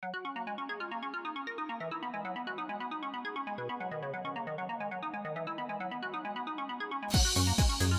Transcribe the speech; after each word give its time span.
Thank 0.00 0.14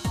you. 0.04 0.09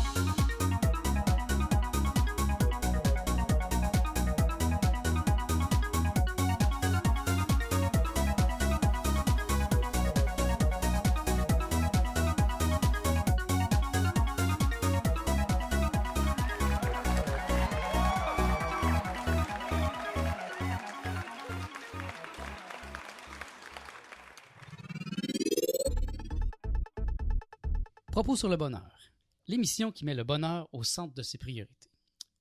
Propos 28.19 28.35
sur 28.35 28.49
le 28.49 28.57
bonheur. 28.57 29.13
L'émission 29.47 29.93
qui 29.93 30.03
met 30.03 30.13
le 30.13 30.25
bonheur 30.25 30.67
au 30.73 30.83
centre 30.83 31.13
de 31.13 31.21
ses 31.21 31.37
priorités. 31.37 31.89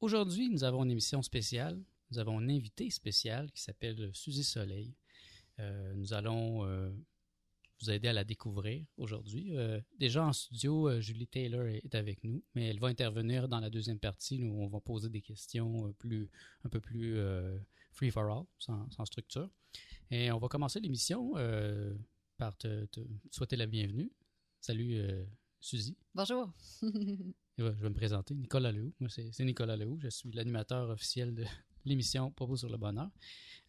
Aujourd'hui, 0.01 0.49
nous 0.49 0.65
avons 0.65 0.83
une 0.83 0.91
émission 0.91 1.23
spéciale. 1.23 1.81
Nous 2.11 2.19
avons 2.19 2.37
un 2.41 2.49
invité 2.49 2.91
spécial 2.91 3.49
qui 3.53 3.63
s'appelle 3.63 4.11
Suzy 4.13 4.43
Soleil. 4.43 4.93
Euh, 5.61 5.95
nous 5.95 6.15
allons 6.15 6.67
euh, 6.67 6.91
vous 7.81 7.93
aider 7.93 8.09
à 8.09 8.13
la 8.13 8.25
découvrir 8.25 8.85
aujourd'hui. 8.97 9.57
Euh, 9.57 9.81
déjà 10.01 10.27
en 10.27 10.33
studio, 10.33 11.01
Julie 11.01 11.29
Taylor 11.29 11.69
est, 11.69 11.95
avec 11.95 12.25
nous, 12.25 12.43
mais 12.57 12.71
elle 12.71 12.81
va 12.81 12.89
intervenir 12.89 13.47
dans 13.47 13.61
la 13.61 13.71
deuxième 13.71 14.01
partie 14.01 14.43
où 14.43 14.61
on 14.61 14.67
va 14.67 14.81
poser 14.81 15.09
des 15.09 15.23
questions 15.23 15.93
plus, 16.01 16.29
un 16.65 16.71
peu 16.71 16.81
plus 16.81 17.21
free 17.93 18.11
for 18.11 18.25
all, 18.25 18.47
sans, 18.59 19.05
structure. 19.05 19.49
Et 20.11 20.33
on 20.33 20.39
va 20.39 20.49
commencer 20.49 20.81
l'émission 20.81 21.35
par 22.37 22.57
te, 22.57 22.87
te 22.87 22.99
souhaiter 23.31 23.55
la 23.55 23.67
bienvenue. 23.67 24.11
Salut 24.61 24.97
euh, 24.97 25.25
Suzy. 25.61 25.97
Bonjour. 26.15 26.53
Et 26.83 26.93
je 27.59 27.65
vais 27.65 27.89
me 27.89 27.95
présenter. 27.95 28.35
Nicolas 28.35 28.71
Lehoux. 28.73 28.93
Moi, 29.01 29.09
c'est 29.11 29.45
Nicolas 29.45 29.77
Lehoux. 29.77 29.99
Je 30.01 30.09
suis 30.09 30.31
l'animateur 30.33 30.91
officiel 30.91 31.35
de 31.35 31.45
l'émission 31.85 32.31
Propos 32.31 32.57
sur 32.57 32.69
le 32.69 32.77
bonheur. 32.77 33.11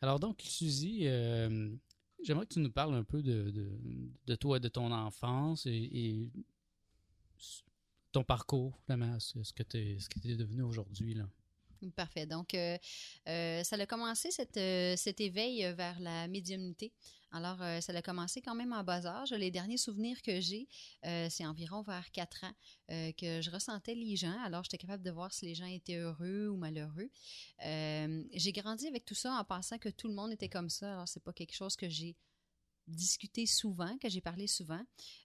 Alors 0.02 0.20
donc, 0.20 0.42
Suzy, 0.42 1.08
euh, 1.08 1.76
j'aimerais 2.24 2.46
que 2.46 2.54
tu 2.54 2.60
nous 2.60 2.72
parles 2.72 2.94
un 2.96 3.04
peu 3.04 3.22
de, 3.24 3.50
de, 3.50 3.70
de 4.28 4.36
toi, 4.36 4.60
de 4.60 4.68
ton 4.68 4.92
enfance 4.92 5.66
et, 5.66 5.72
et 5.92 6.30
ton 8.12 8.24
parcours, 8.24 8.78
finalement, 8.86 9.20
ce 9.20 9.42
ce 9.44 9.54
que 9.54 9.64
tu 9.64 9.78
es, 9.78 10.00
ce 10.00 10.10
que 10.10 10.20
tu 10.20 10.32
es 10.32 10.36
devenu 10.36 10.62
aujourd'hui. 10.62 11.16
là. 11.16 11.28
Parfait. 11.96 12.26
Donc, 12.26 12.54
euh, 12.54 12.78
euh, 13.28 13.64
ça 13.64 13.78
a 13.78 13.86
commencé 13.86 14.32
cette, 14.32 14.58
euh, 14.58 14.96
cet 14.98 15.22
éveil 15.22 15.62
vers 15.76 16.00
la 16.00 16.28
médiumnité. 16.28 16.92
Alors, 17.32 17.60
ça 17.84 17.94
a 17.94 18.02
commencé 18.02 18.42
quand 18.42 18.56
même 18.56 18.74
en 18.74 18.84
bas 18.84 19.06
âge. 19.06 19.32
Les 19.34 19.52
derniers 19.52 19.78
souvenirs 19.78 20.20
que 20.24 20.42
j'ai, 20.42 20.68
c'est 21.04 21.46
environ 21.46 21.84
vers 21.84 22.10
quatre 22.10 22.44
ans 22.44 22.54
que 22.88 23.40
je 23.40 23.52
ressentais 23.52 23.94
les 23.94 24.16
gens. 24.16 24.36
Alors, 24.44 24.64
j'étais 24.64 24.80
capable 24.80 25.04
de 25.04 25.12
voir 25.12 25.32
si 25.32 25.46
les 25.46 25.54
gens 25.54 25.68
étaient 25.68 25.98
heureux 25.98 26.48
ou 26.48 26.58
malheureux. 26.58 27.12
J'ai 27.60 28.52
grandi 28.52 28.88
avec 28.88 29.06
tout 29.06 29.14
ça 29.14 29.34
en 29.34 29.44
pensant 29.44 29.78
que 29.78 29.90
tout 29.90 30.08
le 30.08 30.16
monde 30.16 30.32
était 30.32 30.50
comme 30.50 30.70
ça. 30.70 30.92
Alors, 30.92 31.08
c'est 31.08 31.24
pas 31.24 31.32
quelque 31.32 31.54
chose 31.54 31.76
que 31.76 31.88
j'ai 31.88 32.16
discuté 32.90 33.46
souvent, 33.46 33.98
que 33.98 34.10
j'ai 34.10 34.22
parlé 34.22 34.48
souvent. 34.48 34.82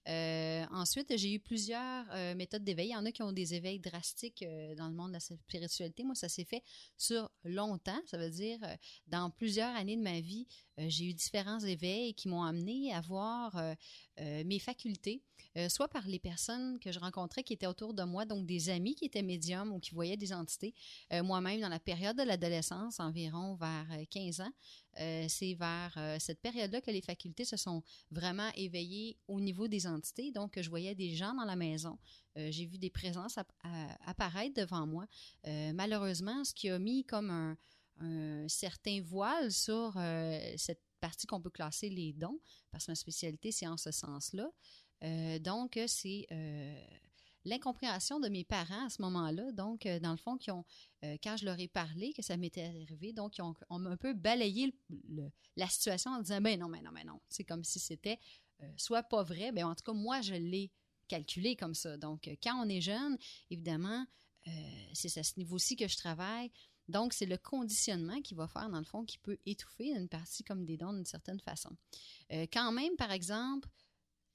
Euh, 0.08 0.64
ensuite, 0.70 1.16
j'ai 1.16 1.34
eu 1.34 1.40
plusieurs 1.40 2.04
euh, 2.12 2.34
méthodes 2.34 2.64
d'éveil. 2.64 2.88
Il 2.88 2.92
y 2.92 2.96
en 2.96 3.04
a 3.04 3.12
qui 3.12 3.22
ont 3.22 3.32
des 3.32 3.54
éveils 3.54 3.80
drastiques 3.80 4.42
euh, 4.42 4.74
dans 4.74 4.88
le 4.88 4.94
monde 4.94 5.08
de 5.08 5.14
la 5.14 5.20
spiritualité. 5.20 6.04
Moi, 6.04 6.14
ça 6.14 6.28
s'est 6.28 6.44
fait 6.44 6.62
sur 6.96 7.30
longtemps. 7.44 8.00
Ça 8.06 8.18
veut 8.18 8.30
dire, 8.30 8.58
dans 9.06 9.30
plusieurs 9.30 9.74
années 9.76 9.96
de 9.96 10.02
ma 10.02 10.20
vie, 10.20 10.46
j'ai 10.78 11.06
eu 11.06 11.14
différents 11.14 11.60
éveils 11.60 12.14
qui 12.14 12.28
m'ont 12.28 12.42
amené 12.42 12.92
à 12.92 13.00
voir 13.00 13.56
euh, 13.56 13.74
euh, 14.20 14.42
mes 14.44 14.58
facultés, 14.58 15.22
euh, 15.56 15.68
soit 15.68 15.88
par 15.88 16.06
les 16.06 16.18
personnes 16.18 16.78
que 16.80 16.90
je 16.90 16.98
rencontrais 16.98 17.42
qui 17.42 17.52
étaient 17.52 17.66
autour 17.66 17.94
de 17.94 18.02
moi, 18.02 18.24
donc 18.24 18.46
des 18.46 18.70
amis 18.70 18.94
qui 18.94 19.04
étaient 19.04 19.22
médiums 19.22 19.72
ou 19.72 19.78
qui 19.78 19.92
voyaient 19.94 20.16
des 20.16 20.32
entités. 20.32 20.74
Euh, 21.12 21.22
Moi-même, 21.22 21.60
dans 21.60 21.68
la 21.68 21.80
période 21.80 22.16
de 22.16 22.22
l'adolescence, 22.22 23.00
environ 23.00 23.54
vers 23.54 23.86
euh, 23.92 24.04
15 24.10 24.40
ans, 24.40 24.52
euh, 25.00 25.26
c'est 25.28 25.54
vers 25.54 25.92
euh, 25.96 26.16
cette 26.20 26.40
période-là 26.40 26.80
que 26.80 26.90
les 26.90 27.00
facultés 27.02 27.44
se 27.44 27.56
sont 27.56 27.82
vraiment 28.10 28.50
éveillées 28.54 29.16
au 29.28 29.40
niveau 29.40 29.68
des 29.68 29.86
entités. 29.86 30.30
Donc, 30.30 30.60
je 30.60 30.68
voyais 30.68 30.94
des 30.94 31.14
gens 31.14 31.34
dans 31.34 31.44
la 31.44 31.56
maison. 31.56 31.98
Euh, 32.36 32.50
J'ai 32.50 32.66
vu 32.66 32.78
des 32.78 32.90
présences 32.90 33.38
apparaître 34.06 34.54
devant 34.54 34.86
moi. 34.86 35.06
Euh, 35.46 35.72
malheureusement, 35.72 36.44
ce 36.44 36.54
qui 36.54 36.68
a 36.68 36.78
mis 36.78 37.04
comme 37.04 37.30
un, 37.30 37.56
un 38.00 38.48
certain 38.48 39.00
voile 39.02 39.52
sur 39.52 39.94
euh, 39.96 40.54
cette 40.56 40.82
partie 41.00 41.26
qu'on 41.26 41.40
peut 41.40 41.50
classer 41.50 41.88
les 41.90 42.12
dons, 42.12 42.40
parce 42.70 42.86
que 42.86 42.92
ma 42.92 42.96
spécialité, 42.96 43.52
c'est 43.52 43.66
en 43.66 43.76
ce 43.76 43.90
sens-là. 43.90 44.50
Euh, 45.02 45.38
donc, 45.38 45.78
c'est 45.86 46.26
euh, 46.32 46.82
l'incompréhension 47.44 48.20
de 48.20 48.28
mes 48.28 48.44
parents 48.44 48.86
à 48.86 48.88
ce 48.88 49.02
moment-là. 49.02 49.52
Donc, 49.52 49.86
dans 49.86 50.12
le 50.12 50.16
fond, 50.16 50.38
qui 50.38 50.50
ont, 50.50 50.64
quand 51.22 51.36
je 51.36 51.44
leur 51.44 51.60
ai 51.60 51.68
parlé 51.68 52.12
que 52.14 52.22
ça 52.22 52.36
m'était 52.36 52.64
arrivé, 52.64 53.12
donc 53.12 53.36
ils 53.36 53.42
ont, 53.42 53.54
un 53.68 53.96
peu 53.98 54.14
balayé 54.14 54.74
le- 55.08 55.30
la 55.56 55.68
situation 55.68 56.10
en 56.12 56.20
disant, 56.20 56.40
ben 56.40 56.58
non, 56.58 56.70
ben 56.70 56.82
non, 56.82 56.90
ben 56.92 57.06
non. 57.06 57.20
C'est 57.28 57.44
comme 57.44 57.64
si 57.64 57.78
c'était 57.78 58.18
soit 58.78 59.02
pas 59.02 59.22
vrai, 59.22 59.52
ben 59.52 59.66
en 59.66 59.74
tout 59.74 59.84
cas, 59.84 59.92
moi, 59.92 60.22
je 60.22 60.34
l'ai 60.34 60.72
calculé 61.06 61.54
comme 61.54 61.74
ça. 61.74 61.98
Donc, 61.98 62.30
quand 62.42 62.64
on 62.64 62.68
est 62.68 62.80
jeune, 62.80 63.18
évidemment, 63.50 64.06
c'est 64.94 65.18
à 65.18 65.22
ce 65.22 65.34
niveau-ci 65.36 65.76
que 65.76 65.86
je 65.86 65.98
travaille. 65.98 66.50
Donc, 66.88 67.12
c'est 67.12 67.26
le 67.26 67.38
conditionnement 67.38 68.20
qui 68.20 68.34
va 68.34 68.46
faire, 68.48 68.68
dans 68.68 68.78
le 68.78 68.84
fond, 68.84 69.04
qui 69.04 69.18
peut 69.18 69.38
étouffer 69.46 69.90
une 69.90 70.08
partie 70.08 70.44
comme 70.44 70.64
des 70.64 70.76
dons 70.76 70.92
d'une 70.92 71.06
certaine 71.06 71.40
façon. 71.40 71.70
Euh, 72.32 72.46
quand 72.52 72.72
même, 72.72 72.96
par 72.96 73.10
exemple, 73.10 73.68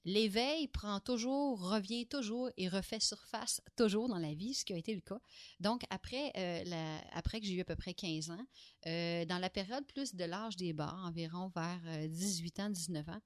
l'éveil 0.04 0.68
prend 0.68 1.00
toujours, 1.00 1.60
revient 1.60 2.06
toujours 2.06 2.50
et 2.56 2.68
refait 2.68 3.00
surface 3.00 3.60
toujours 3.76 4.08
dans 4.08 4.18
la 4.18 4.34
vie, 4.34 4.54
ce 4.54 4.64
qui 4.64 4.72
a 4.72 4.76
été 4.76 4.94
le 4.94 5.00
cas. 5.00 5.20
Donc, 5.60 5.82
après, 5.90 6.32
euh, 6.36 6.98
après 7.12 7.40
que 7.40 7.46
j'ai 7.46 7.54
eu 7.54 7.60
à 7.60 7.64
peu 7.64 7.76
près 7.76 7.94
15 7.94 8.30
ans, 8.30 8.46
euh, 8.86 9.24
dans 9.26 9.38
la 9.38 9.50
période 9.50 9.86
plus 9.86 10.14
de 10.14 10.24
l'âge 10.24 10.56
des 10.56 10.72
bars, 10.72 11.04
environ 11.04 11.50
vers 11.54 11.80
euh, 11.86 12.08
18 12.08 12.60
ans, 12.60 12.70
19 12.70 13.08
ans, 13.08 13.20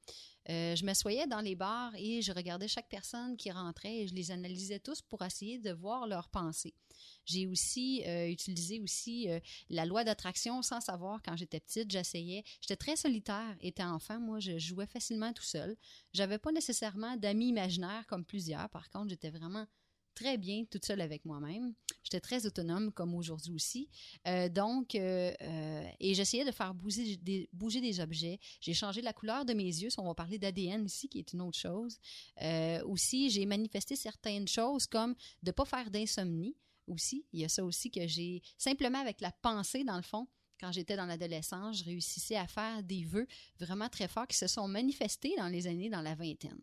euh, 0.51 0.77
je 0.77 0.85
m'assoyais 0.85 1.27
dans 1.27 1.41
les 1.41 1.55
bars 1.55 1.93
et 1.97 2.21
je 2.21 2.33
regardais 2.33 2.69
chaque 2.69 2.89
personne 2.89 3.37
qui 3.37 3.51
rentrait 3.51 4.01
et 4.01 4.09
je 4.09 4.15
les 4.15 4.31
analysais 4.31 4.79
tous 4.79 5.01
pour 5.01 5.23
essayer 5.23 5.59
de 5.59 5.73
voir 5.73 6.07
leurs 6.07 6.29
pensées. 6.29 6.75
J'ai 7.25 7.47
aussi 7.47 8.03
euh, 8.07 8.29
utilisé 8.29 8.81
aussi 8.81 9.31
euh, 9.31 9.41
la 9.71 9.87
loi 9.87 10.05
d'attraction 10.05 10.63
sans 10.63 10.81
savoir 10.81 11.21
quand 11.23 11.37
j'étais 11.37 11.61
petite. 11.61 11.91
J'essayais. 11.91 12.45
J'étais 12.61 12.77
très 12.77 12.97
solitaire. 12.97 13.57
Étant 13.61 13.95
enfant, 13.95 14.21
moi, 14.21 14.41
je 14.41 14.59
jouais 14.59 14.87
facilement 14.87 15.33
tout 15.33 15.45
seul. 15.45 15.77
J'avais 16.13 16.39
pas 16.39 16.53
nécessairement 16.53 17.17
d'amis 17.17 17.49
imaginaires 17.49 18.07
comme 18.07 18.25
plusieurs. 18.25 18.69
Par 18.71 18.91
contre, 18.91 19.11
j'étais 19.11 19.31
vraiment 19.31 19.67
très 20.15 20.39
bien 20.39 20.65
toute 20.71 20.85
seule 20.85 21.01
avec 21.01 21.25
moi-même. 21.25 21.75
J'étais 22.05 22.21
très 22.21 22.47
autonome 22.47 22.93
comme 22.93 23.15
aujourd'hui 23.15 23.53
aussi. 23.53 23.89
Euh, 24.29 24.49
donc, 24.49 24.95
et 24.95 26.15
j'essayais 26.15 26.45
de 26.45 26.53
faire 26.53 26.75
bouger 26.75 27.17
des, 27.17 27.49
bouger 27.53 27.81
des 27.81 27.99
objets. 27.99 28.39
J'ai 28.61 28.75
changé 28.75 29.01
la 29.01 29.13
couleur 29.13 29.45
de 29.45 29.55
mes 29.55 29.65
yeux. 29.65 29.89
On 29.99 30.05
va 30.05 30.15
parler 30.15 30.39
d'ADN 30.39 30.85
ici, 30.85 31.09
qui 31.09 31.19
est 31.19 31.33
une 31.33 31.41
autre 31.41 31.59
chose. 31.59 31.99
Aussi, 32.85 33.31
j'ai 33.31 33.47
manifesté 33.47 33.97
certaines 33.97 34.47
choses 34.47 34.87
comme 34.87 35.15
de 35.43 35.51
pas 35.51 35.65
faire 35.65 35.91
d'insomnie 35.91 36.55
aussi. 36.87 37.27
Il 37.33 37.41
y 37.41 37.45
a 37.45 37.49
ça 37.49 37.65
aussi 37.65 37.91
que 37.91 38.07
j'ai 38.07 38.43
simplement 38.59 38.99
avec 38.99 39.21
la 39.21 39.33
pensée 39.33 39.85
dans 39.85 39.97
le 39.97 40.03
fond. 40.03 40.27
Quand 40.65 40.73
j'étais 40.73 40.97
dans 40.97 41.05
l'adolescence, 41.05 41.81
je 41.81 41.85
réussissais 41.85 42.37
à 42.37 42.47
faire 42.47 42.83
des 42.83 43.05
vœux 43.05 43.27
vraiment 43.61 43.91
très 43.91 44.09
forts 44.09 44.27
qui 44.27 44.39
se 44.39 44.47
sont 44.47 44.67
manifestés 44.67 45.35
dans 45.37 45.49
les 45.49 45.67
années 45.67 45.91
dans 45.91 46.01
la 46.01 46.15
vingtaine. 46.15 46.59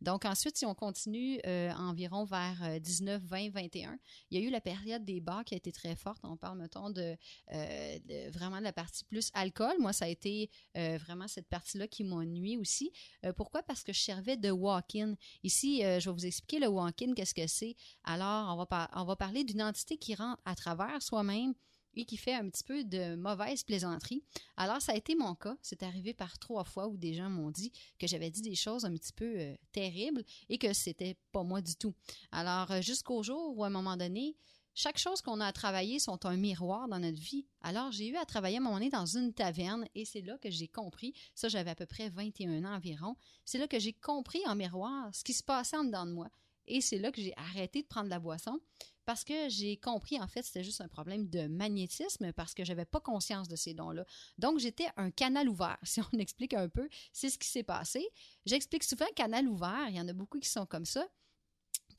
Donc 0.00 0.24
ensuite, 0.24 0.56
si 0.56 0.64
on 0.66 0.74
continue 0.76 1.40
euh, 1.44 1.72
environ 1.72 2.22
vers 2.22 2.62
euh, 2.62 2.78
19, 2.78 3.20
20, 3.20 3.50
21, 3.50 3.98
il 4.30 4.40
y 4.40 4.44
a 4.44 4.46
eu 4.46 4.52
la 4.52 4.60
période 4.60 5.04
des 5.04 5.20
bars 5.20 5.44
qui 5.44 5.54
a 5.54 5.56
été 5.56 5.72
très 5.72 5.96
forte. 5.96 6.20
On 6.22 6.36
parle, 6.36 6.58
mettons, 6.58 6.90
de, 6.90 7.16
euh, 7.52 7.98
vraiment 8.30 8.58
de 8.58 8.62
la 8.62 8.72
partie 8.72 9.02
plus 9.02 9.32
alcool. 9.34 9.74
Moi, 9.80 9.92
ça 9.92 10.04
a 10.04 10.08
été 10.08 10.48
euh, 10.76 10.96
vraiment 10.98 11.26
cette 11.26 11.48
partie-là 11.48 11.88
qui 11.88 12.04
m'a 12.04 12.24
nuit 12.24 12.56
aussi. 12.56 12.92
Pourquoi? 13.36 13.64
Parce 13.64 13.82
que 13.82 13.92
je 13.92 13.98
servais 13.98 14.36
de 14.36 14.52
walk-in. 14.52 15.16
Ici, 15.42 15.80
je 15.80 16.08
vais 16.08 16.14
vous 16.14 16.26
expliquer 16.26 16.60
le 16.60 16.68
walk-in, 16.68 17.14
qu'est-ce 17.14 17.34
que 17.34 17.48
c'est. 17.48 17.74
Alors, 18.04 18.64
on 18.94 19.04
va 19.04 19.16
parler 19.16 19.42
d'une 19.42 19.62
entité 19.62 19.96
qui 19.96 20.14
rentre 20.14 20.40
à 20.44 20.54
travers 20.54 21.02
soi-même 21.02 21.54
et 21.94 22.04
qui 22.04 22.16
fait 22.16 22.34
un 22.34 22.48
petit 22.48 22.64
peu 22.64 22.84
de 22.84 23.14
mauvaise 23.16 23.62
plaisanterie. 23.62 24.22
Alors, 24.56 24.80
ça 24.80 24.92
a 24.92 24.96
été 24.96 25.14
mon 25.14 25.34
cas. 25.34 25.56
C'est 25.62 25.82
arrivé 25.82 26.14
par 26.14 26.38
trois 26.38 26.64
fois 26.64 26.88
où 26.88 26.96
des 26.96 27.14
gens 27.14 27.30
m'ont 27.30 27.50
dit 27.50 27.72
que 27.98 28.06
j'avais 28.06 28.30
dit 28.30 28.42
des 28.42 28.54
choses 28.54 28.84
un 28.84 28.92
petit 28.92 29.12
peu 29.12 29.32
euh, 29.36 29.54
terribles 29.72 30.22
et 30.48 30.58
que 30.58 30.72
c'était 30.72 31.16
pas 31.32 31.42
moi 31.42 31.60
du 31.60 31.76
tout. 31.76 31.94
Alors, 32.32 32.70
euh, 32.70 32.80
jusqu'au 32.80 33.22
jour 33.22 33.56
où, 33.56 33.64
à 33.64 33.68
un 33.68 33.70
moment 33.70 33.96
donné, 33.96 34.36
chaque 34.74 34.98
chose 34.98 35.20
qu'on 35.20 35.40
a 35.40 35.46
à 35.46 35.52
travailler 35.52 35.98
sont 35.98 36.24
un 36.26 36.36
miroir 36.36 36.88
dans 36.88 37.00
notre 37.00 37.20
vie. 37.20 37.44
Alors, 37.60 37.90
j'ai 37.92 38.08
eu 38.08 38.16
à 38.16 38.24
travailler 38.24 38.58
à 38.58 38.60
moment 38.60 38.76
donné 38.76 38.88
dans 38.88 39.06
une 39.06 39.32
taverne 39.32 39.86
et 39.94 40.04
c'est 40.04 40.20
là 40.20 40.38
que 40.38 40.50
j'ai 40.50 40.68
compris, 40.68 41.12
ça 41.34 41.48
j'avais 41.48 41.70
à 41.70 41.74
peu 41.74 41.86
près 41.86 42.08
21 42.08 42.64
ans 42.64 42.76
environ, 42.76 43.16
c'est 43.44 43.58
là 43.58 43.66
que 43.66 43.78
j'ai 43.78 43.92
compris 43.92 44.40
en 44.46 44.54
miroir 44.54 45.12
ce 45.14 45.24
qui 45.24 45.34
se 45.34 45.42
passait 45.42 45.76
en 45.76 45.84
dedans 45.84 46.06
de 46.06 46.12
moi. 46.12 46.30
Et 46.66 46.80
c'est 46.80 46.98
là 46.98 47.10
que 47.12 47.20
j'ai 47.20 47.34
arrêté 47.36 47.82
de 47.82 47.86
prendre 47.86 48.08
la 48.08 48.18
boisson 48.18 48.60
parce 49.06 49.24
que 49.24 49.48
j'ai 49.48 49.76
compris, 49.76 50.20
en 50.20 50.28
fait, 50.28 50.42
c'était 50.42 50.62
juste 50.62 50.80
un 50.80 50.88
problème 50.88 51.28
de 51.28 51.48
magnétisme 51.48 52.32
parce 52.32 52.54
que 52.54 52.64
j'avais 52.64 52.84
pas 52.84 53.00
conscience 53.00 53.48
de 53.48 53.56
ces 53.56 53.74
dons-là. 53.74 54.04
Donc, 54.38 54.58
j'étais 54.60 54.86
un 54.96 55.10
canal 55.10 55.48
ouvert. 55.48 55.78
Si 55.84 56.00
on 56.00 56.18
explique 56.18 56.54
un 56.54 56.68
peu, 56.68 56.88
c'est 57.12 57.28
ce 57.28 57.38
qui 57.38 57.48
s'est 57.48 57.64
passé. 57.64 58.06
J'explique 58.46 58.84
souvent 58.84 59.06
canal 59.16 59.48
ouvert. 59.48 59.86
Il 59.88 59.96
y 59.96 60.00
en 60.00 60.06
a 60.06 60.12
beaucoup 60.12 60.38
qui 60.38 60.48
sont 60.48 60.66
comme 60.66 60.84
ça 60.84 61.06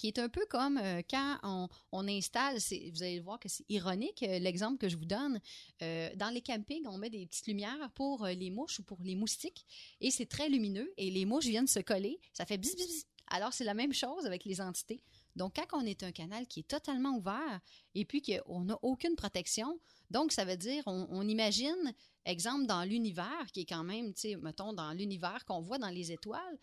qui 0.02 0.08
est 0.08 0.18
un 0.18 0.30
peu 0.30 0.44
comme 0.50 0.80
euh, 0.80 1.04
quand 1.08 1.70
on, 1.92 2.08
installe, 2.08 2.58
vous 2.58 3.04
allez 3.04 3.20
voir 3.20 3.38
que 3.38 3.48
c'est 3.48 3.66
ironique, 3.70 4.24
euh, 4.24 4.40
l'exemple 4.40 4.80
que 4.80 4.90
je 4.90 4.98
vous 4.98 5.06
donne, 5.06 5.40
euh, 5.84 6.10
dans 6.16 6.30
les 6.30 6.42
campings, 6.42 6.88
on 6.88 6.98
met 6.98 7.12
des 7.12 7.28
petites 7.28 7.46
lumières 7.46 7.92
pour 7.94 8.26
les 8.26 8.50
mouches 8.50 8.80
ou 8.80 8.84
pour 8.84 8.98
les 9.04 9.16
moustiques, 9.16 9.64
et 10.00 10.10
c'est 10.10 10.26
très 10.26 10.50
lumineux, 10.50 10.92
et 10.98 11.12
les 11.12 11.26
mouches 11.26 11.46
viennent 11.46 11.68
se 11.68 11.82
coller, 11.82 12.20
ça 12.34 12.48
fait 12.48 12.58
bis, 12.58 12.76
bis, 12.76 12.88
bis. 12.88 13.06
Alors, 13.34 13.54
c'est 13.54 13.64
la 13.64 13.74
même 13.74 13.94
chose 13.94 14.26
avec 14.26 14.44
les 14.44 14.60
entités. 14.60 15.02
Donc, 15.38 15.56
quand 15.56 15.82
on 15.82 15.86
est 15.86 16.04
un 16.04 16.12
canal 16.12 16.46
qui 16.48 16.60
est 16.60 16.68
totalement 16.68 17.16
ouvert 17.16 17.62
et 17.96 18.04
puis 18.04 18.22
qu'on 18.22 18.66
n'a 18.66 18.78
aucune 18.82 19.16
protection, 19.16 19.80
donc 20.10 20.34
ça 20.34 20.44
veut 20.44 20.58
dire, 20.58 20.84
on, 20.86 21.26
imagine, 21.26 21.94
exemple, 22.26 22.66
dans 22.66 22.84
l'univers, 22.84 23.46
qui 23.54 23.62
est 23.62 23.66
quand 23.66 23.86
même, 23.86 24.14
tu 24.14 24.22
sais, 24.22 24.36
mettons, 24.36 24.74
dans 24.74 24.92
l'univers 24.92 25.46
qu'on 25.46 25.62
voit 25.62 25.78
dans 25.78 25.90
les 25.90 26.12
étoiles, 26.12 26.60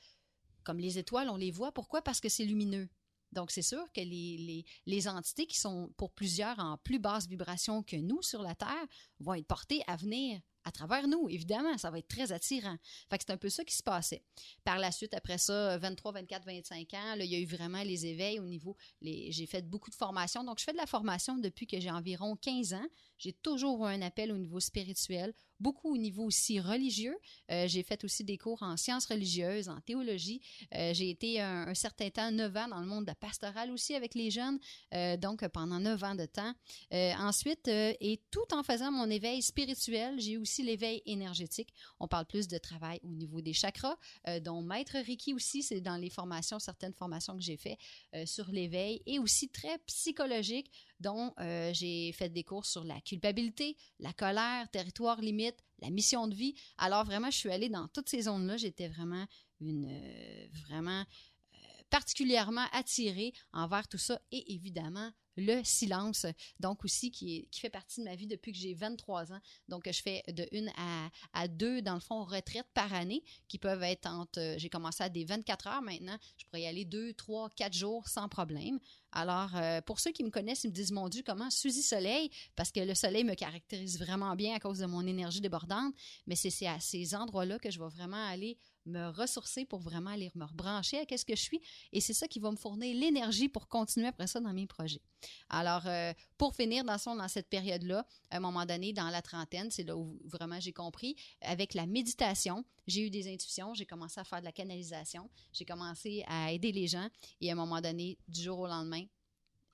comme 0.62 0.78
les 0.78 0.98
étoiles, 0.98 1.30
on 1.30 1.36
les 1.36 1.50
voit. 1.50 1.72
Pourquoi? 1.72 2.02
Parce 2.02 2.20
que 2.20 2.28
c'est 2.28 2.44
lumineux. 2.44 2.90
Donc, 3.32 3.50
c'est 3.50 3.62
sûr 3.62 3.90
que 3.94 4.02
les, 4.02 4.66
les, 4.84 5.08
entités 5.08 5.46
qui 5.46 5.58
sont 5.58 5.90
pour 5.96 6.12
plusieurs 6.12 6.58
en 6.58 6.76
plus 6.76 6.98
basse 6.98 7.26
vibration 7.26 7.82
que 7.82 7.96
nous 7.96 8.20
sur 8.20 8.42
la 8.42 8.54
Terre 8.54 8.86
vont 9.20 9.34
être 9.34 9.46
portées 9.46 9.82
à 9.86 9.96
venir 9.96 10.38
à 10.68 10.72
travers 10.72 11.08
nous, 11.08 11.28
évidemment, 11.28 11.76
ça 11.78 11.90
va 11.90 11.98
être 11.98 12.08
très 12.08 12.30
attirant. 12.30 12.76
Fait 13.10 13.20
c'est 13.20 13.30
un 13.30 13.36
peu 13.36 13.48
ça 13.48 13.64
qui 13.64 13.74
se 13.74 13.82
passait. 13.82 14.22
Par 14.64 14.78
la 14.78 14.92
suite, 14.92 15.14
après 15.14 15.38
ça, 15.38 15.78
23, 15.78 16.12
24, 16.12 16.44
25 16.44 16.94
ans, 16.94 17.14
il 17.18 17.26
y 17.26 17.34
a 17.34 17.38
eu 17.38 17.46
vraiment 17.46 17.82
les 17.82 18.06
éveils 18.06 18.38
au 18.38 18.44
niveau. 18.44 18.76
Les, 19.00 19.32
j'ai 19.32 19.46
fait 19.46 19.68
beaucoup 19.68 19.90
de 19.90 19.94
formations. 19.94 20.44
Donc, 20.44 20.58
je 20.58 20.64
fais 20.64 20.72
de 20.72 20.76
la 20.76 20.86
formation 20.86 21.38
depuis 21.38 21.66
que 21.66 21.80
j'ai 21.80 21.90
environ 21.90 22.36
15 22.36 22.74
ans. 22.74 22.86
J'ai 23.18 23.32
toujours 23.32 23.86
eu 23.86 23.90
un 23.90 24.02
appel 24.02 24.32
au 24.32 24.38
niveau 24.38 24.60
spirituel, 24.60 25.34
beaucoup 25.60 25.92
au 25.92 25.96
niveau 25.96 26.24
aussi 26.24 26.60
religieux. 26.60 27.16
Euh, 27.50 27.66
j'ai 27.66 27.82
fait 27.82 28.04
aussi 28.04 28.24
des 28.24 28.38
cours 28.38 28.62
en 28.62 28.76
sciences 28.76 29.06
religieuses, 29.06 29.68
en 29.68 29.80
théologie. 29.80 30.40
Euh, 30.74 30.92
j'ai 30.94 31.10
été 31.10 31.40
un, 31.40 31.74
certain 31.74 32.10
temps, 32.10 32.30
9 32.30 32.56
ans, 32.56 32.68
dans 32.68 32.80
le 32.80 32.86
monde 32.86 33.04
de 33.04 33.10
la 33.10 33.14
pastorale 33.14 33.70
aussi 33.70 33.94
avec 33.94 34.14
les 34.14 34.30
jeunes, 34.30 34.58
euh, 34.94 35.16
donc 35.16 35.46
pendant 35.48 35.80
9 35.80 36.04
ans 36.04 36.14
de 36.14 36.26
temps. 36.26 36.54
ensuite, 36.92 37.68
et 37.68 38.20
tout 38.30 38.54
en 38.54 38.62
faisant 38.62 38.90
mon 38.90 39.10
éveil 39.10 39.42
spirituel, 39.42 40.20
j'ai 40.20 40.36
aussi 40.36 40.62
l'éveil 40.62 41.02
énergétique. 41.06 41.72
On 42.00 42.08
parle 42.08 42.26
plus 42.26 42.48
de 42.48 42.58
travail 42.58 43.00
au 43.02 43.14
niveau 43.14 43.40
des 43.40 43.52
chakras, 43.52 43.96
dont 44.42 44.62
Maître 44.62 44.96
Reiki 44.96 45.34
aussi, 45.34 45.62
c'est 45.62 45.80
dans 45.80 45.96
les 45.96 46.10
formations, 46.10 46.58
certaines 46.58 46.94
formations 46.94 47.34
que 47.34 47.42
j'ai 47.42 47.56
fait 47.56 47.78
sur 48.24 48.50
l'éveil, 48.50 49.02
et 49.06 49.18
aussi 49.18 49.48
très 49.48 49.78
psychologique, 49.86 50.70
dont 51.00 51.32
euh, 51.40 51.72
j'ai 51.72 52.12
fait 52.12 52.28
des 52.28 52.44
cours 52.44 52.66
sur 52.66 52.84
la 52.84 53.00
culpabilité, 53.00 53.76
la 53.98 54.12
colère, 54.12 54.68
territoire 54.70 55.20
limite, 55.20 55.56
la 55.80 55.90
mission 55.90 56.26
de 56.26 56.34
vie. 56.34 56.54
Alors 56.76 57.04
vraiment, 57.04 57.30
je 57.30 57.36
suis 57.36 57.50
allée 57.50 57.68
dans 57.68 57.88
toutes 57.88 58.08
ces 58.08 58.22
zones-là. 58.22 58.56
J'étais 58.56 58.88
vraiment 58.88 59.26
une 59.60 59.86
euh, 59.88 60.46
vraiment 60.66 61.00
euh, 61.00 61.56
particulièrement 61.90 62.66
attirée 62.72 63.32
envers 63.52 63.88
tout 63.88 63.98
ça 63.98 64.20
et 64.32 64.54
évidemment 64.54 65.10
le 65.38 65.62
silence, 65.64 66.26
donc 66.60 66.84
aussi 66.84 67.10
qui, 67.10 67.48
fait 67.52 67.70
partie 67.70 68.00
de 68.00 68.04
ma 68.04 68.14
vie 68.14 68.26
depuis 68.26 68.52
que 68.52 68.58
j'ai 68.58 68.74
23 68.74 69.32
ans. 69.32 69.40
Donc, 69.68 69.90
je 69.90 70.02
fais 70.02 70.22
de 70.28 70.46
une 70.52 70.70
à, 70.76 71.10
à 71.32 71.48
deux, 71.48 71.80
dans 71.80 71.94
le 71.94 72.00
fond, 72.00 72.24
retraites 72.24 72.66
par 72.74 72.92
année 72.92 73.22
qui 73.46 73.58
peuvent 73.58 73.82
être 73.82 74.06
entre, 74.06 74.40
euh, 74.40 74.58
j'ai 74.58 74.68
commencé 74.68 75.02
à 75.02 75.08
des 75.08 75.24
24 75.24 75.66
heures 75.68 75.82
maintenant, 75.82 76.16
je 76.36 76.44
pourrais 76.46 76.62
y 76.62 76.66
aller 76.66 76.84
deux, 76.84 77.12
trois, 77.14 77.48
quatre 77.50 77.72
jours 77.74 78.08
sans 78.08 78.28
problème. 78.28 78.78
Alors, 79.12 79.56
euh, 79.56 79.80
pour 79.80 80.00
ceux 80.00 80.12
qui 80.12 80.22
me 80.22 80.30
connaissent, 80.30 80.64
ils 80.64 80.70
me 80.70 80.74
disent, 80.74 80.92
mon 80.92 81.08
Dieu, 81.08 81.22
comment 81.24 81.50
Suzy 81.50 81.82
Soleil, 81.82 82.30
parce 82.56 82.70
que 82.70 82.80
le 82.80 82.94
soleil 82.94 83.24
me 83.24 83.34
caractérise 83.34 83.98
vraiment 83.98 84.34
bien 84.36 84.54
à 84.54 84.60
cause 84.60 84.78
de 84.78 84.86
mon 84.86 85.06
énergie 85.06 85.40
débordante, 85.40 85.94
mais 86.26 86.36
c'est 86.36 86.66
à 86.66 86.80
ces 86.80 87.14
endroits-là 87.14 87.58
que 87.58 87.70
je 87.70 87.78
vais 87.78 87.88
vraiment 87.88 88.24
aller 88.26 88.58
me 88.88 89.08
ressourcer 89.08 89.64
pour 89.64 89.80
vraiment 89.80 90.10
aller 90.10 90.30
me 90.34 90.44
rebrancher 90.44 90.98
à 90.98 91.06
qu'est-ce 91.06 91.24
que 91.24 91.36
je 91.36 91.42
suis. 91.42 91.60
Et 91.92 92.00
c'est 92.00 92.14
ça 92.14 92.28
qui 92.28 92.40
va 92.40 92.50
me 92.50 92.56
fournir 92.56 92.94
l'énergie 92.96 93.48
pour 93.48 93.68
continuer 93.68 94.08
après 94.08 94.26
ça 94.26 94.40
dans 94.40 94.52
mes 94.52 94.66
projets. 94.66 95.00
Alors, 95.48 95.86
euh, 95.86 96.12
pour 96.36 96.54
finir, 96.54 96.84
dans, 96.84 96.98
son, 96.98 97.16
dans 97.16 97.28
cette 97.28 97.48
période-là, 97.48 98.06
à 98.30 98.36
un 98.36 98.40
moment 98.40 98.64
donné, 98.64 98.92
dans 98.92 99.10
la 99.10 99.22
trentaine, 99.22 99.70
c'est 99.70 99.84
là 99.84 99.96
où 99.96 100.18
vraiment 100.24 100.60
j'ai 100.60 100.72
compris, 100.72 101.16
avec 101.40 101.74
la 101.74 101.86
méditation, 101.86 102.64
j'ai 102.86 103.06
eu 103.06 103.10
des 103.10 103.32
intuitions, 103.32 103.74
j'ai 103.74 103.86
commencé 103.86 104.20
à 104.20 104.24
faire 104.24 104.40
de 104.40 104.44
la 104.44 104.52
canalisation, 104.52 105.28
j'ai 105.52 105.64
commencé 105.64 106.24
à 106.26 106.52
aider 106.52 106.72
les 106.72 106.86
gens 106.86 107.08
et 107.40 107.50
à 107.50 107.52
un 107.52 107.56
moment 107.56 107.80
donné, 107.80 108.18
du 108.28 108.42
jour 108.42 108.58
au 108.60 108.66
lendemain, 108.66 109.04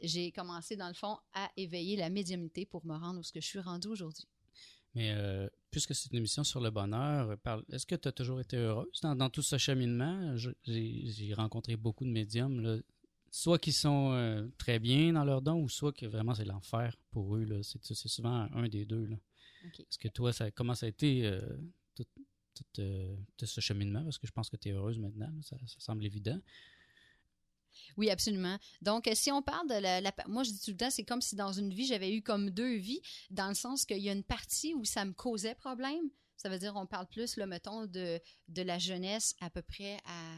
j'ai 0.00 0.32
commencé, 0.32 0.76
dans 0.76 0.88
le 0.88 0.94
fond, 0.94 1.17
à 1.32 1.50
éveiller 1.56 1.96
la 1.96 2.10
médiumnité 2.10 2.67
pour 2.67 2.84
me 2.84 2.96
rendre 2.96 3.20
où 3.20 3.22
ce 3.22 3.32
que 3.32 3.40
je 3.40 3.46
suis 3.46 3.60
rendu 3.60 3.88
aujourd'hui. 3.88 4.26
Mais 4.94 5.12
euh, 5.12 5.49
puisque 5.70 5.94
c'est 5.94 6.11
une 6.12 6.19
émission 6.19 6.44
sur 6.44 6.61
le 6.61 6.70
bonheur, 6.70 7.37
est-ce 7.73 7.87
que 7.87 7.96
tu 7.96 8.08
as 8.08 8.12
toujours 8.12 8.41
été 8.41 8.56
heureuse 8.56 9.00
dans, 9.02 9.31
tout 9.31 9.43
ce 9.43 9.58
cheminement? 9.58 10.37
J'ai 10.37 11.35
rencontré 11.35 11.76
beaucoup 11.76 12.05
de 12.05 12.11
médiums, 12.11 12.82
soit 13.31 13.58
qui 13.58 13.73
sont 13.73 14.12
euh, 14.12 14.46
très 14.56 14.79
bien 14.79 15.12
dans 15.12 15.25
leurs 15.25 15.43
dons, 15.43 15.61
ou 15.61 15.69
soit 15.69 15.93
que 15.93 16.06
vraiment 16.06 16.35
c'est 16.35 16.44
l'enfer 16.44 16.96
pour 17.11 17.37
eux. 17.37 17.62
C'est 17.62 18.08
souvent 18.08 18.49
un 18.52 18.69
des 18.69 18.85
deux. 18.85 19.08
Est-ce 19.79 19.99
que 19.99 20.08
toi, 20.08 20.32
ça, 20.32 20.50
comment 20.52 20.75
ça 20.75 20.87
a 20.87 20.88
été 20.88 21.26
euh, 21.26 21.41
tout, 21.96 23.46
ce 23.46 23.61
cheminement? 23.61 24.05
Parce 24.05 24.19
que 24.19 24.29
je 24.29 24.32
pense 24.32 24.49
que 24.49 24.56
tu 24.56 24.69
es 24.69 24.73
heureuse 24.73 25.00
maintenant, 25.00 25.32
ça, 25.43 25.56
semble 25.79 26.05
évident. 26.05 26.38
Oui, 27.96 28.10
absolument. 28.10 28.58
Donc, 28.82 29.08
si 29.14 29.30
on 29.30 29.42
parle 29.42 29.68
de 29.68 29.74
la, 29.74 30.00
moi, 30.28 30.42
je 30.42 30.50
dis 30.50 30.60
tout 30.60 30.70
le 30.70 30.76
temps, 30.76 30.90
c'est 30.90 31.04
comme 31.04 31.20
si 31.20 31.36
dans 31.36 31.52
une 31.52 31.72
vie, 31.72 31.86
j'avais 31.86 32.14
eu 32.14 32.22
comme 32.22 32.50
deux 32.50 32.74
vies, 32.76 33.00
dans 33.30 33.48
le 33.48 33.54
sens 33.54 33.84
qu'il 33.84 33.98
y 33.98 34.08
a 34.08 34.12
une 34.12 34.24
partie 34.24 34.74
où 34.74 34.84
ça 34.84 35.04
me 35.04 35.12
causait 35.12 35.54
problème. 35.54 36.10
Ça 36.36 36.48
veut 36.48 36.58
dire, 36.58 36.74
on 36.76 36.86
parle 36.86 37.06
plus, 37.06 37.36
le 37.36 37.46
mettons, 37.46 37.86
de, 37.86 38.20
de 38.48 38.62
la 38.62 38.78
jeunesse 38.78 39.34
à 39.40 39.50
peu 39.50 39.62
près 39.62 39.98
à 40.04 40.36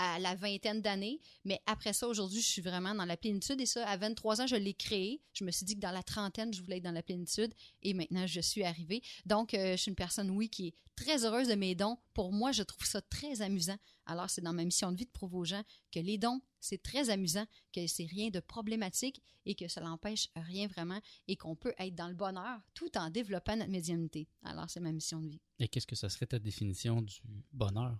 à 0.00 0.18
la 0.18 0.34
vingtaine 0.34 0.80
d'années. 0.80 1.20
Mais 1.44 1.60
après 1.66 1.92
ça, 1.92 2.08
aujourd'hui, 2.08 2.40
je 2.40 2.46
suis 2.46 2.62
vraiment 2.62 2.94
dans 2.94 3.04
la 3.04 3.18
plénitude. 3.18 3.60
Et 3.60 3.66
ça, 3.66 3.86
à 3.86 3.98
23 3.98 4.40
ans, 4.40 4.46
je 4.46 4.56
l'ai 4.56 4.72
créé. 4.72 5.20
Je 5.34 5.44
me 5.44 5.50
suis 5.50 5.66
dit 5.66 5.74
que 5.74 5.80
dans 5.80 5.90
la 5.90 6.02
trentaine, 6.02 6.54
je 6.54 6.62
voulais 6.62 6.78
être 6.78 6.84
dans 6.84 6.90
la 6.90 7.02
plénitude. 7.02 7.52
Et 7.82 7.92
maintenant, 7.92 8.26
je 8.26 8.40
suis 8.40 8.64
arrivée. 8.64 9.02
Donc, 9.26 9.52
euh, 9.52 9.72
je 9.72 9.82
suis 9.82 9.90
une 9.90 9.96
personne, 9.96 10.30
oui, 10.30 10.48
qui 10.48 10.68
est 10.68 10.74
très 10.96 11.26
heureuse 11.26 11.48
de 11.48 11.54
mes 11.54 11.74
dons. 11.74 11.98
Pour 12.14 12.32
moi, 12.32 12.50
je 12.50 12.62
trouve 12.62 12.86
ça 12.86 13.02
très 13.02 13.42
amusant. 13.42 13.76
Alors, 14.06 14.30
c'est 14.30 14.40
dans 14.40 14.54
ma 14.54 14.64
mission 14.64 14.90
de 14.90 14.96
vie 14.96 15.04
de 15.04 15.10
prouver 15.10 15.36
aux 15.36 15.44
gens 15.44 15.62
que 15.92 16.00
les 16.00 16.16
dons, 16.16 16.40
c'est 16.60 16.82
très 16.82 17.10
amusant, 17.10 17.44
que 17.74 17.86
c'est 17.86 18.06
rien 18.06 18.30
de 18.30 18.40
problématique 18.40 19.22
et 19.44 19.54
que 19.54 19.68
ça 19.68 19.82
n'empêche 19.82 20.28
rien 20.34 20.66
vraiment 20.66 21.00
et 21.28 21.36
qu'on 21.36 21.56
peut 21.56 21.74
être 21.78 21.94
dans 21.94 22.08
le 22.08 22.14
bonheur 22.14 22.60
tout 22.72 22.96
en 22.96 23.10
développant 23.10 23.56
notre 23.56 23.70
médiumnité. 23.70 24.28
Alors, 24.44 24.70
c'est 24.70 24.80
ma 24.80 24.92
mission 24.92 25.20
de 25.20 25.28
vie. 25.28 25.40
Et 25.58 25.68
qu'est-ce 25.68 25.86
que 25.86 25.96
ça 25.96 26.08
serait 26.08 26.26
ta 26.26 26.38
définition 26.38 27.02
du 27.02 27.20
bonheur? 27.52 27.98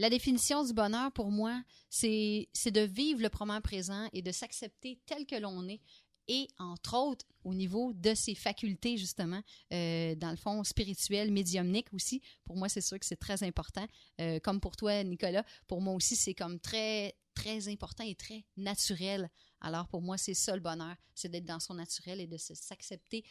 La 0.00 0.08
définition 0.08 0.64
du 0.64 0.72
bonheur 0.72 1.12
pour 1.12 1.30
moi, 1.30 1.62
c'est 1.90 2.48
de 2.64 2.80
vivre 2.80 3.20
le 3.20 3.28
moment 3.38 3.60
présent 3.60 4.08
et 4.14 4.22
de 4.22 4.32
s'accepter 4.32 4.98
tel 5.04 5.26
que 5.26 5.36
l'on 5.36 5.68
est 5.68 5.82
et 6.26 6.48
entre 6.58 6.96
autres 6.96 7.26
au 7.44 7.52
niveau 7.52 7.92
de 7.92 8.14
ses 8.14 8.34
facultés 8.34 8.96
justement, 8.96 9.42
euh, 9.74 10.14
dans 10.14 10.30
le 10.30 10.38
fond 10.38 10.64
spirituel, 10.64 11.30
médiumnique 11.30 11.92
aussi. 11.92 12.22
Pour 12.44 12.56
moi, 12.56 12.70
c'est 12.70 12.80
sûr 12.80 12.98
que 12.98 13.04
c'est 13.04 13.20
très 13.20 13.42
important. 13.42 13.86
Euh, 14.22 14.40
comme 14.40 14.58
pour 14.58 14.74
toi, 14.74 15.04
Nicolas, 15.04 15.44
pour 15.66 15.82
moi 15.82 15.92
aussi, 15.92 16.16
c'est 16.16 16.32
comme 16.32 16.58
très 16.60 17.14
très 17.34 17.68
important 17.68 18.02
et 18.02 18.14
très 18.14 18.46
naturel. 18.56 19.28
Alors 19.60 19.86
pour 19.86 20.00
moi, 20.00 20.16
c'est 20.16 20.32
ça 20.32 20.54
le 20.54 20.62
bonheur, 20.62 20.96
c'est 21.14 21.28
d'être 21.28 21.44
dans 21.44 21.60
son 21.60 21.74
naturel 21.74 22.22
et 22.22 22.26
de 22.26 22.38
s'accepter 22.38 23.22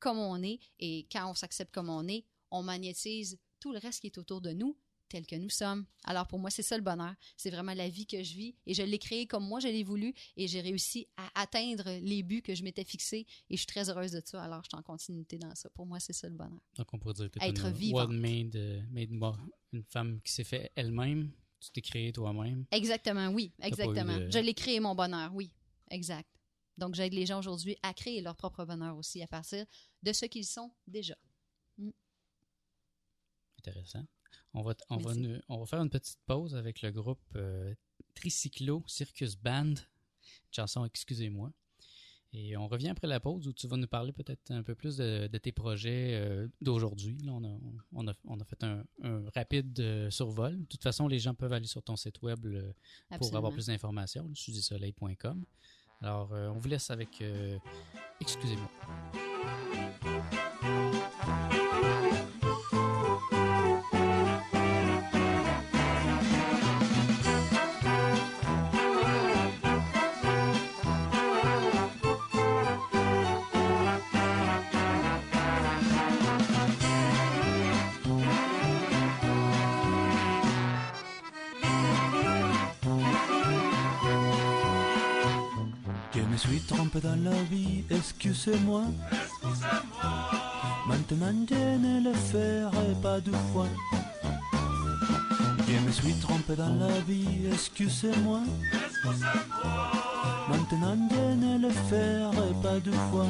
comme 0.00 0.18
on 0.18 0.42
est. 0.42 0.58
Et 0.80 1.06
quand 1.12 1.30
on 1.30 1.34
s'accepte 1.34 1.72
comme 1.72 1.90
on 1.90 2.08
est, 2.08 2.24
on 2.50 2.64
magnétise 2.64 3.38
tout 3.60 3.72
le 3.72 3.78
reste 3.78 4.00
qui 4.00 4.08
est 4.08 4.18
autour 4.18 4.40
de 4.40 4.50
nous 4.50 4.76
tel 5.08 5.26
que 5.26 5.36
nous 5.36 5.50
sommes. 5.50 5.84
Alors 6.04 6.26
pour 6.26 6.38
moi, 6.38 6.50
c'est 6.50 6.62
ça 6.62 6.76
le 6.76 6.82
bonheur. 6.82 7.14
C'est 7.36 7.50
vraiment 7.50 7.74
la 7.74 7.88
vie 7.88 8.06
que 8.06 8.22
je 8.22 8.34
vis 8.34 8.54
et 8.66 8.74
je 8.74 8.82
l'ai 8.82 8.98
créée 8.98 9.26
comme 9.26 9.46
moi 9.46 9.60
je 9.60 9.68
l'ai 9.68 9.84
voulu 9.84 10.14
et 10.36 10.46
j'ai 10.46 10.60
réussi 10.60 11.06
à 11.16 11.42
atteindre 11.42 11.90
les 12.02 12.22
buts 12.22 12.42
que 12.42 12.54
je 12.54 12.62
m'étais 12.62 12.84
fixés 12.84 13.26
et 13.50 13.56
je 13.56 13.56
suis 13.56 13.66
très 13.66 13.88
heureuse 13.90 14.12
de 14.12 14.22
ça. 14.24 14.42
Alors 14.42 14.62
je 14.62 14.68
suis 14.68 14.78
en 14.78 14.82
continuité 14.82 15.38
dans 15.38 15.54
ça. 15.54 15.68
Pour 15.70 15.86
moi, 15.86 16.00
c'est 16.00 16.12
ça 16.12 16.28
le 16.28 16.36
bonheur. 16.36 16.60
Donc 16.76 16.92
on 16.92 16.98
pourrait 16.98 17.14
dire 17.14 17.30
que 17.30 17.38
Être 17.42 17.66
une 17.66 17.94
one-made, 17.96 18.56
euh, 18.56 19.32
une 19.72 19.84
femme 19.84 20.20
qui 20.22 20.32
s'est 20.32 20.44
fait 20.44 20.72
elle-même. 20.74 21.30
Tu 21.60 21.70
t'es 21.72 21.80
créée 21.80 22.12
toi-même. 22.12 22.66
Exactement, 22.70 23.28
oui, 23.28 23.52
exactement. 23.60 24.18
Je 24.30 24.38
l'ai 24.38 24.54
créé 24.54 24.78
mon 24.78 24.94
bonheur, 24.94 25.34
oui, 25.34 25.50
exact. 25.90 26.28
Donc 26.78 26.94
j'aide 26.94 27.12
les 27.12 27.26
gens 27.26 27.40
aujourd'hui 27.40 27.76
à 27.82 27.92
créer 27.92 28.22
leur 28.22 28.36
propre 28.36 28.64
bonheur 28.64 28.96
aussi 28.96 29.20
à 29.22 29.26
partir 29.26 29.66
de 30.02 30.12
ce 30.12 30.26
qu'ils 30.26 30.46
sont 30.46 30.70
déjà. 30.86 31.16
Mm. 31.76 31.90
Intéressant. 33.58 34.06
On 34.54 34.62
va, 34.62 34.74
on, 34.88 34.96
va, 34.96 35.12
on 35.48 35.58
va, 35.58 35.66
faire 35.66 35.80
une 35.80 35.90
petite 35.90 36.18
pause 36.26 36.54
avec 36.54 36.82
le 36.82 36.90
groupe 36.90 37.20
euh, 37.36 37.74
Tricyclo 38.14 38.82
Circus 38.86 39.36
Band. 39.36 39.74
chanson 40.50 40.84
Excusez-moi. 40.84 41.52
Et 42.32 42.56
on 42.58 42.68
revient 42.68 42.90
après 42.90 43.06
la 43.06 43.20
pause 43.20 43.48
où 43.48 43.52
tu 43.54 43.66
vas 43.68 43.78
nous 43.78 43.86
parler 43.86 44.12
peut-être 44.12 44.50
un 44.50 44.62
peu 44.62 44.74
plus 44.74 44.98
de, 44.98 45.28
tes 45.38 45.52
projets 45.52 46.14
euh, 46.14 46.46
d'aujourd'hui. 46.60 47.16
On 47.26 47.42
a, 47.42 47.58
on, 47.92 48.08
a, 48.08 48.12
on 48.24 48.38
a, 48.38 48.44
fait 48.44 48.62
un, 48.64 48.84
rapide 49.34 49.80
euh, 49.80 50.10
survol. 50.10 50.58
De 50.58 50.66
toute 50.66 50.82
façon, 50.82 51.08
les 51.08 51.18
gens 51.18 51.34
peuvent 51.34 51.52
aller 51.52 51.66
sur 51.66 51.82
ton 51.82 51.96
site 51.96 52.20
web 52.22 52.46
pour 53.18 53.34
avoir 53.34 53.52
plus 53.52 53.66
d'informations, 53.66 54.30
suzisoleil.com. 54.34 55.44
Alors, 56.00 56.30
on 56.32 56.58
vous 56.58 56.68
laisse 56.68 56.90
avec... 56.90 57.22
Excusez-moi. 58.20 58.68
Dans 87.00 87.22
la 87.22 87.42
vie, 87.44 87.84
excusez-moi. 87.90 88.82
Maintenant 90.88 91.34
je 91.48 91.54
ne 91.54 92.04
le 92.04 92.12
ferai 92.12 92.94
pas 93.02 93.20
deux 93.20 93.40
fois. 93.52 93.68
Je 95.68 95.78
me 95.86 95.92
suis 95.92 96.14
trompé 96.14 96.56
dans 96.56 96.74
la 96.74 97.00
vie, 97.06 97.46
excusez-moi. 97.52 98.40
Maintenant 100.48 100.96
je 101.10 101.34
ne 101.44 101.58
le 101.58 101.70
ferai 101.70 102.52
pas 102.62 102.80
deux 102.80 103.00
fois. 103.10 103.26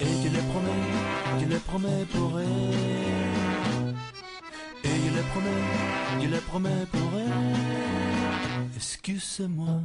Et 0.00 0.06
je 0.22 0.28
le 0.28 0.40
promets, 0.50 0.84
je 1.40 1.46
le 1.46 1.58
promets 1.58 2.04
pour 2.12 2.40
elle. 2.40 3.94
Et 4.84 4.88
je 4.88 5.10
le 5.16 5.22
promets, 5.30 6.22
je 6.22 6.28
le 6.28 6.40
promets 6.40 6.86
pour 6.92 7.10
elle. 7.18 7.88
Excusez-moi. 8.76 9.82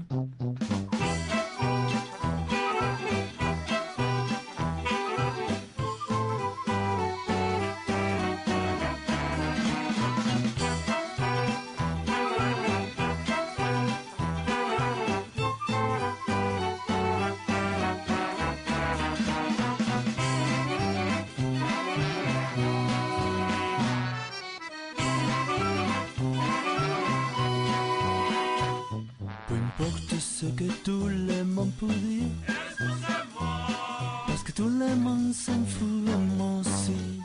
tout 34.55 34.69
le 34.69 34.95
monde 34.95 35.33
s'en 35.33 35.65
fout, 35.65 36.09
moi 36.37 36.59
aussi. 36.59 37.21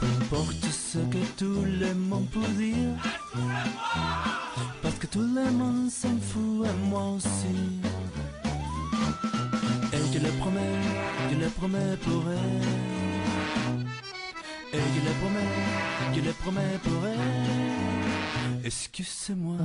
Peu 0.00 0.06
importe 0.06 0.64
ce 0.70 0.98
que 0.98 1.18
tout 1.36 1.64
le 1.64 1.94
monde 1.94 2.28
peut 2.30 2.52
dire. 2.56 2.94
Parce 4.82 4.94
que 4.96 5.06
tout 5.06 5.20
le 5.20 5.50
monde 5.50 5.90
s'en 5.90 6.16
fout, 6.18 6.66
à 6.66 6.72
moi 6.88 7.10
aussi. 7.16 7.80
Et 9.92 10.12
je 10.12 10.18
le 10.18 10.30
promets, 10.38 10.76
je 11.30 11.36
le 11.36 11.48
promets 11.50 11.96
pour 12.04 12.22
elle. 12.30 12.68
Et 14.72 14.82
je 14.94 15.00
le 15.08 15.12
promets, 15.20 16.14
je 16.14 16.20
le 16.20 16.32
promets 16.32 16.78
pour 16.84 17.06
elle. 17.06 18.64
Excusez-moi. 18.64 19.58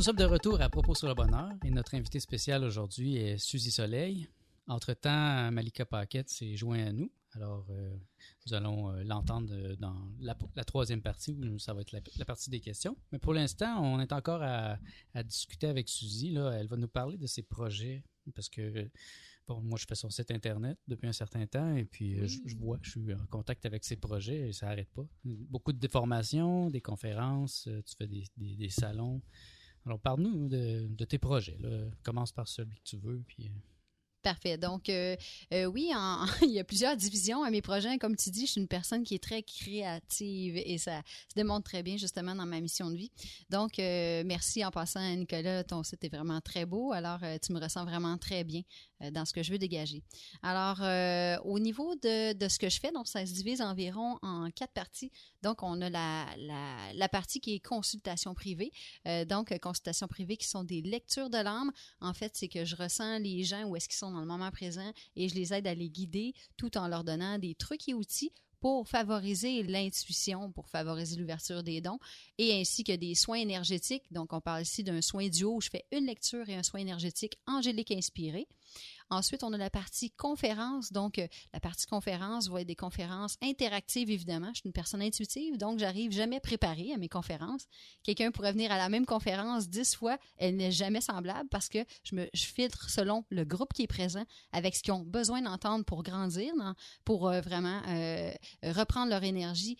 Nous 0.00 0.04
sommes 0.04 0.16
de 0.16 0.24
retour 0.24 0.58
à 0.62 0.70
propos 0.70 0.94
sur 0.94 1.08
le 1.08 1.14
bonheur 1.14 1.50
et 1.62 1.70
notre 1.70 1.94
invité 1.94 2.20
spécial 2.20 2.64
aujourd'hui 2.64 3.18
est 3.18 3.36
Suzy 3.36 3.70
Soleil. 3.70 4.26
Entre-temps, 4.66 5.52
Malika 5.52 5.84
Paquette 5.84 6.30
s'est 6.30 6.56
joint 6.56 6.86
à 6.86 6.90
nous. 6.90 7.12
Alors, 7.34 7.66
euh, 7.68 7.94
nous 8.46 8.54
allons 8.54 8.90
euh, 8.90 9.04
l'entendre 9.04 9.76
dans 9.78 10.10
la, 10.18 10.64
troisième 10.64 11.02
partie 11.02 11.32
où 11.32 11.58
ça 11.58 11.74
va 11.74 11.82
être 11.82 11.92
la, 11.92 12.24
partie 12.24 12.48
des 12.48 12.60
questions. 12.60 12.96
Mais 13.12 13.18
pour 13.18 13.34
l'instant, 13.34 13.78
on 13.82 14.00
est 14.00 14.14
encore 14.14 14.40
à, 14.42 14.78
discuter 15.22 15.66
avec 15.66 15.86
Suzy. 15.86 16.30
Là. 16.30 16.52
Elle 16.52 16.68
va 16.68 16.78
nous 16.78 16.88
parler 16.88 17.18
de 17.18 17.26
ses 17.26 17.42
projets 17.42 18.02
parce 18.34 18.48
que 18.48 18.88
Bon, 19.46 19.60
moi, 19.60 19.78
je 19.78 19.84
fais 19.84 19.96
son 19.96 20.08
site 20.08 20.30
Internet 20.30 20.78
depuis 20.88 21.08
un 21.08 21.12
certain 21.12 21.44
temps 21.44 21.74
et 21.74 21.84
puis 21.84 22.18
euh, 22.18 22.26
je, 22.26 22.56
vois, 22.56 22.78
je 22.80 22.90
suis 22.92 23.12
en 23.12 23.26
contact 23.26 23.66
avec 23.66 23.84
ses 23.84 23.96
projets 23.96 24.48
et 24.48 24.52
ça 24.54 24.66
n'arrête 24.66 24.90
pas. 24.94 25.06
Beaucoup 25.24 25.74
de 25.74 25.78
déformations, 25.78 26.70
des 26.70 26.80
conférences, 26.80 27.68
tu 27.84 27.96
fais 27.98 28.06
des 28.06 28.70
salons. 28.70 29.20
Alors, 29.86 29.98
parle-nous 29.98 30.48
de, 30.48 31.04
tes 31.04 31.18
projets. 31.18 31.58
Commence 32.02 32.32
par 32.32 32.48
celui 32.48 32.76
que 32.76 32.84
tu 32.84 32.96
veux. 32.96 33.22
Euh. 33.40 33.48
Parfait. 34.22 34.58
Donc, 34.58 34.90
euh, 34.90 35.16
euh, 35.54 35.64
oui, 35.64 35.90
il 36.42 36.50
y 36.50 36.60
a 36.60 36.64
plusieurs 36.64 36.96
divisions 36.96 37.42
à 37.42 37.50
mes 37.50 37.62
projets. 37.62 37.96
Comme 37.98 38.16
tu 38.16 38.30
dis, 38.30 38.46
je 38.46 38.52
suis 38.52 38.60
une 38.60 38.68
personne 38.68 39.02
qui 39.02 39.14
est 39.14 39.22
très 39.22 39.42
créative 39.42 40.58
et 40.58 40.76
ça 40.76 41.02
se 41.28 41.34
démontre 41.34 41.64
très 41.64 41.82
bien 41.82 41.96
justement 41.96 42.34
dans 42.34 42.46
ma 42.46 42.60
mission 42.60 42.90
de 42.90 42.96
vie. 42.96 43.10
Donc, 43.48 43.78
merci 43.78 44.64
en 44.64 44.70
passant, 44.70 45.00
Nicolas. 45.16 45.64
Ton 45.64 45.82
site 45.82 46.04
est 46.04 46.14
vraiment 46.14 46.40
très 46.40 46.66
beau. 46.66 46.92
Alors, 46.92 47.20
tu 47.42 47.52
me 47.52 47.60
ressens 47.60 47.84
vraiment 47.84 48.18
très 48.18 48.44
bien 48.44 48.62
dans 49.10 49.24
ce 49.24 49.32
que 49.32 49.42
je 49.42 49.52
veux 49.52 49.58
dégager. 49.58 50.02
Alors, 50.42 50.82
euh, 50.82 51.38
au 51.44 51.58
niveau 51.58 51.94
de, 51.96 52.48
ce 52.48 52.58
que 52.58 52.68
je 52.68 52.80
fais, 52.80 52.92
donc 52.92 53.08
ça 53.08 53.24
se 53.24 53.32
divise 53.32 53.60
environ 53.62 54.18
en 54.22 54.50
quatre 54.50 54.72
parties. 54.72 55.10
Donc, 55.42 55.62
on 55.62 55.80
a 55.80 55.90
la 55.90 57.08
partie 57.08 57.40
qui 57.40 57.54
est 57.54 57.60
consultation 57.60 58.34
privée. 58.34 58.72
Euh, 59.06 59.24
donc, 59.24 59.56
consultation 59.60 60.06
privée 60.06 60.36
qui 60.36 60.48
sont 60.48 60.64
des 60.64 60.82
lectures 60.82 61.30
de 61.30 61.38
l'âme. 61.38 61.72
En 62.00 62.12
fait, 62.12 62.32
c'est 62.34 62.48
que 62.48 62.64
je 62.64 62.76
ressens 62.76 63.18
les 63.18 63.44
gens 63.44 63.64
où 63.64 63.76
est-ce 63.76 63.88
qu'ils 63.88 63.98
sont 63.98 64.10
dans 64.10 64.20
le 64.20 64.26
moment 64.26 64.50
présent 64.50 64.92
et 65.16 65.28
je 65.28 65.34
les 65.34 65.54
aide 65.54 65.66
à 65.66 65.74
les 65.74 65.88
guider 65.88 66.34
tout 66.56 66.76
en 66.76 66.88
leur 66.88 67.04
donnant 67.04 67.38
des 67.38 67.54
trucs 67.54 67.88
et 67.88 67.94
outils 67.94 68.32
pour 68.60 68.86
favoriser 68.88 69.62
l'intuition, 69.62 70.52
pour 70.52 70.68
favoriser 70.68 71.16
l'ouverture 71.16 71.62
des 71.62 71.80
dons, 71.80 71.98
et 72.38 72.60
ainsi 72.60 72.84
que 72.84 72.94
des 72.94 73.14
soins 73.14 73.38
énergétiques. 73.38 74.04
Donc, 74.10 74.32
on 74.32 74.40
parle 74.40 74.62
ici 74.62 74.84
d'un 74.84 75.02
soin 75.02 75.28
duo 75.28 75.56
où 75.56 75.60
je 75.60 75.70
fais 75.70 75.84
une 75.92 76.06
lecture 76.06 76.48
et 76.48 76.54
un 76.54 76.62
soin 76.62 76.80
énergétique 76.80 77.38
angélique 77.46 77.90
inspiré. 77.90 78.46
Ensuite, 79.10 79.42
on 79.42 79.52
a 79.52 79.56
la 79.56 79.70
partie 79.70 80.12
conférence. 80.12 80.92
Donc, 80.92 81.18
euh, 81.18 81.26
la 81.52 81.58
partie 81.58 81.86
conférence 81.86 82.48
va 82.48 82.60
être 82.60 82.66
des 82.68 82.76
conférences 82.76 83.36
interactives, 83.42 84.08
évidemment. 84.08 84.50
Je 84.54 84.60
suis 84.60 84.66
une 84.68 84.72
personne 84.72 85.02
intuitive, 85.02 85.58
donc 85.58 85.80
j'arrive 85.80 86.12
jamais 86.12 86.38
préparée 86.38 86.92
à 86.94 86.96
mes 86.96 87.08
conférences. 87.08 87.66
Quelqu'un 88.04 88.30
pourrait 88.30 88.52
venir 88.52 88.70
à 88.70 88.78
la 88.78 88.88
même 88.88 89.06
conférence 89.06 89.68
dix 89.68 89.96
fois, 89.96 90.16
elle 90.36 90.56
n'est 90.56 90.70
jamais 90.70 91.00
semblable 91.00 91.48
parce 91.48 91.68
que 91.68 91.78
je 92.04 92.44
filtre 92.44 92.88
selon 92.88 93.24
le 93.30 93.44
groupe 93.44 93.72
qui 93.72 93.82
est 93.82 93.88
présent 93.88 94.24
avec 94.52 94.76
ce 94.76 94.82
qu'ils 94.82 94.92
ont 94.92 95.00
besoin 95.00 95.42
d'entendre 95.42 95.84
pour 95.84 96.04
grandir, 96.04 96.52
pour 97.04 97.28
euh, 97.28 97.40
vraiment 97.40 97.82
euh, 97.88 98.30
reprendre 98.62 99.10
leur 99.10 99.24
énergie 99.24 99.76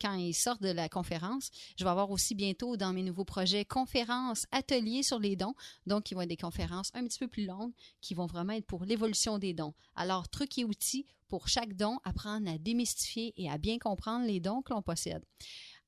quand 0.00 0.14
ils 0.14 0.34
sortent 0.34 0.62
de 0.62 0.68
la 0.68 0.88
conférence. 0.88 1.50
Je 1.78 1.84
vais 1.84 1.90
avoir 1.90 2.10
aussi 2.10 2.34
bientôt 2.34 2.76
dans 2.76 2.92
mes 2.92 3.02
nouveaux 3.02 3.24
projets 3.24 3.64
conférences, 3.64 4.46
ateliers 4.52 5.02
sur 5.02 5.18
les 5.18 5.36
dons. 5.36 5.54
Donc, 5.86 6.10
ils 6.10 6.14
vont 6.14 6.20
être 6.20 6.28
des 6.28 6.36
conférences 6.36 6.90
un 6.94 7.04
petit 7.04 7.18
peu 7.18 7.28
plus 7.28 7.46
longues 7.46 7.72
qui 8.00 8.14
vont 8.14 8.26
vraiment 8.26 8.52
être 8.52 8.66
pour 8.66 8.73
pour 8.74 8.86
l'évolution 8.86 9.38
des 9.38 9.54
dons. 9.54 9.72
Alors, 9.94 10.28
trucs 10.28 10.58
et 10.58 10.64
outils 10.64 11.06
pour 11.28 11.46
chaque 11.46 11.76
don, 11.76 12.00
apprendre 12.02 12.50
à 12.50 12.58
démystifier 12.58 13.32
et 13.36 13.48
à 13.48 13.56
bien 13.56 13.78
comprendre 13.78 14.26
les 14.26 14.40
dons 14.40 14.62
que 14.62 14.72
l'on 14.72 14.82
possède. 14.82 15.24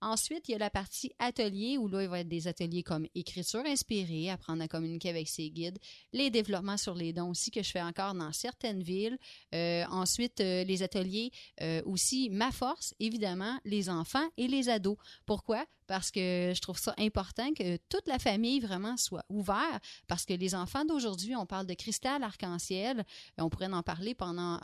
Ensuite, 0.03 0.49
il 0.49 0.53
y 0.53 0.55
a 0.55 0.59
la 0.59 0.69
partie 0.69 1.11
atelier 1.19 1.79
où 1.79 1.89
là, 1.89 2.03
il 2.03 2.09
va 2.09 2.19
y 2.19 2.21
être 2.21 2.29
des 2.29 2.49
ateliers 2.49 2.83
comme 2.83 3.07
écriture 3.15 3.65
inspirée, 3.65 4.31
apprendre 4.31 4.63
à 4.63 4.69
communiquer 4.69 5.09
avec 5.09 5.27
ses 5.27 5.51
guides, 5.51 5.79
les 6.13 6.29
développements 6.31 6.77
sur 6.77 6.95
les 6.95 7.15
dons 7.15 7.31
aussi 7.31 7.51
que 7.51 7.63
je 7.63 7.71
fais 7.71 7.83
encore 7.83 8.15
dans 8.15 8.33
certaines 8.33 8.83
villes. 8.83 9.17
Euh, 9.55 9.85
ensuite, 9.91 10.41
euh, 10.41 10.65
les 10.65 10.83
ateliers 10.83 11.31
euh, 11.63 11.81
aussi, 11.87 12.29
ma 12.29 12.53
force, 12.53 12.95
évidemment, 13.01 13.59
les 13.65 13.89
enfants 13.89 14.29
et 14.37 14.49
les 14.49 14.69
ados. 14.69 14.99
Pourquoi? 15.25 15.65
Parce 15.87 16.11
que 16.11 16.53
je 16.55 16.61
trouve 16.61 16.79
ça 16.79 16.95
important 16.99 17.55
que 17.55 17.77
toute 17.89 18.07
la 18.09 18.19
famille 18.19 18.61
vraiment 18.61 18.97
soit 18.97 19.25
ouverte, 19.31 19.83
parce 20.09 20.27
que 20.27 20.35
les 20.35 20.55
enfants 20.55 20.85
d'aujourd'hui, 20.85 21.37
on 21.37 21.47
parle 21.47 21.67
de 21.67 21.75
cristal 21.75 22.23
arc-en-ciel, 22.25 23.05
on 23.39 23.49
pourrait 23.49 23.73
en 23.73 23.85
parler 23.85 24.13
pendant 24.13 24.59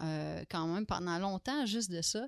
quand 0.50 0.66
même 0.66 0.84
pendant 0.84 1.20
longtemps 1.20 1.64
juste 1.64 1.92
de 1.92 2.02
ça. 2.02 2.26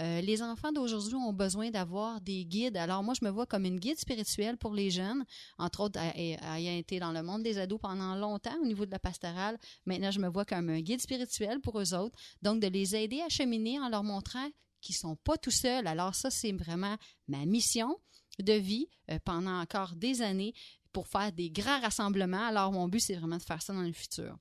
Euh, 0.00 0.20
les 0.20 0.42
enfants 0.42 0.70
d'aujourd'hui 0.70 1.16
ont 1.16 1.32
besoin 1.32 1.70
d'avoir 1.70 2.20
des 2.20 2.44
guides. 2.44 2.76
Alors 2.76 3.02
moi, 3.02 3.14
je 3.20 3.24
me 3.24 3.30
vois 3.30 3.46
comme 3.46 3.64
une 3.64 3.80
guide 3.80 3.98
spirituelle 3.98 4.56
pour 4.56 4.72
les 4.72 4.90
jeunes, 4.90 5.24
entre 5.58 5.80
autres 5.80 5.98
ayant 5.98 6.76
été 6.76 7.00
dans 7.00 7.10
le 7.10 7.22
monde 7.22 7.42
des 7.42 7.58
ados 7.58 7.80
pendant 7.80 8.14
longtemps 8.14 8.56
au 8.62 8.66
niveau 8.66 8.86
de 8.86 8.92
la 8.92 9.00
pastorale. 9.00 9.58
Maintenant, 9.86 10.12
je 10.12 10.20
me 10.20 10.28
vois 10.28 10.44
comme 10.44 10.68
un 10.68 10.80
guide 10.80 11.00
spirituel 11.00 11.60
pour 11.60 11.80
eux 11.80 11.94
autres. 11.94 12.16
Donc, 12.42 12.60
de 12.60 12.68
les 12.68 12.94
aider 12.94 13.20
à 13.22 13.28
cheminer 13.28 13.80
en 13.80 13.88
leur 13.88 14.04
montrant 14.04 14.48
qu'ils 14.80 14.94
sont 14.94 15.16
pas 15.16 15.36
tout 15.36 15.50
seuls. 15.50 15.86
Alors 15.88 16.14
ça, 16.14 16.30
c'est 16.30 16.52
vraiment 16.52 16.96
ma 17.26 17.44
mission 17.44 17.98
de 18.38 18.52
vie 18.52 18.88
euh, 19.10 19.18
pendant 19.24 19.60
encore 19.60 19.94
des 19.96 20.22
années 20.22 20.54
pour 20.92 21.06
faire 21.06 21.32
des 21.32 21.50
grands 21.50 21.80
rassemblements. 21.80 22.46
Alors, 22.46 22.72
mon 22.72 22.88
but, 22.88 23.00
c'est 23.00 23.14
vraiment 23.14 23.36
de 23.36 23.42
faire 23.42 23.60
ça 23.60 23.72
dans 23.72 23.82
le 23.82 23.92
futur. 23.92 24.36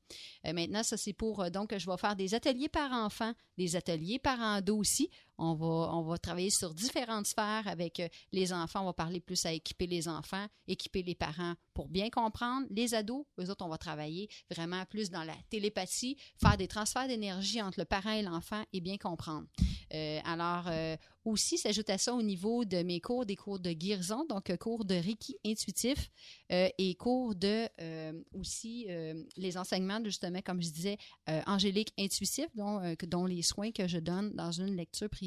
Euh, 0.45 0.53
maintenant, 0.53 0.83
ça, 0.83 0.97
c'est 0.97 1.13
pour, 1.13 1.49
donc, 1.51 1.77
je 1.77 1.89
vais 1.89 1.97
faire 1.97 2.15
des 2.15 2.33
ateliers 2.33 2.69
par 2.69 2.91
enfants, 2.93 3.33
des 3.57 3.75
ateliers 3.75 4.19
par 4.19 4.41
ado 4.41 4.77
aussi. 4.77 5.09
On 5.39 5.53
va, 5.53 5.93
on 5.93 6.01
va 6.01 6.17
travailler 6.17 6.49
sur 6.49 6.73
différentes 6.73 7.27
sphères 7.27 7.67
avec 7.67 7.99
euh, 7.99 8.07
les 8.31 8.53
enfants. 8.53 8.81
On 8.81 8.85
va 8.85 8.93
parler 8.93 9.19
plus 9.19 9.45
à 9.45 9.51
équiper 9.51 9.85
les 9.85 10.07
enfants, 10.07 10.47
équiper 10.67 11.03
les 11.03 11.15
parents 11.15 11.53
pour 11.73 11.89
bien 11.89 12.09
comprendre. 12.09 12.65
Les 12.71 12.95
ados, 12.95 13.25
eux 13.39 13.49
autres, 13.49 13.63
on 13.63 13.69
va 13.69 13.77
travailler 13.77 14.29
vraiment 14.49 14.83
plus 14.85 15.09
dans 15.09 15.23
la 15.23 15.35
télépathie, 15.49 16.17
faire 16.41 16.57
des 16.57 16.67
transferts 16.67 17.07
d'énergie 17.07 17.61
entre 17.61 17.79
le 17.79 17.85
parent 17.85 18.11
et 18.11 18.23
l'enfant 18.23 18.63
et 18.73 18.81
bien 18.81 18.97
comprendre. 18.97 19.47
alors, 20.25 20.69
aussi, 21.23 21.57
s'ajoute 21.57 21.89
à 21.89 21.97
ça 21.97 22.13
au 22.13 22.21
niveau 22.21 22.65
de 22.65 22.81
mes 22.83 22.99
cours, 22.99 23.25
des 23.25 23.35
cours 23.35 23.59
de 23.59 23.71
guérison, 23.71 24.25
donc 24.25 24.55
cours 24.57 24.85
de 24.85 24.95
Reiki 24.95 25.37
intuitif 25.45 26.09
et 26.49 26.95
cours 26.95 27.35
de 27.35 27.67
aussi 28.33 28.87
les 29.35 29.57
enseignements, 29.57 30.03
justement, 30.03 30.41
comme 30.41 30.61
je 30.61 30.69
disais, 30.69 30.97
angélique 31.45 31.93
intuitif, 31.99 32.47
dont, 32.55 32.81
dont 33.07 33.25
les 33.25 33.43
soins 33.43 33.71
que 33.71 33.87
je 33.87 33.99
donne 33.99 34.31
dans 34.33 34.51
une 34.51 34.75
lecture 34.75 35.09
privée. 35.09 35.26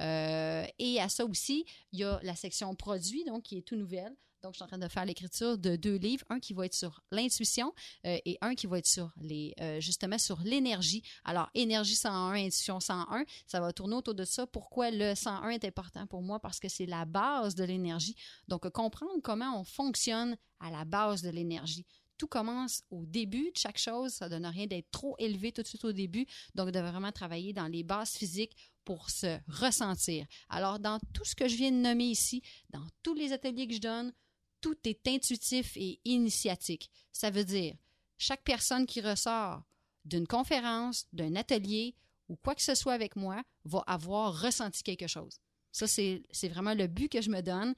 Euh, 0.00 0.66
et 0.78 1.00
à 1.00 1.08
ça 1.08 1.24
aussi, 1.24 1.64
il 1.92 2.00
y 2.00 2.04
a 2.04 2.20
la 2.22 2.36
section 2.36 2.74
produits, 2.74 3.24
donc 3.24 3.44
qui 3.44 3.58
est 3.58 3.62
tout 3.62 3.76
nouvelle. 3.76 4.14
Donc, 4.42 4.52
je 4.52 4.58
suis 4.58 4.64
en 4.64 4.68
train 4.68 4.78
de 4.78 4.88
faire 4.88 5.04
l'écriture 5.04 5.58
de 5.58 5.74
deux 5.76 5.96
livres, 5.96 6.24
un 6.28 6.38
qui 6.38 6.52
va 6.52 6.66
être 6.66 6.74
sur 6.74 7.02
l'intuition 7.10 7.72
euh, 8.06 8.18
et 8.24 8.38
un 8.40 8.54
qui 8.54 8.66
va 8.66 8.78
être 8.78 8.86
sur 8.86 9.12
les, 9.20 9.54
euh, 9.60 9.80
justement 9.80 10.18
sur 10.18 10.38
l'énergie. 10.40 11.02
Alors, 11.24 11.50
énergie 11.54 11.96
101, 11.96 12.34
intuition 12.34 12.78
101, 12.78 13.24
ça 13.46 13.60
va 13.60 13.72
tourner 13.72 13.96
autour 13.96 14.14
de 14.14 14.24
ça. 14.24 14.46
Pourquoi 14.46 14.90
le 14.90 15.14
101 15.14 15.50
est 15.50 15.64
important 15.64 16.06
pour 16.06 16.22
moi? 16.22 16.38
Parce 16.38 16.60
que 16.60 16.68
c'est 16.68 16.86
la 16.86 17.04
base 17.04 17.54
de 17.56 17.64
l'énergie. 17.64 18.14
Donc, 18.46 18.68
comprendre 18.70 19.20
comment 19.22 19.60
on 19.60 19.64
fonctionne 19.64 20.36
à 20.60 20.70
la 20.70 20.84
base 20.84 21.22
de 21.22 21.30
l'énergie 21.30 21.84
tout 22.18 22.26
commence 22.26 22.82
au 22.90 23.04
début 23.06 23.50
de 23.52 23.58
chaque 23.58 23.78
chose. 23.78 24.12
Ça 24.12 24.28
donne 24.28 24.46
rien 24.46 24.66
d'être 24.66 24.90
trop 24.90 25.16
élevé 25.18 25.52
tout 25.52 25.62
de 25.62 25.66
suite 25.66 25.84
au 25.84 25.92
début. 25.92 26.26
Donc, 26.54 26.70
de 26.70 26.80
vraiment 26.80 27.12
travailler 27.12 27.52
dans 27.52 27.66
les 27.66 27.82
bases 27.82 28.12
physiques 28.12 28.56
pour 28.84 29.10
se 29.10 29.38
ressentir. 29.48 30.26
Alors, 30.48 30.78
dans 30.78 30.98
tout 31.12 31.24
ce 31.24 31.34
que 31.34 31.48
je 31.48 31.56
viens 31.56 31.72
de 31.72 31.76
nommer 31.76 32.04
ici, 32.04 32.42
dans 32.70 32.86
tous 33.02 33.14
les 33.14 33.32
ateliers 33.32 33.66
que 33.66 33.74
je 33.74 33.80
donne, 33.80 34.12
tout 34.60 34.76
est 34.84 35.06
intuitif 35.06 35.76
et 35.76 36.00
initiatique. 36.04 36.90
Ça 37.12 37.30
veut 37.30 37.44
dire, 37.44 37.74
chaque 38.18 38.44
personne 38.44 38.86
qui 38.86 39.00
ressort 39.00 39.62
d'une 40.04 40.26
conférence, 40.26 41.06
d'un 41.12 41.36
atelier 41.36 41.94
ou 42.28 42.36
quoi 42.36 42.54
que 42.54 42.62
ce 42.62 42.74
soit 42.74 42.92
avec 42.92 43.16
moi 43.16 43.42
va 43.64 43.80
avoir 43.86 44.40
ressenti 44.40 44.82
quelque 44.82 45.06
chose. 45.06 45.38
Ça, 45.72 45.86
c'est 45.86 46.48
vraiment 46.48 46.74
le 46.74 46.86
but 46.86 47.10
que 47.10 47.20
je 47.20 47.30
me 47.30 47.42
donne 47.42 47.74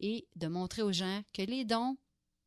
et 0.00 0.28
de 0.36 0.48
montrer 0.48 0.82
aux 0.82 0.92
gens 0.92 1.22
que 1.32 1.42
les 1.42 1.64
dons, 1.64 1.96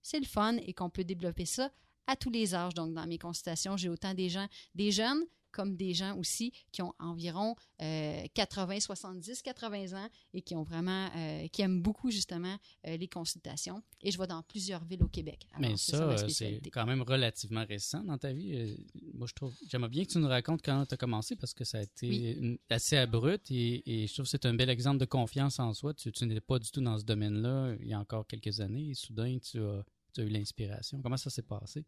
c'est 0.01 0.19
le 0.19 0.25
fun 0.25 0.57
et 0.57 0.73
qu'on 0.73 0.89
peut 0.89 1.03
développer 1.03 1.45
ça 1.45 1.69
à 2.07 2.15
tous 2.15 2.29
les 2.29 2.55
âges. 2.55 2.73
Donc, 2.73 2.93
dans 2.93 3.07
mes 3.07 3.17
consultations, 3.17 3.77
j'ai 3.77 3.89
autant 3.89 4.13
des 4.13 4.29
gens, 4.29 4.47
des 4.75 4.91
jeunes 4.91 5.23
comme 5.51 5.75
des 5.75 5.93
gens 5.93 6.17
aussi 6.17 6.51
qui 6.71 6.81
ont 6.81 6.93
environ 6.99 7.55
80, 7.79 8.79
70, 8.79 9.41
80 9.41 9.93
ans 9.93 10.09
et 10.33 10.41
qui 10.41 10.55
ont 10.55 10.63
vraiment, 10.63 11.09
euh, 11.15 11.47
qui 11.47 11.61
aiment 11.61 11.81
beaucoup 11.81 12.11
justement 12.11 12.55
euh, 12.87 12.97
les 12.97 13.07
consultations. 13.07 13.81
Et 14.01 14.11
je 14.11 14.17
vais 14.17 14.27
dans 14.27 14.43
plusieurs 14.43 14.83
villes 14.83 15.03
au 15.03 15.07
Québec. 15.07 15.47
Mais 15.59 15.77
ça, 15.77 16.17
c'est 16.27 16.61
quand 16.71 16.85
même 16.85 17.01
relativement 17.01 17.65
récent 17.65 18.03
dans 18.03 18.17
ta 18.17 18.33
vie. 18.33 18.53
Euh, 18.53 18.75
moi, 19.13 19.27
je 19.27 19.33
trouve, 19.33 19.53
j'aimerais 19.67 19.89
bien 19.89 20.05
que 20.05 20.11
tu 20.11 20.19
nous 20.19 20.27
racontes 20.27 20.61
quand 20.63 20.85
tu 20.85 20.93
as 20.93 20.97
commencé 20.97 21.35
parce 21.35 21.53
que 21.53 21.63
ça 21.63 21.79
a 21.79 21.81
été 21.81 22.59
assez 22.69 22.97
abrupt 22.97 23.49
et, 23.51 24.07
je 24.07 24.13
trouve 24.13 24.25
que 24.25 24.31
c'est 24.31 24.45
un 24.45 24.53
bel 24.53 24.69
exemple 24.69 24.97
de 24.97 25.05
confiance 25.05 25.59
en 25.59 25.73
soi. 25.73 25.93
Tu, 25.93 26.11
tu 26.11 26.25
n'étais 26.25 26.41
pas 26.41 26.59
du 26.59 26.69
tout 26.71 26.81
dans 26.81 26.97
ce 26.97 27.03
domaine-là 27.03 27.75
il 27.79 27.87
y 27.87 27.93
a 27.93 27.99
encore 27.99 28.25
quelques 28.27 28.59
années 28.59 28.89
et 28.89 28.93
soudain, 28.93 29.37
tu 29.39 29.59
as, 29.59 29.83
tu 30.13 30.21
as 30.21 30.23
eu 30.23 30.29
l'inspiration. 30.29 31.01
Comment 31.01 31.17
ça 31.17 31.29
s'est 31.29 31.41
passé? 31.41 31.83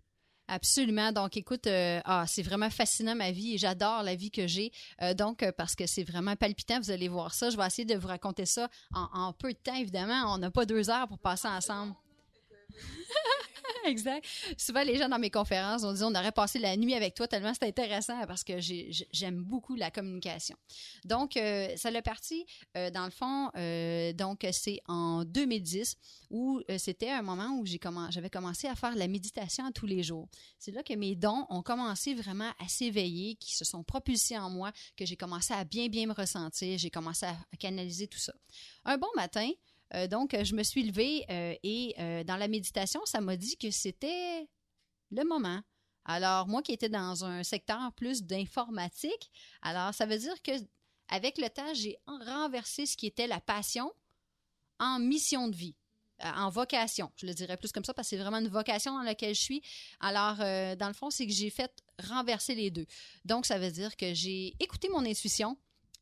Absolument. 0.48 1.12
Donc, 1.12 1.38
écoute, 1.38 1.68
euh, 1.68 2.02
ah, 2.06 2.26
c'est 2.28 2.42
vraiment 2.42 2.70
fascinant 2.70 3.16
ma 3.16 3.32
vie 3.32 3.56
et 3.56 3.58
j'adore 3.58 4.04
la 4.04 4.16
vie 4.16 4.30
que 4.30 4.46
j'ai. 4.46 4.72
Euh, 5.02 5.14
donc, 5.14 5.42
euh, 5.42 5.52
parce 5.56 5.76
que 5.76 5.88
c'est 5.88 6.04
vraiment 6.04 6.36
palpitant, 6.36 6.80
vous 6.80 6.92
allez 6.92 7.08
voir 7.08 7.34
ça. 7.34 7.50
Je 7.50 7.58
vais 7.58 7.66
essayer 7.66 7.86
de 7.86 7.96
vous 7.96 8.08
raconter 8.08 8.46
ça 8.46 8.70
en, 8.94 9.08
en 9.14 9.34
peu 9.34 9.54
de 9.54 9.58
temps, 9.58 9.76
évidemment. 9.76 10.34
On 10.34 10.38
n'a 10.38 10.52
pas 10.52 10.66
deux 10.66 10.90
heures 10.90 11.08
pour 11.08 11.20
passer 11.20 11.48
ensemble. 11.48 11.94
exact. 13.86 14.26
Souvent, 14.58 14.84
les 14.84 14.98
gens 14.98 15.10
dans 15.10 15.20
mes 15.20 15.30
conférences 15.30 15.84
ont 15.84 15.94
dit 15.94 16.04
on 16.04 16.16
aurait 16.16 16.32
passé 16.32 16.60
la 16.60 16.76
nuit 16.78 16.94
avec 16.94 17.14
toi 17.14 17.28
tellement 17.28 17.54
c'est 17.54 17.68
intéressant 17.68 18.26
parce 18.28 18.44
que 18.44 18.60
j'aime 18.60 19.44
beaucoup 19.44 19.76
la 19.76 19.92
communication. 19.92 20.56
Donc, 21.06 21.38
euh, 21.38 21.70
ça 21.76 21.92
l'a 21.92 22.02
parti, 22.02 22.46
euh, 22.78 22.90
dans 22.90 23.06
le 23.06 23.12
fond, 23.12 23.50
euh, 23.56 24.14
donc 24.14 24.46
c'est 24.52 24.80
en 24.88 25.24
2010 25.26 25.98
où 26.30 26.62
c'était 26.78 27.12
un 27.12 27.22
moment 27.22 27.58
où 27.60 27.66
j'avais 28.10 28.30
commencé 28.30 28.68
à 28.68 28.76
faire 28.76 28.96
la 28.96 29.08
méditation 29.08 29.72
tous 29.72 29.86
les 29.86 30.02
jours. 30.02 30.28
C'est 30.58 30.72
là 30.72 30.82
que 30.82 30.94
mes 30.94 31.16
dons 31.16 31.46
ont 31.50 31.62
commencé 31.62 32.16
vraiment 32.16 32.52
à 32.60 32.68
s'éveiller, 32.68 33.36
qui 33.36 33.56
se 33.56 33.66
sont 33.66 33.84
propulsés 33.84 34.38
en 34.38 34.50
moi, 34.50 34.72
que 34.98 35.06
j'ai 35.06 35.16
commencé 35.16 35.54
à 35.54 35.64
bien, 35.64 35.90
bien 35.90 36.08
me 36.08 36.14
ressentir, 36.14 36.78
j'ai 36.78 36.90
commencé 36.90 37.26
à 37.28 37.38
canaliser 37.60 38.08
tout 38.08 38.18
ça. 38.18 38.34
Un 38.86 38.98
bon 38.98 39.10
matin, 39.16 39.50
euh, 39.96 40.08
donc, 40.08 40.36
je 40.42 40.56
me 40.56 40.64
suis 40.64 40.84
levée 40.84 41.26
euh, 41.30 41.56
et 41.64 41.96
euh, 42.00 42.24
dans 42.24 42.38
la 42.38 42.48
méditation, 42.48 43.02
ça 43.06 43.22
m'a 43.22 43.38
dit 43.38 43.58
que 43.58 43.72
c'était 43.72 44.48
le 45.12 45.24
moment. 45.24 45.62
Alors, 46.06 46.48
moi 46.48 46.62
qui 46.62 46.74
étais 46.74 46.90
dans 46.90 47.24
un 47.24 47.44
secteur 47.44 47.92
plus 47.94 48.24
d'informatique, 48.24 49.32
alors 49.62 49.94
ça 49.94 50.06
veut 50.06 50.18
dire 50.18 50.42
que 50.42 50.52
avec 51.10 51.38
le 51.38 51.50
temps, 51.50 51.74
j'ai 51.74 51.98
renversé 52.08 52.86
ce 52.86 52.98
qui 52.98 53.06
était 53.08 53.28
la 53.28 53.40
passion 53.40 53.92
en 54.80 55.00
mission 55.00 55.48
de 55.48 55.56
vie 55.56 55.76
en 56.20 56.50
vocation. 56.50 57.12
Je 57.18 57.26
le 57.26 57.34
dirais 57.34 57.58
plus 57.58 57.72
comme 57.72 57.84
ça 57.84 57.94
parce 57.94 58.10
que 58.10 58.16
c'est 58.16 58.22
vraiment 58.22 58.38
une 58.38 58.48
vocation 58.48 58.98
dans 58.98 59.04
laquelle 59.04 59.36
je 59.36 59.42
suis. 59.42 59.62
Alors, 60.00 60.38
dans 60.38 60.88
le 60.88 60.94
fond, 60.94 61.10
c'est 61.10 61.28
que 61.28 61.34
j'ai 61.34 61.50
fait 61.50 61.72
renverser 62.08 62.56
les 62.56 62.72
deux. 62.72 62.86
Donc, 63.26 63.46
ça 63.46 63.60
veut 63.60 63.72
dire 63.72 63.96
que 63.98 64.14
j'ai 64.14 64.56
écouté 64.60 64.88
mon 64.90 65.06
intuition, 65.06 65.58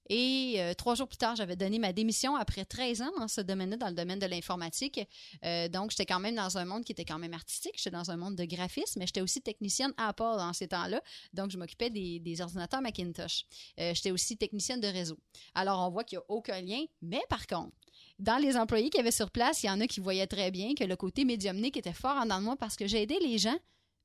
et 0.09 0.55
euh, 0.57 0.73
trois 0.73 0.95
jours 0.95 1.07
plus 1.07 1.17
tard, 1.17 1.35
j'avais 1.35 1.55
donné 1.55 1.79
ma 1.79 1.93
démission 1.93 2.35
après 2.35 2.65
13 2.65 3.01
ans 3.01 3.11
dans 3.17 3.27
ce 3.27 3.41
domaine-là, 3.41 3.77
dans 3.77 3.87
le 3.87 3.93
domaine 3.93 4.19
de 4.19 4.25
l'informatique. 4.25 4.99
Euh, 5.45 5.67
donc, 5.69 5.91
j'étais 5.91 6.05
quand 6.05 6.19
même 6.19 6.35
dans 6.35 6.57
un 6.57 6.65
monde 6.65 6.83
qui 6.83 6.91
était 6.91 7.05
quand 7.05 7.19
même 7.19 7.33
artistique. 7.33 7.73
J'étais 7.77 7.91
dans 7.95 8.11
un 8.11 8.17
monde 8.17 8.35
de 8.35 8.45
graphisme, 8.45 8.99
mais 8.99 9.05
j'étais 9.05 9.21
aussi 9.21 9.41
technicienne 9.41 9.93
Apple 9.97 10.23
dans 10.23 10.53
ces 10.53 10.67
temps-là. 10.67 11.01
Donc, 11.33 11.51
je 11.51 11.57
m'occupais 11.57 11.89
des, 11.89 12.41
ordinateurs 12.41 12.81
Macintosh. 12.81 13.45
Euh, 13.79 13.93
j'étais 13.93 14.11
aussi 14.11 14.37
technicienne 14.37 14.81
de 14.81 14.87
réseau. 14.87 15.17
Alors, 15.53 15.79
on 15.87 15.91
voit 15.91 16.03
qu'il 16.03 16.17
n'y 16.17 16.23
a 16.23 16.25
aucun 16.29 16.61
lien, 16.61 16.83
mais 17.01 17.21
par 17.29 17.47
contre, 17.47 17.75
dans 18.19 18.37
les 18.37 18.57
employés 18.57 18.89
qui 18.89 18.99
avaient 18.99 19.11
sur 19.11 19.31
place, 19.31 19.63
il 19.63 19.67
y 19.67 19.69
en 19.69 19.79
a 19.79 19.87
qui 19.87 19.99
voyaient 19.99 20.27
très 20.27 20.51
bien 20.51 20.73
que 20.73 20.83
le 20.83 20.95
côté 20.95 21.25
médiumnique 21.25 21.77
était 21.77 21.93
fort 21.93 22.17
en 22.17 22.25
dans 22.25 22.41
moi 22.41 22.55
parce 22.55 22.75
que 22.75 22.87
j'ai 22.87 23.03
aidé 23.03 23.17
les 23.21 23.37
gens, 23.37 23.57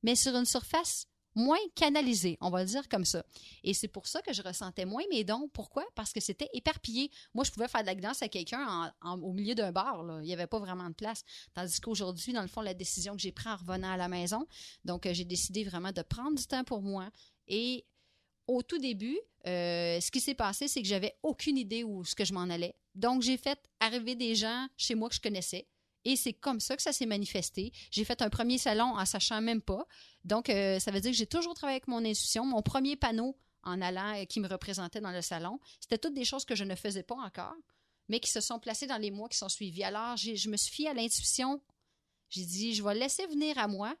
mais 0.03 0.15
sur 0.15 0.35
une 0.35 0.45
surface 0.45 1.07
moins 1.37 1.59
canalisé, 1.75 2.37
on 2.41 2.49
va 2.49 2.63
le 2.63 2.67
dire 2.67 2.89
comme 2.89 3.05
ça. 3.05 3.23
Et 3.63 3.73
c'est 3.73 3.87
pour 3.87 4.07
ça 4.07 4.21
que 4.21 4.33
je 4.33 4.41
ressentais 4.41 4.85
moins 4.85 5.03
mes 5.11 5.23
dons. 5.23 5.49
Pourquoi? 5.53 5.85
Parce 5.95 6.11
que 6.11 6.19
c'était 6.19 6.49
éparpillé. 6.53 7.11
Moi, 7.33 7.45
je 7.45 7.51
pouvais 7.51 7.67
faire 7.67 7.81
de 7.81 7.85
la 7.85 7.95
guidance 7.95 8.21
à 8.23 8.27
quelqu'un 8.27 8.91
au 9.03 9.31
milieu 9.31 9.53
d'un 9.53 9.71
bar. 9.71 10.03
Il 10.21 10.25
n'y 10.25 10.33
avait 10.33 10.47
pas 10.47 10.59
vraiment 10.59 10.89
de 10.89 10.95
place. 10.95 11.23
Tandis 11.53 11.79
qu'aujourd'hui, 11.79 12.33
dans 12.33 12.41
le 12.41 12.47
fond, 12.47 12.61
la 12.61 12.73
décision 12.73 13.15
que 13.15 13.21
j'ai 13.21 13.31
prise 13.31 13.47
en 13.47 13.55
revenant 13.55 13.91
à 13.91 13.97
la 13.97 14.07
maison, 14.07 14.47
donc 14.83 15.05
euh, 15.05 15.13
j'ai 15.13 15.25
décidé 15.25 15.63
vraiment 15.63 15.91
de 15.91 16.01
prendre 16.01 16.35
du 16.35 16.45
temps 16.45 16.63
pour 16.63 16.81
moi. 16.81 17.09
Et 17.47 17.85
au 18.47 18.63
tout 18.63 18.79
début, 18.79 19.19
euh, 19.45 19.99
ce 20.01 20.09
qui 20.09 20.19
s'est 20.19 20.33
passé, 20.33 20.67
c'est 20.67 20.81
que 20.81 20.87
j'avais 20.87 21.15
aucune 21.21 21.57
idée 21.57 21.83
où 21.83 22.03
ce 22.03 22.15
que 22.15 22.25
je 22.25 22.33
m'en 22.33 22.49
allais. 22.49 22.73
Donc, 22.95 23.21
j'ai 23.21 23.37
fait 23.37 23.59
arriver 23.79 24.15
des 24.15 24.33
gens 24.33 24.67
chez 24.75 24.95
moi 24.95 25.07
que 25.07 25.15
je 25.15 25.21
connaissais 25.21 25.67
et 26.07 26.15
c'est 26.15 26.31
comme 26.31 26.61
ça 26.61 26.77
que 26.77 26.81
ça 26.81 26.93
s'est 26.93 27.05
manifesté. 27.05 27.73
J'ai 27.91 28.05
fait 28.05 28.21
un 28.21 28.29
premier 28.29 28.57
salon 28.57 28.95
en 28.95 29.05
sachant 29.05 29.41
même 29.41 29.61
pas. 29.61 29.85
Donc, 30.23 30.49
euh, 30.49 30.79
ça 30.79 30.89
veut 30.89 31.01
dire 31.01 31.11
que 31.11 31.17
j'ai 31.17 31.27
toujours 31.27 31.53
travaillé 31.53 31.75
avec 31.75 31.89
mon 31.89 31.97
intuition. 31.97 32.45
Mon 32.45 32.61
premier 32.61 32.95
panneau 32.95 33.37
en 33.63 33.81
allant 33.81 34.15
euh, 34.15 34.23
qui 34.23 34.39
me 34.39 34.47
représentait 34.47 35.01
dans 35.01 35.11
le 35.11 35.21
salon, 35.21 35.59
c'était 35.81 35.97
toutes 35.97 36.13
des 36.13 36.23
choses 36.23 36.45
que 36.45 36.55
je 36.55 36.63
ne 36.63 36.75
faisais 36.75 37.03
pas 37.03 37.15
encore. 37.15 37.55
mais 38.07 38.21
qui 38.21 38.31
se 38.31 38.39
sont 38.39 38.57
placés 38.57 38.87
dans 38.87 38.97
les 38.97 39.11
mois 39.11 39.27
qui 39.27 39.37
sont 39.37 39.49
suivis. 39.49 39.83
Alors, 39.83 40.15
je 40.15 40.49
me 40.49 40.55
suis 40.55 40.73
fiée 40.73 40.87
à 40.87 40.93
l'intuition. 40.93 41.61
J'ai 42.29 42.45
dit, 42.45 42.73
je 42.73 42.81
vais 42.81 42.95
laisser 42.95 43.27
venir 43.27 43.57
à 43.57 43.67
moi 43.67 43.93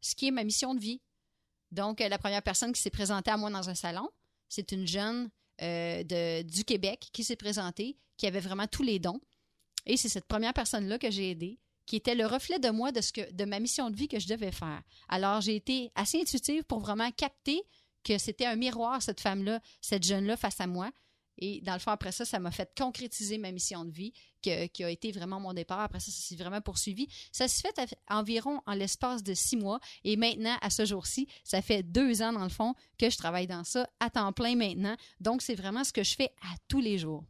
ce 0.00 0.14
qui 0.14 0.28
est 0.28 0.30
ma 0.30 0.42
mission 0.42 0.74
de 0.74 0.80
vie. 0.80 1.02
Donc, 1.70 2.00
euh, 2.00 2.08
la 2.08 2.16
première 2.16 2.42
personne 2.42 2.72
qui 2.72 2.80
s'est 2.80 2.88
présentée 2.88 3.30
à 3.30 3.36
moi 3.36 3.50
dans 3.50 3.68
un 3.68 3.74
salon, 3.74 4.08
c'est 4.48 4.72
une 4.72 4.86
jeune 4.86 5.28
de, 5.58 6.40
du 6.40 6.64
Québec 6.64 7.10
qui 7.12 7.24
s'est 7.24 7.36
présentée, 7.36 7.98
qui 8.16 8.26
avait 8.26 8.40
vraiment 8.40 8.66
tous 8.66 8.82
les 8.82 8.98
dons. 8.98 9.20
Et 9.90 9.96
c'est 9.96 10.08
cette 10.08 10.28
première 10.28 10.54
personne-là 10.54 11.00
que 11.00 11.10
j'ai 11.10 11.32
aidée, 11.32 11.58
qui 11.84 11.96
était 11.96 12.14
le 12.14 12.24
reflet 12.24 12.60
de 12.60 12.70
moi, 12.70 12.92
de, 12.92 13.00
ce 13.00 13.10
de 13.32 13.44
ma 13.44 13.58
mission 13.58 13.90
de 13.90 13.96
vie 13.96 14.06
que 14.06 14.20
je 14.20 14.28
devais 14.28 14.52
faire. 14.52 14.80
Alors, 15.08 15.40
j'ai 15.40 15.56
été 15.56 15.90
assez 15.96 16.20
intuitive 16.20 16.62
pour 16.62 16.78
vraiment 16.78 17.10
capter 17.10 17.60
que 18.04 18.16
c'était 18.16 18.46
un 18.46 18.54
miroir, 18.54 19.02
cette 19.02 19.20
femme-là, 19.20 19.58
cette 19.80 20.04
jeune-là 20.04 20.36
face 20.36 20.60
à 20.60 20.68
moi. 20.68 20.92
Et 21.38 21.60
dans 21.62 21.72
le 21.72 21.80
fond, 21.80 21.90
après 21.90 22.12
ça, 22.12 22.24
ça 22.24 22.38
m'a 22.38 22.52
fait 22.52 22.70
concrétiser 22.78 23.36
ma 23.36 23.50
mission 23.50 23.84
de 23.84 23.90
vie, 23.90 24.12
qui 24.42 24.52
a 24.52 24.90
été 24.90 25.10
vraiment 25.10 25.40
mon 25.40 25.54
départ. 25.54 25.80
Après 25.80 25.98
ça, 25.98 26.12
ça 26.12 26.20
s'est 26.22 26.36
vraiment 26.36 26.60
poursuivi. 26.60 27.08
Ça 27.32 27.48
s'est 27.48 27.66
fait 27.66 27.96
environ 28.08 28.62
en 28.66 28.74
l'espace 28.74 29.24
de 29.24 29.34
six 29.34 29.56
mois. 29.56 29.80
Et 30.04 30.16
maintenant, 30.16 30.56
à 30.62 30.70
ce 30.70 30.84
jour-ci, 30.84 31.26
ça 31.42 31.62
fait 31.62 31.82
deux 31.82 32.22
ans, 32.22 32.32
dans 32.32 32.44
le 32.44 32.48
fond, 32.48 32.74
que 32.96 33.10
je 33.10 33.16
travaille 33.16 33.48
dans 33.48 33.64
ça 33.64 33.90
à 33.98 34.08
temps 34.08 34.32
plein 34.32 34.54
maintenant. 34.54 34.94
Donc, 35.18 35.42
c'est 35.42 35.56
vraiment 35.56 35.82
ce 35.82 35.92
que 35.92 36.04
je 36.04 36.14
fais 36.14 36.30
à 36.42 36.54
tous 36.68 36.80
les 36.80 36.96
jours. 36.96 37.24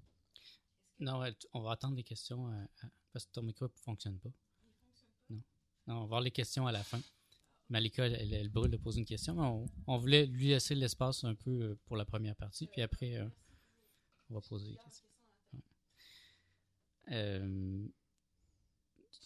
Non, 1.01 1.23
on 1.55 1.61
va 1.63 1.73
attendre 1.73 1.97
les 1.97 2.03
questions 2.05 2.49
euh, 2.53 2.65
à- 2.83 2.91
parce 3.13 3.27
que 3.27 3.33
ton 3.33 3.43
micro 3.43 3.65
ne 3.67 3.71
fonctionne 3.83 4.19
pas. 4.19 4.31
Non. 5.31 5.43
Non, 5.87 5.95
on 5.97 6.01
va 6.03 6.07
voir 6.07 6.21
les 6.21 6.31
questions 6.31 6.67
à 6.67 6.73
la 6.73 6.85
fin. 6.85 7.01
Malika, 7.69 8.05
elle, 8.07 8.15
elle, 8.15 8.35
elle 8.35 8.49
brûle 8.49 8.71
de 8.71 8.77
poser 8.77 8.99
une 9.01 9.07
question, 9.07 9.35
mais 9.35 9.43
on, 9.43 9.67
on 9.87 9.97
voulait 9.99 10.27
lui 10.27 10.49
laisser 10.49 10.75
l'espace 10.75 11.25
un 11.25 11.35
peu 11.35 11.51
euh, 11.51 11.79
pour 11.87 11.97
la 11.97 12.05
première 12.05 12.35
partie, 12.37 12.67
puis 12.67 12.83
après, 12.83 13.17
euh, 13.17 13.29
on 14.29 14.35
va 14.35 14.41
poser 14.41 14.69
les 14.71 14.77
questions. 14.77 15.07
Ouais. 15.53 15.61
Euh, 17.13 17.87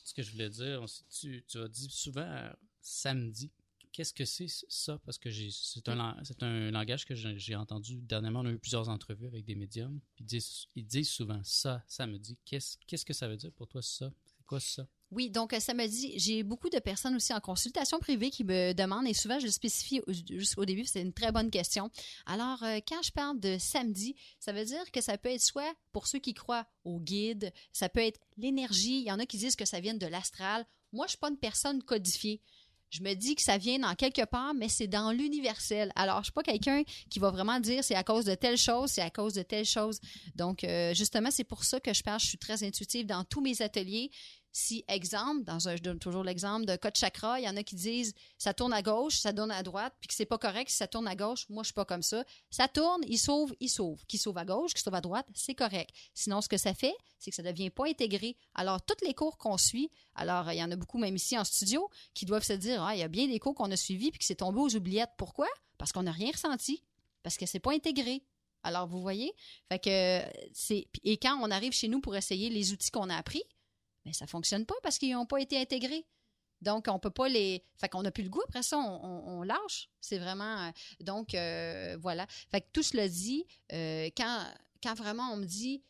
ce 0.05 0.13
que 0.15 0.23
je 0.23 0.31
voulais 0.31 0.51
dire, 0.51 0.85
tu, 1.11 1.43
tu 1.49 1.59
as 1.59 1.69
dit 1.69 1.89
souvent 1.91 2.51
samedi. 2.81 3.51
Qu'est-ce 3.95 4.13
que 4.13 4.25
c'est 4.25 4.49
ça? 4.69 4.99
Parce 5.07 5.19
que 5.19 5.31
c'est 5.31 5.89
un, 5.89 6.17
un 6.41 6.71
langage 6.73 7.05
que 7.05 7.15
j'ai 7.15 7.55
entendu 7.55 8.01
dernièrement. 8.03 8.41
On 8.41 8.47
a 8.47 8.51
eu 8.51 8.59
plusieurs 8.59 8.89
entrevues 8.89 9.29
avec 9.29 9.45
des 9.45 9.55
médiums. 9.55 10.01
Ils, 10.19 10.27
disent, 10.85 11.09
souvent 11.09 11.41
ça, 11.45 11.81
samedi. 11.87 12.37
Qu'est-ce 12.45 12.77
qu'est-ce 12.89 13.05
que 13.05 13.13
ça 13.13 13.29
veut 13.29 13.37
dire 13.37 13.53
pour 13.53 13.69
toi, 13.69 13.83
ça? 13.83 14.13
C'est 14.37 14.45
quoi 14.47 14.59
ça? 14.59 14.89
Oui, 15.13 15.31
donc 15.31 15.53
euh, 15.53 15.61
samedi, 15.61 16.13
j'ai 16.19 16.43
beaucoup 16.43 16.71
de 16.71 16.81
personnes 16.81 17.15
aussi 17.15 17.33
en 17.33 17.39
consultation 17.39 18.01
privée 18.01 18.31
qui 18.31 18.43
me 18.43 18.73
demandent, 18.73 19.07
et 19.07 19.15
souvent 19.15 19.39
je 19.39 19.45
le 19.47 19.53
spécifie 19.53 20.01
au- 20.09 20.13
jusqu'au 20.13 20.65
début, 20.65 20.85
c'est 20.87 21.03
une 21.03 21.13
très 21.13 21.31
bonne 21.31 21.53
question. 21.53 21.89
Alors, 22.27 22.61
euh, 22.65 22.81
quand 22.89 23.01
je 23.01 23.13
parle 23.13 23.39
de 23.39 23.59
samedi, 23.61 24.17
ça 24.41 24.53
veut 24.53 24.65
dire 24.65 24.91
que 24.91 25.01
ça 25.01 25.17
peut 25.19 25.29
être 25.29 25.41
soit 25.41 25.73
pour 25.93 26.09
ceux 26.09 26.19
qui 26.19 26.35
croient 26.35 26.67
au 26.83 26.99
guide, 26.99 27.53
ça 27.71 27.89
peut 27.89 28.01
être 28.01 28.19
l'énergie, 28.39 28.99
il 28.99 29.05
y 29.05 29.13
en 29.13 29.21
a 29.21 29.27
qui 29.27 29.37
disent 29.39 29.55
que 29.55 29.65
ça 29.65 29.79
vient 29.79 29.95
de 29.95 30.07
l'astral. 30.07 30.67
Moi, 30.93 31.07
je 31.07 31.11
suis 31.11 31.19
pas 31.19 31.29
une 31.31 31.39
personne 31.39 31.83
codifiée. 31.83 32.41
Je 32.95 33.03
me 33.03 33.15
dis 33.15 33.35
que 33.35 33.43
ça 33.43 33.59
vient 33.59 33.81
dans 33.81 33.97
quelque 33.97 34.25
part, 34.25 34.55
mais 34.55 34.69
c'est 34.69 34.87
dans 34.87 35.11
l'universel. 35.11 35.91
Alors, 35.97 36.19
je 36.19 36.27
suis 36.27 36.33
pas 36.33 36.45
quelqu'un 36.45 36.85
qui 37.11 37.19
va 37.19 37.33
vraiment 37.33 37.59
dire 37.59 37.83
c'est 37.83 37.97
à 37.97 38.05
cause 38.05 38.25
de 38.25 38.37
telle 38.37 38.57
chose, 38.57 38.89
c'est 38.93 39.03
à 39.03 39.11
cause 39.11 39.35
de 39.35 39.43
telle 39.43 39.65
chose. 39.65 39.99
Donc, 40.37 40.63
euh, 40.63 40.95
justement, 40.95 41.33
c'est 41.33 41.43
pour 41.43 41.65
ça 41.65 41.81
que 41.81 41.93
je 41.93 42.05
parle. 42.05 42.21
Je 42.21 42.27
suis 42.27 42.39
très 42.39 42.63
intuitive 42.63 43.05
dans 43.05 43.25
tous 43.25 43.41
mes 43.41 43.63
ateliers. 43.63 44.13
Si, 44.57 44.85
exemple, 44.87 45.43
dans 45.43 45.69
un, 45.69 45.75
je 45.75 45.83
donne 45.83 45.99
toujours 45.99 46.23
l'exemple 46.23 46.65
de 46.65 46.77
cas 46.77 46.93
de 46.93 46.97
chakra, 46.97 47.41
il 47.41 47.45
y 47.45 47.49
en 47.49 47.57
a 47.57 47.65
qui 47.65 47.75
disent 47.75 48.15
ça 48.39 48.55
tourne 48.55 48.73
à 48.73 48.83
gauche, 48.83 49.17
ça 49.17 49.33
tourne 49.33 49.51
à 49.51 49.65
droite, 49.65 49.93
puis 49.99 50.07
que 50.07 50.15
c'est 50.15 50.27
pas 50.27 50.39
correct 50.39 50.71
si 50.71 50.77
ça 50.77 50.87
tourne 50.87 51.09
à 51.09 51.17
gauche. 51.17 51.49
Moi, 51.49 51.65
je 51.65 51.67
suis 51.67 51.75
pas 51.75 51.85
comme 51.85 52.05
ça. 52.05 52.23
Ça 52.51 52.69
tourne, 52.69 53.03
il 53.09 53.19
sauve, 53.19 53.53
il 53.59 53.69
sauve. 53.69 54.07
Qui 54.07 54.17
sauve 54.17 54.39
à 54.39 54.45
gauche, 54.45 54.73
qui 54.73 54.81
sauve 54.81 54.95
à 54.95 55.01
droite, 55.01 55.27
c'est 55.35 55.57
correct. 55.57 55.91
Sinon, 56.15 56.41
ce 56.41 56.49
que 56.49 56.57
ça 56.57 56.73
fait, 56.73 56.95
c'est 57.19 57.31
que 57.31 57.37
ça 57.37 57.43
devient 57.43 57.71
pas 57.71 57.89
intégré. 57.89 58.37
Alors, 58.55 58.81
tous 58.81 59.05
les 59.05 59.13
cours 59.13 59.39
qu'on 59.39 59.59
suit, 59.59 59.91
alors, 60.15 60.53
il 60.53 60.59
y 60.59 60.63
en 60.63 60.71
a 60.71 60.77
beaucoup, 60.77 60.99
même 60.99 61.17
ici 61.17 61.37
en 61.37 61.43
studio, 61.43 61.91
qui 62.15 62.25
doivent 62.25 62.45
se 62.45 62.53
dire 62.53 62.81
ah, 62.81 62.95
il 62.95 63.01
y 63.01 63.03
a 63.03 63.09
bien 63.09 63.27
des 63.27 63.41
cours 63.41 63.57
qu'on 63.57 63.73
a 63.73 63.77
suivis, 63.77 64.13
puis 64.13 64.21
que 64.21 64.25
c'est 64.25 64.37
tombé 64.37 64.61
aux 64.61 64.77
oubliettes. 64.77 65.11
Pourquoi? 65.19 65.49
Parce 65.79 65.91
qu'on 65.91 66.05
n'a 66.05 66.13
rien 66.13 66.31
ressenti. 66.31 66.81
Parce 67.25 67.37
que 67.37 67.47
c'est 67.47 67.59
pas 67.59 67.73
intégré. 67.73 68.23
Alors, 68.63 68.87
vous 68.87 69.01
voyez? 69.01 69.35
Fait 69.69 69.81
que 69.81 70.23
c'est. 70.53 70.87
Et 71.03 71.17
quand 71.17 71.37
on 71.43 71.51
arrive 71.51 71.73
chez 71.73 71.89
nous 71.89 72.01
pour 72.01 72.15
essayer 72.15 72.51
les 72.51 72.73
outils 72.73 72.93
qu'on 72.93 73.11
a 73.11 73.17
appris, 73.17 73.43
mais 74.05 74.13
ça 74.13 74.27
fonctionne 74.27 74.67
pas 74.67 74.75
parce 74.83 74.99
qu'ils 74.99 75.13
n'ont 75.13 75.27
pas 75.27 75.41
été 75.41 75.59
intégrés. 75.59 76.07
Donc, 76.61 76.87
on 76.89 76.99
peut 76.99 77.11
pas 77.11 77.29
les. 77.29 77.63
Fait 77.77 77.89
qu'on 77.89 78.03
n'a 78.03 78.11
plus 78.11 78.23
le 78.23 78.31
goût. 78.31 78.43
Après 78.49 78.63
ça, 78.63 78.79
on, 78.79 79.43
lâche. 79.43 79.91
C'est 80.01 80.19
vraiment. 80.19 80.67
euh, 80.67 80.71
Donc, 81.01 81.35
euh, 81.35 81.97
voilà. 82.01 82.27
Fait 82.51 82.63
que 82.63 82.67
tout 82.73 82.83
cela 82.83 83.09
dit, 83.09 83.45
euh, 83.73 84.09
quand, 84.17 84.45
quand 84.83 84.95
vraiment 84.95 85.33
on 85.33 85.37
me 85.37 85.45
dit. 85.45 85.83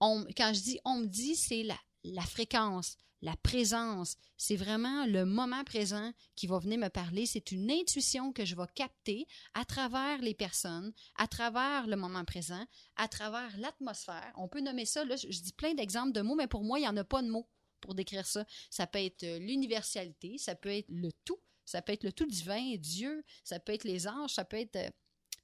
On, 0.00 0.24
quand 0.34 0.52
je 0.54 0.60
dis 0.60 0.80
on 0.86 0.96
me 0.96 1.06
dit, 1.06 1.36
c'est 1.36 1.66
la 2.04 2.22
fréquence, 2.22 2.96
la 3.22 3.36
présence. 3.36 4.16
C'est 4.36 4.56
vraiment 4.56 5.06
le 5.06 5.24
moment 5.24 5.64
présent 5.64 6.12
qui 6.36 6.46
va 6.46 6.58
venir 6.58 6.78
me 6.78 6.88
parler. 6.88 7.26
C'est 7.26 7.52
une 7.52 7.70
intuition 7.70 8.32
que 8.32 8.44
je 8.44 8.56
vais 8.56 8.66
capter 8.74 9.26
à 9.54 9.64
travers 9.64 10.18
les 10.22 10.34
personnes, 10.34 10.92
à 11.16 11.26
travers 11.26 11.86
le 11.86 11.96
moment 11.96 12.24
présent, 12.24 12.64
à 12.96 13.08
travers 13.08 13.56
l'atmosphère. 13.58 14.32
On 14.36 14.48
peut 14.48 14.60
nommer 14.60 14.86
ça, 14.86 15.04
je 15.04 15.40
dis 15.40 15.52
plein 15.52 15.74
d'exemples 15.74 16.12
de 16.12 16.22
mots, 16.22 16.34
mais 16.36 16.46
pour 16.46 16.64
moi, 16.64 16.78
il 16.78 16.82
n'y 16.82 16.88
en 16.88 16.96
a 16.96 17.04
pas 17.04 17.22
de 17.22 17.28
mots 17.28 17.48
pour 17.80 17.94
décrire 17.94 18.26
ça. 18.26 18.44
Ça 18.70 18.86
peut 18.86 18.98
être 18.98 19.24
euh, 19.24 19.38
l'universalité, 19.38 20.36
ça 20.38 20.54
peut 20.54 20.70
être 20.70 20.88
le 20.88 21.10
tout, 21.24 21.40
ça 21.64 21.80
peut 21.80 21.92
être 21.92 22.04
le 22.04 22.12
tout 22.12 22.26
divin, 22.26 22.76
Dieu, 22.76 23.24
ça 23.44 23.58
peut 23.58 23.72
être 23.72 23.84
les 23.84 24.06
anges, 24.06 24.34
ça 24.34 24.44
peut 24.44 24.58
être... 24.58 24.76
euh, 24.76 24.90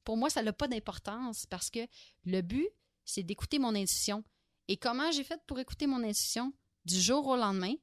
Pour 0.04 0.16
moi, 0.16 0.28
ça 0.28 0.42
n'a 0.42 0.52
pas 0.52 0.68
d'importance 0.68 1.46
parce 1.46 1.70
que 1.70 1.80
le 2.24 2.42
but, 2.42 2.68
c'est 3.04 3.22
d'écouter 3.22 3.58
mon 3.58 3.74
intuition. 3.74 4.22
Et 4.68 4.76
comment 4.76 5.10
j'ai 5.12 5.24
fait 5.24 5.40
pour 5.46 5.58
écouter 5.58 5.86
mon 5.86 6.02
intuition? 6.02 6.52
Du 6.86 7.00
jour 7.00 7.26
au 7.26 7.36
lendemain? 7.36 7.74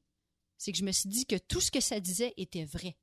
C'est 0.58 0.72
que 0.72 0.78
je 0.78 0.84
me 0.86 0.92
suis 0.92 1.10
dit 1.10 1.26
que 1.26 1.38
tout 1.38 1.62
ce 1.62 1.70
que 1.70 1.82
ça 1.82 2.00
disait 2.00 2.34
était 2.38 2.66
vrai. 2.66 2.96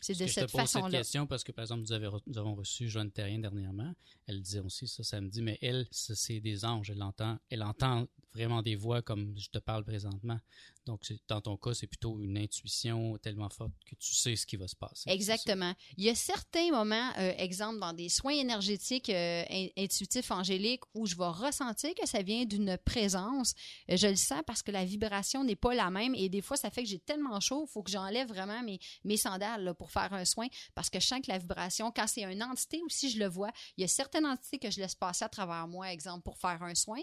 C'est 0.00 0.14
de 0.14 0.24
que 0.24 0.30
cette 0.30 0.42
je 0.42 0.46
te 0.46 0.52
pose 0.52 0.60
cette 0.62 0.72
façon-là. 0.80 0.98
question 0.98 1.26
parce 1.26 1.42
que, 1.42 1.52
par 1.52 1.62
exemple, 1.62 1.82
nous, 1.82 1.92
avez 1.92 2.06
re- 2.06 2.22
nous 2.26 2.38
avons 2.38 2.54
reçu 2.54 2.88
Joanne 2.88 3.10
Terrien 3.10 3.38
dernièrement. 3.38 3.92
Elle 4.26 4.40
disait 4.42 4.60
aussi 4.60 4.86
ça 4.86 5.02
samedi, 5.02 5.42
mais 5.42 5.58
elle, 5.62 5.86
c'est 5.90 6.40
des 6.40 6.64
anges. 6.64 6.90
Elle 6.90 7.02
entend, 7.02 7.38
elle 7.50 7.62
entend 7.62 8.06
vraiment 8.32 8.62
des 8.62 8.76
voix 8.76 9.02
comme 9.02 9.36
je 9.38 9.48
te 9.48 9.58
parle 9.58 9.84
présentement. 9.84 10.38
Donc, 10.86 11.02
dans 11.28 11.40
ton 11.40 11.56
cas, 11.56 11.74
c'est 11.74 11.88
plutôt 11.88 12.20
une 12.20 12.38
intuition 12.38 13.18
tellement 13.18 13.48
forte 13.50 13.72
que 13.84 13.96
tu 13.96 14.14
sais 14.14 14.36
ce 14.36 14.46
qui 14.46 14.56
va 14.56 14.68
se 14.68 14.76
passer. 14.76 15.10
Exactement. 15.10 15.74
Il 15.96 16.04
y 16.04 16.08
a 16.08 16.14
certains 16.14 16.70
moments, 16.70 17.10
euh, 17.18 17.32
exemple 17.38 17.80
dans 17.80 17.92
des 17.92 18.08
soins 18.08 18.34
énergétiques 18.34 19.10
euh, 19.10 19.44
in- 19.50 19.68
intuitifs 19.76 20.30
angéliques, 20.30 20.82
où 20.94 21.06
je 21.06 21.16
vais 21.16 21.26
ressentir 21.26 21.92
que 21.94 22.06
ça 22.06 22.22
vient 22.22 22.44
d'une 22.44 22.78
présence. 22.78 23.54
Euh, 23.90 23.96
je 23.96 24.06
le 24.06 24.16
sens 24.16 24.42
parce 24.46 24.62
que 24.62 24.70
la 24.70 24.84
vibration 24.84 25.42
n'est 25.42 25.56
pas 25.56 25.74
la 25.74 25.90
même 25.90 26.14
et 26.14 26.28
des 26.28 26.40
fois, 26.40 26.56
ça 26.56 26.70
fait 26.70 26.84
que 26.84 26.88
j'ai 26.88 27.00
tellement 27.00 27.40
chaud, 27.40 27.66
il 27.68 27.72
faut 27.72 27.82
que 27.82 27.90
j'enlève 27.90 28.28
vraiment 28.28 28.62
mes, 28.62 28.78
mes 29.04 29.16
sandales 29.16 29.74
pour 29.74 29.90
faire 29.90 30.12
un 30.12 30.24
soin 30.24 30.46
parce 30.74 30.88
que 30.88 31.00
je 31.00 31.06
sens 31.06 31.20
que 31.20 31.30
la 31.32 31.38
vibration, 31.38 31.90
quand 31.90 32.06
c'est 32.06 32.22
une 32.22 32.42
entité 32.44 32.80
aussi, 32.84 33.10
je 33.10 33.18
le 33.18 33.26
vois. 33.26 33.50
Il 33.76 33.80
y 33.80 33.84
a 33.84 33.88
certaines 33.88 34.26
entités 34.26 34.58
que 34.58 34.70
je 34.70 34.80
laisse 34.80 34.94
passer 34.94 35.24
à 35.24 35.28
travers 35.28 35.66
moi, 35.66 35.92
exemple, 35.92 36.22
pour 36.22 36.38
faire 36.38 36.62
un 36.62 36.74
soin 36.76 37.00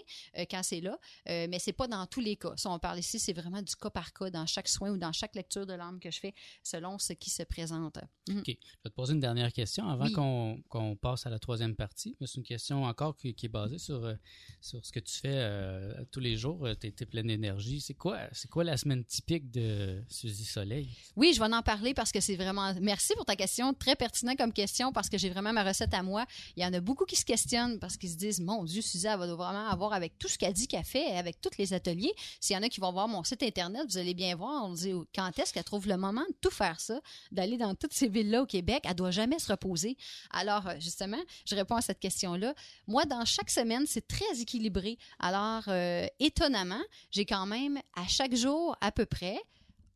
quand 0.50 0.62
c'est 0.62 0.80
là, 0.80 0.98
mais 1.26 1.58
c'est 1.58 1.72
pas 1.74 1.86
dans 1.86 2.06
tous 2.06 2.20
les 2.20 2.36
cas. 2.36 2.52
Si 2.56 2.66
on 2.66 2.78
parle 2.78 2.98
ici, 2.98 3.18
c'est 3.18 3.32
vraiment 3.34 3.60
du 3.60 3.73
cas 3.76 3.90
par 3.90 4.12
cas 4.12 4.30
dans 4.30 4.46
chaque 4.46 4.68
soin 4.68 4.90
ou 4.90 4.96
dans 4.98 5.12
chaque 5.12 5.34
lecture 5.34 5.66
de 5.66 5.72
l'âme 5.74 5.98
que 6.00 6.10
je 6.10 6.20
fais 6.20 6.34
selon 6.62 6.98
ce 6.98 7.12
qui 7.12 7.30
se 7.30 7.42
présente. 7.42 7.98
Mhm. 8.28 8.38
OK. 8.38 8.46
Je 8.46 8.52
vais 8.84 8.90
te 8.90 8.94
poser 8.94 9.12
une 9.14 9.20
dernière 9.20 9.52
question 9.52 9.88
avant 9.88 10.04
Oui. 10.06 10.12
qu'on 10.12 10.62
qu'on 10.68 10.96
passe 10.96 11.26
à 11.26 11.30
la 11.30 11.38
troisième 11.38 11.74
partie. 11.76 12.16
C'est 12.20 12.34
une 12.36 12.42
question 12.44 12.84
encore 12.84 13.16
qui, 13.16 13.34
qui 13.34 13.46
est 13.46 13.48
basée 13.48 13.78
sur, 13.78 14.04
euh, 14.04 14.14
sur 14.60 14.84
ce 14.84 14.92
que 14.92 15.00
tu 15.00 15.14
fais 15.14 15.28
euh, 15.34 16.04
tous 16.10 16.20
les 16.20 16.36
jours. 16.36 16.66
Tu 16.80 16.86
es, 16.88 17.06
pleine 17.06 17.26
d'énergie. 17.26 17.80
C'est 17.80 17.94
quoi, 17.94 18.18
c'est 18.32 18.48
quoi 18.50 18.64
la 18.64 18.76
semaine 18.76 19.04
typique 19.04 19.50
de 19.50 20.02
Suzy 20.08 20.44
Soleil? 20.44 20.88
Oui, 21.16 21.32
je 21.34 21.40
vais 21.40 21.52
en 21.52 21.62
parler 21.62 21.94
parce 21.94 22.12
que 22.12 22.20
c'est 22.20 22.36
vraiment. 22.36 22.72
Merci 22.80 23.14
pour 23.14 23.24
ta 23.24 23.36
question, 23.36 23.74
très 23.74 23.96
pertinent 23.96 24.34
comme 24.36 24.52
question 24.52 24.92
parce 24.92 25.08
que 25.08 25.18
j'ai 25.18 25.30
vraiment 25.30 25.52
ma 25.52 25.64
recette 25.64 25.94
à 25.94 26.02
moi. 26.02 26.26
Il 26.56 26.62
y 26.62 26.66
en 26.66 26.72
a 26.72 26.80
beaucoup 26.80 27.04
qui 27.04 27.16
se 27.16 27.24
questionnent 27.24 27.78
parce 27.78 27.96
qu'ils 27.96 28.10
se 28.10 28.16
disent 28.16 28.40
Mon 28.40 28.64
Dieu, 28.64 28.82
Suzy, 28.82 29.06
elle 29.06 29.18
va 29.18 29.26
vraiment 29.34 29.68
avoir 29.68 29.92
avec 29.92 30.18
tout 30.18 30.28
ce 30.28 30.38
qu'elle 30.38 30.52
dit 30.52 30.66
qu'elle 30.68 30.84
fait, 30.84 31.16
avec 31.16 31.40
tous 31.40 31.50
les 31.58 31.72
ateliers. 31.72 32.12
S'il 32.40 32.54
y 32.54 32.58
en 32.58 32.62
a 32.62 32.68
qui 32.68 32.80
vont 32.80 32.92
voir 32.92 33.08
mon 33.08 33.22
site 33.24 33.42
internet, 33.42 33.63
vous 33.88 33.98
allez 33.98 34.14
bien 34.14 34.34
voir. 34.36 34.64
On 34.64 34.72
dit 34.72 34.92
quand 35.14 35.38
est-ce 35.38 35.52
qu'elle 35.52 35.64
trouve 35.64 35.88
le 35.88 35.96
moment 35.96 36.22
de 36.22 36.34
tout 36.40 36.50
faire 36.50 36.80
ça, 36.80 37.00
d'aller 37.32 37.56
dans 37.56 37.74
toutes 37.74 37.92
ces 37.92 38.08
villes-là 38.08 38.42
au 38.42 38.46
Québec? 38.46 38.84
Elle 38.84 38.94
doit 38.94 39.10
jamais 39.10 39.38
se 39.38 39.50
reposer. 39.50 39.96
Alors, 40.30 40.66
euh, 40.68 40.74
justement, 40.78 41.20
je 41.46 41.54
réponds 41.54 41.76
à 41.76 41.80
cette 41.80 42.00
question-là. 42.00 42.54
Moi, 42.86 43.04
dans 43.04 43.24
chaque 43.24 43.50
semaine, 43.50 43.84
c'est 43.86 44.06
très 44.06 44.40
équilibré. 44.40 44.98
Alors, 45.18 45.64
euh, 45.68 46.06
étonnamment, 46.18 46.82
j'ai 47.10 47.24
quand 47.24 47.46
même 47.46 47.78
à 47.94 48.06
chaque 48.06 48.34
jour 48.34 48.76
à 48.80 48.92
peu 48.92 49.06
près 49.06 49.40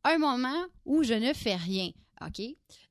un 0.03 0.17
moment 0.17 0.65
où 0.85 1.03
je 1.03 1.13
ne 1.13 1.33
fais 1.33 1.55
rien. 1.55 1.91
OK? 2.21 2.41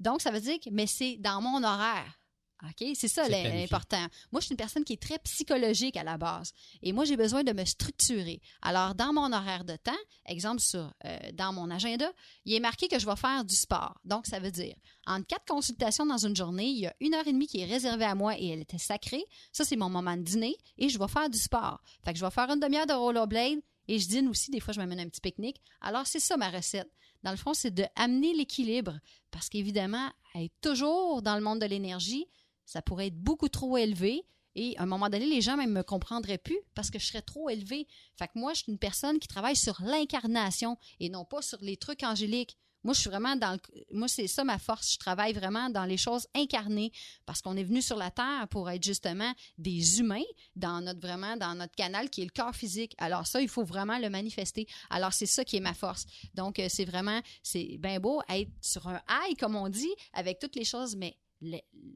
Donc, 0.01 0.23
ça 0.23 0.31
veut 0.31 0.41
dire 0.41 0.59
que, 0.59 0.71
mais 0.71 0.87
c'est 0.87 1.17
dans 1.17 1.41
mon 1.41 1.63
horaire. 1.63 2.18
OK? 2.65 2.89
C'est 2.95 3.09
ça 3.09 3.29
l'important. 3.29 4.05
Moi, 4.33 4.41
je 4.41 4.47
suis 4.47 4.53
une 4.53 4.57
personne 4.57 4.85
qui 4.85 4.95
est 4.95 5.03
très 5.03 5.19
psychologique 5.21 5.97
à 5.97 6.03
la 6.03 6.19
base. 6.19 6.53
Et 6.83 6.93
moi, 6.93 7.05
j'ai 7.05 7.17
besoin 7.17 7.45
de 7.45 7.53
me 7.53 7.65
structurer. 7.65 8.41
Alors, 8.63 8.95
dans 8.95 9.13
mon 9.13 9.33
horaire 9.33 9.65
de 9.65 9.77
temps, 9.77 9.93
exemple 10.27 10.61
sur, 10.61 10.93
euh, 11.05 11.19
dans 11.35 11.53
mon 11.53 11.71
agenda, 11.71 12.11
il 12.45 12.55
est 12.55 12.61
marqué 12.61 12.89
que 12.89 12.99
je 12.99 13.07
vais 13.07 13.17
faire 13.17 13.45
du 13.45 13.55
sport. 13.55 14.01
Donc, 14.05 14.27
ça 14.27 14.41
veut 14.41 14.51
dire, 14.51 14.75
entre 15.07 15.27
quatre 15.27 15.47
consultations 15.47 16.07
dans 16.07 16.19
une 16.19 16.35
journée, 16.35 16.69
il 16.69 16.81
y 16.81 16.87
a 16.87 16.95
une 17.01 17.15
heure 17.15 17.27
et 17.27 17.33
demie 17.33 17.47
qui 17.47 17.61
est 17.61 17.67
réservée 17.67 18.05
à 18.05 18.15
moi 18.15 18.37
et 18.39 18.49
elle 18.49 18.61
était 18.61 18.79
sacrée. 18.79 19.25
Ça, 19.53 19.65
c'est 19.65 19.77
mon 19.77 19.89
moment 19.89 20.17
de 20.17 20.23
dîner 20.23 20.57
et 20.79 20.89
je 20.89 20.99
vais 20.99 21.09
faire 21.09 21.31
du 21.31 21.39
sport. 21.39 21.81
Fait 22.05 22.13
que 22.13 22.19
je 22.19 22.25
vais 22.25 22.31
faire 22.31 22.51
une 22.51 22.61
demi-heure 22.61 22.87
de 22.87 22.93
rollerblade 22.93 23.61
et 23.87 23.99
je 23.99 24.09
dîne 24.09 24.29
aussi. 24.29 24.51
Des 24.51 24.61
fois, 24.61 24.75
je 24.75 24.81
m'amène 24.81 25.01
un 25.01 25.09
petit 25.09 25.21
pique-nique. 25.21 25.61
Alors, 25.81 26.07
c'est 26.07 26.21
ça 26.21 26.37
ma 26.37 26.51
recette. 26.51 26.91
Dans 27.23 27.31
le 27.31 27.37
fond, 27.37 27.55
c'est 27.55 27.73
de 27.73 27.85
amener 27.97 28.33
l'équilibre 28.33 28.99
parce 29.31 29.49
qu'évidemment, 29.49 30.09
être 30.35 30.55
toujours 30.61 31.23
dans 31.23 31.35
le 31.35 31.41
monde 31.41 31.61
de 31.61 31.67
l'énergie, 31.67 32.27
ça 32.69 32.83
pourrait 32.83 33.07
être 33.07 33.19
beaucoup 33.19 33.49
trop 33.49 33.79
élevé. 33.79 34.27
Et 34.55 34.77
à 34.77 34.83
un 34.83 34.87
moment 34.87 35.09
donné, 35.09 35.25
les 35.25 35.41
gens 35.41 35.57
même 35.57 35.73
me 35.73 35.83
comprendraient 35.83 36.37
plus 36.37 36.59
parce 36.75 36.91
que 36.91 36.99
je 36.99 37.07
serais 37.07 37.23
trop 37.23 37.49
élevée. 37.49 37.87
Fait 38.19 38.27
que 38.27 38.39
moi, 38.39 38.53
je 38.53 38.63
suis 38.63 38.73
une 38.73 38.79
personne 38.79 39.19
qui 39.19 39.27
travaille 39.27 39.57
sur 39.57 39.81
l'incarnation 39.81 40.77
et 41.01 41.09
non 41.09 41.25
pas 41.25 41.41
sur 41.41 41.59
les 41.63 41.79
trucs 41.79 42.03
angéliques. 42.03 42.59
Moi, 42.85 42.93
je 42.93 43.01
suis 43.01 43.09
vraiment 43.09 43.37
dans 43.37 43.53
le... 43.53 43.59
Moi, 43.93 44.07
c'est 44.07 44.27
ça 44.27 44.45
ma 44.45 44.59
force. 44.59 44.93
Je 44.93 44.99
travaille 44.99 45.33
vraiment 45.33 45.71
dans 45.71 45.87
les 45.87 45.97
choses 45.97 46.27
incarnées 46.35 46.93
parce 47.25 47.41
qu'on 47.41 47.57
est 47.57 47.65
venu 47.65 47.81
sur 47.81 47.97
la 47.97 48.11
Terre 48.11 48.47
pour 48.51 48.69
être 48.69 48.85
justement 48.85 49.33
des 49.57 50.01
humains 50.01 50.29
dans 50.55 50.83
notre 50.83 51.01
vraiment 51.01 51.39
dans 51.39 51.55
notre 51.55 51.75
canal 51.75 52.11
qui 52.11 52.21
est 52.21 52.27
le 52.27 52.31
corps 52.37 52.55
physique. 52.55 52.95
Alors 52.99 53.27
ça, 53.27 53.41
il 53.41 53.49
faut 53.49 53.65
vraiment 53.65 53.99
le 53.99 54.11
manifester. 54.11 54.67
Alors 54.91 55.15
c'est 55.15 55.27
ça 55.27 55.43
qui 55.43 55.57
est 55.57 55.61
ma 55.61 55.75
force. 55.75 56.05
Donc 56.35 56.59
euh, 56.59 56.67
c'est 56.69 56.85
vraiment 56.85 57.21
c'est 57.43 57.79
bien 57.79 57.99
beau 57.99 58.21
être 58.29 58.51
sur 58.61 58.87
un 58.89 59.01
high 59.09 59.39
comme 59.39 59.57
on 59.57 59.71
dit 59.71 59.95
avec 60.13 60.39
toutes 60.39 60.55
les 60.55 60.65
choses, 60.65 60.95
mais 60.95 61.17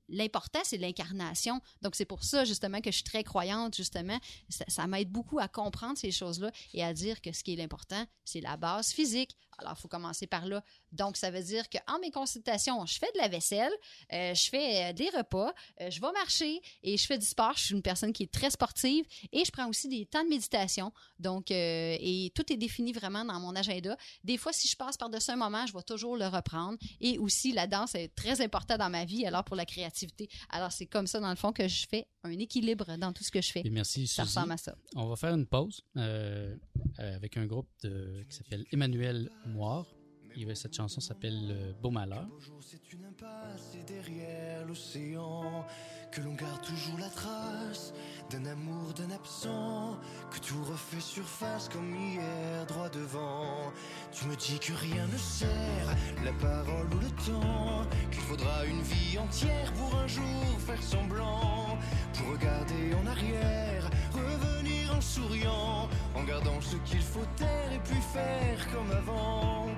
l'important 0.09 0.61
c'est 0.65 0.79
l'incarnation. 0.79 1.61
Donc 1.83 1.95
c'est 1.95 2.05
pour 2.05 2.25
ça 2.25 2.45
justement 2.45 2.81
que 2.81 2.91
je 2.91 2.97
suis 2.97 3.05
très 3.05 3.25
croyante 3.25 3.77
justement. 3.77 4.19
Ça, 4.49 4.87
m'aide 4.87 5.11
beaucoup 5.11 5.39
à 5.39 5.49
comprendre 5.49 5.99
ces 5.99 6.11
choses-là 6.11 6.51
et 6.75 6.85
à 6.85 6.93
dire 6.93 7.21
que 7.21 7.33
ce 7.33 7.43
qui 7.43 7.55
est 7.55 7.57
l'important 7.57 8.05
c'est 8.25 8.41
la 8.41 8.57
base 8.57 8.93
physique. 8.93 9.37
Alors, 9.63 9.75
il 9.79 9.81
faut 9.81 9.89
commencer 9.89 10.27
par 10.27 10.47
là. 10.47 10.63
Donc, 10.93 11.17
ça 11.17 11.31
veut 11.31 11.43
dire 11.43 11.65
qu'en 11.71 11.99
mes 12.01 12.11
consultations, 12.11 12.85
je 12.87 12.99
fais 12.99 13.11
de 13.15 13.19
la 13.19 13.29
vaisselle, 13.29 13.73
euh, 14.13 14.35
je 14.35 14.49
fais 14.49 14.91
euh, 14.91 14.93
des 14.93 15.09
repas, 15.11 15.53
euh, 15.81 15.91
je 15.91 16.01
vais 16.01 16.13
marcher 16.13 16.61
et 16.83 16.97
je 16.97 17.07
fais 17.07 17.19
du 17.19 17.27
sport. 17.27 17.55
Je 17.57 17.65
suis 17.65 17.75
une 17.75 17.83
personne 17.83 18.13
qui 18.13 18.25
est 18.25 18.33
très 18.33 18.51
sportive 18.51 19.05
et 19.33 19.45
je 19.45 19.51
prends 19.51 19.69
aussi 19.69 19.89
des 19.89 20.07
temps 20.07 20.25
de 20.25 20.29
méditation. 20.29 20.93
Donc, 21.19 21.51
et 21.51 22.33
tout 22.35 22.53
est 22.53 22.57
défini 22.57 22.93
vraiment 22.93 23.25
dans 23.25 23.41
mon 23.41 23.55
agenda. 23.55 23.97
Des 24.25 24.37
fois, 24.37 24.53
si 24.53 24.69
je 24.69 24.77
passe 24.77 24.97
par-dessus 24.97 25.31
un 25.31 25.37
moment, 25.37 25.67
je 25.67 25.73
vais 25.73 25.83
toujours 25.83 26.17
le 26.17 26.27
reprendre. 26.27 26.79
Et 27.01 27.19
aussi, 27.19 27.53
la 27.53 27.67
danse 27.67 27.95
est 27.95 28.15
très 28.15 28.41
importante 28.41 28.79
dans 28.79 28.91
ma 28.91 29.05
vie, 29.05 29.27
alors 29.27 29.45
pour 29.45 29.57
la 29.57 29.65
créativité. 29.65 30.29
Alors, 30.51 30.73
c'est 30.73 30.87
comme 30.87 31.07
ça, 31.07 31.21
dans 31.21 31.31
le 31.31 31.37
fond, 31.37 31.53
que 31.53 31.69
je 31.69 31.87
fais 31.89 32.07
un 32.25 32.39
équilibre 32.39 32.97
dans 32.99 33.13
tout 33.13 33.25
ce 33.25 33.31
que 33.31 33.41
je 33.43 33.51
fais. 33.53 33.63
Et 33.65 33.71
merci, 33.71 34.07
Ça 34.07 34.25
Suzy. 34.25 34.39
ressemble 34.39 34.53
à 34.53 34.57
ça. 34.57 34.77
On 34.97 35.07
va 35.09 35.17
faire 35.17 35.35
une 35.35 35.47
pause 35.47 35.83
euh, 35.97 36.57
euh, 37.01 37.17
avec 37.17 37.37
un 37.37 37.47
groupe 37.47 37.69
de- 37.83 38.25
qui 38.29 38.37
s'appelle 38.37 38.65
Emmanuel 38.73 39.31
Moire. 39.47 39.87
Et 40.37 40.55
cette 40.55 40.75
chanson 40.75 41.01
s'appelle 41.01 41.49
euh, 41.51 41.73
Beau 41.81 41.91
Malheur. 41.91 42.27
C'est 42.61 42.93
une 42.93 43.05
impasse 43.05 43.75
et 43.79 43.83
derrière 43.85 44.67
l'océan 44.67 45.65
que 46.11 46.21
l'on 46.21 46.35
garde 46.35 46.61
toujours 46.63 46.99
la 46.99 47.09
trace 47.09 47.93
d'un 48.31 48.45
amour, 48.47 48.93
d'un 48.95 49.11
absent 49.11 49.99
que 50.31 50.39
tout 50.41 50.63
refait 50.65 51.01
surface 51.01 51.69
comme 51.69 51.95
hier 51.95 52.67
droit 52.67 52.89
devant. 52.89 53.73
Tu 54.13 54.27
me 54.27 54.37
dis 54.37 54.59
que 54.59 54.73
rien 54.73 55.07
ne 55.07 55.17
sert, 55.17 55.97
la 56.25 56.33
parole 56.35 56.87
ou 56.95 56.99
le 56.99 57.11
temps, 57.27 57.87
qu'il 58.11 58.21
faudra 58.23 58.65
une 58.67 58.83
vie 58.83 59.19
entière 59.19 59.73
pour 59.75 59.95
un 59.95 60.07
jour 60.07 60.61
faire 60.67 60.83
semblant, 60.83 61.79
pour 62.15 62.33
regarder 62.33 62.95
en 62.95 63.07
arrière, 63.07 63.91
revenir 64.13 64.95
en 64.95 65.01
souriant, 65.01 65.89
en 66.15 66.25
gardant 66.25 66.61
ce 66.61 66.77
qu'il 66.77 67.03
faut 67.03 67.27
taire 67.37 67.73
et 67.73 67.81
puis 67.85 68.01
faire 68.13 68.73
comme 68.73 68.91
avant. 68.91 69.69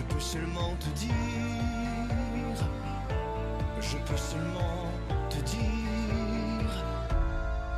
Je 0.00 0.04
peux 0.14 0.20
seulement 0.20 0.74
te 0.80 0.88
dire, 0.98 1.10
je 3.82 3.96
peux 3.98 4.16
seulement 4.16 4.90
te 5.28 5.36
dire 5.36 6.70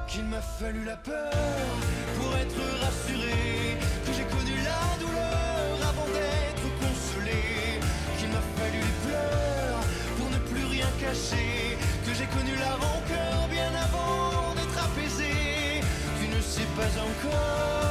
qu'il 0.06 0.24
m'a 0.26 0.40
fallu 0.40 0.84
la 0.84 0.96
peur 0.98 1.32
pour 2.16 2.36
être 2.36 2.62
rassuré, 2.80 3.76
que 4.06 4.12
j'ai 4.12 4.24
connu 4.36 4.54
la 4.62 4.98
douleur 5.04 5.88
avant 5.90 6.06
d'être 6.14 6.68
consolé, 6.78 7.80
qu'il 8.18 8.28
m'a 8.28 8.44
fallu 8.56 8.78
les 8.78 8.96
pleurs 9.04 9.82
pour 10.16 10.30
ne 10.30 10.38
plus 10.48 10.66
rien 10.66 10.86
cacher, 11.00 11.76
que 12.06 12.14
j'ai 12.14 12.26
connu 12.26 12.54
la 12.54 12.74
rancœur 12.76 13.48
bien 13.50 13.72
avant 13.86 14.54
d'être 14.54 14.78
apaisé. 14.78 15.82
Tu 16.20 16.28
ne 16.28 16.40
sais 16.40 16.68
pas 16.76 16.92
encore 17.02 17.82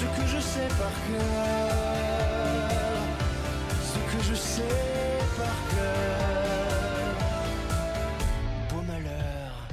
ce 0.00 0.06
que 0.20 0.26
je 0.26 0.40
sais 0.40 0.68
par 0.78 0.94
cœur, 1.06 1.89
par 5.36 5.58
cœur. 5.70 7.14
Beau 8.70 8.82
malheur, 8.82 9.68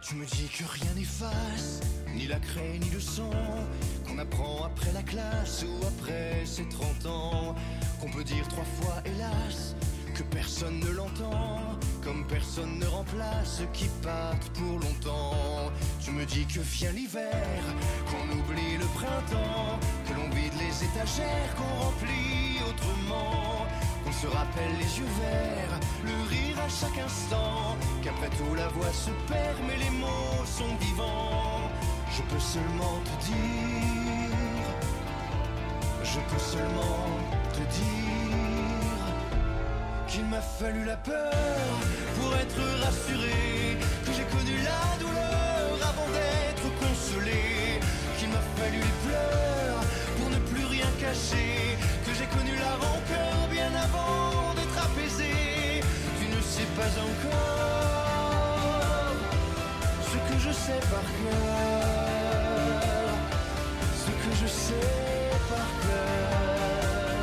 tu 0.00 0.14
me 0.16 0.24
dis 0.26 0.48
que 0.48 0.64
rien 0.64 0.92
n'efface, 0.94 1.80
ni 2.14 2.26
la 2.26 2.38
craie 2.38 2.78
ni 2.80 2.90
le 2.90 3.00
sang, 3.00 3.30
qu'on 4.06 4.18
apprend 4.18 4.64
après 4.66 4.92
la 4.92 5.02
classe 5.02 5.64
ou 5.64 5.86
après 5.86 6.44
ses 6.44 6.68
30 6.68 7.06
ans, 7.06 7.54
qu'on 8.00 8.10
peut 8.10 8.24
dire 8.24 8.46
trois 8.48 8.64
fois 8.64 9.02
hélas, 9.04 9.74
que 10.14 10.22
personne 10.24 10.80
ne 10.80 10.90
l'entend, 10.90 11.60
comme 12.02 12.26
personne 12.26 12.78
ne 12.78 12.86
remplace 12.86 13.58
ceux 13.58 13.68
qui 13.72 13.88
partent 14.02 14.50
pour 14.50 14.78
longtemps. 14.80 15.72
Tu 16.04 16.10
me 16.10 16.24
dis 16.26 16.44
que 16.46 16.60
vient 16.60 16.92
l'hiver, 16.92 17.62
qu'on 18.06 18.38
oublie 18.38 18.76
le 18.78 18.86
printemps, 18.94 19.78
que 20.06 20.12
l'on 20.14 20.28
vide 20.34 20.52
les 20.58 20.84
étagères, 20.84 21.54
qu'on 21.56 21.84
remplit 21.84 22.41
autrement, 22.62 23.66
qu'on 24.04 24.12
se 24.12 24.26
rappelle 24.26 24.72
les 24.78 24.98
yeux 24.98 25.12
verts, 25.20 25.78
le 26.04 26.16
rire 26.30 26.58
à 26.64 26.68
chaque 26.68 26.98
instant, 26.98 27.76
qu'après 28.02 28.30
tout 28.30 28.54
la 28.54 28.68
voix 28.68 28.92
se 28.92 29.10
perd, 29.30 29.58
mais 29.66 29.76
les 29.84 29.90
mots 29.90 30.44
sont 30.44 30.74
vivants. 30.80 31.70
Je 32.14 32.22
peux 32.22 32.40
seulement 32.40 33.00
te 33.04 33.14
dire, 33.26 34.66
je 36.04 36.20
peux 36.28 36.38
seulement 36.38 37.08
te 37.54 37.60
dire 37.60 38.02
qu'il 40.06 40.26
m'a 40.26 40.42
fallu 40.42 40.84
la 40.84 40.96
peur 40.96 41.32
pour 42.16 42.34
être 42.34 42.62
rassuré, 42.84 43.78
que 44.04 44.12
j'ai 44.12 44.24
connu 44.24 44.56
la 44.62 44.98
douleur 45.02 45.88
avant 45.90 46.08
d'être 46.12 46.68
consolé, 46.78 47.80
qu'il 48.18 48.28
m'a 48.28 48.44
fallu 48.56 48.78
les 48.78 48.96
pleurs 49.08 49.80
pour 50.18 50.28
ne 50.28 50.38
plus 50.50 50.66
rien 50.66 50.86
cacher, 51.00 51.78
connu 52.36 52.54
la 52.56 52.74
rancœur 52.76 53.48
bien 53.50 53.72
avant 53.74 54.54
d'être 54.54 54.78
apaisé. 54.84 55.82
Tu 56.18 56.26
ne 56.34 56.40
sais 56.40 56.68
pas 56.76 56.92
encore 57.10 57.62
ce 60.10 60.16
que 60.28 60.36
je 60.38 60.52
sais 60.52 60.80
par 60.90 61.06
cœur, 61.20 61.42
ce 64.04 64.10
que 64.10 64.32
je 64.40 64.46
sais 64.46 64.88
par 65.48 65.70
cœur. 65.84 67.16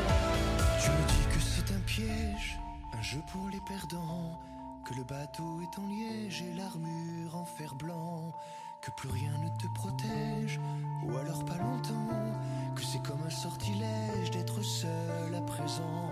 Tu 0.82 0.90
me 0.92 1.04
dis 1.08 1.26
que 1.34 1.40
c'est 1.40 1.70
un 1.74 1.82
piège, 1.86 2.60
un 2.98 3.02
jeu 3.02 3.22
pour 3.32 3.50
les 3.50 3.62
perdants, 3.68 4.40
que 4.86 4.94
le 4.96 5.04
bateau 5.04 5.62
est 5.62 5.80
en 5.80 5.88
liège 5.88 6.42
et 6.42 6.54
l'armure 6.56 7.36
en 7.36 7.46
fer 7.46 7.76
blanc, 7.76 8.34
que 8.82 8.92
plus 8.92 9.10
rien 9.10 9.32
ne 9.44 9.50
te 9.50 9.68
protège, 9.74 10.60
ou 11.04 11.18
alors 11.18 11.44
pas 11.46 11.58
longtemps, 11.58 12.34
que 12.76 12.82
c'est 12.82 13.02
comme 13.04 13.22
un 13.26 13.30
sortilège 13.30 14.32
d'être 14.32 14.62
seul 14.62 15.36
à 15.36 15.42
présent. 15.42 16.10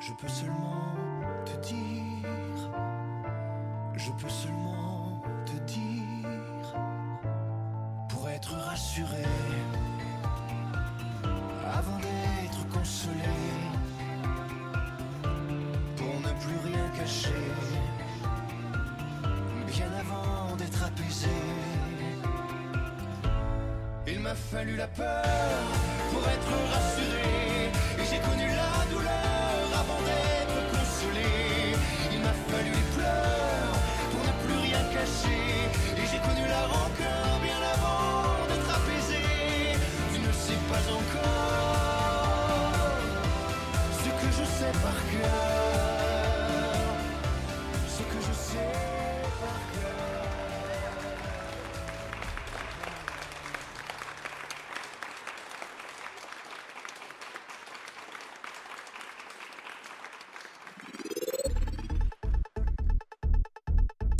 Je 0.00 0.12
peux 0.12 0.28
seulement 0.28 0.94
te 1.44 1.66
dire, 1.68 2.70
je 3.94 4.10
peux 4.12 4.28
seulement 4.28 5.22
te 5.46 5.56
dire, 5.72 6.74
pour 8.08 8.28
être 8.28 8.54
rassuré, 8.54 9.24
fallu 24.50 24.76
la 24.76 24.86
peur 24.86 25.24
pour 26.10 26.22
être 26.22 26.54
rassuré, 26.72 27.33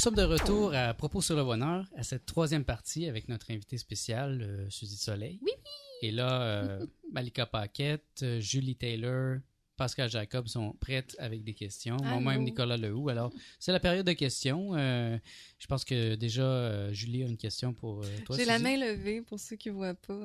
sommes 0.05 0.15
de 0.17 0.23
retour 0.23 0.75
à 0.75 0.93
Propos 0.93 1.23
sur 1.23 1.35
le 1.35 1.43
bonheur, 1.43 1.87
à 1.97 2.03
cette 2.03 2.27
troisième 2.27 2.67
partie 2.67 3.09
avec 3.09 3.27
notre 3.27 3.51
invité 3.51 3.79
spécial, 3.79 4.43
euh, 4.43 4.69
Suzy 4.69 4.99
Soleil. 4.99 5.39
Oui, 5.41 5.53
Et 6.03 6.11
là, 6.11 6.43
euh, 6.43 6.87
Malika 7.15 7.47
Paquette, 7.47 8.21
euh, 8.23 8.39
Julie 8.39 8.77
Taylor, 8.77 9.39
Pascal 9.79 10.11
Jacob 10.11 10.47
sont 10.47 10.75
prêtes 10.79 11.17
avec 11.19 11.43
des 11.43 11.55
questions. 11.55 11.97
Moi-même, 11.97 12.43
Nicolas 12.43 12.77
Lehoux. 12.77 13.09
Alors, 13.09 13.33
c'est 13.59 13.73
la 13.73 13.81
période 13.81 14.07
de 14.07 14.13
questions. 14.13 14.75
Euh, 14.75 15.17
je 15.59 15.67
pense 15.69 15.87
que 15.87 16.17
déjà, 16.17 16.93
Julie 16.93 17.23
a 17.23 17.27
une 17.27 17.39
question 17.39 17.73
pour 17.73 18.05
toi. 18.27 18.37
J'ai 18.37 18.45
la 18.45 18.59
main 18.59 18.77
levée 18.77 19.23
pour 19.23 19.41
ceux 19.41 19.57
qui 19.57 19.71
ne 19.71 19.75
voient 19.75 19.95
pas 19.95 20.21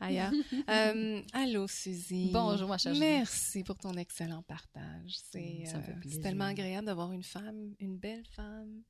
ailleurs. 0.00 0.32
Euh, 0.68 1.22
allô, 1.32 1.68
Suzy. 1.68 2.30
Bonjour, 2.32 2.68
ma 2.68 2.78
chère. 2.78 2.94
Merci 2.94 3.62
pour 3.64 3.78
ton 3.78 3.92
excellent 3.94 4.42
partage. 4.42 5.18
C'est 5.30 5.64
fait 5.66 6.16
euh, 6.16 6.22
tellement 6.22 6.46
agréable 6.46 6.86
d'avoir 6.86 7.12
une 7.12 7.22
femme, 7.22 7.74
une 7.80 7.98
belle 7.98 8.24
femme, 8.26 8.82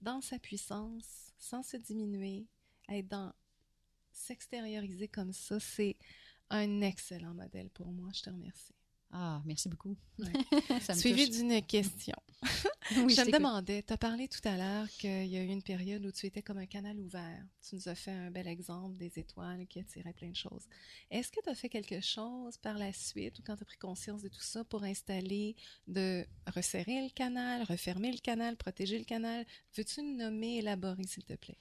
dans 0.00 0.20
sa 0.20 0.38
puissance, 0.38 1.32
sans 1.38 1.62
se 1.62 1.76
diminuer, 1.76 2.46
être 2.88 3.08
dans 3.08 3.32
s'extérioriser 4.10 5.08
comme 5.08 5.32
ça. 5.32 5.60
C'est 5.60 5.96
un 6.50 6.80
excellent 6.80 7.34
modèle 7.34 7.70
pour 7.70 7.86
moi. 7.92 8.10
Je 8.12 8.22
te 8.22 8.30
remercie. 8.30 8.74
Ah, 9.12 9.42
merci 9.44 9.68
beaucoup. 9.68 9.96
Ouais. 10.18 10.26
Ça 10.80 10.94
me 10.94 10.98
Suivi 10.98 11.28
d'une 11.28 11.62
question. 11.62 12.16
Oui, 12.96 13.14
je 13.14 13.20
me 13.20 13.30
demandais, 13.30 13.82
tu 13.82 13.92
as 13.92 13.98
parlé 13.98 14.26
tout 14.26 14.40
à 14.44 14.56
l'heure 14.56 14.88
qu'il 14.88 15.26
y 15.26 15.36
a 15.36 15.42
eu 15.42 15.46
une 15.46 15.62
période 15.62 16.04
où 16.04 16.10
tu 16.10 16.26
étais 16.26 16.42
comme 16.42 16.58
un 16.58 16.66
canal 16.66 16.98
ouvert. 16.98 17.44
Tu 17.62 17.76
nous 17.76 17.88
as 17.88 17.94
fait 17.94 18.10
un 18.10 18.30
bel 18.30 18.48
exemple 18.48 18.96
des 18.96 19.18
étoiles 19.18 19.66
qui 19.68 19.78
attiraient 19.78 20.12
plein 20.12 20.30
de 20.30 20.36
choses. 20.36 20.66
Est-ce 21.10 21.30
que 21.30 21.40
tu 21.40 21.48
as 21.50 21.54
fait 21.54 21.68
quelque 21.68 22.00
chose 22.00 22.56
par 22.56 22.78
la 22.78 22.92
suite 22.92 23.38
ou 23.38 23.42
quand 23.46 23.56
tu 23.56 23.62
as 23.62 23.66
pris 23.66 23.76
conscience 23.76 24.22
de 24.22 24.28
tout 24.28 24.40
ça 24.40 24.64
pour 24.64 24.82
installer, 24.82 25.54
de 25.86 26.26
resserrer 26.52 27.02
le 27.02 27.10
canal, 27.10 27.62
refermer 27.62 28.10
le 28.10 28.18
canal, 28.18 28.56
protéger 28.56 28.98
le 28.98 29.04
canal? 29.04 29.46
Veux-tu 29.76 30.02
nous 30.02 30.16
nommer, 30.16 30.56
élaborer, 30.56 31.04
s'il 31.04 31.24
te 31.24 31.34
plaît? 31.34 31.58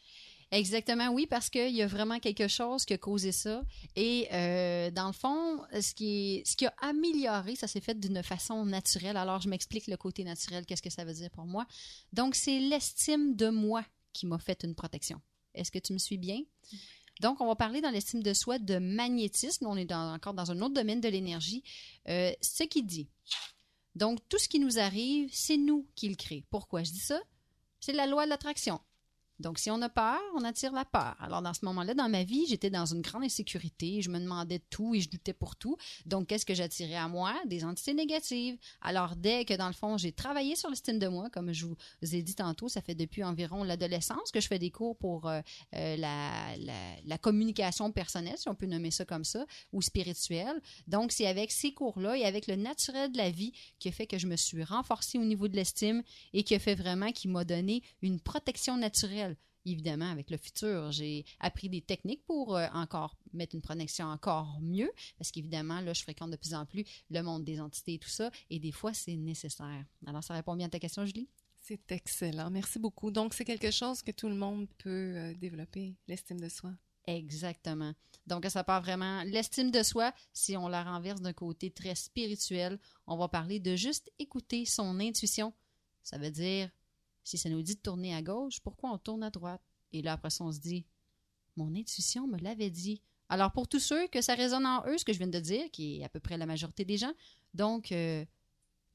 Exactement, 0.51 1.09
oui, 1.09 1.27
parce 1.27 1.49
qu'il 1.49 1.75
y 1.75 1.83
a 1.83 1.87
vraiment 1.87 2.19
quelque 2.19 2.47
chose 2.47 2.83
qui 2.83 2.93
a 2.93 2.97
causé 2.97 3.31
ça. 3.31 3.63
Et 3.95 4.27
euh, 4.33 4.89
dans 4.89 5.07
le 5.07 5.13
fond, 5.13 5.61
ce 5.73 5.93
qui, 5.93 6.65
a 6.65 6.73
amélioré, 6.81 7.55
ça 7.55 7.67
s'est 7.67 7.81
fait 7.81 7.99
d'une 7.99 8.23
façon 8.23 8.65
naturelle. 8.65 9.15
Alors, 9.15 9.41
je 9.41 9.49
m'explique 9.49 9.85
le 9.85 9.95
côté 9.95 10.23
naturel, 10.23 10.65
qu'est-ce 10.65 10.81
que 10.81 10.89
ça 10.89 11.05
veut 11.05 11.13
dire 11.13 11.29
pour 11.29 11.45
moi. 11.45 11.67
Donc, 12.13 12.33
c'est 12.33 12.59
l'estime 12.59 13.35
de 13.35 13.49
moi 13.49 13.85
qui 14.11 14.25
m'a 14.25 14.39
fait 14.39 14.63
une 14.63 14.73
protection. 14.73 15.21
Est-ce 15.53 15.69
que 15.69 15.79
tu 15.79 15.93
me 15.93 15.99
suis 15.99 16.17
bien? 16.17 16.41
Donc, 17.19 17.41
on 17.41 17.47
va 17.47 17.55
parler 17.55 17.81
dans 17.81 17.91
l'estime 17.91 18.23
de 18.23 18.33
soi 18.33 18.57
de 18.57 18.79
magnétisme. 18.79 19.67
On 19.67 19.77
est 19.77 19.91
encore 19.93 20.33
dans 20.33 20.49
un 20.49 20.61
autre 20.61 20.73
domaine 20.73 21.01
de 21.01 21.09
l'énergie. 21.09 21.63
Euh, 22.07 22.31
ce 22.41 22.63
qui 22.63 22.81
dit. 22.81 23.07
Donc, 23.93 24.19
tout 24.29 24.39
ce 24.39 24.47
qui 24.47 24.59
nous 24.59 24.79
arrive, 24.79 25.29
c'est 25.31 25.57
nous 25.57 25.87
qui 25.93 26.09
le 26.09 26.15
créons. 26.15 26.41
Pourquoi 26.49 26.83
je 26.83 26.91
dis 26.91 26.99
ça? 26.99 27.21
C'est 27.79 27.93
la 27.93 28.07
loi 28.07 28.25
de 28.25 28.29
l'attraction. 28.29 28.79
Donc, 29.39 29.57
si 29.59 29.71
on 29.71 29.81
a 29.81 29.89
peur, 29.89 30.19
on 30.35 30.43
attire 30.43 30.71
la 30.73 30.85
peur. 30.85 31.15
Alors, 31.19 31.41
dans 31.41 31.53
ce 31.53 31.63
moment-là, 31.63 31.93
dans 31.93 32.09
ma 32.09 32.23
vie, 32.23 32.45
j'étais 32.47 32.69
dans 32.69 32.85
une 32.85 33.01
grande 33.01 33.23
insécurité. 33.23 34.01
Je 34.01 34.09
me 34.09 34.19
demandais 34.19 34.59
tout 34.69 34.93
et 34.95 35.01
je 35.01 35.09
doutais 35.09 35.33
pour 35.33 35.55
tout. 35.55 35.77
Donc, 36.05 36.27
qu'est-ce 36.27 36.45
que 36.45 36.53
j'attirais 36.53 36.95
à 36.95 37.07
moi? 37.07 37.33
Des 37.45 37.63
entités 37.63 37.93
négatives. 37.93 38.57
Alors, 38.81 39.15
dès 39.15 39.45
que, 39.45 39.53
dans 39.53 39.67
le 39.67 39.73
fond, 39.73 39.97
j'ai 39.97 40.11
travaillé 40.11 40.55
sur 40.55 40.69
l'estime 40.69 40.99
de 40.99 41.07
moi, 41.07 41.29
comme 41.29 41.53
je 41.53 41.65
vous 41.65 41.75
ai 42.01 42.21
dit 42.21 42.35
tantôt, 42.35 42.67
ça 42.67 42.81
fait 42.81 42.95
depuis 42.95 43.23
environ 43.23 43.63
l'adolescence 43.63 44.31
que 44.31 44.41
je 44.41 44.47
fais 44.47 44.59
des 44.59 44.71
cours 44.71 44.97
pour 44.97 45.27
euh, 45.27 45.41
euh, 45.75 45.95
la, 45.95 46.55
la- 46.57 46.73
la 47.05 47.17
communication 47.17 47.91
personnelle, 47.91 48.37
si 48.37 48.49
on 48.49 48.55
peut 48.55 48.65
nommer 48.65 48.91
ça 48.91 49.05
comme 49.05 49.23
ça, 49.23 49.45
ou 49.71 49.81
spirituelle. 49.81 50.61
Donc, 50.87 51.11
c'est 51.11 51.27
avec 51.27 51.51
ces 51.51 51.73
cours-là 51.73 52.17
et 52.17 52.25
avec 52.25 52.47
le 52.47 52.55
naturel 52.55 53.11
de 53.11 53.17
la 53.17 53.29
vie 53.31 53.53
qui 53.79 53.87
a 53.87 53.91
fait 53.91 54.07
que 54.07 54.17
je 54.17 54.27
me 54.27 54.35
suis 54.35 54.63
renforcée 54.63 55.17
au 55.17 55.23
niveau 55.23 55.47
de 55.47 55.55
l'estime 55.55 56.03
et 56.33 56.43
qui 56.43 56.55
a 56.55 56.59
fait 56.59 56.75
vraiment, 56.75 57.11
qui 57.11 57.27
m'a 57.27 57.45
donné 57.45 57.83
une 58.01 58.19
protection 58.19 58.77
naturelle. 58.77 59.28
Évidemment, 59.65 60.09
avec 60.09 60.29
le 60.29 60.37
futur, 60.37 60.91
j'ai 60.91 61.25
appris 61.39 61.69
des 61.69 61.81
techniques 61.81 62.25
pour 62.25 62.55
euh, 62.55 62.67
encore 62.73 63.17
mettre 63.33 63.55
une 63.55 63.61
protection 63.61 64.05
encore 64.05 64.59
mieux, 64.61 64.91
parce 65.17 65.31
qu'évidemment, 65.31 65.81
là, 65.81 65.93
je 65.93 66.01
fréquente 66.01 66.31
de 66.31 66.37
plus 66.37 66.53
en 66.53 66.65
plus 66.65 66.85
le 67.09 67.21
monde 67.21 67.43
des 67.43 67.59
entités 67.59 67.95
et 67.95 67.99
tout 67.99 68.09
ça, 68.09 68.31
et 68.49 68.59
des 68.59 68.71
fois, 68.71 68.93
c'est 68.93 69.15
nécessaire. 69.15 69.85
Alors, 70.05 70.23
ça 70.23 70.33
répond 70.33 70.55
bien 70.55 70.67
à 70.67 70.69
ta 70.69 70.79
question, 70.79 71.05
Julie? 71.05 71.29
C'est 71.59 71.91
excellent. 71.91 72.49
Merci 72.49 72.79
beaucoup. 72.79 73.11
Donc, 73.11 73.33
c'est 73.33 73.45
quelque 73.45 73.71
chose 73.71 74.01
que 74.01 74.11
tout 74.11 74.29
le 74.29 74.35
monde 74.35 74.67
peut 74.77 75.13
euh, 75.15 75.33
développer, 75.35 75.95
l'estime 76.07 76.39
de 76.39 76.49
soi. 76.49 76.71
Exactement. 77.05 77.93
Donc, 78.27 78.45
ça 78.45 78.63
part 78.63 78.81
vraiment. 78.81 79.23
L'estime 79.23 79.71
de 79.71 79.83
soi, 79.83 80.13
si 80.31 80.55
on 80.55 80.67
la 80.67 80.83
renverse 80.83 81.21
d'un 81.21 81.33
côté 81.33 81.71
très 81.71 81.95
spirituel, 81.95 82.79
on 83.07 83.17
va 83.17 83.27
parler 83.27 83.59
de 83.59 83.75
juste 83.75 84.11
écouter 84.19 84.65
son 84.65 84.99
intuition. 84.99 85.53
Ça 86.03 86.17
veut 86.17 86.31
dire, 86.31 86.69
si 87.29 87.37
ça 87.37 87.49
nous 87.49 87.61
dit 87.61 87.75
de 87.75 87.79
tourner 87.79 88.15
à 88.15 88.21
gauche, 88.21 88.59
pourquoi 88.59 88.91
on 88.91 88.97
tourne 88.97 89.23
à 89.23 89.29
droite? 89.29 89.61
Et 89.93 90.01
là, 90.01 90.13
après 90.13 90.31
ça, 90.31 90.43
on 90.43 90.51
se 90.51 90.59
dit, 90.59 90.85
mon 91.55 91.75
intuition 91.75 92.27
me 92.27 92.37
l'avait 92.39 92.71
dit. 92.71 93.01
Alors, 93.29 93.51
pour 93.51 93.67
tous 93.67 93.79
ceux 93.79 94.07
que 94.07 94.21
ça 94.21 94.33
résonne 94.33 94.65
en 94.65 94.83
eux, 94.87 94.97
ce 94.97 95.05
que 95.05 95.13
je 95.13 95.19
viens 95.19 95.27
de 95.27 95.39
dire, 95.39 95.69
qui 95.71 95.99
est 95.99 96.03
à 96.03 96.09
peu 96.09 96.19
près 96.19 96.37
la 96.37 96.47
majorité 96.47 96.85
des 96.85 96.97
gens, 96.97 97.13
donc, 97.53 97.91
euh, 97.91 98.25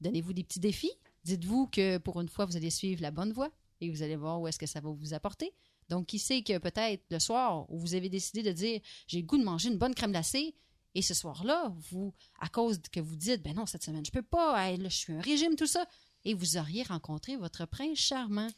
donnez-vous 0.01 0.33
des 0.33 0.43
petits 0.43 0.59
défis. 0.59 0.91
Dites-vous 1.23 1.67
que 1.67 1.97
pour 1.97 2.19
une 2.19 2.27
fois, 2.27 2.45
vous 2.45 2.57
allez 2.57 2.69
suivre 2.69 3.01
la 3.01 3.11
bonne 3.11 3.31
voie 3.31 3.51
et 3.79 3.89
vous 3.89 4.03
allez 4.03 4.17
voir 4.17 4.41
où 4.41 4.47
est-ce 4.47 4.59
que 4.59 4.65
ça 4.65 4.81
va 4.81 4.89
vous 4.89 5.13
apporter. 5.13 5.53
Donc, 5.87 6.07
qui 6.07 6.19
sait 6.19 6.43
que 6.43 6.57
peut-être 6.57 7.05
le 7.11 7.19
soir 7.19 7.71
où 7.71 7.79
vous 7.79 7.95
avez 7.95 8.09
décidé 8.09 8.43
de 8.43 8.51
dire 8.51 8.81
j'ai 9.07 9.21
le 9.21 9.25
goût 9.25 9.37
de 9.37 9.43
manger 9.43 9.69
une 9.69 9.77
bonne 9.77 9.95
crème 9.95 10.11
glacée, 10.11 10.55
et 10.95 11.01
ce 11.01 11.13
soir-là, 11.13 11.73
vous, 11.91 12.13
à 12.39 12.47
cause 12.47 12.79
que 12.91 13.01
vous 13.01 13.17
dites 13.17 13.43
ben 13.43 13.53
non, 13.53 13.65
cette 13.65 13.83
semaine, 13.83 14.05
je 14.05 14.11
peux 14.11 14.21
pas, 14.21 14.75
je 14.77 14.87
suis 14.87 15.13
un 15.13 15.19
régime, 15.19 15.55
tout 15.55 15.67
ça, 15.67 15.85
et 16.25 16.33
vous 16.33 16.57
auriez 16.57 16.83
rencontré 16.83 17.37
votre 17.37 17.65
prince 17.65 17.97
charmant. 17.97 18.49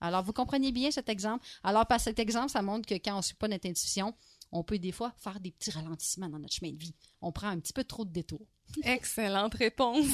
Alors, 0.00 0.24
vous 0.24 0.32
comprenez 0.32 0.72
bien 0.72 0.90
cet 0.90 1.08
exemple. 1.08 1.46
Alors, 1.62 1.86
par 1.86 2.00
cet 2.00 2.18
exemple, 2.18 2.50
ça 2.50 2.60
montre 2.60 2.86
que 2.86 2.94
quand 2.94 3.14
on 3.14 3.18
ne 3.18 3.22
suit 3.22 3.36
pas 3.36 3.48
notre 3.48 3.68
intuition, 3.68 4.14
on 4.50 4.64
peut 4.64 4.78
des 4.78 4.92
fois 4.92 5.14
faire 5.16 5.40
des 5.40 5.52
petits 5.52 5.70
ralentissements 5.70 6.28
dans 6.28 6.40
notre 6.40 6.54
chemin 6.54 6.72
de 6.72 6.78
vie. 6.78 6.94
On 7.20 7.30
prend 7.32 7.48
un 7.48 7.60
petit 7.60 7.72
peu 7.72 7.84
trop 7.84 8.04
de 8.04 8.10
détours. 8.10 8.46
Excellente 8.82 9.54
réponse. 9.54 10.06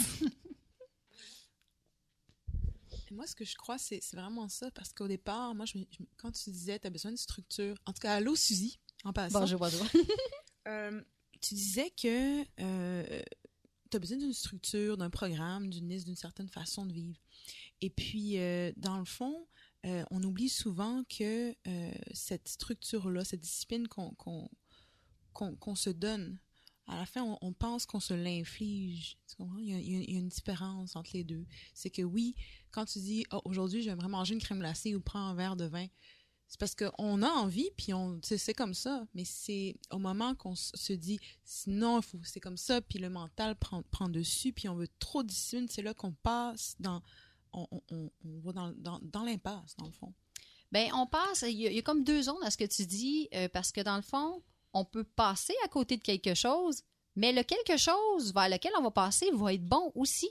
Et 3.10 3.14
Moi, 3.14 3.26
ce 3.26 3.34
que 3.34 3.44
je 3.44 3.56
crois, 3.56 3.78
c'est 3.78 4.00
c'est 4.02 4.16
vraiment 4.16 4.50
ça, 4.50 4.70
parce 4.72 4.92
qu'au 4.92 5.08
départ, 5.08 5.54
moi, 5.54 5.64
je, 5.64 5.78
je 5.78 6.04
quand 6.18 6.30
tu 6.30 6.50
disais, 6.50 6.78
tu 6.78 6.86
as 6.86 6.90
besoin 6.90 7.10
de 7.10 7.16
structure, 7.16 7.74
en 7.86 7.92
tout 7.94 8.00
cas, 8.00 8.14
allô, 8.14 8.36
Suzy, 8.36 8.78
en 9.04 9.14
passant, 9.14 9.40
Bonjour, 9.40 9.60
bonjour. 9.60 9.86
euh, 10.68 11.00
tu 11.40 11.54
disais 11.54 11.90
que 11.90 12.42
tu 13.90 13.96
as 13.96 14.00
besoin 14.00 14.18
d'une 14.18 14.32
structure, 14.32 14.96
d'un 14.96 15.10
programme, 15.10 15.70
d'une 15.70 15.88
liste, 15.88 16.06
d'une 16.06 16.16
certaine 16.16 16.48
façon 16.48 16.86
de 16.86 16.92
vivre. 16.92 17.18
Et 17.80 17.90
puis, 17.90 18.38
euh, 18.38 18.72
dans 18.76 18.98
le 18.98 19.04
fond, 19.04 19.46
euh, 19.86 20.04
on 20.10 20.22
oublie 20.22 20.48
souvent 20.48 21.04
que 21.04 21.54
euh, 21.66 21.92
cette 22.12 22.48
structure-là, 22.48 23.24
cette 23.24 23.40
discipline 23.40 23.86
qu'on 23.88 25.74
se 25.74 25.90
donne, 25.90 26.40
à 26.86 26.96
la 26.96 27.06
fin, 27.06 27.36
on, 27.42 27.52
pense 27.52 27.84
qu'on 27.84 28.00
se 28.00 28.14
l'inflige. 28.14 29.18
Tu 29.28 29.36
comprends? 29.36 29.58
Il 29.58 29.68
y 29.68 30.16
a 30.16 30.18
une 30.18 30.28
différence 30.28 30.96
entre 30.96 31.10
les 31.12 31.22
deux. 31.22 31.44
C'est 31.74 31.90
que 31.90 32.00
oui, 32.00 32.34
quand 32.70 32.86
tu 32.86 32.98
dis 32.98 33.26
oh, 33.30 33.42
aujourd'hui, 33.44 33.82
j'aimerais 33.82 34.08
manger 34.08 34.34
une 34.34 34.40
crème 34.40 34.60
glacée 34.60 34.94
ou 34.94 35.00
prendre 35.00 35.26
un 35.26 35.34
verre 35.34 35.56
de 35.56 35.66
vin, 35.66 35.86
c'est 36.48 36.58
parce 36.58 36.74
qu'on 36.74 37.22
a 37.22 37.28
envie, 37.30 37.70
puis 37.76 37.92
on, 37.94 38.18
c'est 38.22 38.54
comme 38.54 38.74
ça. 38.74 39.06
Mais 39.14 39.24
c'est 39.24 39.76
au 39.92 39.98
moment 39.98 40.34
qu'on 40.34 40.54
se 40.54 40.92
dit 40.94 41.20
non, 41.66 41.98
il 42.00 42.02
faut- 42.02 42.18
c'est 42.24 42.40
comme 42.40 42.56
ça, 42.56 42.80
puis 42.80 42.98
le 42.98 43.10
mental 43.10 43.54
prend, 43.56 43.82
prend 43.90 44.08
dessus, 44.08 44.52
puis 44.52 44.68
on 44.68 44.74
veut 44.74 44.88
trop 44.98 45.22
de 45.22 45.28
discipline, 45.28 45.68
c'est 45.68 45.82
là 45.82 45.94
qu'on 45.94 46.12
passe 46.12 46.74
dans. 46.80 47.02
On, 47.52 47.66
on, 47.70 47.82
on- 47.90 48.10
on 48.24 48.40
va 48.40 48.52
dans, 48.52 48.72
dans, 48.76 48.98
dans 49.02 49.24
l'impasse, 49.24 49.76
dans 49.76 49.86
le 49.86 49.92
fond. 49.92 50.12
Ben, 50.72 50.90
on 50.94 51.06
passe, 51.06 51.42
il 51.48 51.52
y, 51.58 51.66
a, 51.66 51.70
il 51.70 51.76
y 51.76 51.78
a 51.78 51.82
comme 51.82 52.04
deux 52.04 52.22
zones 52.22 52.42
à 52.42 52.50
ce 52.50 52.56
que 52.58 52.64
tu 52.64 52.84
dis, 52.86 53.28
euh, 53.34 53.48
parce 53.48 53.72
que 53.72 53.80
dans 53.80 53.96
le 53.96 54.02
fond, 54.02 54.42
on 54.74 54.84
peut 54.84 55.04
passer 55.04 55.54
à 55.64 55.68
côté 55.68 55.96
de 55.96 56.02
quelque 56.02 56.34
chose, 56.34 56.82
mais 57.16 57.32
le 57.32 57.42
quelque 57.42 57.78
chose 57.78 58.32
vers 58.34 58.48
lequel 58.50 58.72
on 58.78 58.82
va 58.82 58.90
passer 58.90 59.30
va 59.32 59.54
être 59.54 59.64
bon 59.64 59.92
aussi. 59.94 60.28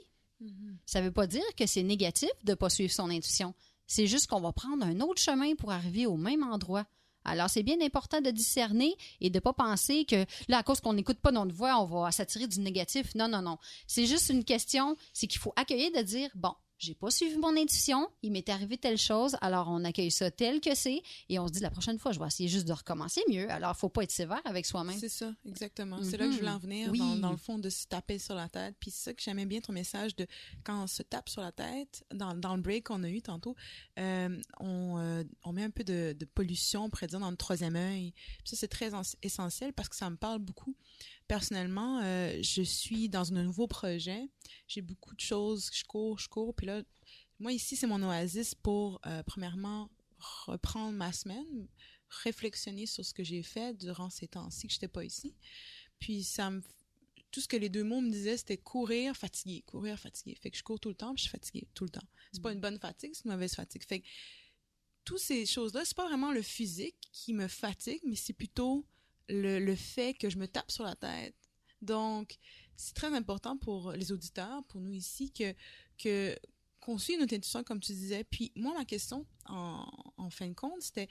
Ça 0.86 1.00
veut 1.00 1.10
pas 1.10 1.26
dire 1.26 1.42
que 1.56 1.66
c'est 1.66 1.82
négatif 1.82 2.30
de 2.44 2.54
pas 2.54 2.70
suivre 2.70 2.92
son 2.92 3.10
intuition. 3.10 3.52
C'est 3.88 4.06
juste 4.06 4.28
qu'on 4.28 4.40
va 4.40 4.52
prendre 4.52 4.86
un 4.86 5.00
autre 5.00 5.20
chemin 5.20 5.54
pour 5.56 5.72
arriver 5.72 6.06
au 6.06 6.16
même 6.16 6.44
endroit. 6.44 6.84
Alors, 7.24 7.50
c'est 7.50 7.62
bien 7.62 7.80
important 7.80 8.20
de 8.20 8.30
discerner 8.30 8.94
et 9.20 9.30
de 9.30 9.38
pas 9.38 9.52
penser 9.52 10.04
que 10.04 10.24
là, 10.48 10.58
à 10.58 10.62
cause 10.62 10.80
qu'on 10.80 10.92
n'écoute 10.92 11.18
pas 11.18 11.32
notre 11.32 11.54
voix, 11.54 11.78
on 11.80 11.84
va 11.84 12.12
s'attirer 12.12 12.46
du 12.46 12.60
négatif. 12.60 13.14
Non, 13.14 13.28
non, 13.28 13.42
non. 13.42 13.58
C'est 13.86 14.06
juste 14.06 14.30
une 14.30 14.44
question, 14.44 14.96
c'est 15.12 15.26
qu'il 15.26 15.40
faut 15.40 15.52
accueillir 15.56 15.90
de 15.92 16.02
dire, 16.02 16.30
bon, 16.34 16.54
j'ai 16.78 16.94
pas 16.94 17.10
suivi 17.10 17.36
mon 17.36 17.56
intuition, 17.56 18.08
il 18.22 18.30
m'est 18.32 18.48
arrivé 18.48 18.78
telle 18.78 18.98
chose, 18.98 19.36
alors 19.40 19.68
on 19.68 19.84
accueille 19.84 20.10
ça 20.10 20.30
tel 20.30 20.60
que 20.60 20.74
c'est 20.74 21.02
et 21.28 21.38
on 21.38 21.48
se 21.48 21.52
dit 21.52 21.60
la 21.60 21.70
prochaine 21.70 21.98
fois, 21.98 22.12
je 22.12 22.20
vais 22.20 22.26
essayer 22.26 22.48
juste 22.48 22.66
de 22.68 22.72
recommencer 22.72 23.20
mieux. 23.28 23.50
Alors, 23.50 23.76
faut 23.76 23.88
pas 23.88 24.02
être 24.04 24.10
sévère 24.12 24.40
avec 24.44 24.64
soi-même. 24.64 24.98
C'est 24.98 25.08
ça, 25.08 25.32
exactement. 25.44 26.02
C'est 26.02 26.16
là 26.16 26.26
que 26.26 26.32
je 26.32 26.38
voulais 26.38 26.50
en 26.50 26.58
venir, 26.58 26.90
Oui. 26.90 26.98
dans, 26.98 27.16
dans 27.16 27.30
le 27.32 27.36
fond, 27.36 27.58
de 27.58 27.68
se 27.68 27.86
taper 27.86 28.18
sur 28.18 28.34
la 28.34 28.48
tête. 28.48 28.76
Puis 28.78 28.90
c'est 28.90 29.04
ça 29.04 29.14
que 29.14 29.22
j'aimais 29.22 29.46
bien 29.46 29.60
ton 29.60 29.72
message 29.72 30.14
de 30.16 30.26
quand 30.64 30.84
on 30.84 30.86
se 30.86 31.02
tape 31.02 31.28
sur 31.28 31.42
la 31.42 31.52
tête, 31.52 32.04
dans, 32.14 32.34
dans 32.34 32.54
le 32.54 32.62
break 32.62 32.84
qu'on 32.86 33.02
a 33.02 33.08
eu 33.08 33.22
tantôt, 33.22 33.56
euh, 33.98 34.40
on, 34.60 34.98
euh, 34.98 35.24
on 35.44 35.52
met 35.52 35.64
un 35.64 35.70
peu 35.70 35.84
de, 35.84 36.14
de 36.18 36.24
pollution, 36.24 36.84
on 36.84 36.90
pourrait 36.90 37.08
dire, 37.08 37.20
dans 37.20 37.30
le 37.30 37.36
troisième 37.36 37.76
œil. 37.76 38.12
Puis 38.38 38.50
ça, 38.50 38.56
c'est 38.56 38.68
très 38.68 38.94
en- 38.94 39.02
essentiel 39.22 39.72
parce 39.72 39.88
que 39.88 39.96
ça 39.96 40.08
me 40.10 40.16
parle 40.16 40.38
beaucoup. 40.38 40.76
Personnellement, 41.28 42.00
euh, 42.02 42.38
je 42.42 42.62
suis 42.62 43.08
dans 43.08 43.32
un 43.32 43.42
nouveau 43.42 43.66
projet. 43.66 44.28
J'ai 44.66 44.82
beaucoup 44.82 45.14
de 45.14 45.20
choses, 45.20 45.70
je 45.72 45.84
cours, 45.84 46.18
je 46.18 46.28
cours, 46.28 46.54
puis 46.54 46.66
là, 46.66 46.82
moi, 47.38 47.52
ici, 47.52 47.76
c'est 47.76 47.86
mon 47.86 48.02
oasis 48.02 48.54
pour, 48.54 49.00
euh, 49.06 49.22
premièrement, 49.22 49.90
reprendre 50.18 50.96
ma 50.96 51.12
semaine, 51.12 51.68
réflexionner 52.08 52.86
sur 52.86 53.04
ce 53.04 53.14
que 53.14 53.22
j'ai 53.22 53.42
fait 53.44 53.76
durant 53.76 54.10
ces 54.10 54.26
temps-ci 54.26 54.66
que 54.66 54.72
je 54.72 54.78
n'étais 54.78 54.88
pas 54.88 55.04
ici. 55.04 55.36
Puis, 56.00 56.24
ça 56.24 56.50
me 56.50 56.62
tout 57.30 57.40
ce 57.40 57.48
que 57.48 57.56
les 57.56 57.68
deux 57.68 57.84
mots 57.84 58.00
me 58.00 58.10
disaient, 58.10 58.36
c'était 58.36 58.56
courir, 58.56 59.14
fatigué, 59.16 59.62
courir, 59.66 59.98
fatigué. 59.98 60.34
Fait 60.40 60.50
que 60.50 60.56
je 60.56 60.62
cours 60.62 60.80
tout 60.80 60.88
le 60.88 60.94
temps, 60.94 61.14
puis 61.14 61.18
je 61.18 61.28
suis 61.28 61.30
fatiguée 61.30 61.68
tout 61.74 61.84
le 61.84 61.90
temps. 61.90 62.06
C'est 62.32 62.42
pas 62.42 62.52
une 62.52 62.60
bonne 62.60 62.78
fatigue, 62.78 63.12
c'est 63.14 63.24
une 63.24 63.32
mauvaise 63.32 63.54
fatigue. 63.54 63.84
Fait 63.84 64.00
que 64.00 64.06
toutes 65.04 65.18
ces 65.18 65.46
choses-là, 65.46 65.84
c'est 65.84 65.96
pas 65.96 66.06
vraiment 66.06 66.32
le 66.32 66.42
physique 66.42 66.96
qui 67.12 67.34
me 67.34 67.48
fatigue, 67.48 68.00
mais 68.04 68.16
c'est 68.16 68.32
plutôt 68.32 68.86
le, 69.28 69.58
le 69.58 69.74
fait 69.76 70.14
que 70.14 70.30
je 70.30 70.38
me 70.38 70.46
tape 70.46 70.70
sur 70.70 70.84
la 70.84 70.96
tête. 70.96 71.34
Donc, 71.80 72.36
c'est 72.76 72.94
très 72.94 73.14
important 73.14 73.56
pour 73.56 73.92
les 73.92 74.12
auditeurs, 74.12 74.64
pour 74.64 74.80
nous 74.80 74.92
ici, 74.92 75.32
que, 75.32 75.54
que 75.96 76.36
qu'on 76.80 76.96
suive 76.96 77.18
notre 77.18 77.34
intuition, 77.34 77.64
comme 77.64 77.80
tu 77.80 77.92
disais. 77.92 78.24
Puis 78.24 78.52
moi, 78.54 78.72
ma 78.72 78.84
question, 78.84 79.26
en, 79.46 79.86
en 80.16 80.30
fin 80.30 80.48
de 80.48 80.54
compte, 80.54 80.80
c'était, 80.80 81.08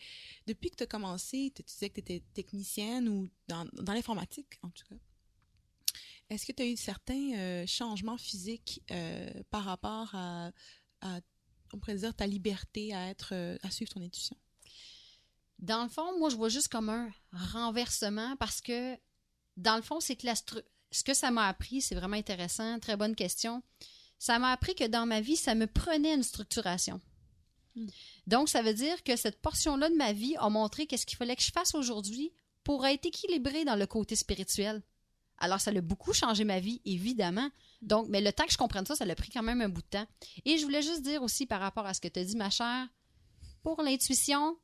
depuis 0.47 0.71
que 0.71 0.75
tu 0.77 0.83
as 0.83 0.87
commencé, 0.87 1.51
tu 1.55 1.61
disais 1.61 1.89
que 1.89 2.01
tu 2.01 2.13
étais 2.13 2.23
technicienne 2.33 3.07
ou 3.09 3.29
dans, 3.47 3.65
dans 3.73 3.93
l'informatique, 3.93 4.57
en 4.63 4.69
tout 4.69 4.85
cas. 4.89 4.95
Est-ce 6.29 6.45
que 6.45 6.51
tu 6.51 6.63
as 6.63 6.65
eu 6.65 6.75
certains 6.75 7.33
euh, 7.37 7.67
changements 7.67 8.17
physiques 8.17 8.81
euh, 8.91 9.43
par 9.49 9.63
rapport 9.65 10.13
à, 10.13 10.51
à, 11.01 11.19
on 11.73 11.79
pourrait 11.79 11.95
dire, 11.97 12.13
ta 12.15 12.27
liberté 12.27 12.93
à 12.93 13.09
être, 13.09 13.33
euh, 13.33 13.57
à 13.61 13.69
suivre 13.69 13.91
ton 13.93 14.01
intuition? 14.01 14.37
Dans 15.59 15.83
le 15.83 15.89
fond, 15.89 16.17
moi, 16.19 16.29
je 16.29 16.35
vois 16.35 16.49
juste 16.49 16.67
comme 16.67 16.89
un 16.89 17.11
renversement 17.31 18.35
parce 18.37 18.61
que, 18.61 18.95
dans 19.55 19.75
le 19.75 19.81
fond, 19.81 19.99
c'est 19.99 20.15
que 20.15 20.25
la 20.25 20.35
ce 20.91 21.03
que 21.03 21.13
ça 21.13 21.31
m'a 21.31 21.47
appris, 21.47 21.81
c'est 21.81 21.95
vraiment 21.95 22.15
intéressant, 22.15 22.79
très 22.79 22.95
bonne 22.95 23.15
question. 23.15 23.61
Ça 24.19 24.39
m'a 24.39 24.51
appris 24.51 24.73
que 24.73 24.87
dans 24.87 25.05
ma 25.05 25.21
vie, 25.21 25.35
ça 25.35 25.53
me 25.53 25.67
prenait 25.67 26.13
une 26.13 26.23
structuration. 26.23 27.01
Hmm. 27.75 27.87
Donc, 28.25 28.49
ça 28.49 28.61
veut 28.61 28.73
dire 28.73 29.03
que 29.03 29.15
cette 29.15 29.41
portion-là 29.41 29.89
de 29.89 29.95
ma 29.95 30.13
vie 30.13 30.35
a 30.37 30.49
montré 30.49 30.87
qu'est-ce 30.87 31.05
qu'il 31.05 31.17
fallait 31.17 31.35
que 31.35 31.43
je 31.43 31.51
fasse 31.51 31.75
aujourd'hui 31.75 32.31
pour 32.63 32.85
être 32.85 33.05
équilibré 33.05 33.65
dans 33.65 33.75
le 33.75 33.85
côté 33.85 34.15
spirituel. 34.15 34.81
Alors, 35.39 35.61
ça 35.61 35.71
a 35.71 35.81
beaucoup 35.81 36.13
changé 36.13 36.43
ma 36.43 36.59
vie, 36.59 36.81
évidemment. 36.85 37.49
Donc, 37.81 38.07
mais 38.09 38.21
le 38.21 38.33
temps 38.33 38.45
que 38.45 38.51
je 38.51 38.57
comprenne 38.57 38.85
ça, 38.85 38.95
ça 38.95 39.03
a 39.03 39.15
pris 39.15 39.29
quand 39.29 39.43
même 39.43 39.61
un 39.61 39.69
bout 39.69 39.81
de 39.81 39.87
temps. 39.87 40.07
Et 40.45 40.57
je 40.57 40.63
voulais 40.63 40.81
juste 40.81 41.03
dire 41.03 41.21
aussi 41.21 41.45
par 41.45 41.59
rapport 41.59 41.85
à 41.85 41.93
ce 41.93 42.01
que 42.01 42.07
tu 42.07 42.19
as 42.19 42.23
dit, 42.23 42.35
ma 42.35 42.49
chère, 42.49 42.87
pour 43.61 43.81
l'intuition, 43.83 44.57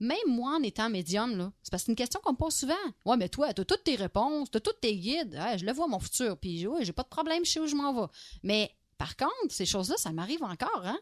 même 0.00 0.18
moi 0.26 0.56
en 0.56 0.62
étant 0.62 0.90
médium, 0.90 1.36
là, 1.36 1.52
c'est 1.62 1.70
parce 1.70 1.82
que 1.82 1.86
c'est 1.86 1.92
une 1.92 1.96
question 1.96 2.20
qu'on 2.22 2.32
me 2.32 2.36
pose 2.36 2.54
souvent. 2.54 2.74
Ouais, 3.04 3.16
mais 3.16 3.28
toi, 3.28 3.52
t'as 3.54 3.64
toutes 3.64 3.84
tes 3.84 3.96
réponses, 3.96 4.50
t'as 4.50 4.60
tous 4.60 4.74
tes 4.80 4.96
guides. 4.96 5.34
Ouais, 5.34 5.58
je 5.58 5.64
le 5.64 5.72
vois, 5.72 5.86
mon 5.86 5.98
futur. 5.98 6.36
Puis, 6.38 6.66
ouais, 6.66 6.84
j'ai 6.84 6.92
pas 6.92 7.02
de 7.02 7.08
problème, 7.08 7.44
je 7.44 7.52
sais 7.52 7.60
où 7.60 7.66
je 7.66 7.76
m'en 7.76 7.92
vais. 7.92 8.12
Mais, 8.42 8.70
par 8.98 9.16
contre, 9.16 9.32
ces 9.50 9.66
choses-là, 9.66 9.96
ça 9.96 10.12
m'arrive 10.12 10.42
encore, 10.42 10.82
hein. 10.84 10.98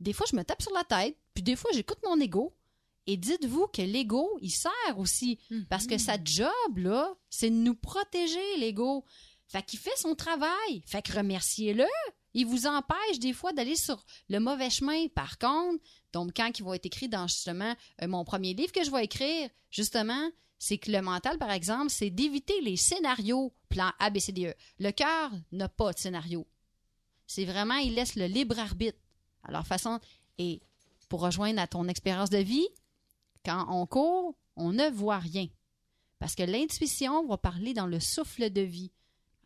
Des 0.00 0.12
fois, 0.12 0.26
je 0.28 0.34
me 0.34 0.42
tape 0.42 0.62
sur 0.62 0.72
la 0.72 0.84
tête, 0.84 1.16
puis 1.32 1.42
des 1.42 1.54
fois, 1.56 1.70
j'écoute 1.72 1.98
mon 2.04 2.18
ego. 2.18 2.56
Et 3.06 3.16
dites-vous 3.16 3.66
que 3.68 3.82
l'ego, 3.82 4.38
il 4.40 4.50
sert 4.50 4.98
aussi. 4.98 5.38
Parce 5.68 5.86
que 5.86 5.98
sa 5.98 6.16
job, 6.22 6.76
là, 6.76 7.14
c'est 7.30 7.50
de 7.50 7.54
nous 7.54 7.74
protéger, 7.74 8.56
l'ego. 8.58 9.04
Fait 9.46 9.62
qu'il 9.62 9.78
fait 9.78 9.96
son 9.96 10.14
travail. 10.14 10.82
Fait 10.86 11.02
que 11.02 11.12
remerciez-le. 11.12 11.86
Il 12.34 12.46
vous 12.46 12.66
empêche 12.66 13.18
des 13.18 13.32
fois 13.32 13.52
d'aller 13.52 13.76
sur 13.76 14.04
le 14.28 14.38
mauvais 14.38 14.70
chemin. 14.70 15.08
Par 15.08 15.38
contre, 15.38 15.84
donc 16.12 16.32
quand 16.36 16.50
il 16.58 16.64
va 16.64 16.76
être 16.76 16.86
écrit 16.86 17.08
dans 17.08 17.26
justement 17.26 17.74
euh, 18.02 18.08
mon 18.08 18.24
premier 18.24 18.54
livre 18.54 18.72
que 18.72 18.84
je 18.84 18.90
vais 18.90 19.04
écrire, 19.04 19.48
justement, 19.70 20.30
c'est 20.58 20.78
que 20.78 20.92
le 20.92 21.02
mental, 21.02 21.38
par 21.38 21.50
exemple, 21.50 21.90
c'est 21.90 22.10
d'éviter 22.10 22.60
les 22.60 22.76
scénarios 22.76 23.52
plan 23.68 23.90
A, 23.98 24.10
B, 24.10 24.18
C, 24.18 24.32
D, 24.32 24.46
E. 24.46 24.54
Le 24.78 24.90
cœur 24.90 25.30
n'a 25.50 25.68
pas 25.68 25.92
de 25.92 25.98
scénario. 25.98 26.46
C'est 27.26 27.44
vraiment, 27.44 27.76
il 27.76 27.94
laisse 27.94 28.14
le 28.16 28.26
libre 28.26 28.58
arbitre. 28.58 28.98
Alors, 29.44 29.66
façon, 29.66 29.98
et 30.38 30.60
pour 31.08 31.20
rejoindre 31.20 31.60
à 31.60 31.66
ton 31.66 31.88
expérience 31.88 32.30
de 32.30 32.38
vie, 32.38 32.68
quand 33.44 33.66
on 33.70 33.86
court, 33.86 34.36
on 34.56 34.72
ne 34.72 34.88
voit 34.90 35.18
rien. 35.18 35.48
Parce 36.18 36.34
que 36.34 36.42
l'intuition 36.42 37.26
va 37.26 37.38
parler 37.38 37.74
dans 37.74 37.86
le 37.86 37.98
souffle 37.98 38.50
de 38.50 38.60
vie. 38.60 38.92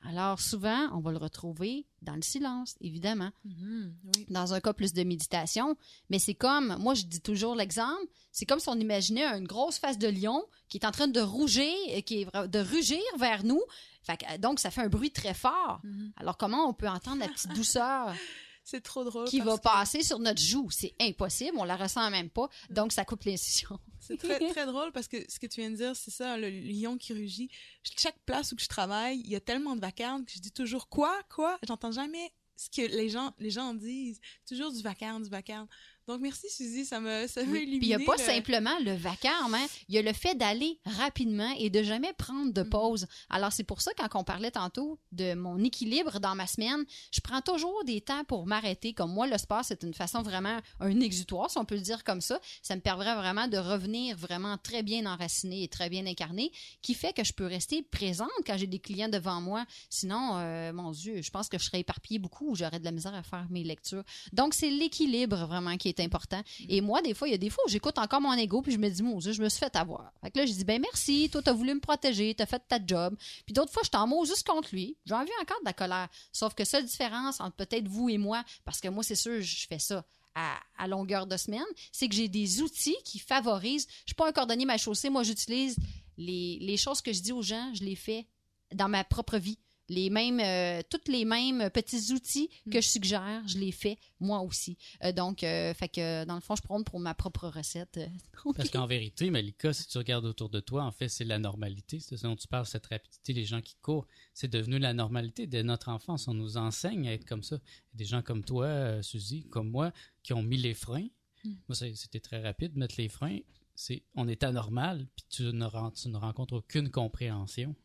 Alors 0.08 0.40
souvent, 0.40 0.88
on 0.92 1.00
va 1.00 1.10
le 1.10 1.18
retrouver 1.18 1.84
dans 2.02 2.14
le 2.14 2.22
silence, 2.22 2.76
évidemment. 2.80 3.30
Mhm, 3.44 3.94
oui. 4.04 4.26
Dans 4.28 4.54
un 4.54 4.60
cas 4.60 4.72
plus 4.72 4.92
de 4.92 5.02
méditation, 5.02 5.76
mais 6.10 6.18
c'est 6.18 6.34
comme, 6.34 6.76
moi 6.78 6.94
je 6.94 7.04
dis 7.04 7.20
toujours 7.20 7.56
l'exemple, 7.56 8.06
c'est 8.30 8.46
comme 8.46 8.60
si 8.60 8.68
on 8.68 8.78
imaginait 8.78 9.24
une 9.24 9.46
grosse 9.46 9.78
face 9.78 9.98
de 9.98 10.08
lion 10.08 10.44
qui 10.68 10.78
est 10.78 10.86
en 10.86 10.92
train 10.92 11.08
de 11.08 11.20
rougir, 11.20 11.74
qui 12.04 12.22
est 12.22 12.48
de 12.48 12.58
rugir 12.58 13.00
vers 13.18 13.44
nous. 13.44 13.62
Fait 14.02 14.16
que, 14.16 14.36
donc 14.38 14.60
ça 14.60 14.70
fait 14.70 14.82
un 14.82 14.88
bruit 14.88 15.10
très 15.10 15.34
fort. 15.34 15.80
Mhm. 15.82 16.12
Alors 16.16 16.36
comment 16.36 16.68
on 16.68 16.72
peut 16.72 16.88
entendre 16.88 17.18
la 17.18 17.28
petite 17.28 17.52
douceur? 17.54 18.14
C'est 18.68 18.80
trop 18.80 19.04
drôle. 19.04 19.28
qui 19.28 19.38
va 19.38 19.56
que 19.56 19.62
passer 19.62 20.02
sur 20.02 20.18
notre 20.18 20.40
joue 20.42 20.68
C'est 20.72 20.92
impossible, 21.00 21.56
on 21.56 21.62
la 21.62 21.76
ressent 21.76 22.10
même 22.10 22.28
pas. 22.28 22.48
Donc 22.68 22.90
ça 22.90 23.04
coupe 23.04 23.22
l'incision. 23.22 23.78
C'est 24.00 24.16
très, 24.16 24.40
très 24.40 24.66
drôle 24.66 24.90
parce 24.90 25.06
que 25.06 25.18
ce 25.30 25.38
que 25.38 25.46
tu 25.46 25.60
viens 25.60 25.70
de 25.70 25.76
dire, 25.76 25.96
c'est 25.96 26.10
ça, 26.10 26.36
le 26.36 26.48
lion 26.48 26.96
qui 26.96 27.12
rugit. 27.12 27.48
Chaque 27.82 28.18
place 28.24 28.52
où 28.52 28.56
je 28.58 28.66
travaille, 28.66 29.20
il 29.20 29.30
y 29.30 29.36
a 29.36 29.40
tellement 29.40 29.74
de 29.74 29.80
vacarme 29.80 30.24
que 30.24 30.32
je 30.32 30.40
dis 30.40 30.52
toujours 30.52 30.88
quoi, 30.88 31.16
quoi? 31.28 31.58
J'entends 31.66 31.92
jamais 31.92 32.32
ce 32.56 32.68
que 32.70 32.86
les 32.86 33.08
gens, 33.08 33.32
les 33.38 33.50
gens 33.50 33.74
disent. 33.74 34.20
Toujours 34.46 34.72
du 34.72 34.82
vacarme, 34.82 35.22
du 35.22 35.30
vacarme. 35.30 35.68
Donc, 36.08 36.20
merci, 36.20 36.48
Suzy, 36.48 36.84
ça 36.84 37.00
me, 37.00 37.26
ça 37.26 37.40
Oui. 37.42 37.62
illuminé. 37.62 37.78
Puis 37.78 37.88
il 37.88 37.96
n'y 37.96 38.02
a 38.02 38.06
pas 38.06 38.16
le- 38.16 38.22
simplement 38.22 38.78
le 38.84 38.92
vacarme, 38.94 39.54
hein. 39.54 39.66
il 39.88 39.96
y 39.96 39.98
a 39.98 40.02
le 40.02 40.12
fait 40.12 40.36
d'aller 40.36 40.78
rapidement 40.84 41.52
et 41.58 41.68
de 41.68 41.82
jamais 41.82 42.12
prendre 42.12 42.52
de 42.52 42.62
Mhm. 42.62 42.70
pause. 42.70 43.06
Alors 43.28 43.52
c'est 43.52 43.64
pour 43.64 43.80
ça, 43.80 43.90
quand 43.98 44.08
on 44.20 44.22
parlait 44.22 44.52
tantôt 44.52 45.00
de 45.10 45.34
mon 45.34 45.58
équilibre 45.64 46.20
dans 46.20 46.36
ma 46.36 46.46
semaine, 46.46 46.84
je 47.10 47.20
prends 47.20 47.40
toujours 47.40 47.82
des 47.84 48.00
temps 48.00 48.22
pour 48.24 48.46
m'arrêter. 48.46 48.92
Comme 48.92 49.12
moi, 49.12 49.26
le 49.26 49.36
sport, 49.36 49.64
c'est 49.64 49.82
une 49.82 49.94
façon 49.94 50.22
vraiment, 50.22 50.60
un 50.78 51.00
exutoire, 51.00 51.50
si 51.50 51.58
on 51.58 51.64
peut 51.64 51.74
le 51.74 51.80
dire 51.80 52.04
comme 52.04 52.20
ça. 52.20 52.38
Ça 52.62 52.76
me 52.76 52.80
permet 52.80 53.14
vraiment 53.16 53.48
de 53.48 53.56
revenir 53.58 54.16
vraiment 54.16 54.58
très 54.58 54.84
bien 54.84 55.06
enraciné 55.06 55.64
et 55.64 55.68
très 55.68 55.90
bien 55.90 56.06
incarné, 56.06 56.52
qui 56.82 56.94
fait 56.94 57.12
que 57.14 57.24
je 57.24 57.32
peux 57.32 57.46
rester 57.46 57.82
présente 57.82 58.30
quand 58.46 58.56
j'ai 58.56 58.68
des 58.68 58.78
clients 58.78 59.08
devant 59.08 59.40
moi. 59.40 59.64
Sinon, 59.90 60.36
euh, 60.36 60.72
mon 60.72 60.92
Dieu, 60.92 61.20
je 61.20 61.30
pense 61.30 61.48
que 61.48 61.58
je 61.58 61.64
serais 61.64 61.80
éparpillée 61.80 62.20
beaucoup 62.20 62.50
ou 62.50 62.54
j'aurais 62.54 62.78
de 62.78 62.84
la 62.84 62.92
misère 62.92 63.14
à 63.14 63.24
faire 63.24 63.46
mes 63.50 63.64
lectures. 63.64 64.04
Donc, 64.32 64.54
c'est 64.54 64.70
l'équilibre 64.70 65.46
vraiment 65.46 65.76
qui 65.76 65.88
est 65.88 65.95
important. 66.02 66.42
Et 66.68 66.80
moi, 66.80 67.02
des 67.02 67.14
fois, 67.14 67.28
il 67.28 67.32
y 67.32 67.34
a 67.34 67.38
des 67.38 67.50
fois 67.50 67.64
où 67.66 67.70
j'écoute 67.70 67.98
encore 67.98 68.20
mon 68.20 68.32
ego 68.34 68.62
puis 68.62 68.72
je 68.72 68.78
me 68.78 68.88
dis, 68.88 69.02
mon 69.02 69.18
Dieu, 69.18 69.32
je 69.32 69.42
me 69.42 69.48
suis 69.48 69.60
fait 69.60 69.74
avoir. 69.76 70.12
Fait 70.22 70.30
que 70.30 70.38
là, 70.38 70.46
je 70.46 70.52
dis, 70.52 70.64
ben 70.64 70.80
merci, 70.80 71.28
toi, 71.30 71.42
t'as 71.42 71.52
voulu 71.52 71.74
me 71.74 71.80
protéger, 71.80 72.34
t'as 72.34 72.46
fait 72.46 72.62
ta 72.66 72.78
job. 72.84 73.16
Puis 73.44 73.52
d'autres 73.52 73.72
fois, 73.72 73.82
je 73.84 73.90
t'en 73.90 74.06
mots 74.06 74.24
juste 74.24 74.46
contre 74.46 74.68
lui. 74.72 74.96
J'ai 75.04 75.14
envie 75.14 75.30
encore 75.40 75.60
de 75.60 75.66
la 75.66 75.72
colère. 75.72 76.08
Sauf 76.32 76.54
que 76.54 76.64
seule 76.64 76.84
différence 76.84 77.40
entre 77.40 77.56
peut-être 77.56 77.88
vous 77.88 78.08
et 78.08 78.18
moi, 78.18 78.44
parce 78.64 78.80
que 78.80 78.88
moi, 78.88 79.02
c'est 79.02 79.14
sûr, 79.14 79.40
je 79.40 79.66
fais 79.66 79.78
ça. 79.78 80.04
À, 80.38 80.58
à 80.76 80.86
longueur 80.86 81.26
de 81.26 81.34
semaine, 81.38 81.64
c'est 81.92 82.08
que 82.08 82.14
j'ai 82.14 82.28
des 82.28 82.60
outils 82.60 82.96
qui 83.04 83.18
favorisent. 83.18 83.86
Je 84.00 84.08
suis 84.08 84.14
pas 84.14 84.28
un 84.28 84.32
cordonnier 84.32 84.66
mal 84.66 84.78
chaussé. 84.78 85.08
Moi, 85.08 85.22
j'utilise 85.22 85.76
les, 86.18 86.58
les 86.60 86.76
choses 86.76 87.00
que 87.00 87.10
je 87.10 87.20
dis 87.22 87.32
aux 87.32 87.40
gens, 87.40 87.72
je 87.72 87.82
les 87.82 87.96
fais 87.96 88.26
dans 88.74 88.88
ma 88.88 89.02
propre 89.02 89.38
vie. 89.38 89.58
Les 89.88 90.10
mêmes, 90.10 90.40
euh, 90.40 90.82
toutes 90.90 91.06
les 91.08 91.24
mêmes 91.24 91.70
petits 91.70 92.12
outils 92.12 92.50
que 92.70 92.80
je 92.80 92.88
suggère, 92.88 93.42
je 93.46 93.58
les 93.58 93.70
fais 93.70 93.98
moi 94.18 94.40
aussi. 94.40 94.76
Euh, 95.04 95.12
donc, 95.12 95.44
euh, 95.44 95.72
fait 95.74 95.88
que 95.88 96.24
dans 96.24 96.34
le 96.34 96.40
fond, 96.40 96.56
je 96.56 96.62
prends 96.62 96.82
pour 96.82 96.98
ma 96.98 97.14
propre 97.14 97.46
recette. 97.48 98.00
Parce 98.56 98.70
qu'en 98.70 98.86
vérité, 98.86 99.30
Malika, 99.30 99.72
si 99.72 99.86
tu 99.86 99.98
regardes 99.98 100.24
autour 100.24 100.48
de 100.48 100.58
toi, 100.60 100.84
en 100.84 100.90
fait, 100.90 101.08
c'est 101.08 101.24
la 101.24 101.38
normalité. 101.38 102.00
C'est 102.00 102.16
ce 102.16 102.22
dont 102.24 102.34
tu 102.36 102.48
parles, 102.48 102.66
cette 102.66 102.86
rapidité, 102.86 103.32
les 103.32 103.44
gens 103.44 103.60
qui 103.60 103.76
courent. 103.80 104.06
C'est 104.34 104.48
devenu 104.50 104.78
la 104.78 104.92
normalité 104.92 105.46
dès 105.46 105.62
notre 105.62 105.88
enfance. 105.88 106.26
On 106.26 106.34
nous 106.34 106.56
enseigne 106.56 107.06
à 107.08 107.12
être 107.12 107.24
comme 107.24 107.42
ça. 107.44 107.58
Des 107.94 108.04
gens 108.04 108.22
comme 108.22 108.42
toi, 108.44 108.66
euh, 108.66 109.02
Suzy, 109.02 109.44
comme 109.50 109.70
moi, 109.70 109.92
qui 110.22 110.32
ont 110.32 110.42
mis 110.42 110.56
les 110.56 110.74
freins. 110.74 111.06
Mm. 111.44 111.50
Moi, 111.68 111.76
c'était 111.94 112.20
très 112.20 112.42
rapide, 112.42 112.76
mettre 112.76 112.96
les 112.98 113.08
freins. 113.08 113.38
C'est, 113.76 114.02
on 114.14 114.26
est 114.26 114.42
anormal, 114.42 115.06
puis 115.14 115.26
tu 115.28 115.42
ne, 115.42 115.64
ren- 115.66 115.90
tu 115.92 116.08
ne 116.08 116.16
rencontres 116.16 116.54
aucune 116.54 116.90
compréhension. 116.90 117.76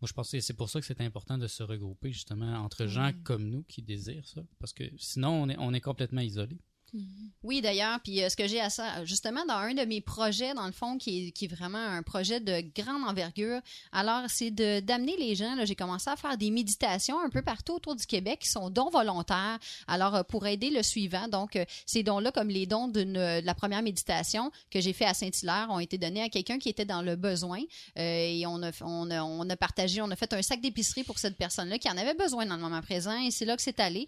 Moi, 0.00 0.08
je 0.08 0.14
pense 0.14 0.30
que 0.30 0.40
c'est 0.40 0.54
pour 0.54 0.70
ça 0.70 0.80
que 0.80 0.86
c'est 0.86 1.00
important 1.02 1.36
de 1.36 1.46
se 1.46 1.62
regrouper, 1.62 2.10
justement, 2.10 2.54
entre 2.54 2.86
gens 2.86 3.12
comme 3.22 3.48
nous 3.48 3.64
qui 3.64 3.82
désirent 3.82 4.26
ça. 4.26 4.42
Parce 4.58 4.72
que 4.72 4.84
sinon, 4.96 5.42
on 5.42 5.48
est, 5.48 5.56
on 5.58 5.74
est 5.74 5.80
complètement 5.80 6.22
isolés. 6.94 7.30
Oui, 7.42 7.62
d'ailleurs, 7.62 8.00
puis 8.00 8.22
euh, 8.22 8.28
ce 8.28 8.36
que 8.36 8.46
j'ai 8.46 8.60
à 8.60 8.68
ça, 8.68 9.02
justement, 9.06 9.46
dans 9.46 9.54
un 9.54 9.72
de 9.72 9.84
mes 9.86 10.02
projets, 10.02 10.52
dans 10.52 10.66
le 10.66 10.72
fond, 10.72 10.98
qui 10.98 11.28
est, 11.28 11.30
qui 11.30 11.46
est 11.46 11.48
vraiment 11.48 11.78
un 11.78 12.02
projet 12.02 12.38
de 12.38 12.62
grande 12.76 13.02
envergure, 13.08 13.60
alors 13.92 14.24
c'est 14.28 14.50
d'amener 14.50 15.16
les 15.16 15.34
gens, 15.34 15.56
j'ai 15.64 15.74
commencé 15.74 16.10
à 16.10 16.16
faire 16.16 16.36
des 16.36 16.50
méditations 16.50 17.18
un 17.18 17.30
peu 17.30 17.40
partout 17.40 17.74
autour 17.74 17.96
du 17.96 18.04
Québec 18.04 18.40
qui 18.40 18.50
sont 18.50 18.68
dons 18.68 18.90
volontaires, 18.90 19.58
alors 19.86 20.16
euh, 20.16 20.22
pour 20.22 20.46
aider 20.46 20.68
le 20.68 20.82
suivant. 20.82 21.28
Donc, 21.28 21.56
euh, 21.56 21.64
ces 21.86 22.02
dons-là, 22.02 22.30
comme 22.30 22.48
les 22.48 22.66
dons 22.66 22.88
de 22.88 23.40
la 23.42 23.54
première 23.54 23.82
méditation 23.82 24.50
que 24.70 24.80
j'ai 24.80 24.92
fait 24.92 25.06
à 25.06 25.14
Saint-Hilaire, 25.14 25.68
ont 25.70 25.80
été 25.80 25.96
donnés 25.96 26.22
à 26.22 26.28
quelqu'un 26.28 26.58
qui 26.58 26.68
était 26.68 26.84
dans 26.84 27.00
le 27.00 27.16
besoin 27.16 27.60
et 27.96 28.44
on 28.46 28.62
a, 28.62 28.70
on, 28.82 29.10
a, 29.10 29.22
on 29.22 29.48
a 29.48 29.56
partagé, 29.56 30.02
on 30.02 30.10
a 30.10 30.16
fait 30.16 30.32
un 30.32 30.42
sac 30.42 30.60
d'épicerie 30.60 31.04
pour 31.04 31.18
cette 31.18 31.36
personne-là 31.36 31.78
qui 31.78 31.88
en 31.88 31.96
avait 31.96 32.14
besoin 32.14 32.44
dans 32.44 32.56
le 32.56 32.62
moment 32.62 32.82
présent 32.82 33.18
et 33.18 33.30
c'est 33.30 33.44
là 33.44 33.56
que 33.56 33.62
c'est 33.62 33.80
allé. 33.80 34.06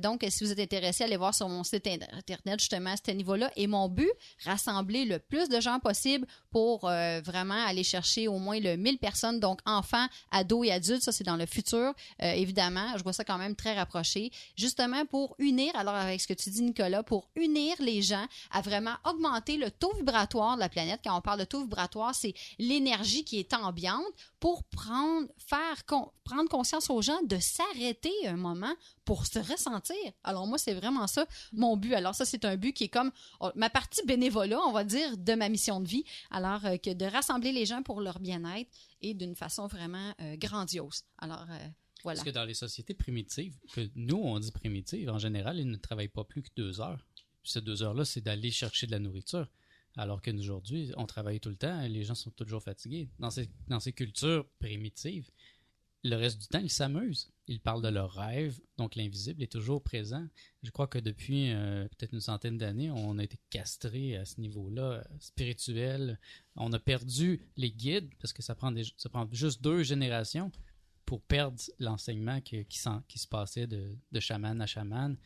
Donc, 0.00 0.24
si 0.28 0.44
vous 0.44 0.52
êtes 0.52 0.60
intéressé, 0.60 1.04
allez 1.04 1.16
voir 1.16 1.34
sur 1.34 1.48
mon 1.48 1.64
site, 1.64 1.86
Internet, 2.12 2.60
justement, 2.60 2.90
à 2.90 2.96
ce 2.96 3.10
niveau-là. 3.10 3.50
Et 3.56 3.66
mon 3.66 3.88
but, 3.88 4.10
rassembler 4.44 5.04
le 5.04 5.18
plus 5.18 5.48
de 5.48 5.60
gens 5.60 5.78
possible 5.78 6.26
pour 6.50 6.88
euh, 6.88 7.20
vraiment 7.24 7.66
aller 7.66 7.84
chercher 7.84 8.28
au 8.28 8.38
moins 8.38 8.60
le 8.60 8.76
1000 8.76 8.98
personnes, 8.98 9.40
donc 9.40 9.60
enfants, 9.66 10.06
ados 10.30 10.66
et 10.66 10.72
adultes. 10.72 11.02
Ça, 11.02 11.12
c'est 11.12 11.24
dans 11.24 11.36
le 11.36 11.46
futur, 11.46 11.94
euh, 12.22 12.32
évidemment. 12.32 12.96
Je 12.96 13.02
vois 13.02 13.12
ça 13.12 13.24
quand 13.24 13.38
même 13.38 13.56
très 13.56 13.74
rapproché. 13.74 14.30
Justement, 14.56 15.04
pour 15.06 15.34
unir, 15.38 15.74
alors 15.74 15.94
avec 15.94 16.20
ce 16.20 16.26
que 16.26 16.34
tu 16.34 16.50
dis, 16.50 16.62
Nicolas, 16.62 17.02
pour 17.02 17.28
unir 17.36 17.74
les 17.80 18.02
gens 18.02 18.26
à 18.50 18.60
vraiment 18.60 18.94
augmenter 19.04 19.56
le 19.56 19.70
taux 19.70 19.92
vibratoire 19.96 20.56
de 20.56 20.60
la 20.60 20.68
planète. 20.68 21.00
Quand 21.04 21.16
on 21.16 21.20
parle 21.20 21.40
de 21.40 21.44
taux 21.44 21.62
vibratoire, 21.62 22.14
c'est 22.14 22.34
l'énergie 22.58 23.24
qui 23.24 23.38
est 23.38 23.54
ambiante 23.54 24.04
pour 24.40 24.64
prendre, 24.64 25.28
faire, 25.38 25.84
prendre 26.24 26.48
conscience 26.48 26.90
aux 26.90 27.02
gens 27.02 27.20
de 27.24 27.38
s'arrêter 27.38 28.12
un 28.26 28.36
moment 28.36 28.72
pour 29.04 29.26
se 29.26 29.38
ressentir. 29.38 29.96
Alors 30.24 30.46
moi, 30.46 30.58
c'est 30.58 30.74
vraiment 30.74 31.06
ça 31.06 31.26
mon 31.52 31.76
but. 31.76 31.94
Alors 31.94 32.14
ça, 32.14 32.24
c'est 32.24 32.44
un 32.44 32.56
but 32.56 32.72
qui 32.72 32.84
est 32.84 32.88
comme 32.88 33.10
oh, 33.40 33.50
ma 33.54 33.70
partie 33.70 34.04
bénévolat, 34.06 34.60
on 34.60 34.72
va 34.72 34.84
dire, 34.84 35.16
de 35.16 35.34
ma 35.34 35.48
mission 35.48 35.80
de 35.80 35.88
vie. 35.88 36.04
Alors 36.30 36.64
euh, 36.64 36.76
que 36.76 36.92
de 36.92 37.04
rassembler 37.04 37.52
les 37.52 37.66
gens 37.66 37.82
pour 37.82 38.00
leur 38.00 38.20
bien-être 38.20 38.70
et 39.00 39.14
d'une 39.14 39.34
façon 39.34 39.66
vraiment 39.66 40.14
euh, 40.20 40.36
grandiose. 40.36 41.04
Alors 41.18 41.46
euh, 41.50 41.68
voilà. 42.04 42.18
Parce 42.18 42.28
que 42.28 42.34
dans 42.34 42.44
les 42.44 42.54
sociétés 42.54 42.94
primitives, 42.94 43.56
que 43.72 43.88
nous 43.94 44.16
on 44.16 44.38
dit 44.38 44.52
primitives, 44.52 45.10
en 45.10 45.18
général, 45.18 45.58
ils 45.58 45.68
ne 45.68 45.76
travaillent 45.76 46.08
pas 46.08 46.24
plus 46.24 46.42
que 46.42 46.50
deux 46.56 46.80
heures. 46.80 47.04
Ces 47.44 47.60
deux 47.60 47.82
heures-là, 47.82 48.04
c'est 48.04 48.20
d'aller 48.20 48.50
chercher 48.50 48.86
de 48.86 48.92
la 48.92 49.00
nourriture. 49.00 49.48
Alors 49.96 50.22
qu'aujourd'hui, 50.22 50.92
on 50.96 51.06
travaille 51.06 51.38
tout 51.38 51.50
le 51.50 51.56
temps 51.56 51.82
et 51.82 51.88
les 51.88 52.04
gens 52.04 52.14
sont 52.14 52.30
toujours 52.30 52.62
fatigués. 52.62 53.08
Dans 53.18 53.30
ces, 53.30 53.50
dans 53.68 53.80
ces 53.80 53.92
cultures 53.92 54.46
primitives, 54.58 55.30
le 56.04 56.16
reste 56.16 56.40
du 56.40 56.48
temps, 56.48 56.58
ils 56.58 56.70
s'amusent. 56.70 57.32
Ils 57.48 57.60
parlent 57.60 57.82
de 57.82 57.88
leurs 57.88 58.12
rêves, 58.12 58.60
donc 58.76 58.94
l'invisible 58.94 59.42
est 59.42 59.50
toujours 59.50 59.82
présent. 59.82 60.26
Je 60.62 60.70
crois 60.70 60.86
que 60.86 60.98
depuis 60.98 61.50
euh, 61.50 61.86
peut-être 61.88 62.12
une 62.12 62.20
centaine 62.20 62.56
d'années, 62.56 62.90
on 62.90 63.18
a 63.18 63.24
été 63.24 63.38
castré 63.50 64.16
à 64.16 64.24
ce 64.24 64.40
niveau-là, 64.40 64.82
euh, 64.82 65.02
spirituel. 65.18 66.18
On 66.56 66.72
a 66.72 66.78
perdu 66.78 67.40
les 67.56 67.70
guides, 67.70 68.10
parce 68.20 68.32
que 68.32 68.42
ça 68.42 68.54
prend, 68.54 68.72
ça 68.96 69.08
prend 69.08 69.28
juste 69.32 69.60
deux 69.60 69.82
générations 69.82 70.50
pour 71.04 71.20
perdre 71.20 71.60
l'enseignement 71.78 72.40
qui, 72.40 72.64
se 72.70 73.26
passait 73.28 73.66
de, 73.66 73.96
de 74.12 74.20
chaman 74.20 74.60
à 74.60 74.66
chaman. 74.66 75.16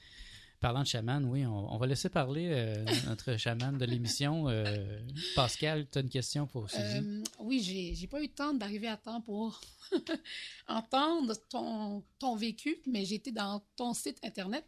Parlant 0.67 0.83
de 0.83 0.89
chaman, 0.89 1.25
oui, 1.27 1.47
on, 1.47 1.79
va 1.79 1.87
laisser 1.87 2.09
parler 2.09 2.49
euh, 2.51 2.85
notre 3.07 3.37
chaman 3.37 3.79
de 3.79 3.85
l'émission. 3.85 4.49
Euh, 4.49 4.99
Pascal, 5.37 5.87
tu 5.89 5.99
as 5.99 6.01
une 6.01 6.09
question 6.09 6.49
pour 6.49 6.69
Suzy? 6.69 6.83
Euh, 6.83 7.23
oui, 7.39 7.63
j'ai, 7.63 7.95
j'ai 7.95 8.09
pas 8.09 8.19
eu 8.19 8.25
le 8.25 8.33
temps 8.33 8.53
d'arriver 8.53 8.89
à 8.89 8.97
temps 8.97 9.21
pour 9.21 9.61
entendre 10.67 11.37
ton, 11.49 12.03
ton 12.19 12.35
vécu, 12.35 12.79
mais 12.85 13.09
été 13.13 13.31
dans 13.31 13.63
ton 13.77 13.95
site 13.95 14.19
Internet 14.25 14.65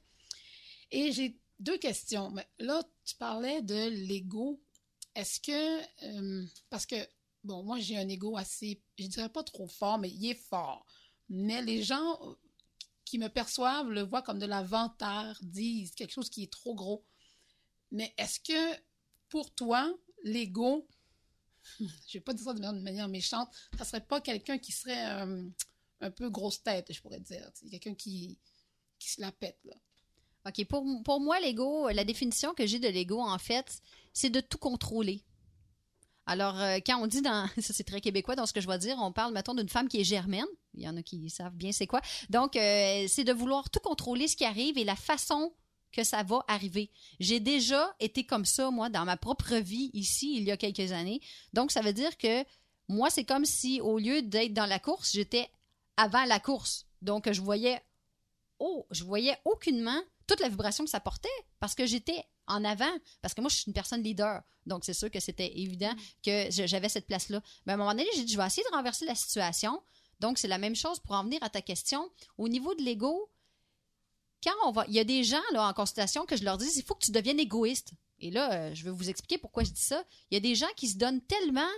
et 0.92 1.10
j'ai 1.10 1.36
deux 1.58 1.78
questions. 1.78 2.32
là, 2.60 2.80
tu 3.04 3.16
parlais 3.16 3.60
de 3.60 3.88
l'ego. 3.88 4.60
Est-ce 5.16 5.40
que, 5.40 6.54
parce 6.70 6.86
que, 6.86 6.94
bon, 7.42 7.64
moi, 7.64 7.80
j'ai 7.80 7.98
un 7.98 8.08
ego 8.08 8.36
assez, 8.36 8.80
je 9.00 9.08
dirais 9.08 9.30
pas 9.30 9.42
trop 9.42 9.66
fort, 9.66 9.98
mais 9.98 10.10
il 10.10 10.30
est 10.30 10.40
fort. 10.48 10.86
Mais 11.28 11.60
les 11.60 11.82
gens 11.82 12.20
qui 13.08 13.18
me 13.18 13.28
perçoivent 13.28 13.90
le 13.90 14.02
voient 14.02 14.22
comme 14.22 14.38
de 14.38 14.46
la 14.46 14.62
vantardise, 14.62 15.94
quelque 15.94 16.12
chose 16.12 16.30
qui 16.30 16.42
est 16.42 16.52
trop 16.52 16.74
gros. 16.74 17.04
Mais 17.90 18.14
est-ce 18.18 18.40
que 18.40 18.80
pour 19.28 19.54
toi, 19.54 19.92
l'ego, 20.24 20.86
je 21.80 22.14
vais 22.14 22.20
pas 22.20 22.34
dire 22.34 22.44
ça 22.44 22.54
de 22.54 22.60
manière 22.60 23.08
méchante, 23.08 23.48
ça 23.76 23.84
serait 23.84 24.04
pas 24.04 24.20
quelqu'un 24.20 24.58
qui 24.58 24.72
serait 24.72 25.22
euh, 25.22 25.48
un 26.00 26.10
peu 26.10 26.30
grosse 26.30 26.62
tête, 26.62 26.92
je 26.92 27.00
pourrais 27.00 27.20
dire. 27.20 27.50
Quelqu'un 27.70 27.94
qui, 27.94 28.38
qui 28.98 29.10
se 29.10 29.20
la 29.20 29.32
pète, 29.32 29.58
là? 29.64 29.74
OK. 30.46 30.64
Pour, 30.66 30.84
pour 31.02 31.20
moi, 31.20 31.40
l'ego, 31.40 31.88
la 31.88 32.04
définition 32.04 32.54
que 32.54 32.66
j'ai 32.66 32.78
de 32.78 32.88
l'ego, 32.88 33.20
en 33.20 33.38
fait, 33.38 33.80
c'est 34.12 34.30
de 34.30 34.40
tout 34.40 34.58
contrôler. 34.58 35.24
Alors, 36.28 36.60
euh, 36.60 36.76
quand 36.86 37.00
on 37.02 37.06
dit 37.06 37.22
dans, 37.22 37.48
ça 37.58 37.72
c'est 37.72 37.84
très 37.84 38.02
québécois 38.02 38.36
dans 38.36 38.44
ce 38.44 38.52
que 38.52 38.60
je 38.60 38.68
vais 38.68 38.78
dire, 38.78 38.98
on 39.00 39.12
parle, 39.12 39.32
mettons, 39.32 39.54
d'une 39.54 39.68
femme 39.68 39.88
qui 39.88 40.00
est 40.00 40.04
germaine. 40.04 40.46
Il 40.74 40.82
y 40.82 40.88
en 40.88 40.96
a 40.96 41.02
qui 41.02 41.28
savent 41.30 41.56
bien 41.56 41.72
c'est 41.72 41.86
quoi. 41.86 42.02
Donc, 42.28 42.54
euh, 42.54 43.06
c'est 43.08 43.24
de 43.24 43.32
vouloir 43.32 43.70
tout 43.70 43.80
contrôler 43.80 44.28
ce 44.28 44.36
qui 44.36 44.44
arrive 44.44 44.76
et 44.76 44.84
la 44.84 44.94
façon 44.94 45.54
que 45.90 46.04
ça 46.04 46.22
va 46.22 46.44
arriver. 46.46 46.90
J'ai 47.18 47.40
déjà 47.40 47.96
été 47.98 48.24
comme 48.24 48.44
ça, 48.44 48.70
moi, 48.70 48.90
dans 48.90 49.06
ma 49.06 49.16
propre 49.16 49.54
vie 49.56 49.90
ici, 49.94 50.34
il 50.36 50.42
y 50.44 50.50
a 50.50 50.58
quelques 50.58 50.92
années. 50.92 51.22
Donc, 51.54 51.72
ça 51.72 51.80
veut 51.80 51.94
dire 51.94 52.18
que 52.18 52.44
moi, 52.88 53.08
c'est 53.08 53.24
comme 53.24 53.46
si, 53.46 53.80
au 53.80 53.98
lieu 53.98 54.20
d'être 54.20 54.52
dans 54.52 54.66
la 54.66 54.78
course, 54.78 55.12
j'étais 55.12 55.48
avant 55.96 56.26
la 56.26 56.40
course. 56.40 56.86
Donc, 57.00 57.32
je 57.32 57.40
voyais, 57.40 57.80
oh, 58.58 58.86
je 58.90 59.02
voyais 59.02 59.38
aucunement 59.46 60.00
toute 60.26 60.40
la 60.40 60.50
vibration 60.50 60.84
que 60.84 60.90
ça 60.90 61.00
portait 61.00 61.28
parce 61.58 61.74
que 61.74 61.86
j'étais 61.86 62.22
en 62.48 62.64
avant, 62.64 62.90
parce 63.22 63.34
que 63.34 63.40
moi, 63.40 63.50
je 63.50 63.56
suis 63.56 63.64
une 63.66 63.72
personne 63.72 64.02
leader. 64.02 64.42
Donc, 64.66 64.84
c'est 64.84 64.94
sûr 64.94 65.10
que 65.10 65.20
c'était 65.20 65.58
évident 65.58 65.94
que 66.24 66.48
j'avais 66.50 66.88
cette 66.88 67.06
place-là. 67.06 67.42
Mais 67.64 67.72
à 67.72 67.74
un 67.74 67.78
moment 67.78 67.92
donné, 67.92 68.06
j'ai 68.14 68.24
dit, 68.24 68.32
je 68.32 68.38
vais 68.38 68.46
essayer 68.46 68.66
de 68.70 68.76
renverser 68.76 69.06
la 69.06 69.14
situation. 69.14 69.80
Donc, 70.20 70.38
c'est 70.38 70.48
la 70.48 70.58
même 70.58 70.76
chose 70.76 70.98
pour 70.98 71.14
en 71.14 71.24
venir 71.24 71.42
à 71.42 71.48
ta 71.48 71.62
question. 71.62 72.10
Au 72.36 72.48
niveau 72.48 72.74
de 72.74 72.82
l'ego, 72.82 73.30
quand 74.42 74.54
on 74.66 74.72
va. 74.72 74.84
Il 74.88 74.94
y 74.94 75.00
a 75.00 75.04
des 75.04 75.24
gens 75.24 75.42
là, 75.52 75.66
en 75.68 75.72
consultation 75.72 76.24
que 76.26 76.36
je 76.36 76.44
leur 76.44 76.58
dis, 76.58 76.68
il 76.76 76.82
faut 76.82 76.94
que 76.94 77.04
tu 77.04 77.12
deviennes 77.12 77.40
égoïste. 77.40 77.92
Et 78.20 78.30
là, 78.30 78.52
euh, 78.52 78.74
je 78.74 78.84
vais 78.84 78.90
vous 78.90 79.08
expliquer 79.08 79.38
pourquoi 79.38 79.64
je 79.64 79.70
dis 79.70 79.80
ça. 79.80 80.04
Il 80.30 80.34
y 80.34 80.36
a 80.36 80.40
des 80.40 80.54
gens 80.54 80.68
qui 80.76 80.88
se 80.88 80.96
donnent 80.96 81.20
tellement 81.22 81.70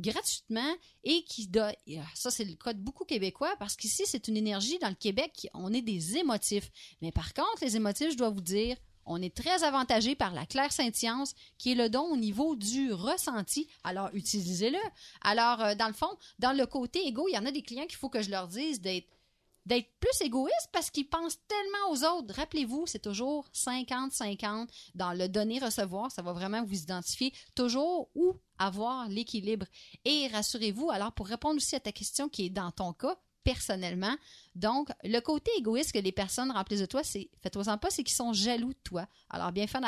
gratuitement 0.00 0.76
et 1.02 1.24
qui 1.24 1.48
donnent. 1.48 1.74
Ça, 2.14 2.30
c'est 2.30 2.44
le 2.44 2.54
cas 2.54 2.72
de 2.72 2.80
beaucoup 2.80 3.04
Québécois 3.04 3.54
parce 3.58 3.76
qu'ici, 3.76 4.04
c'est 4.06 4.28
une 4.28 4.36
énergie. 4.36 4.78
Dans 4.78 4.88
le 4.88 4.94
Québec, 4.94 5.48
on 5.54 5.72
est 5.72 5.82
des 5.82 6.16
émotifs. 6.16 6.70
Mais 7.02 7.10
par 7.10 7.34
contre, 7.34 7.58
les 7.62 7.76
émotifs, 7.76 8.12
je 8.12 8.16
dois 8.16 8.30
vous 8.30 8.40
dire, 8.40 8.76
on 9.08 9.20
est 9.20 9.34
très 9.34 9.64
avantagé 9.64 10.14
par 10.14 10.32
la 10.32 10.46
claire 10.46 10.72
science 10.72 11.34
qui 11.58 11.72
est 11.72 11.74
le 11.74 11.88
don 11.88 12.02
au 12.12 12.16
niveau 12.16 12.56
du 12.56 12.92
ressenti. 12.92 13.68
Alors, 13.84 14.10
utilisez-le. 14.12 14.78
Alors, 15.22 15.60
euh, 15.62 15.74
dans 15.74 15.88
le 15.88 15.94
fond, 15.94 16.10
dans 16.38 16.52
le 16.52 16.66
côté 16.66 17.06
égo, 17.06 17.26
il 17.28 17.34
y 17.34 17.38
en 17.38 17.46
a 17.46 17.50
des 17.50 17.62
clients 17.62 17.86
qu'il 17.86 17.96
faut 17.96 18.08
que 18.08 18.22
je 18.22 18.30
leur 18.30 18.48
dise 18.48 18.80
d'être 18.80 19.08
d'être 19.66 19.90
plus 20.00 20.22
égoïste 20.22 20.70
parce 20.72 20.90
qu'ils 20.90 21.08
pensent 21.08 21.38
tellement 21.46 21.92
aux 21.92 22.02
autres. 22.02 22.34
Rappelez-vous, 22.34 22.86
c'est 22.86 23.00
toujours 23.00 23.46
50-50 23.52 24.66
dans 24.94 25.12
le 25.12 25.28
donner-recevoir. 25.28 26.10
Ça 26.10 26.22
va 26.22 26.32
vraiment 26.32 26.64
vous 26.64 26.80
identifier 26.80 27.34
toujours 27.54 28.08
où 28.14 28.34
avoir 28.58 29.08
l'équilibre. 29.10 29.66
Et 30.06 30.28
rassurez-vous, 30.28 30.90
alors 30.90 31.12
pour 31.12 31.26
répondre 31.26 31.56
aussi 31.56 31.76
à 31.76 31.80
ta 31.80 31.92
question 31.92 32.30
qui 32.30 32.46
est 32.46 32.50
dans 32.50 32.70
ton 32.70 32.94
cas, 32.94 33.18
personnellement. 33.48 34.14
Donc, 34.54 34.90
le 35.04 35.20
côté 35.20 35.50
égoïste 35.56 35.92
que 35.92 35.98
les 35.98 36.12
personnes 36.12 36.50
remplissent 36.50 36.80
de 36.80 36.86
toi, 36.86 37.02
c'est, 37.02 37.30
faites-vous-en 37.42 37.78
pas, 37.78 37.88
c'est 37.88 38.04
qu'ils 38.04 38.14
sont 38.14 38.34
jaloux 38.34 38.74
de 38.74 38.82
toi. 38.84 39.06
Alors, 39.30 39.52
bien 39.52 39.66
faire, 39.66 39.80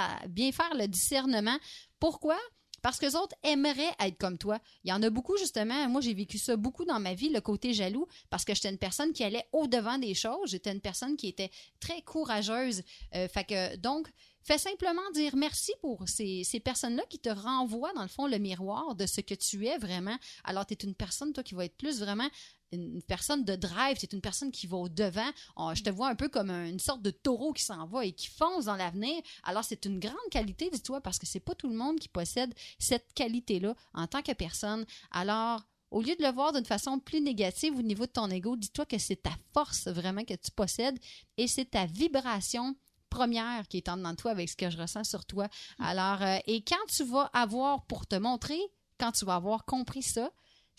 le 0.75 0.87
discernement. 0.87 1.59
Pourquoi? 1.99 2.39
Parce 2.81 2.99
que 2.99 3.05
les 3.05 3.17
autres 3.17 3.37
aimeraient 3.43 3.95
être 4.01 4.17
comme 4.17 4.39
toi. 4.39 4.59
Il 4.83 4.89
y 4.89 4.93
en 4.95 5.03
a 5.03 5.11
beaucoup, 5.11 5.37
justement. 5.37 5.87
Moi, 5.91 6.01
j'ai 6.01 6.15
vécu 6.15 6.39
ça 6.39 6.57
beaucoup 6.57 6.87
dans 6.87 6.99
ma 6.99 7.13
vie, 7.13 7.29
le 7.29 7.43
côté 7.43 7.75
jaloux, 7.75 8.07
parce 8.31 8.47
que 8.47 8.55
j'étais 8.55 8.71
une 8.71 8.79
personne 8.79 9.13
qui 9.13 9.23
allait 9.25 9.47
au-devant 9.53 9.99
des 9.99 10.15
choses. 10.15 10.53
J'étais 10.53 10.73
une 10.73 10.81
personne 10.81 11.19
qui 11.19 11.29
était 11.29 11.51
très 11.81 12.01
courageuse. 12.01 12.83
Euh, 13.15 13.29
que, 13.29 13.77
donc, 13.77 14.09
fais 14.43 14.57
simplement 14.57 15.11
dire 15.13 15.37
merci 15.37 15.73
pour 15.83 16.09
ces, 16.09 16.45
ces 16.45 16.61
personnes-là 16.61 17.03
qui 17.11 17.19
te 17.19 17.29
renvoient, 17.29 17.93
dans 17.93 18.03
le 18.03 18.09
fond, 18.09 18.27
le 18.27 18.39
miroir 18.39 18.95
de 18.95 19.05
ce 19.05 19.21
que 19.21 19.35
tu 19.35 19.67
es 19.67 19.77
vraiment. 19.77 20.17
Alors, 20.45 20.65
tu 20.65 20.73
es 20.73 20.79
une 20.83 20.95
personne, 20.95 21.35
toi, 21.35 21.43
qui 21.43 21.55
va 21.55 21.67
être 21.67 21.77
plus 21.77 22.01
vraiment 22.01 22.31
une 22.73 23.03
personne 23.03 23.45
de 23.45 23.57
drive, 23.57 23.97
c'est 23.99 24.13
une 24.13 24.21
personne 24.21 24.51
qui 24.51 24.67
va 24.67 24.77
au 24.77 24.89
devant. 24.89 25.31
je 25.75 25.83
te 25.83 25.91
vois 25.91 26.09
un 26.09 26.15
peu 26.15 26.29
comme 26.29 26.51
une 26.51 26.79
sorte 26.79 27.03
de 27.03 27.11
taureau 27.11 27.53
qui 27.53 27.63
s'en 27.63 27.87
va 27.87 28.05
et 28.05 28.13
qui 28.13 28.29
fonce 28.29 28.67
dans 28.67 28.77
l'avenir. 28.77 29.21
Alors 29.43 29.65
c'est 29.65 29.85
une 29.85 29.99
grande 29.99 30.17
qualité, 30.31 30.71
dis-toi, 30.71 31.01
parce 31.01 31.19
que 31.19 31.27
c'est 31.27 31.41
pas 31.41 31.55
tout 31.55 31.69
le 31.69 31.77
monde 31.77 31.99
qui 31.99 32.09
possède 32.09 32.55
cette 32.79 33.13
qualité-là 33.15 33.75
en 33.95 34.07
tant 34.07 34.23
que 34.23 34.33
personne. 34.33 34.85
Alors 35.11 35.63
au 35.91 36.03
lieu 36.03 36.15
de 36.15 36.23
le 36.23 36.33
voir 36.33 36.53
d'une 36.53 36.65
façon 36.65 36.99
plus 37.01 37.21
négative 37.21 37.77
au 37.77 37.83
niveau 37.83 38.07
de 38.07 38.13
ton 38.13 38.31
ego, 38.31 38.57
dis-toi 38.57 38.87
que 38.87 38.99
c'est 38.99 39.23
ta 39.23 39.33
force 39.53 39.89
vraiment 39.89 40.25
que 40.25 40.35
tu 40.35 40.51
possèdes 40.53 40.99
et 41.37 41.49
c'est 41.49 41.71
ta 41.71 41.87
vibration 41.87 42.77
première 43.09 43.67
qui 43.67 43.79
est 43.79 43.89
en 43.89 43.97
dedans 43.97 44.13
de 44.13 44.17
toi 44.17 44.31
avec 44.31 44.49
ce 44.49 44.57
que 44.57 44.71
je 44.71 44.79
ressens 44.79 45.05
sur 45.05 45.25
toi. 45.25 45.49
Alors, 45.81 46.23
euh, 46.23 46.39
et 46.47 46.63
quand 46.63 46.87
tu 46.89 47.03
vas 47.03 47.25
avoir 47.33 47.85
pour 47.87 48.07
te 48.07 48.15
montrer, 48.15 48.61
quand 48.99 49.11
tu 49.11 49.25
vas 49.25 49.35
avoir 49.35 49.65
compris 49.65 50.03
ça, 50.03 50.31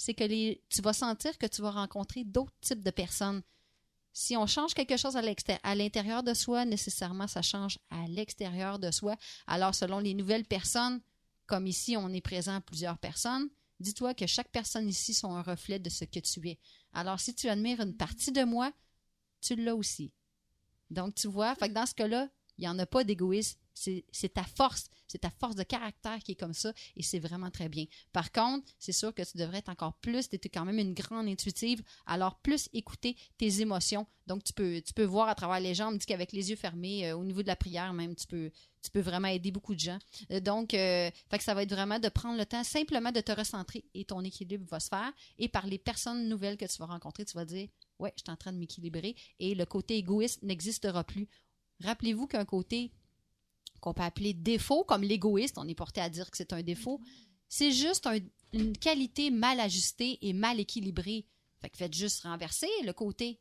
c'est 0.02 0.16
que 0.16 0.54
tu 0.70 0.82
vas 0.82 0.94
sentir 0.94 1.38
que 1.38 1.46
tu 1.46 1.62
vas 1.62 1.70
rencontrer 1.70 2.24
d'autres 2.24 2.56
types 2.60 2.82
de 2.82 2.90
personnes. 2.90 3.44
Si 4.14 4.36
on 4.36 4.48
change 4.48 4.74
quelque 4.74 4.98
chose 4.98 5.16
à 5.16 5.76
l'intérieur 5.76 6.24
de 6.24 6.34
soi, 6.34 6.66
nécessairement, 6.66 7.28
ça 7.28 7.44
change 7.44 7.78
à 7.92 8.08
l'extérieur 8.08 8.80
de 8.80 8.90
soi. 8.90 9.16
Alors, 9.46 9.76
selon 9.76 10.00
les 10.00 10.16
nouvelles 10.16 10.46
personnes, 10.46 11.02
comme 11.46 11.68
ici, 11.68 11.96
on 11.98 12.10
est 12.10 12.22
présent 12.22 12.56
à 12.56 12.62
plusieurs 12.62 12.98
personnes, 12.98 13.48
dis-toi 13.80 14.16
que 14.16 14.26
chaque 14.26 14.50
personne 14.50 14.90
ici 14.90 15.14
sont 15.14 15.36
un 15.36 15.44
reflet 15.44 15.78
de 15.78 15.90
ce 15.92 16.06
que 16.06 16.20
tu 16.20 16.50
es. 16.50 16.58
Alors, 16.94 17.20
si 17.20 17.36
tu 17.36 17.48
admires 17.48 17.82
une 17.82 17.96
partie 17.96 18.32
de 18.32 18.44
moi, 18.44 18.74
tu 19.40 19.56
l'as 19.56 19.76
aussi. 19.76 20.12
Donc, 20.90 21.14
tu 21.14 21.28
vois, 21.28 21.54
fait 21.54 21.70
dans 21.70 21.86
ce 21.86 21.94
cas-là, 21.94 22.28
il 22.58 22.62
n'y 22.62 22.68
en 22.68 22.80
a 22.80 22.88
pas 22.88 23.04
d'égoïsme, 23.04 23.60
C'est 23.74 24.34
ta 24.34 24.44
force, 24.44 24.90
c'est 25.08 25.20
ta 25.20 25.30
force 25.30 25.56
de 25.56 25.64
caractère 25.64 26.20
qui 26.20 26.34
est 26.34 26.36
comme 26.36 26.54
ça 26.54 26.74
et 26.96 27.04
c'est 27.04 27.20
vraiment 27.20 27.50
très 27.50 27.70
bien. 27.70 27.86
Par 28.12 28.32
contre, 28.32 28.72
c'est 28.80 28.92
sûr 28.92 29.14
que 29.14 29.24
tu 29.24 29.38
devrais 29.38 29.60
être 29.60 29.70
encore 29.70 29.94
plus, 29.96 30.30
tu 30.30 30.36
es 30.36 30.50
quand 30.50 30.66
même 30.66 30.80
une 30.80 30.94
grande 30.94 31.28
intuitive, 31.28 31.82
alors 32.06 32.40
plus 32.40 32.70
écouter 32.74 33.16
tes 33.38 33.62
émotions. 33.62 34.06
Donc 34.28 34.44
tu 34.44 34.54
peux 34.54 35.04
voir 35.04 35.30
à 35.30 35.36
travers 35.36 35.60
les 35.60 35.72
me 35.72 35.98
dit 35.98 36.06
qu'avec 36.06 36.32
les 36.32 36.50
yeux 36.50 36.56
fermés 36.56 37.10
euh, 37.10 37.18
au 37.18 37.24
niveau 37.24 37.42
de 37.42 37.48
la 37.48 37.56
prière 37.56 37.92
même, 37.94 38.16
tu 38.16 38.28
peux 38.28 39.00
vraiment 39.00 39.28
aider 39.28 39.52
beaucoup 39.52 39.74
de 39.74 39.80
gens. 39.80 40.00
Euh, 40.32 40.40
Donc 40.40 40.74
euh, 40.74 41.10
ça 41.40 41.54
va 41.54 41.64
être 41.64 41.74
vraiment 41.74 42.00
de 42.00 42.10
prendre 42.10 42.38
le 42.38 42.46
temps 42.46 42.64
simplement 42.64 43.12
de 43.12 43.22
te 43.22 43.32
recentrer 43.32 43.86
et 43.94 44.06
ton 44.06 44.22
équilibre 44.24 44.66
va 44.70 44.80
se 44.80 44.90
faire 44.90 45.12
et 45.38 45.50
par 45.50 45.66
les 45.66 45.80
personnes 45.80 46.30
nouvelles 46.30 46.58
que 46.58 46.66
tu 46.66 46.78
vas 46.78 46.86
rencontrer, 46.86 47.26
tu 47.26 47.34
vas 47.34 47.46
dire 47.46 47.68
ouais, 48.00 48.14
je 48.18 48.24
suis 48.24 48.32
en 48.32 48.38
train 48.38 48.52
de 48.52 48.58
m'équilibrer 48.58 49.16
et 49.40 49.56
le 49.56 49.66
côté 49.66 49.98
égoïste 49.98 50.42
n'existera 50.44 51.04
plus. 51.04 51.28
Rappelez-vous 51.84 52.28
qu'un 52.28 52.46
côté 52.46 52.92
qu'on 53.82 53.94
peut 53.94 54.04
appeler 54.04 54.34
défaut, 54.34 54.84
comme 54.86 55.02
l'égoïste, 55.04 55.58
on 55.58 55.68
est 55.68 55.76
porté 55.76 56.00
à 56.02 56.10
dire 56.10 56.30
que 56.32 56.38
c'est 56.38 56.54
un 56.54 56.62
défaut, 56.64 57.02
c'est 57.50 57.72
juste 57.72 58.08
un- 58.08 58.20
une 58.54 58.78
qualité 58.78 59.30
mal 59.32 59.60
ajustée 59.60 60.18
et 60.22 60.32
mal 60.34 60.60
équilibrée. 60.60 61.26
Fait 61.60 61.70
que 61.70 61.78
faites 61.78 61.94
juste 61.94 62.22
renverser 62.24 62.70
le 62.86 62.94
côté. 62.94 63.40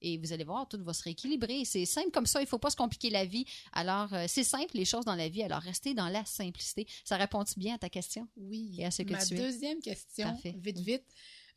Et 0.00 0.18
vous 0.18 0.32
allez 0.32 0.44
voir, 0.44 0.68
tout 0.68 0.82
va 0.84 0.92
se 0.92 1.02
rééquilibrer. 1.02 1.64
C'est 1.64 1.86
simple 1.86 2.10
comme 2.10 2.26
ça, 2.26 2.40
il 2.40 2.44
ne 2.44 2.48
faut 2.48 2.58
pas 2.58 2.68
se 2.70 2.76
compliquer 2.76 3.08
la 3.10 3.24
vie. 3.24 3.46
Alors, 3.72 4.12
euh, 4.12 4.26
c'est 4.28 4.44
simple 4.44 4.76
les 4.76 4.84
choses 4.84 5.04
dans 5.06 5.14
la 5.14 5.28
vie, 5.30 5.42
alors 5.42 5.60
restez 5.62 5.94
dans 5.94 6.08
la 6.08 6.24
simplicité. 6.26 6.86
Ça 7.04 7.16
répond-tu 7.16 7.58
bien 7.58 7.74
à 7.76 7.78
ta 7.78 7.88
question? 7.88 8.28
Oui. 8.36 8.74
Et 8.78 8.84
à 8.84 8.90
ce 8.90 9.02
que 9.02 9.12
Ma 9.12 9.24
tu 9.24 9.34
es? 9.34 9.38
deuxième 9.38 9.80
question, 9.80 10.30
Parfait. 10.30 10.54
vite, 10.58 10.78
vite. 10.80 11.04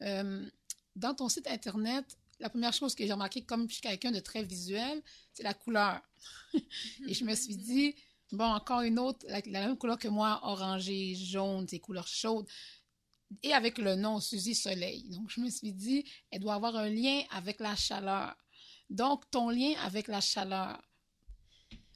Euh, 0.01 0.49
dans 0.95 1.13
ton 1.13 1.27
site 1.27 1.47
Internet, 1.47 2.05
la 2.39 2.49
première 2.49 2.71
chose 2.71 2.95
que 2.95 3.05
j'ai 3.05 3.11
remarqué, 3.11 3.41
comme 3.43 3.67
je 3.67 3.73
suis 3.73 3.81
quelqu'un 3.81 4.11
de 4.11 4.19
très 4.19 4.43
visuel, 4.43 5.01
c'est 5.33 5.43
la 5.43 5.53
couleur. 5.53 5.99
Et 7.07 7.13
je 7.13 7.25
me 7.25 7.35
suis 7.35 7.55
dit, 7.57 7.95
bon, 8.31 8.45
encore 8.45 8.81
une 8.81 8.99
autre, 8.99 9.25
la, 9.29 9.41
même 9.45 9.77
couleur 9.77 9.97
que 9.97 10.07
moi, 10.07 10.39
orangé, 10.43 11.15
jaune, 11.15 11.67
ces 11.67 11.79
couleurs 11.79 12.07
chaudes. 12.07 12.47
Et 13.43 13.53
avec 13.53 13.77
le 13.77 13.95
nom 13.95 14.19
Suzy 14.19 14.55
Soleil. 14.55 15.09
Donc, 15.09 15.29
je 15.29 15.41
me 15.41 15.49
suis 15.49 15.73
dit, 15.73 16.05
elle 16.31 16.39
doit 16.39 16.53
avoir 16.53 16.75
un 16.77 16.89
lien 16.89 17.21
avec 17.31 17.59
la 17.59 17.75
chaleur. 17.75 18.35
Donc, 18.89 19.29
ton 19.31 19.49
lien 19.49 19.73
avec 19.83 20.07
la 20.07 20.21
chaleur. 20.21 20.81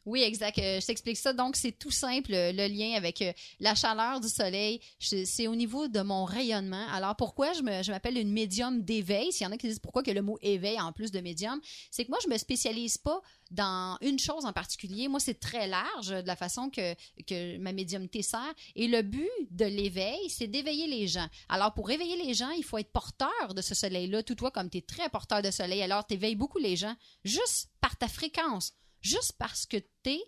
Oui, 0.06 0.24
exact. 0.24 0.58
Euh, 0.58 0.82
je 0.82 0.86
t'explique 0.88 1.18
ça. 1.18 1.32
Donc, 1.32 1.56
c'est 1.56 1.74
tout 1.74 1.91
simple, 1.91 2.34
euh, 2.34 2.52
le 2.52 2.68
lien 2.68 2.93
avec 2.95 3.22
euh, 3.22 3.32
la 3.60 3.76
chaleur 3.76 4.20
du 4.20 4.30
soleil. 4.30 4.82
C'est 4.99 5.47
au 5.47 5.56
niveau 5.56 5.88
de 5.88 6.02
mon 6.02 6.26
rayonnement. 6.26 6.88
Alors, 6.91 7.16
pourquoi 7.16 7.54
je 7.54 7.62
me- 7.62 7.84
je 7.84 7.91
m'appelle 7.91 8.18
une 8.18 8.32
médium 8.32 8.82
d'éveil? 8.82 9.32
S'il 9.32 9.45
y 9.45 9.47
en 9.47 9.52
a 9.52 9.58
qui 9.58 9.68
disent 9.68 9.80
pourquoi 9.80 10.02
que 10.02 10.10
le 10.10 10.24
mot 10.24 10.39
éveil 10.41 10.80
en 10.80 10.91
plus 10.91 11.12
de 11.12 11.20
médium, 11.20 11.60
c'est 11.91 12.04
que 12.06 12.10
moi, 12.10 12.18
je 12.24 12.30
me 12.30 12.38
spécialise 12.39 12.97
pas 12.97 13.22
dans 13.52 13.97
une 14.02 14.18
chose 14.18 14.45
en 14.45 14.54
particulier. 14.54 15.08
Moi, 15.08 15.20
c'est 15.20 15.39
très 15.39 15.68
large 15.68 16.08
de 16.10 16.26
la 16.26 16.36
façon 16.36 16.70
que, 16.72 16.95
que 17.28 17.58
ma 17.58 17.72
médiumnité 17.72 18.24
sert. 18.24 18.54
Et 18.76 18.88
le 18.88 19.04
but 19.04 19.30
de 19.52 19.66
l'éveil, 19.66 20.30
c'est 20.30 20.47
d'éveiller 20.47 20.88
les 20.88 21.08
gens. 21.08 21.28
Alors, 21.47 21.74
pour 21.74 21.91
éveiller 21.91 22.18
les 22.26 22.34
gens, 22.34 22.49
il 22.52 22.64
faut 22.64 22.80
être 22.80 22.91
porteur 22.91 23.54
de 23.54 23.62
ce 23.62 23.76
soleil-là. 23.76 24.24
Tout 24.24 24.36
toi, 24.36 24.49
comme 24.49 24.70
tu 24.70 24.80
es 24.80 24.82
très 24.82 25.10
porteur 25.10 25.43
de 25.43 25.52
soleil, 25.52 25.84
alors 25.84 26.08
tu 26.08 26.16
éveilles 26.16 26.36
beaucoup 26.36 26.58
les 26.58 26.76
gens 26.76 26.95
juste 27.24 27.70
par 27.82 27.95
ta 27.97 28.08
fréquence 28.08 28.74
juste 29.02 29.34
parce 29.38 29.66
que 29.66 29.78
t'es 30.04 30.22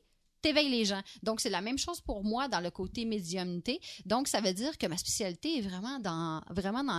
t'éveilles 0.43 0.69
les 0.69 0.86
gens. 0.86 1.01
Donc, 1.24 1.39
c'est 1.39 1.49
la 1.49 1.61
même 1.61 1.80
chose 1.80 2.01
pour 2.01 2.24
moi 2.24 2.47
dans 2.47 2.59
le 2.59 2.69
côté 2.69 3.05
médiumnité. 3.05 3.80
Donc, 4.05 4.28
ça 4.28 4.41
veut 4.41 4.53
dire 4.53 4.78
que 4.78 4.86
ma 4.86 4.97
spécialité 4.97 5.57
est 5.57 5.61
vraiment 5.61 5.99
dans, 5.99 6.43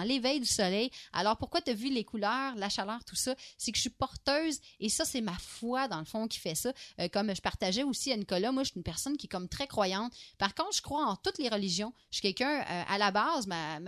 l'éveil 0.05 0.41
du 0.41 0.47
soleil. 0.47 0.91
Alors, 1.13 1.37
pourquoi 1.37 1.61
tu 1.61 1.71
as 1.71 1.75
vu 1.75 1.91
les 1.91 2.05
couleurs, 2.05 2.55
la 2.57 2.69
chaleur, 2.69 3.05
tout 3.05 3.15
ça? 3.15 3.37
C'est 3.59 3.71
que 3.71 3.77
je 3.77 3.83
suis 3.83 3.91
porteuse 3.91 4.61
et 4.81 4.89
ça, 4.89 5.05
c'est 5.05 5.21
ma 5.21 5.37
foi, 5.39 5.87
dans 5.89 5.99
le 5.99 6.07
fond, 6.07 6.27
qui 6.27 6.39
fait 6.39 6.55
ça. 6.55 6.73
Euh, 7.01 7.09
comme 7.09 7.35
je 7.35 7.43
partageais 7.43 7.83
aussi 7.83 8.11
à 8.11 8.17
Nicolas, 8.17 8.51
moi, 8.51 8.65
je 8.65 8.71
suis 8.71 8.79
une 8.79 8.83
personne 8.83 9.17
qui 9.19 9.27
est 9.27 9.29
comme 9.29 9.49
très 9.49 9.67
croyante. 9.67 10.13
Par 10.39 10.55
contre, 10.55 10.75
je 10.75 10.83
crois 10.83 11.05
en 11.05 11.17
toutes 11.17 11.39
les 11.39 11.51
religions. 11.51 11.93
Je 12.11 12.17
suis 12.17 12.23
quelqu'un, 12.23 12.63
euh, 12.63 12.83
à 12.89 12.97
la 12.97 13.11
base, 13.11 13.47
ma, 13.47 13.79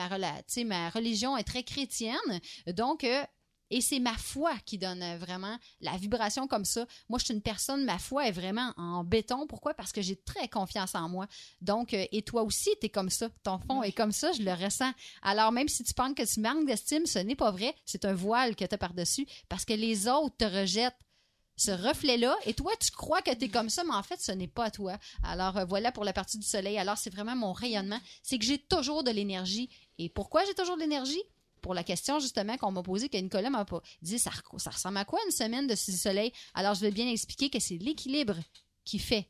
tu 0.46 0.64
ma 0.66 0.90
religion 0.90 1.36
est 1.36 1.44
très 1.44 1.62
chrétienne. 1.62 2.40
Donc, 2.66 3.04
euh, 3.04 3.24
et 3.70 3.80
c'est 3.80 3.98
ma 3.98 4.16
foi 4.16 4.52
qui 4.64 4.78
donne 4.78 5.02
euh, 5.02 5.18
vraiment 5.18 5.58
la 5.80 5.96
vibration 5.96 6.46
comme 6.46 6.64
ça. 6.64 6.86
Moi, 7.08 7.18
je 7.18 7.26
suis 7.26 7.34
une 7.34 7.42
personne, 7.42 7.84
ma 7.84 7.98
foi 7.98 8.28
est 8.28 8.32
vraiment 8.32 8.72
en 8.76 9.04
béton. 9.04 9.46
Pourquoi? 9.46 9.74
Parce 9.74 9.92
que 9.92 10.02
j'ai 10.02 10.16
très 10.16 10.48
confiance 10.48 10.94
en 10.94 11.08
moi. 11.08 11.26
Donc, 11.60 11.94
euh, 11.94 12.06
et 12.12 12.22
toi 12.22 12.42
aussi, 12.42 12.70
tu 12.80 12.86
es 12.86 12.90
comme 12.90 13.10
ça. 13.10 13.28
Ton 13.42 13.58
fond 13.58 13.82
est 13.82 13.92
comme 13.92 14.12
ça, 14.12 14.32
je 14.32 14.42
le 14.42 14.52
ressens. 14.52 14.92
Alors, 15.22 15.52
même 15.52 15.68
si 15.68 15.84
tu 15.84 15.94
penses 15.94 16.14
que 16.14 16.22
tu 16.22 16.40
manques 16.40 16.66
d'estime, 16.66 17.06
ce 17.06 17.18
n'est 17.18 17.36
pas 17.36 17.50
vrai. 17.50 17.74
C'est 17.84 18.04
un 18.04 18.14
voile 18.14 18.54
que 18.54 18.64
tu 18.64 18.74
as 18.74 18.78
par-dessus 18.78 19.26
parce 19.48 19.64
que 19.64 19.74
les 19.74 20.08
autres 20.08 20.36
te 20.36 20.44
rejettent 20.44 20.94
ce 21.56 21.70
reflet-là, 21.70 22.36
et 22.44 22.54
toi, 22.54 22.72
tu 22.78 22.90
crois 22.90 23.22
que 23.22 23.34
tu 23.34 23.46
es 23.46 23.48
comme 23.48 23.70
ça, 23.70 23.82
mais 23.82 23.94
en 23.94 24.02
fait, 24.02 24.20
ce 24.20 24.30
n'est 24.32 24.46
pas 24.46 24.70
toi. 24.70 24.98
Alors, 25.22 25.56
euh, 25.56 25.64
voilà 25.64 25.90
pour 25.90 26.04
la 26.04 26.12
partie 26.12 26.38
du 26.38 26.46
soleil. 26.46 26.78
Alors, 26.78 26.98
c'est 26.98 27.10
vraiment 27.10 27.34
mon 27.34 27.52
rayonnement. 27.52 27.98
C'est 28.22 28.38
que 28.38 28.44
j'ai 28.44 28.58
toujours 28.58 29.02
de 29.02 29.10
l'énergie. 29.10 29.70
Et 29.98 30.10
pourquoi 30.10 30.44
j'ai 30.44 30.54
toujours 30.54 30.76
de 30.76 30.82
l'énergie? 30.82 31.22
Pour 31.66 31.74
la 31.74 31.82
question, 31.82 32.20
justement, 32.20 32.56
qu'on 32.56 32.70
m'a 32.70 32.84
posée, 32.84 33.08
que 33.08 33.16
Nicolas 33.16 33.50
m'a 33.50 33.64
pas 33.64 33.82
dit, 34.00 34.20
ça, 34.20 34.30
ça 34.56 34.70
ressemble 34.70 34.98
à 34.98 35.04
quoi 35.04 35.18
une 35.26 35.32
semaine 35.32 35.66
de 35.66 35.74
soleil? 35.74 36.32
Alors, 36.54 36.74
je 36.74 36.82
vais 36.82 36.92
bien 36.92 37.08
expliquer 37.08 37.50
que 37.50 37.58
c'est 37.58 37.76
l'équilibre 37.78 38.36
qui 38.84 39.00
fait 39.00 39.28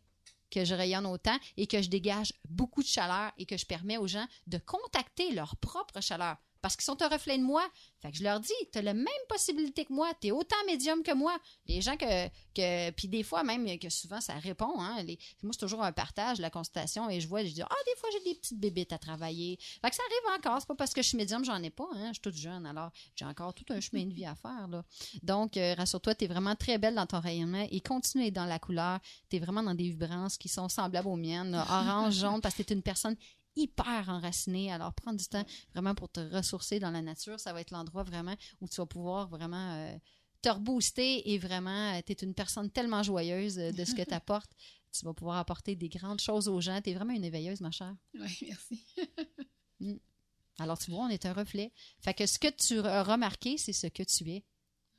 que 0.50 0.62
je 0.62 0.74
rayonne 0.74 1.06
autant 1.06 1.38
et 1.56 1.66
que 1.66 1.80
je 1.80 1.88
dégage 1.88 2.34
beaucoup 2.46 2.82
de 2.82 2.88
chaleur 2.88 3.32
et 3.38 3.46
que 3.46 3.56
je 3.56 3.64
permets 3.64 3.96
aux 3.96 4.06
gens 4.06 4.26
de 4.48 4.58
contacter 4.58 5.32
leur 5.32 5.56
propre 5.56 6.02
chaleur. 6.02 6.36
Parce 6.66 6.74
qu'ils 6.74 6.84
sont 6.84 7.00
un 7.00 7.08
reflet 7.08 7.38
de 7.38 7.44
moi. 7.44 7.62
Fait 8.02 8.10
que 8.10 8.18
je 8.18 8.24
leur 8.24 8.40
dis, 8.40 8.52
tu 8.72 8.78
as 8.80 8.82
la 8.82 8.92
même 8.92 9.06
possibilité 9.28 9.84
que 9.84 9.92
moi. 9.92 10.10
Tu 10.20 10.26
es 10.26 10.30
autant 10.32 10.56
médium 10.66 11.04
que 11.04 11.14
moi. 11.14 11.38
Les 11.66 11.80
gens 11.80 11.96
que. 11.96 12.26
que 12.56 12.90
puis 12.90 13.06
des 13.06 13.22
fois, 13.22 13.44
même 13.44 13.78
que 13.78 13.88
souvent, 13.88 14.20
ça 14.20 14.34
répond. 14.34 14.80
Hein, 14.80 15.04
moi, 15.44 15.52
c'est 15.52 15.60
toujours 15.60 15.84
un 15.84 15.92
partage, 15.92 16.40
la 16.40 16.50
consultation. 16.50 17.08
Et 17.08 17.20
je 17.20 17.28
vois, 17.28 17.44
je 17.44 17.52
dis, 17.52 17.62
ah, 17.62 17.68
des 17.86 18.00
fois, 18.00 18.08
j'ai 18.12 18.32
des 18.32 18.34
petites 18.34 18.58
bébites 18.58 18.92
à 18.92 18.98
travailler. 18.98 19.60
Fait 19.80 19.90
que 19.90 19.94
ça 19.94 20.02
arrive 20.02 20.40
encore. 20.40 20.60
C'est 20.60 20.66
pas 20.66 20.74
parce 20.74 20.92
que 20.92 21.02
je 21.02 21.06
suis 21.06 21.16
médium, 21.16 21.44
j'en 21.44 21.62
ai 21.62 21.70
pas. 21.70 21.86
Hein, 21.94 22.08
je 22.08 22.14
suis 22.14 22.20
toute 22.20 22.34
jeune. 22.34 22.66
Alors, 22.66 22.90
j'ai 23.14 23.26
encore 23.26 23.54
tout 23.54 23.66
un 23.68 23.78
chemin 23.78 24.04
de 24.04 24.12
vie 24.12 24.26
à 24.26 24.34
faire. 24.34 24.68
Donc, 25.22 25.56
euh, 25.56 25.74
rassure-toi, 25.74 26.16
tu 26.16 26.24
es 26.24 26.26
vraiment 26.26 26.56
très 26.56 26.78
belle 26.78 26.96
dans 26.96 27.06
ton 27.06 27.20
rayonnement 27.20 27.64
et 27.70 27.80
continue 27.80 28.32
dans 28.32 28.46
la 28.46 28.58
couleur. 28.58 28.98
Tu 29.30 29.36
es 29.36 29.38
vraiment 29.38 29.62
dans 29.62 29.74
des 29.74 29.84
vibrances 29.84 30.36
qui 30.36 30.48
sont 30.48 30.68
semblables 30.68 31.06
aux 31.06 31.14
miennes. 31.14 31.54
Orange, 31.54 32.14
jaune, 32.14 32.40
parce 32.40 32.56
que 32.56 32.64
tu 32.64 32.72
es 32.72 32.76
une 32.76 32.82
personne 32.82 33.16
hyper 33.56 34.08
enracinée. 34.08 34.70
Alors, 34.70 34.92
prends 34.94 35.12
du 35.12 35.26
temps 35.26 35.44
vraiment 35.72 35.94
pour 35.94 36.08
te 36.10 36.20
ressourcer 36.20 36.78
dans 36.78 36.90
la 36.90 37.02
nature. 37.02 37.40
Ça 37.40 37.52
va 37.52 37.60
être 37.60 37.70
l'endroit 37.70 38.04
vraiment 38.04 38.36
où 38.60 38.68
tu 38.68 38.76
vas 38.76 38.86
pouvoir 38.86 39.28
vraiment 39.28 39.74
euh, 39.74 39.98
te 40.42 40.48
rebooster 40.48 41.32
et 41.32 41.38
vraiment, 41.38 42.00
tu 42.02 42.12
es 42.12 42.16
une 42.16 42.34
personne 42.34 42.70
tellement 42.70 43.02
joyeuse 43.02 43.58
euh, 43.58 43.72
de 43.72 43.84
ce 43.84 43.94
que 43.94 44.02
tu 44.08 44.14
apportes. 44.14 44.50
Tu 44.92 45.04
vas 45.04 45.14
pouvoir 45.14 45.38
apporter 45.38 45.76
des 45.76 45.88
grandes 45.88 46.20
choses 46.20 46.48
aux 46.48 46.60
gens. 46.60 46.80
Tu 46.80 46.90
es 46.90 46.94
vraiment 46.94 47.12
une 47.12 47.24
éveilleuse, 47.24 47.60
ma 47.60 47.70
chère. 47.70 47.96
Oui, 48.14 48.38
merci. 48.42 48.84
Alors, 50.58 50.78
tu 50.78 50.90
vois, 50.90 51.04
on 51.04 51.08
est 51.08 51.26
un 51.26 51.34
reflet. 51.34 51.72
Fait 52.00 52.14
que 52.14 52.26
ce 52.26 52.38
que 52.38 52.48
tu 52.48 52.78
as 52.78 53.02
remarqué, 53.02 53.58
c'est 53.58 53.74
ce 53.74 53.88
que 53.88 54.02
tu 54.02 54.30
es. 54.30 54.44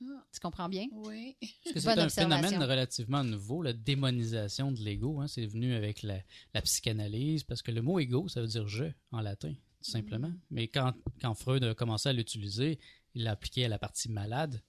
Ah. 0.02 0.24
Tu 0.32 0.40
comprends 0.40 0.70
bien? 0.70 0.88
Oui. 0.92 1.36
Parce 1.64 1.74
que 1.74 1.80
c'est 1.80 2.00
un 2.00 2.10
phénomène 2.10 2.62
relativement 2.62 3.24
nouveau, 3.24 3.64
la 3.64 3.74
démonisation 3.74 4.72
de 4.72 4.80
l'ego. 4.80 5.20
Hein, 5.20 5.28
c'est 5.28 5.46
venu 5.46 5.74
avec 5.74 6.04
la, 6.04 6.22
la 6.54 6.62
psychanalyse, 6.62 7.44
parce 7.44 7.62
que 7.62 7.72
le 7.72 7.82
mot 7.82 8.00
ego, 8.00 8.28
ça 8.28 8.42
veut 8.42 8.48
dire 8.48 8.68
je 8.68 8.86
en 9.12 9.22
latin, 9.22 9.54
tout 9.82 9.92
simplement. 9.92 10.32
Mais 10.52 10.68
quand, 10.68 10.94
quand 11.22 11.34
Freud 11.34 11.64
a 11.64 11.74
commencé 11.74 12.10
à 12.10 12.14
l'utiliser, 12.14 12.80
il 13.16 13.24
l'a 13.24 13.32
appliqué 13.32 13.66
à 13.66 13.70
la 13.70 13.80
partie 13.80 14.10
malade. 14.10 14.62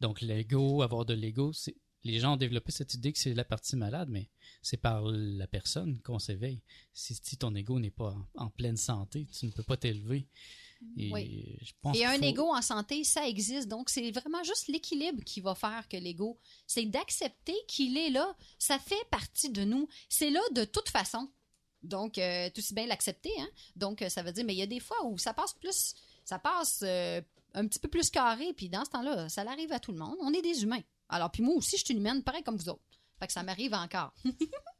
Donc 0.00 0.20
l'ego, 0.20 0.82
avoir 0.82 1.04
de 1.04 1.14
l'ego, 1.14 1.52
c'est 1.52 1.76
les 2.06 2.18
gens 2.18 2.34
ont 2.34 2.36
développé 2.36 2.70
cette 2.70 2.92
idée 2.92 3.14
que 3.14 3.18
c'est 3.18 3.32
la 3.32 3.44
partie 3.44 3.76
malade, 3.76 4.10
mais 4.10 4.28
c'est 4.60 4.76
par 4.76 5.04
la 5.06 5.46
personne 5.46 6.00
qu'on 6.02 6.18
s'éveille. 6.18 6.60
Si, 6.92 7.14
si 7.14 7.38
ton 7.38 7.54
ego 7.54 7.78
n'est 7.78 7.90
pas 7.90 8.10
en, 8.34 8.44
en 8.44 8.50
pleine 8.50 8.76
santé, 8.76 9.26
tu 9.32 9.46
ne 9.46 9.50
peux 9.50 9.62
pas 9.62 9.78
t'élever. 9.78 10.26
Et 10.96 11.12
Oui. 11.12 11.58
je 11.62 11.72
pense 11.82 11.96
Et 11.96 12.04
un 12.04 12.16
faut- 12.18 12.22
ego 12.24 12.54
en 12.54 12.62
santé, 12.62 13.02
ça 13.04 13.26
existe. 13.28 13.68
Donc, 13.68 13.90
c'est 13.90 14.10
vraiment 14.10 14.42
juste 14.44 14.68
l'équilibre 14.68 15.22
qui 15.24 15.40
va 15.40 15.54
faire 15.54 15.86
que 15.88 15.96
l'ego, 15.96 16.38
c'est 16.66 16.84
d'accepter 16.86 17.54
qu'il 17.68 17.96
est 17.96 18.10
là. 18.10 18.36
Ça 18.58 18.78
fait 18.78 19.04
partie 19.10 19.50
de 19.50 19.64
nous. 19.64 19.88
C'est 20.08 20.30
là 20.30 20.40
de 20.52 20.64
toute 20.64 20.88
façon. 20.88 21.28
Donc, 21.82 22.16
euh, 22.18 22.48
tout 22.50 22.60
aussi 22.60 22.72
bien 22.74 22.86
l'accepter. 22.86 23.32
Hein? 23.40 23.48
Donc, 23.76 24.00
euh, 24.02 24.08
ça 24.08 24.22
veut 24.22 24.32
dire, 24.32 24.44
mais 24.44 24.54
il 24.54 24.58
y 24.58 24.62
a 24.62 24.66
des 24.66 24.80
fois 24.80 25.04
où 25.04 25.18
ça 25.18 25.34
passe 25.34 25.52
plus, 25.52 25.94
ça 26.24 26.38
passe 26.38 26.80
euh, 26.82 27.20
un 27.52 27.66
petit 27.66 27.78
peu 27.78 27.88
plus 27.88 28.08
carré. 28.10 28.52
Puis 28.54 28.68
dans 28.68 28.84
ce 28.84 28.90
temps-là, 28.90 29.28
ça 29.28 29.44
l'arrive 29.44 29.72
à 29.72 29.80
tout 29.80 29.92
le 29.92 29.98
monde. 29.98 30.16
On 30.20 30.32
est 30.32 30.42
des 30.42 30.62
humains. 30.62 30.82
Alors, 31.08 31.30
puis 31.30 31.42
moi 31.42 31.54
aussi, 31.56 31.76
je 31.76 31.84
suis 31.84 31.92
une 31.94 32.00
humaine, 32.00 32.22
pareil 32.22 32.42
comme 32.42 32.56
vous 32.56 32.68
autres. 32.70 32.82
Fait 33.18 33.26
que 33.26 33.32
ça 33.32 33.42
m'arrive 33.42 33.74
encore. 33.74 34.14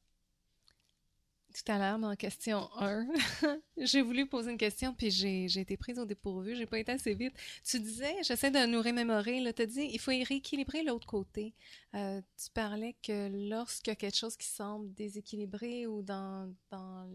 Tout 1.54 1.70
à 1.70 1.78
l'heure, 1.78 2.00
dans 2.00 2.16
question 2.16 2.68
1, 2.80 3.06
j'ai 3.76 4.02
voulu 4.02 4.26
poser 4.26 4.50
une 4.50 4.58
question, 4.58 4.92
puis 4.92 5.12
j'ai 5.12 5.46
été 5.46 5.76
prise 5.76 6.00
au 6.00 6.04
dépourvu, 6.04 6.56
j'ai 6.56 6.66
pas 6.66 6.80
été 6.80 6.90
assez 6.90 7.14
vite. 7.14 7.32
Tu 7.64 7.78
disais, 7.78 8.16
j'essaie 8.24 8.50
de 8.50 8.66
nous 8.66 8.82
remémorer, 8.82 9.38
là, 9.38 9.52
tu 9.52 9.62
as 9.62 9.66
dit, 9.66 9.88
il 9.92 10.00
faut 10.00 10.10
rééquilibrer 10.10 10.82
l'autre 10.82 11.06
côté. 11.06 11.54
Euh, 11.94 12.20
tu 12.36 12.50
parlais 12.50 12.96
que 13.00 13.48
lorsqu'il 13.48 13.92
y 13.92 13.92
a 13.92 13.96
quelque 13.96 14.16
chose 14.16 14.36
qui 14.36 14.48
semble 14.48 14.92
déséquilibré 14.94 15.86
ou 15.86 16.02
dans, 16.02 16.52
dans 16.72 17.08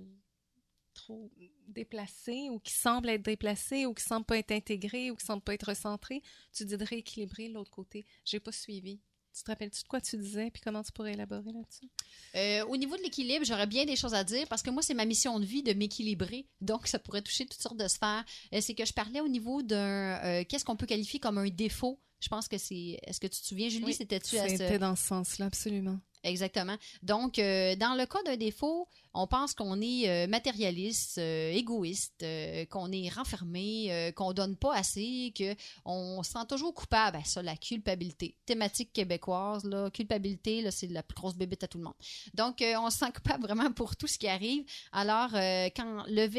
trop 0.94 1.30
déplacé, 1.68 2.50
ou 2.50 2.60
qui 2.60 2.74
semble 2.74 3.10
être 3.10 3.24
déplacé, 3.24 3.86
ou 3.86 3.94
qui 3.94 4.04
semble 4.04 4.26
pas 4.26 4.38
être 4.38 4.52
intégré, 4.52 5.12
ou 5.12 5.16
qui 5.16 5.26
semble 5.26 5.42
pas 5.42 5.54
être 5.54 5.68
recentré, 5.68 6.22
tu 6.54 6.64
dis 6.64 6.78
de 6.78 6.86
rééquilibrer 6.86 7.50
l'autre 7.50 7.72
côté. 7.72 8.06
J'ai 8.24 8.40
pas 8.40 8.52
suivi. 8.54 9.02
Tu 9.36 9.44
te 9.44 9.52
rappelles-tu 9.52 9.84
de 9.84 9.88
quoi 9.88 10.02
tu 10.02 10.18
disais, 10.18 10.50
puis 10.52 10.62
comment 10.62 10.84
tu 10.84 10.92
pourrais 10.92 11.14
élaborer 11.14 11.52
là-dessus? 11.54 11.88
Euh, 12.36 12.66
au 12.66 12.76
niveau 12.76 12.98
de 12.98 13.02
l'équilibre, 13.04 13.46
j'aurais 13.46 13.68
bien 13.68 13.86
des 13.86 13.96
choses 13.96 14.14
à 14.14 14.24
dire 14.24 14.48
parce 14.50 14.62
que 14.64 14.70
moi, 14.70 14.82
c'est 14.82 14.94
ma 14.94 15.06
mission 15.06 15.40
de 15.40 15.46
vie 15.46 15.64
de 15.64 15.74
m'équilibrer. 15.74 16.46
Donc, 16.62 16.88
ça 16.88 17.00
pourrait 17.00 17.22
toucher 17.22 17.46
toutes 17.46 17.62
sortes 17.62 17.78
de 17.78 17.88
sphères. 17.88 18.26
Euh, 18.54 18.60
c'est 18.62 18.74
que 18.76 18.86
je 18.86 18.92
parlais 18.94 19.22
au 19.22 19.28
niveau 19.28 19.62
d'un. 19.62 20.20
euh, 20.24 20.44
Qu'est-ce 20.48 20.66
qu'on 20.66 20.76
peut 20.76 20.88
qualifier 20.88 21.20
comme 21.20 21.38
un 21.38 21.48
défaut? 21.50 22.02
Je 22.20 22.28
pense 22.28 22.50
que 22.50 22.58
c'est. 22.58 23.00
Est-ce 23.04 23.20
que 23.22 23.28
tu 23.28 23.40
te 23.40 23.46
souviens, 23.46 23.70
Julie? 23.70 23.86
Oui, 23.86 23.94
C'était-tu 23.94 24.38
à 24.38 24.50
ce- 24.50 24.58
C'était 24.58 24.80
dans 24.80 24.96
ce 24.98 25.04
sens-là, 25.08 25.46
absolument. 25.46 26.00
Exactement. 26.24 26.76
Donc, 27.02 27.40
euh, 27.40 27.76
dans 27.78 27.96
le 27.96 28.06
cas 28.06 28.22
d'un 28.24 28.36
défaut, 28.36 28.90
on 29.14 29.26
pense 29.26 29.54
qu'on 29.54 29.80
est 29.82 30.10
euh, 30.10 30.28
matérialiste, 30.28 31.18
euh, 31.18 31.52
égoïste, 31.52 32.26
qu'on 32.70 32.92
est 32.92 33.10
renfermé, 33.10 34.12
qu'on 34.16 34.34
donne 34.34 34.58
pas 34.58 34.76
assez, 34.76 35.34
que 35.38 35.56
on 35.86 36.22
se 36.24 36.32
sent 36.32 36.46
toujours 36.48 36.74
coupable. 36.74 37.18
Ben, 37.18 37.24
ça, 37.24 37.42
la 37.42 37.56
culpabilité. 37.56 38.36
Thématique 38.46 38.92
québécoise, 38.92 39.64
là, 39.64 39.90
culpabilité, 39.90 40.62
là, 40.62 40.72
c'est 40.72 40.88
la 40.88 41.04
plus 41.04 41.16
grosse 41.16 41.36
bébête 41.36 41.64
à 41.64 41.68
tout 41.68 41.78
le 41.78 41.86
monde. 41.86 41.94
Donc, 42.34 42.62
on 42.62 42.90
se 42.90 42.98
sent 42.98 43.12
coupable 43.14 43.44
vraiment 43.44 43.72
pour 43.72 43.96
tout 43.96 44.08
ce 44.08 44.18
qui 44.18 44.28
arrive. 44.28 44.66
Alors, 44.92 45.32
quand 45.32 46.04
le 46.08 46.30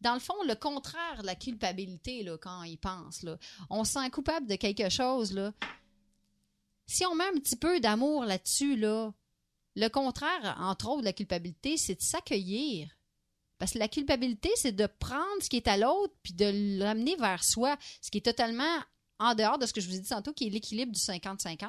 dans 0.00 0.14
le 0.14 0.20
fond, 0.20 0.34
le 0.48 0.54
contraire 0.54 1.20
de 1.20 1.26
la 1.26 1.34
culpabilité, 1.34 2.22
là, 2.22 2.36
quand 2.38 2.62
il 2.62 2.78
pense, 2.78 3.22
là, 3.22 3.36
on 3.68 3.84
se 3.84 3.92
sent 3.92 4.10
coupable 4.10 4.46
de 4.46 4.56
quelque 4.56 4.88
chose, 4.88 5.32
là. 5.32 5.52
Si 6.90 7.06
on 7.06 7.14
met 7.14 7.22
un 7.22 7.38
petit 7.38 7.54
peu 7.54 7.78
d'amour 7.78 8.24
là-dessus, 8.24 8.74
là, 8.74 9.12
le 9.76 9.88
contraire, 9.88 10.56
entre 10.58 10.88
autres, 10.88 11.02
de 11.02 11.04
la 11.04 11.12
culpabilité, 11.12 11.76
c'est 11.76 11.94
de 11.94 12.02
s'accueillir. 12.02 12.88
Parce 13.58 13.74
que 13.74 13.78
la 13.78 13.86
culpabilité, 13.86 14.50
c'est 14.56 14.72
de 14.72 14.88
prendre 14.98 15.40
ce 15.40 15.48
qui 15.48 15.56
est 15.56 15.68
à 15.68 15.76
l'autre 15.76 16.12
puis 16.24 16.32
de 16.32 16.80
l'amener 16.80 17.14
vers 17.14 17.44
soi, 17.44 17.76
ce 18.02 18.10
qui 18.10 18.18
est 18.18 18.22
totalement 18.22 18.76
en 19.20 19.36
dehors 19.36 19.56
de 19.56 19.66
ce 19.66 19.72
que 19.72 19.80
je 19.80 19.86
vous 19.86 19.94
ai 19.94 20.00
dit 20.00 20.08
tantôt, 20.08 20.32
qui 20.32 20.48
est 20.48 20.50
l'équilibre 20.50 20.90
du 20.90 20.98
50-50. 20.98 21.68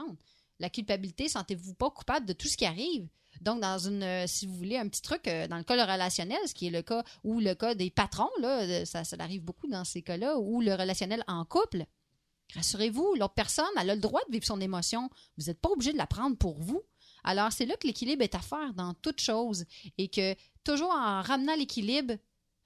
La 0.58 0.72
culpabilité, 0.72 1.30
sentez-vous 1.30 1.76
pas 1.76 1.92
coupable 1.92 2.26
de 2.26 2.34
tout 2.34 2.48
ce 2.48 2.58
qui 2.58 2.66
arrive. 2.66 3.08
Donc, 3.42 3.62
dans 3.62 3.78
une, 3.78 4.02
euh, 4.02 4.26
si 4.26 4.48
vous 4.48 4.56
voulez, 4.56 4.80
un 4.80 4.88
petit 4.88 5.04
truc, 5.04 5.28
euh, 5.28 5.48
dans 5.48 5.58
le 5.58 5.64
cas 5.64 5.76
le 5.76 5.84
relationnel, 5.84 6.40
ce 6.48 6.56
qui 6.56 6.66
est 6.66 6.72
le 6.72 6.82
cas, 6.82 7.04
ou 7.24 7.40
le 7.40 7.54
cas 7.54 7.76
des 7.76 7.92
patrons, 7.92 8.32
là, 8.40 8.62
euh, 8.62 8.86
ça, 8.86 9.04
ça 9.04 9.18
arrive 9.20 9.44
beaucoup 9.44 9.68
dans 9.68 9.84
ces 9.84 10.02
cas-là, 10.02 10.40
ou 10.40 10.62
le 10.62 10.74
relationnel 10.74 11.24
en 11.28 11.46
couple, 11.46 11.86
rassurez-vous, 12.56 13.16
l'autre 13.16 13.34
personne, 13.34 13.66
elle 13.80 13.90
a 13.90 13.96
le 13.96 14.02
droit 14.02 14.22
de 14.28 14.32
vivre 14.32 14.46
son 14.46 14.62
émotion. 14.62 15.10
Vous 15.38 15.46
n'êtes 15.46 15.60
pas 15.60 15.70
obligé 15.70 15.94
de 15.94 15.98
la 15.98 16.08
prendre 16.08 16.38
pour 16.38 16.60
vous. 16.60 16.82
Alors, 17.24 17.52
c'est 17.52 17.66
là 17.66 17.76
que 17.78 17.88
l'équilibre 17.88 18.24
est 18.24 18.36
à 18.36 18.40
faire 18.40 18.74
dans 18.74 18.94
toute 18.96 19.20
chose. 19.20 19.66
Et 19.98 20.10
que, 20.10 20.36
toujours 20.64 20.92
en 20.92 21.22
ramenant 21.22 21.56
l'équilibre, 21.56 22.16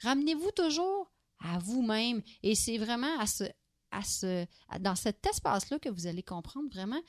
ramenez-vous 0.01 0.51
toujours 0.51 1.11
à 1.39 1.59
vous-même. 1.59 2.21
Et 2.43 2.55
c'est 2.55 2.77
vraiment 2.77 3.19
à 3.19 3.27
ce, 3.27 3.43
à 3.91 4.03
ce, 4.03 4.45
dans 4.79 4.95
cet 4.95 5.25
espace-là 5.25 5.79
que 5.79 5.89
vous 5.89 6.07
allez 6.07 6.23
comprendre 6.23 6.69
vraiment 6.71 7.01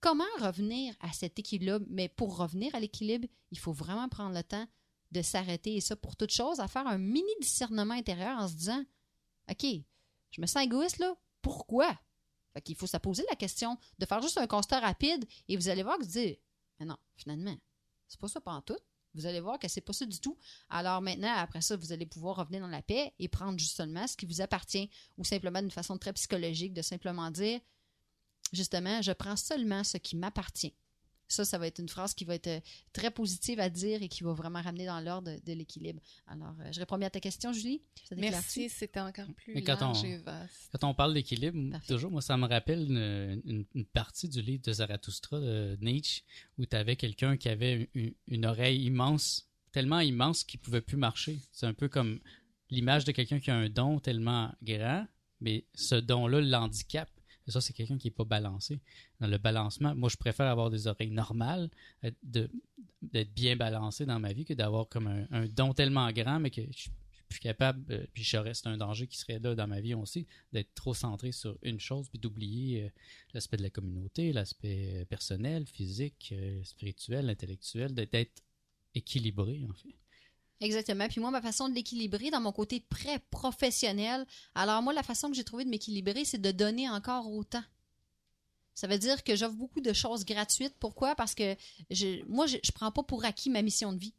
comment 0.00 0.24
revenir 0.40 0.94
à 1.00 1.12
cet 1.12 1.38
équilibre. 1.38 1.84
Mais 1.88 2.08
pour 2.08 2.36
revenir 2.36 2.74
à 2.74 2.80
l'équilibre, 2.80 3.28
il 3.50 3.58
faut 3.58 3.72
vraiment 3.72 4.08
prendre 4.08 4.34
le 4.34 4.42
temps 4.42 4.66
de 5.10 5.22
s'arrêter. 5.22 5.76
Et 5.76 5.80
ça, 5.80 5.96
pour 5.96 6.16
toute 6.16 6.32
chose, 6.32 6.60
à 6.60 6.68
faire 6.68 6.86
un 6.86 6.98
mini 6.98 7.30
discernement 7.40 7.94
intérieur 7.94 8.38
en 8.38 8.48
se 8.48 8.54
disant 8.54 8.84
OK, 9.50 9.64
je 10.30 10.40
me 10.40 10.46
sens 10.46 10.64
égoïste 10.64 10.98
là. 10.98 11.14
Pourquoi? 11.40 11.98
Fait 12.54 12.62
qu'il 12.62 12.76
faut 12.76 12.86
se 12.86 12.96
poser 12.96 13.24
la 13.28 13.36
question 13.36 13.76
de 13.98 14.06
faire 14.06 14.22
juste 14.22 14.38
un 14.38 14.46
constat 14.46 14.80
rapide 14.80 15.24
et 15.48 15.56
vous 15.56 15.68
allez 15.68 15.82
voir 15.82 15.98
que 15.98 16.04
vous 16.04 16.10
dites 16.10 16.40
Mais 16.78 16.86
non, 16.86 16.96
finalement, 17.16 17.56
c'est 18.06 18.20
pas 18.20 18.28
ça 18.28 18.40
pendant 18.40 18.62
tout. 18.62 18.78
Vous 19.14 19.26
allez 19.26 19.40
voir 19.40 19.58
que 19.58 19.68
c'est 19.68 19.80
pas 19.80 19.92
ça 19.92 20.06
du 20.06 20.20
tout. 20.20 20.38
Alors 20.68 21.00
maintenant, 21.00 21.32
après 21.36 21.60
ça, 21.60 21.76
vous 21.76 21.92
allez 21.92 22.06
pouvoir 22.06 22.36
revenir 22.36 22.60
dans 22.60 22.68
la 22.68 22.82
paix 22.82 23.12
et 23.18 23.28
prendre 23.28 23.58
justement 23.58 24.06
ce 24.06 24.16
qui 24.16 24.26
vous 24.26 24.40
appartient 24.40 24.90
ou 25.16 25.24
simplement 25.24 25.60
d'une 25.60 25.70
façon 25.70 25.98
très 25.98 26.12
psychologique 26.12 26.74
de 26.74 26.82
simplement 26.82 27.30
dire 27.30 27.60
justement, 28.52 29.02
je 29.02 29.12
prends 29.12 29.36
seulement 29.36 29.84
ce 29.84 29.96
qui 29.98 30.16
m'appartient. 30.16 30.74
Ça, 31.28 31.44
ça 31.44 31.58
va 31.58 31.66
être 31.66 31.78
une 31.78 31.88
phrase 31.88 32.14
qui 32.14 32.24
va 32.24 32.34
être 32.34 32.46
euh, 32.46 32.60
très 32.92 33.10
positive 33.10 33.60
à 33.60 33.68
dire 33.68 34.02
et 34.02 34.08
qui 34.08 34.22
va 34.24 34.32
vraiment 34.32 34.62
ramener 34.62 34.86
dans 34.86 34.98
l'ordre 35.00 35.30
de, 35.30 35.38
de 35.44 35.52
l'équilibre. 35.52 36.00
Alors, 36.26 36.54
euh, 36.60 36.72
je 36.72 36.78
réponds 36.80 36.96
bien 36.98 37.08
à 37.08 37.10
ta 37.10 37.20
question, 37.20 37.52
Julie? 37.52 37.82
Merci, 38.16 38.68
c'était 38.70 39.00
encore 39.00 39.26
plus 39.36 39.54
Mais 39.54 39.62
quand 39.62 39.78
large 39.80 39.98
on- 40.02 40.04
et 40.06 40.16
vaste. 40.18 40.70
Quand 40.72 40.88
on 40.88 40.94
parle 40.94 41.12
d'équilibre, 41.14 41.78
toujours, 41.86 42.10
moi, 42.10 42.22
ça 42.22 42.36
me 42.38 42.46
rappelle 42.46 42.80
une, 42.90 43.42
une- 43.44 43.64
une 43.74 43.84
partie 43.84 44.28
du 44.28 44.40
livre 44.40 44.62
de 44.62 44.72
Zarathustra 44.72 45.38
de 45.38 45.76
Nietzsche 45.82 46.22
où 46.58 46.64
tu 46.66 46.74
avais 46.76 46.96
quelqu'un 46.96 47.36
qui 47.36 47.48
avait 47.50 47.90
une, 47.94 48.14
une 48.28 48.46
oreille 48.46 48.82
immense, 48.84 49.48
tellement 49.70 50.00
immense 50.00 50.44
qu'il 50.44 50.60
pouvait 50.60 50.80
plus 50.80 50.96
marcher. 50.96 51.38
C'est 51.52 51.66
un 51.66 51.74
peu 51.74 51.88
comme 51.88 52.20
l'image 52.70 53.04
de 53.04 53.12
quelqu'un 53.12 53.38
qui 53.38 53.50
a 53.50 53.54
un 53.56 53.68
don 53.68 54.00
tellement 54.00 54.50
grand, 54.62 55.06
mais 55.40 55.64
ce 55.74 55.94
don-là 55.94 56.40
l'handicape. 56.40 57.10
Et 57.48 57.50
ça, 57.50 57.60
c'est 57.62 57.72
quelqu'un 57.72 57.96
qui 57.96 58.06
n'est 58.08 58.12
pas 58.14 58.24
balancé. 58.24 58.78
Dans 59.20 59.26
le 59.26 59.38
balancement, 59.38 59.94
moi, 59.94 60.10
je 60.10 60.16
préfère 60.16 60.46
avoir 60.46 60.70
des 60.70 60.86
oreilles 60.86 61.10
normales, 61.10 61.70
de- 62.22 62.50
d'être 63.00 63.32
bien 63.32 63.56
balancé 63.56 64.04
dans 64.04 64.20
ma 64.20 64.32
vie, 64.34 64.44
que 64.44 64.52
d'avoir 64.54 64.88
comme 64.88 65.06
un, 65.30 65.46
don 65.46 65.72
tellement 65.72 66.12
grand, 66.12 66.40
mais 66.40 66.50
que 66.50 66.62
je 66.70 66.78
suis 66.78 66.90
plus 67.28 67.40
capable, 67.40 67.84
euh, 67.92 68.06
puis 68.14 68.22
je 68.24 68.38
c'est 68.54 68.66
un 68.66 68.78
danger 68.78 69.06
qui 69.06 69.18
serait 69.18 69.38
là 69.38 69.54
dans 69.54 69.66
ma 69.66 69.80
vie 69.80 69.94
aussi, 69.94 70.26
d'être 70.52 70.72
trop 70.74 70.94
centré 70.94 71.32
sur 71.32 71.58
une 71.62 71.78
chose, 71.78 72.08
puis 72.08 72.18
d'oublier 72.18 72.84
euh, 72.84 72.88
l'aspect 73.34 73.58
de 73.58 73.62
la 73.62 73.70
communauté, 73.70 74.32
l'aspect 74.32 75.00
euh, 75.00 75.04
personnel, 75.04 75.66
physique, 75.66 76.30
euh, 76.32 76.62
spirituel, 76.64 77.28
intellectuel, 77.28 77.94
d'être 77.94 78.42
équilibré, 78.94 79.66
en 79.68 79.74
fait. 79.74 79.94
Exactement. 80.60 81.06
Puis 81.08 81.20
moi, 81.20 81.30
ma 81.30 81.40
façon 81.40 81.68
de 81.68 81.74
l'équilibrer 81.74 82.30
dans 82.30 82.40
mon 82.40 82.52
côté 82.52 82.84
très 82.88 83.18
professionnel, 83.30 84.26
alors 84.54 84.82
moi, 84.82 84.92
la 84.92 85.02
façon 85.02 85.30
que 85.30 85.36
j'ai 85.36 85.44
trouvé 85.44 85.64
de 85.64 85.70
m'équilibrer, 85.70 86.24
c'est 86.24 86.40
de 86.40 86.50
donner 86.50 86.88
encore 86.88 87.30
autant. 87.30 87.62
Ça 88.74 88.86
veut 88.86 88.98
dire 88.98 89.24
que 89.24 89.36
j'offre 89.36 89.56
beaucoup 89.56 89.80
de 89.80 89.92
choses 89.92 90.24
gratuites. 90.24 90.74
Pourquoi? 90.78 91.14
Parce 91.14 91.34
que 91.34 91.56
moi, 92.28 92.46
je 92.46 92.56
ne 92.56 92.72
prends 92.74 92.92
pas 92.92 93.02
pour 93.02 93.24
acquis 93.24 93.50
ma 93.50 93.62
mission 93.62 93.92
de 93.92 93.98
vie. 93.98 94.14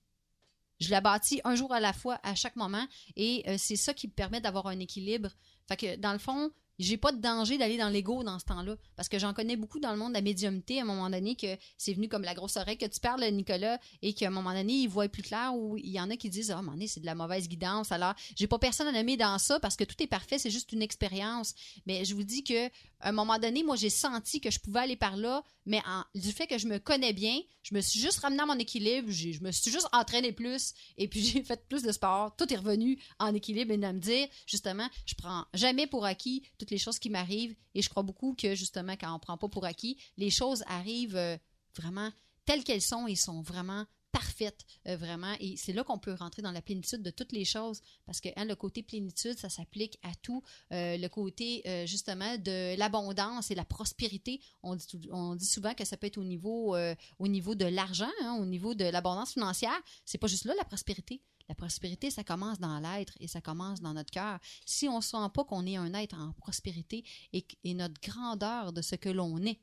Je 0.79 0.89
la 0.91 1.01
bâtis 1.01 1.41
un 1.43 1.55
jour 1.55 1.73
à 1.73 1.81
la 1.81 1.91
fois, 1.91 2.19
à 2.23 2.35
chaque 2.35 2.55
moment, 2.55 2.85
et 3.17 3.43
euh, 3.47 3.55
c'est 3.57 3.75
ça 3.75 3.93
qui 3.93 4.07
me 4.07 4.13
permet 4.13 4.39
d'avoir 4.39 4.67
un 4.67 4.79
équilibre. 4.79 5.29
Fait 5.67 5.75
que, 5.75 5.95
dans 5.97 6.13
le 6.13 6.19
fond, 6.19 6.51
j'ai 6.79 6.97
pas 6.97 7.11
de 7.11 7.19
danger 7.19 7.57
d'aller 7.57 7.77
dans 7.77 7.89
l'ego 7.89 8.23
dans 8.23 8.39
ce 8.39 8.45
temps-là. 8.45 8.75
Parce 8.95 9.09
que 9.09 9.19
j'en 9.19 9.33
connais 9.33 9.57
beaucoup 9.57 9.79
dans 9.79 9.91
le 9.91 9.97
monde 9.97 10.09
de 10.09 10.17
la 10.17 10.21
médiumnité, 10.21 10.79
à 10.79 10.83
un 10.83 10.85
moment 10.85 11.09
donné, 11.09 11.35
que 11.35 11.57
c'est 11.77 11.93
venu 11.93 12.07
comme 12.07 12.23
la 12.23 12.33
grosse 12.33 12.57
oreille 12.57 12.77
que 12.77 12.85
tu 12.85 12.99
parles, 12.99 13.23
Nicolas, 13.31 13.79
et 14.01 14.13
qu'à 14.13 14.27
un 14.27 14.31
moment 14.31 14.53
donné, 14.53 14.73
ils 14.73 14.87
voient 14.87 15.09
plus 15.09 15.23
clair, 15.23 15.53
ou 15.55 15.77
il 15.77 15.89
y 15.89 15.99
en 15.99 16.09
a 16.09 16.15
qui 16.15 16.29
disent, 16.29 16.51
ah, 16.51 16.55
à 16.55 16.61
moment 16.61 16.71
donné, 16.71 16.87
c'est 16.87 17.01
de 17.01 17.05
la 17.05 17.15
mauvaise 17.15 17.47
guidance. 17.47 17.91
Alors, 17.91 18.13
j'ai 18.35 18.47
pas 18.47 18.59
personne 18.59 18.87
à 18.87 18.91
nommer 18.91 19.17
dans 19.17 19.37
ça 19.37 19.59
parce 19.59 19.75
que 19.75 19.83
tout 19.83 20.01
est 20.01 20.07
parfait, 20.07 20.37
c'est 20.37 20.49
juste 20.49 20.71
une 20.71 20.81
expérience. 20.81 21.53
Mais 21.85 22.05
je 22.05 22.15
vous 22.15 22.23
dis 22.23 22.43
que, 22.43 22.69
à 23.01 23.09
un 23.09 23.11
moment 23.11 23.39
donné, 23.39 23.63
moi, 23.63 23.75
j'ai 23.75 23.89
senti 23.89 24.41
que 24.41 24.51
je 24.51 24.59
pouvais 24.59 24.81
aller 24.81 24.95
par 24.95 25.15
là, 25.15 25.43
mais 25.65 25.81
du 26.15 26.31
fait 26.31 26.47
que 26.47 26.57
je 26.57 26.67
me 26.67 26.79
connais 26.79 27.13
bien, 27.13 27.39
je 27.63 27.73
me 27.73 27.81
suis 27.81 27.99
juste 27.99 28.19
ramené 28.19 28.41
à 28.41 28.45
mon 28.45 28.59
équilibre, 28.59 29.09
je 29.09 29.41
me 29.41 29.51
suis 29.51 29.71
juste 29.71 29.87
entraîné 29.93 30.31
plus, 30.31 30.73
et 30.97 31.07
puis 31.07 31.21
j'ai 31.25 31.43
fait 31.43 31.67
plus 31.67 31.83
de 31.83 31.91
sport. 31.91 32.35
Tout 32.35 32.51
est 32.53 32.57
revenu 32.57 33.01
en 33.19 33.33
équilibre 33.33 33.71
et 33.71 33.77
de 33.77 33.87
me 33.87 33.99
dire, 33.99 34.27
justement, 34.45 34.87
je 35.05 35.15
prends 35.15 35.45
jamais 35.53 35.87
pour 35.87 36.05
acquis 36.05 36.43
toutes 36.57 36.71
les 36.71 36.77
choses 36.77 36.99
qui 36.99 37.09
m'arrivent, 37.09 37.55
et 37.73 37.81
je 37.81 37.89
crois 37.89 38.03
beaucoup 38.03 38.35
que, 38.35 38.55
justement, 38.55 38.95
quand 38.99 39.13
on 39.15 39.19
prend 39.19 39.37
pas 39.37 39.49
pour 39.49 39.65
acquis, 39.65 39.97
les 40.17 40.29
choses 40.29 40.63
arrivent 40.67 41.15
euh, 41.15 41.37
vraiment 41.75 42.11
telles 42.45 42.63
qu'elles 42.63 42.81
sont 42.81 43.07
et 43.07 43.15
sont 43.15 43.41
vraiment 43.41 43.85
parfaites, 44.11 44.65
euh, 44.87 44.97
vraiment. 44.97 45.33
Et 45.39 45.55
c'est 45.57 45.73
là 45.73 45.83
qu'on 45.83 45.99
peut 45.99 46.13
rentrer 46.13 46.41
dans 46.41 46.51
la 46.51 46.61
plénitude 46.61 47.01
de 47.01 47.09
toutes 47.09 47.31
les 47.31 47.45
choses, 47.45 47.81
parce 48.05 48.21
que 48.21 48.29
hein, 48.35 48.45
le 48.45 48.55
côté 48.55 48.83
plénitude, 48.83 49.37
ça 49.37 49.49
s'applique 49.49 49.97
à 50.03 50.13
tout. 50.21 50.43
Euh, 50.71 50.97
le 50.97 51.07
côté, 51.07 51.61
euh, 51.67 51.85
justement, 51.85 52.37
de 52.37 52.77
l'abondance 52.77 53.51
et 53.51 53.55
la 53.55 53.65
prospérité, 53.65 54.41
on 54.63 54.75
dit, 54.75 55.45
souvent 55.45 55.73
que 55.73 55.85
ça 55.85 55.97
peut 55.97 56.07
être 56.07 56.17
au 56.17 56.23
niveau, 56.23 56.75
au 57.19 57.27
niveau 57.27 57.55
de 57.55 57.65
l'argent, 57.65 58.09
hein, 58.21 58.37
au 58.39 58.45
niveau 58.45 58.73
de 58.73 58.85
l'abondance 58.85 59.33
financière. 59.33 59.79
C'est 60.05 60.17
pas 60.17 60.27
juste 60.27 60.45
là 60.45 60.53
la 60.57 60.65
prospérité. 60.65 61.21
La 61.47 61.55
prospérité, 61.55 62.11
ça 62.11 62.23
commence 62.23 62.59
dans 62.59 62.79
l'être 62.79 63.13
et 63.19 63.27
ça 63.27 63.41
commence 63.41 63.81
dans 63.81 63.93
notre 63.93 64.11
cœur. 64.11 64.39
Si 64.65 64.87
on 64.87 64.97
ne 64.97 65.01
sent 65.03 65.17
pas 65.33 65.43
qu'on 65.43 65.65
est 65.65 65.77
un 65.77 65.93
être 65.95 66.15
en 66.15 66.33
prospérité 66.33 67.03
et 67.33 67.73
notre 67.73 67.99
grandeur 68.01 68.71
de 68.71 68.83
ce 68.83 68.95
que 68.95 69.09
l'on 69.09 69.41
est, 69.43 69.59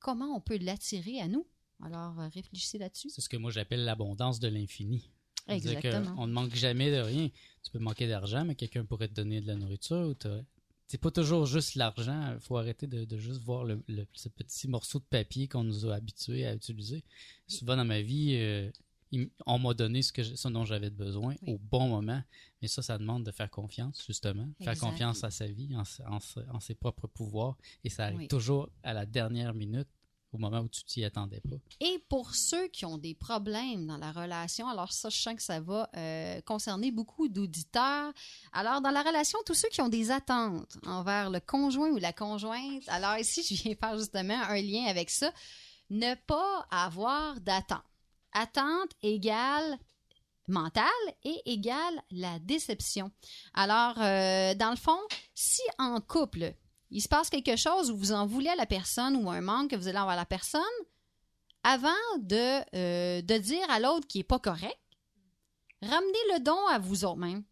comment 0.00 0.36
on 0.36 0.40
peut 0.40 0.58
l'attirer 0.58 1.20
à 1.20 1.28
nous? 1.28 1.46
Alors, 1.82 2.18
euh, 2.20 2.28
réfléchissez 2.28 2.78
là-dessus. 2.78 3.10
C'est 3.10 3.20
ce 3.20 3.28
que 3.28 3.36
moi 3.36 3.50
j'appelle 3.50 3.84
l'abondance 3.84 4.40
de 4.40 4.48
l'infini. 4.48 5.10
Exactement. 5.48 6.14
On 6.18 6.26
ne 6.26 6.32
manque 6.32 6.54
jamais 6.54 6.90
de 6.90 6.98
rien. 7.00 7.28
Tu 7.62 7.70
peux 7.70 7.78
manquer 7.78 8.08
d'argent, 8.08 8.44
mais 8.44 8.54
quelqu'un 8.54 8.84
pourrait 8.84 9.08
te 9.08 9.14
donner 9.14 9.40
de 9.40 9.46
la 9.46 9.56
nourriture. 9.56 10.14
C'est 10.86 10.98
pas 10.98 11.10
toujours 11.10 11.44
juste 11.46 11.74
l'argent. 11.74 12.32
Il 12.34 12.40
faut 12.40 12.56
arrêter 12.56 12.86
de, 12.86 13.04
de 13.04 13.18
juste 13.18 13.40
voir 13.42 13.64
le, 13.64 13.82
le- 13.88 14.06
ce 14.14 14.28
petit 14.28 14.68
morceau 14.68 14.98
de 15.00 15.04
papier 15.04 15.48
qu'on 15.48 15.64
nous 15.64 15.86
a 15.86 15.94
habitués 15.96 16.46
à 16.46 16.54
utiliser. 16.54 17.04
Souvent 17.46 17.76
dans 17.76 17.84
ma 17.84 18.00
vie, 18.00 18.36
euh, 18.36 18.70
on 19.46 19.58
m'a 19.58 19.74
donné 19.74 20.02
ce, 20.02 20.12
que 20.12 20.22
je- 20.22 20.34
ce 20.34 20.48
dont 20.48 20.64
j'avais 20.64 20.90
besoin 20.90 21.34
Oui. 21.42 21.54
au 21.54 21.58
bon 21.58 21.88
moment. 21.88 22.22
Mais 22.62 22.68
ça, 22.68 22.80
ça 22.82 22.96
demande 22.98 23.24
de 23.24 23.30
faire 23.30 23.50
confiance, 23.50 24.02
justement. 24.06 24.48
Faire 24.58 24.72
Exact. 24.72 24.86
confiance 24.90 25.24
à 25.24 25.30
sa 25.30 25.46
vie, 25.46 25.74
en, 25.76 26.60
ses 26.60 26.74
propres 26.74 27.06
pouvoirs. 27.06 27.56
Et 27.82 27.88
ça 27.90 28.04
arrive 28.04 28.18
Oui. 28.18 28.28
toujours 28.28 28.70
à 28.82 28.92
la 28.94 29.04
dernière 29.06 29.52
minute, 29.54 29.88
au 30.34 30.38
moment 30.38 30.60
où 30.60 30.68
tu 30.68 30.84
t'y 30.84 31.04
attendais 31.04 31.40
pas. 31.40 31.56
Et 31.80 32.04
pour 32.08 32.34
ceux 32.34 32.68
qui 32.68 32.84
ont 32.84 32.98
des 32.98 33.14
problèmes 33.14 33.86
dans 33.86 33.96
la 33.96 34.12
relation, 34.12 34.68
alors 34.68 34.92
ça, 34.92 35.08
je 35.08 35.18
sens 35.18 35.34
que 35.34 35.42
ça 35.42 35.60
va 35.60 35.88
euh, 35.96 36.40
concerner 36.42 36.90
beaucoup 36.90 37.28
d'auditeurs. 37.28 38.12
Alors, 38.52 38.80
dans 38.80 38.90
la 38.90 39.02
relation, 39.02 39.38
tous 39.46 39.54
ceux 39.54 39.68
qui 39.68 39.80
ont 39.80 39.88
des 39.88 40.10
attentes 40.10 40.76
envers 40.86 41.30
le 41.30 41.40
conjoint 41.40 41.90
ou 41.90 41.98
la 41.98 42.12
conjointe, 42.12 42.82
alors 42.88 43.16
ici, 43.18 43.42
je 43.48 43.62
viens 43.62 43.74
faire 43.74 43.96
justement 43.96 44.40
un 44.42 44.60
lien 44.60 44.84
avec 44.86 45.10
ça. 45.10 45.32
ne 45.90 46.14
pas 46.26 46.66
avoir 46.70 47.40
d'attente. 47.40 47.82
Attente 48.32 48.90
égale 49.02 49.78
mentale 50.48 50.84
et 51.22 51.40
égale 51.46 52.02
la 52.10 52.38
déception. 52.38 53.10
Alors, 53.54 53.94
euh, 53.98 54.54
dans 54.54 54.70
le 54.70 54.76
fond, 54.76 54.98
si 55.34 55.62
en 55.78 56.00
couple, 56.00 56.54
il 56.90 57.00
se 57.00 57.08
passe 57.08 57.30
quelque 57.30 57.56
chose 57.56 57.90
où 57.90 57.96
vous 57.96 58.12
en 58.12 58.26
voulez 58.26 58.48
à 58.48 58.56
la 58.56 58.66
personne 58.66 59.16
ou 59.16 59.30
un 59.30 59.40
manque 59.40 59.70
que 59.70 59.76
vous 59.76 59.88
allez 59.88 59.98
avoir 59.98 60.14
à 60.14 60.16
la 60.16 60.26
personne, 60.26 60.62
avant 61.62 61.88
de, 62.18 62.76
euh, 62.76 63.22
de 63.22 63.38
dire 63.38 63.68
à 63.70 63.80
l'autre 63.80 64.06
qui 64.06 64.20
est 64.20 64.24
pas 64.24 64.38
correct, 64.38 64.78
ramenez 65.82 66.18
le 66.34 66.40
don 66.40 66.66
à 66.68 66.78
vous 66.78 67.04
autres 67.04 67.16
même 67.16 67.44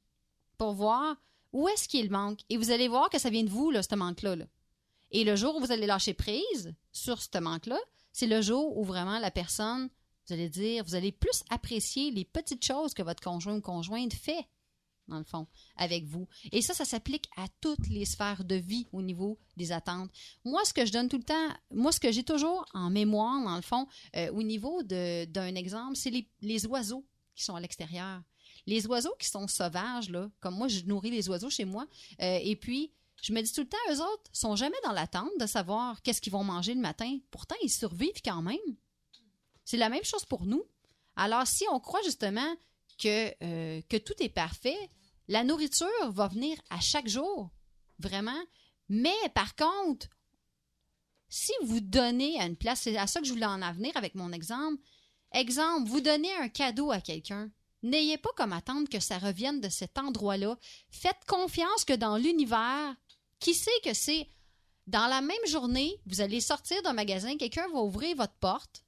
pour 0.58 0.74
voir 0.74 1.16
où 1.52 1.68
est-ce 1.68 1.88
qu'il 1.88 2.10
manque. 2.10 2.40
Et 2.48 2.56
vous 2.56 2.70
allez 2.70 2.88
voir 2.88 3.10
que 3.10 3.18
ça 3.18 3.30
vient 3.30 3.44
de 3.44 3.50
vous, 3.50 3.70
là, 3.70 3.82
ce 3.82 3.94
manque-là. 3.94 4.36
là. 4.36 4.44
Et 5.10 5.24
le 5.24 5.36
jour 5.36 5.56
où 5.56 5.60
vous 5.60 5.72
allez 5.72 5.86
lâcher 5.86 6.14
prise 6.14 6.74
sur 6.92 7.20
ce 7.20 7.38
manque-là, 7.38 7.78
c'est 8.12 8.26
le 8.26 8.40
jour 8.40 8.76
où 8.78 8.84
vraiment 8.84 9.18
la 9.18 9.30
personne, 9.30 9.88
vous 10.26 10.34
allez 10.34 10.48
dire, 10.48 10.84
vous 10.84 10.94
allez 10.94 11.12
plus 11.12 11.42
apprécier 11.50 12.10
les 12.10 12.24
petites 12.24 12.64
choses 12.64 12.94
que 12.94 13.02
votre 13.02 13.22
conjoint 13.22 13.56
ou 13.56 13.60
conjointe 13.60 14.14
fait, 14.14 14.46
dans 15.08 15.18
le 15.18 15.24
fond, 15.24 15.46
avec 15.76 16.04
vous. 16.04 16.28
Et 16.52 16.62
ça, 16.62 16.74
ça 16.74 16.84
s'applique 16.84 17.28
à 17.36 17.46
toutes 17.60 17.86
les 17.88 18.04
sphères 18.04 18.44
de 18.44 18.54
vie 18.54 18.86
au 18.92 19.02
niveau 19.02 19.38
des 19.56 19.72
attentes. 19.72 20.10
Moi, 20.44 20.64
ce 20.64 20.72
que 20.72 20.86
je 20.86 20.92
donne 20.92 21.08
tout 21.08 21.18
le 21.18 21.24
temps, 21.24 21.48
moi, 21.70 21.92
ce 21.92 22.00
que 22.00 22.12
j'ai 22.12 22.24
toujours 22.24 22.64
en 22.72 22.90
mémoire, 22.90 23.42
dans 23.44 23.56
le 23.56 23.62
fond, 23.62 23.86
euh, 24.16 24.30
au 24.32 24.42
niveau 24.42 24.82
d'un 24.82 25.54
exemple, 25.54 25.96
c'est 25.96 26.12
les, 26.40 26.66
oiseaux 26.66 27.04
qui 27.34 27.44
sont 27.44 27.54
à 27.54 27.60
l'extérieur. 27.60 28.22
Les 28.66 28.86
oiseaux 28.86 29.14
qui 29.18 29.28
sont 29.28 29.48
sauvages, 29.48 30.08
là, 30.08 30.30
comme 30.40 30.56
moi, 30.56 30.68
je 30.68 30.84
nourris 30.84 31.10
les 31.10 31.28
oiseaux 31.28 31.50
chez 31.50 31.64
moi, 31.64 31.86
euh, 32.20 32.38
et 32.42 32.56
puis 32.56 32.92
je 33.22 33.32
me 33.32 33.40
dis 33.40 33.52
tout 33.52 33.62
le 33.62 33.68
temps, 33.68 33.78
eux 33.90 34.00
autres 34.00 34.30
sont 34.32 34.56
jamais 34.56 34.76
dans 34.84 34.92
l'attente 34.92 35.30
de 35.38 35.46
savoir 35.46 36.00
qu'est-ce 36.02 36.20
qu'ils 36.20 36.32
vont 36.32 36.44
manger 36.44 36.74
le 36.74 36.80
matin. 36.80 37.18
Pourtant, 37.30 37.56
ils 37.62 37.70
survivent 37.70 38.20
quand 38.24 38.42
même. 38.42 38.58
C'est 39.64 39.76
la 39.76 39.88
même 39.88 40.04
chose 40.04 40.24
pour 40.24 40.44
nous. 40.44 40.64
Alors, 41.16 41.46
si 41.46 41.64
on 41.70 41.78
croit 41.78 42.02
justement 42.04 42.56
que, 42.98 43.34
euh, 43.42 43.80
que 43.88 43.96
tout 43.96 44.14
est 44.20 44.28
parfait, 44.28 44.78
la 45.28 45.44
nourriture 45.44 46.10
va 46.10 46.28
venir 46.28 46.58
à 46.70 46.80
chaque 46.80 47.08
jour, 47.08 47.50
vraiment. 47.98 48.42
Mais 48.88 49.14
par 49.34 49.54
contre, 49.54 50.08
si 51.28 51.52
vous 51.62 51.80
donnez 51.80 52.38
à 52.40 52.44
une 52.44 52.56
place, 52.56 52.82
c'est 52.82 52.96
à 52.96 53.06
ça 53.06 53.20
que 53.20 53.26
je 53.26 53.32
voulais 53.32 53.46
en 53.46 53.72
venir 53.72 53.96
avec 53.96 54.14
mon 54.14 54.32
exemple. 54.32 54.82
Exemple, 55.32 55.88
vous 55.88 56.00
donnez 56.00 56.34
un 56.36 56.48
cadeau 56.48 56.90
à 56.90 57.00
quelqu'un. 57.00 57.50
N'ayez 57.82 58.18
pas 58.18 58.30
comme 58.36 58.52
attendre 58.52 58.88
que 58.88 59.00
ça 59.00 59.18
revienne 59.18 59.60
de 59.60 59.68
cet 59.68 59.98
endroit-là. 59.98 60.58
Faites 60.90 61.24
confiance 61.26 61.84
que 61.84 61.94
dans 61.94 62.16
l'univers, 62.16 62.94
qui 63.40 63.54
sait 63.54 63.70
que 63.82 63.94
c'est 63.94 64.28
dans 64.86 65.06
la 65.06 65.20
même 65.20 65.46
journée, 65.46 65.98
vous 66.06 66.20
allez 66.20 66.40
sortir 66.40 66.82
d'un 66.82 66.92
magasin, 66.92 67.36
quelqu'un 67.36 67.68
va 67.68 67.80
ouvrir 67.80 68.16
votre 68.16 68.34
porte 68.34 68.84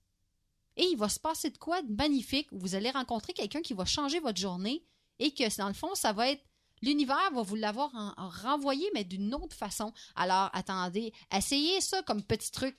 et 0.77 0.85
il 0.85 0.97
va 0.97 1.09
se 1.09 1.21
passer 1.21 1.51
de 1.51 1.59
quoi 1.59 1.83
de 1.83 1.93
magnifique. 1.93 2.49
Vous 2.53 2.75
allez 2.75 2.91
rencontrer 2.91 3.33
quelqu'un 3.33 3.63
qui 3.63 3.75
va 3.75 3.85
changer 3.85 4.21
votre 4.21 4.39
journée 4.41 4.85
et 5.19 5.33
que 5.33 5.57
dans 5.59 5.69
le 5.69 5.75
fond, 5.75 5.95
ça 5.95 6.13
va 6.13 6.31
être 6.31 6.43
l'univers 6.83 7.31
va 7.33 7.43
vous 7.43 7.55
l'avoir 7.55 7.95
en- 7.95 8.13
en 8.17 8.29
renvoyé, 8.29 8.91
mais 8.93 9.05
d'une 9.05 9.35
autre 9.35 9.57
façon. 9.57 9.93
Alors, 10.17 10.51
attendez, 10.53 11.13
essayez 11.35 11.81
ça 11.81 12.03
comme 12.03 12.23
petit 12.23 12.51
truc. 12.51 12.77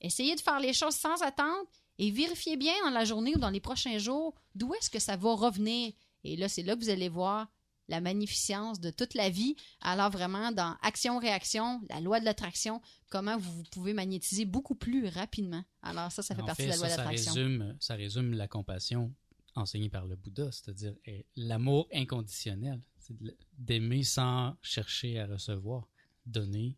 Essayez 0.00 0.34
de 0.34 0.40
faire 0.40 0.58
les 0.58 0.72
choses 0.72 0.96
sans 0.96 1.22
attendre 1.22 1.64
et 1.98 2.10
vérifiez 2.10 2.56
bien 2.56 2.74
dans 2.84 2.90
la 2.90 3.04
journée 3.04 3.34
ou 3.36 3.38
dans 3.38 3.50
les 3.50 3.60
prochains 3.60 3.98
jours 3.98 4.34
d'où 4.54 4.74
est-ce 4.74 4.90
que 4.90 4.98
ça 4.98 5.16
va 5.16 5.34
revenir. 5.34 5.92
Et 6.24 6.36
là, 6.36 6.48
c'est 6.48 6.62
là 6.62 6.74
que 6.74 6.80
vous 6.80 6.90
allez 6.90 7.08
voir 7.08 7.46
la 7.88 8.00
magnificence 8.00 8.80
de 8.80 8.90
toute 8.90 9.14
la 9.14 9.28
vie. 9.30 9.56
Alors 9.80 10.10
vraiment, 10.10 10.52
dans 10.52 10.76
action-réaction, 10.82 11.82
la 11.90 12.00
loi 12.00 12.20
de 12.20 12.24
l'attraction, 12.24 12.80
comment 13.10 13.36
vous, 13.38 13.62
pouvez 13.70 13.92
magnétiser 13.92 14.44
beaucoup 14.44 14.74
plus 14.74 15.06
rapidement. 15.08 15.64
Alors 15.82 16.10
ça, 16.12 16.22
ça 16.22 16.34
fait 16.34 16.42
En 16.42 16.46
partie 16.46 16.62
fait, 16.62 16.68
de 16.68 16.72
la 16.72 16.76
loi 16.78 16.88
ça, 16.88 16.96
ça 16.96 17.02
d'attraction. 17.02 17.32
résume, 17.34 17.76
ça 17.80 17.94
résume 17.94 18.32
la 18.34 18.48
compassion 18.48 19.14
enseignée 19.54 19.90
par 19.90 20.06
le 20.06 20.16
Bouddha, 20.16 20.50
c'est-à-dire 20.50 20.94
eh, 21.06 21.26
l'amour 21.36 21.88
inconditionnel. 21.92 22.80
C'est 22.98 23.16
de- 23.16 23.36
d'aimer 23.58 24.02
sans 24.02 24.56
chercher 24.62 25.20
à 25.20 25.26
recevoir, 25.26 25.86
donner. 26.26 26.76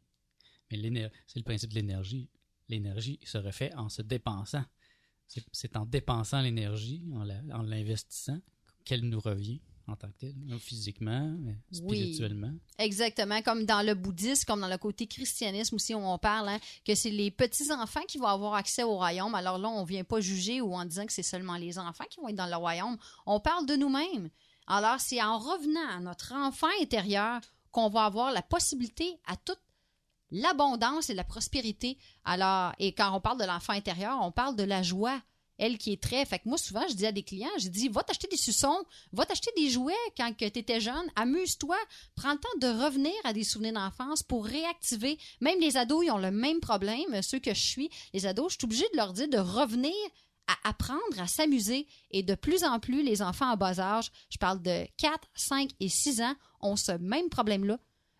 Mais 0.70 0.78
c'est 1.26 1.38
le 1.38 1.44
principe 1.44 1.70
de 1.70 1.76
l'énergie. 1.76 2.28
L'énergie 2.68 3.20
se 3.24 3.38
refait 3.38 3.72
en 3.76 3.88
se 3.88 4.02
dépensant. 4.02 4.64
C'est- 5.52 5.76
en 5.76 5.86
dépensant 5.86 6.40
l'énergie, 6.42 7.04
en 7.12 7.62
l'investissant, 7.62 8.40
qu'elle 8.84 9.08
nous 9.08 9.20
revient 9.20 9.60
en 9.88 9.96
tant 9.96 10.10
que 10.20 10.26
non, 10.46 10.58
physiquement, 10.58 11.36
Oui. 11.38 11.54
spirituellement. 11.72 12.52
Exactement, 12.78 13.40
comme 13.42 13.64
dans 13.64 13.84
le 13.84 13.94
bouddhisme, 13.94 14.44
comme 14.46 14.60
dans 14.60 14.68
le 14.68 14.78
côté 14.78 15.06
christianisme 15.06 15.76
aussi, 15.76 15.94
où 15.94 15.98
on 15.98 16.18
parle 16.18 16.48
hein, 16.48 16.58
que 16.84 16.94
c'est 16.94 17.10
les 17.10 17.30
petits-enfants 17.30 18.02
qui 18.08 18.18
vont 18.18 18.26
avoir 18.26 18.54
accès 18.54 18.82
au 18.82 18.96
royaume. 18.96 19.34
Alors 19.34 19.58
là, 19.58 19.68
on 19.68 19.84
vient 19.84 20.04
pas 20.04 20.20
juger 20.20 20.60
ou 20.60 20.74
en 20.74 20.84
disant 20.84 21.06
que 21.06 21.12
c'est 21.12 21.22
seulement 21.22 21.56
les 21.56 21.78
enfants 21.78 22.04
qui 22.10 22.20
vont 22.20 22.28
être 22.28 22.36
dans 22.36 22.46
le 22.46 22.56
royaume. 22.56 22.96
On 23.26 23.38
parle 23.40 23.66
de 23.66 23.76
nous-mêmes. 23.76 24.30
Alors, 24.66 24.98
c'est 24.98 25.22
en 25.22 25.38
revenant 25.38 25.88
à 25.90 26.00
notre 26.00 26.32
enfant 26.34 26.66
intérieur 26.80 27.40
qu'on 27.70 27.88
va 27.88 28.04
avoir 28.06 28.32
la 28.32 28.42
possibilité 28.42 29.18
à 29.26 29.36
toute 29.36 29.60
l'abondance 30.32 31.10
et 31.10 31.14
la 31.14 31.24
prospérité. 31.24 31.98
Alors, 32.24 32.72
et 32.78 32.92
quand 32.92 33.14
on 33.14 33.20
parle 33.20 33.38
de 33.38 33.44
l'enfant 33.46 33.72
intérieur, 33.74 34.18
on 34.22 34.32
parle 34.32 34.56
de 34.56 34.64
la 34.64 34.82
joie. 34.82 35.20
Elle 35.58 35.78
qui 35.78 35.92
est 35.92 36.02
très. 36.02 36.24
Fait 36.24 36.38
que 36.38 36.48
moi, 36.48 36.58
souvent, 36.58 36.86
je 36.88 36.94
dis 36.94 37.06
à 37.06 37.12
des 37.12 37.22
clients, 37.22 37.48
j'ai 37.58 37.68
dit, 37.68 37.88
va 37.88 38.02
t'acheter 38.02 38.28
des 38.28 38.36
suçons, 38.36 38.84
va 39.12 39.24
t'acheter 39.24 39.50
des 39.56 39.70
jouets 39.70 39.94
quand 40.16 40.32
tu 40.36 40.44
étais 40.44 40.80
jeune, 40.80 41.10
amuse-toi, 41.16 41.76
prends 42.14 42.32
le 42.32 42.38
temps 42.38 42.58
de 42.60 42.84
revenir 42.84 43.14
à 43.24 43.32
des 43.32 43.44
souvenirs 43.44 43.72
d'enfance 43.74 44.22
pour 44.22 44.44
réactiver. 44.44 45.18
Même 45.40 45.60
les 45.60 45.76
ados, 45.76 46.04
ils 46.04 46.10
ont 46.10 46.18
le 46.18 46.30
même 46.30 46.60
problème, 46.60 47.22
ceux 47.22 47.38
que 47.38 47.54
je 47.54 47.62
suis. 47.62 47.90
Les 48.12 48.26
ados, 48.26 48.52
je 48.52 48.58
suis 48.58 48.64
obligée 48.64 48.88
de 48.92 48.96
leur 48.96 49.12
dire 49.12 49.28
de 49.28 49.38
revenir 49.38 49.94
à 50.46 50.68
apprendre 50.68 51.18
à 51.18 51.26
s'amuser. 51.26 51.86
Et 52.10 52.22
de 52.22 52.34
plus 52.34 52.64
en 52.64 52.78
plus, 52.78 53.02
les 53.02 53.22
enfants 53.22 53.50
à 53.50 53.56
bas 53.56 53.80
âge, 53.80 54.10
je 54.30 54.38
parle 54.38 54.62
de 54.62 54.86
4, 54.98 55.28
5 55.34 55.70
et 55.80 55.88
6 55.88 56.22
ans, 56.22 56.34
ont 56.60 56.76
ce 56.76 56.92
même 56.92 57.28
problème-là. 57.28 57.78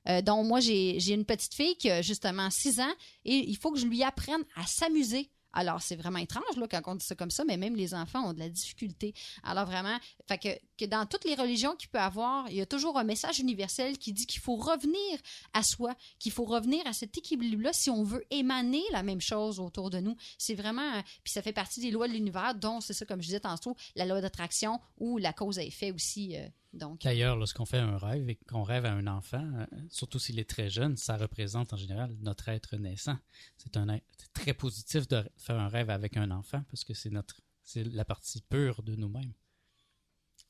Euh, 0.09 0.23
donc, 0.23 0.47
moi, 0.47 0.61
j'ai 0.61 1.13
une 1.13 1.25
petite 1.25 1.55
fille 1.55 1.77
qui 1.77 1.91
a 1.91 2.03
justement 2.03 2.51
6 2.51 2.81
ans 2.81 2.95
et 3.25 3.37
il 3.49 3.57
faut 3.57 3.73
que 3.73 3.79
je 3.79 3.87
lui 3.87 4.03
apprenne 4.03 4.45
à 4.55 4.67
s'amuser. 4.67 5.31
Alors, 5.57 5.81
c'est 5.81 5.97
vraiment 5.97 6.19
étrange 6.19 6.57
là, 6.59 6.67
quand 6.71 6.83
on 6.85 6.95
dit 6.95 7.05
ça 7.05 7.15
comme 7.15 7.31
ça, 7.31 7.43
mais 7.47 7.57
même 7.57 7.75
les 7.77 7.95
enfants 7.95 8.29
ont 8.29 8.35
de 8.35 8.39
la 8.39 8.51
difficulté. 8.51 9.15
Alors, 9.43 9.65
vraiment, 9.65 9.97
fait 10.29 10.39
que, 10.39 10.49
que 10.77 10.85
dans 10.85 11.07
toutes 11.07 11.25
les 11.25 11.35
religions 11.35 11.75
qu'il 11.77 11.89
peut 11.89 11.99
avoir, 11.99 12.49
il 12.51 12.57
y 12.57 12.61
a 12.61 12.67
toujours 12.67 12.99
un 12.99 13.05
message 13.05 13.41
universel 13.41 13.99
qui 13.99 14.13
dit 14.13 14.27
qu'il 14.27 14.41
faut 14.41 14.57
revenir 14.57 15.19
à 15.53 15.63
soi, 15.63 15.95
qu'il 16.19 16.33
faut 16.33 16.45
revenir 16.45 16.87
à 16.87 16.93
cet 16.93 17.17
équilibre-là 17.17 17.73
si 17.73 17.91
on 17.91 18.03
veut 18.03 18.25
émaner 18.31 18.83
la 18.93 19.03
même 19.03 19.21
chose 19.21 19.61
autour 19.61 19.91
de 19.91 19.99
nous. 19.99 20.17
C'est 20.39 20.55
vraiment, 20.55 21.03
puis 21.25 21.33
ça 21.33 21.43
fait 21.43 21.53
partie 21.53 21.81
des 21.81 21.91
lois 21.91 22.09
de 22.09 22.13
l'univers, 22.13 22.55
dont, 22.55 22.81
c'est 22.81 22.93
ça, 22.93 23.05
comme 23.05 23.21
je 23.21 23.27
disais 23.27 23.41
tantôt, 23.41 23.77
la 23.95 24.05
loi 24.07 24.21
d'attraction 24.21 24.81
ou 24.99 25.19
la 25.19 25.33
cause 25.33 25.59
à 25.59 25.63
effet 25.63 25.91
aussi. 25.91 26.37
euh, 26.37 26.47
donc, 26.73 27.01
D'ailleurs, 27.03 27.37
lorsqu'on 27.37 27.65
fait 27.65 27.79
un 27.79 27.97
rêve 27.97 28.29
et 28.29 28.35
qu'on 28.35 28.63
rêve 28.63 28.85
à 28.85 28.93
un 28.93 29.07
enfant, 29.07 29.45
euh, 29.59 29.67
surtout 29.91 30.19
s'il 30.19 30.39
est 30.39 30.49
très 30.49 30.69
jeune, 30.69 30.97
ça 30.97 31.17
représente 31.17 31.73
en 31.73 31.77
général 31.77 32.15
notre 32.21 32.49
être 32.49 32.77
naissant. 32.77 33.17
C'est 33.57 33.77
un 33.77 33.99
très 34.35 34.53
positif 34.53 35.09
de 35.09 35.25
faire 35.39 35.59
un 35.59 35.69
rêve 35.69 35.91
avec 35.91 36.17
un 36.17 36.31
enfant 36.31 36.63
parce 36.71 36.85
que 36.85 36.93
c'est 36.95 37.11
notre 37.11 37.41
c'est 37.67 37.83
la 37.83 38.05
partie 38.05 38.43
pure 38.43 38.83
de 38.83 38.95
nous-mêmes. 38.95 39.33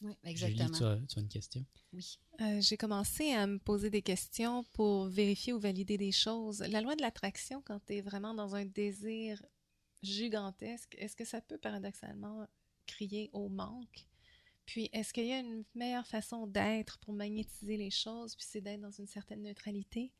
Oui, 0.02 0.12
Julie, 0.24 0.30
exactement. 0.30 0.78
tu 0.78 0.84
as, 0.84 0.98
tu 1.08 1.18
as 1.18 1.22
une 1.22 1.28
question? 1.28 1.64
Oui. 1.92 2.18
Euh, 2.40 2.60
J'ai 2.60 2.76
commencé 2.76 3.32
à 3.32 3.46
me 3.46 3.58
poser 3.58 3.90
des 3.90 4.02
questions 4.02 4.64
pour 4.72 5.06
vérifier 5.06 5.52
ou 5.52 5.58
valider 5.58 5.96
des 5.96 6.12
choses. 6.12 6.60
La 6.60 6.80
loi 6.80 6.96
de 6.96 7.02
l'attraction, 7.02 7.62
quand 7.62 7.80
tu 7.86 7.96
es 7.96 8.00
vraiment 8.00 8.34
dans 8.34 8.54
un 8.54 8.64
désir 8.64 9.42
gigantesque, 10.02 10.94
est-ce 10.98 11.16
que 11.16 11.24
ça 11.24 11.40
peut 11.40 11.58
paradoxalement 11.58 12.46
crier 12.86 13.30
au 13.32 13.48
manque? 13.48 14.06
Puis, 14.66 14.90
est-ce 14.92 15.12
qu'il 15.12 15.26
y 15.26 15.32
a 15.32 15.38
une 15.38 15.64
meilleure 15.74 16.06
façon 16.06 16.46
d'être 16.46 16.98
pour 16.98 17.14
magnétiser 17.14 17.76
les 17.76 17.90
choses, 17.90 18.34
puis 18.34 18.44
c'est 18.48 18.60
d'être 18.60 18.80
dans 18.80 18.90
une 18.90 19.06
certaine 19.06 19.42
neutralité? 19.42 20.12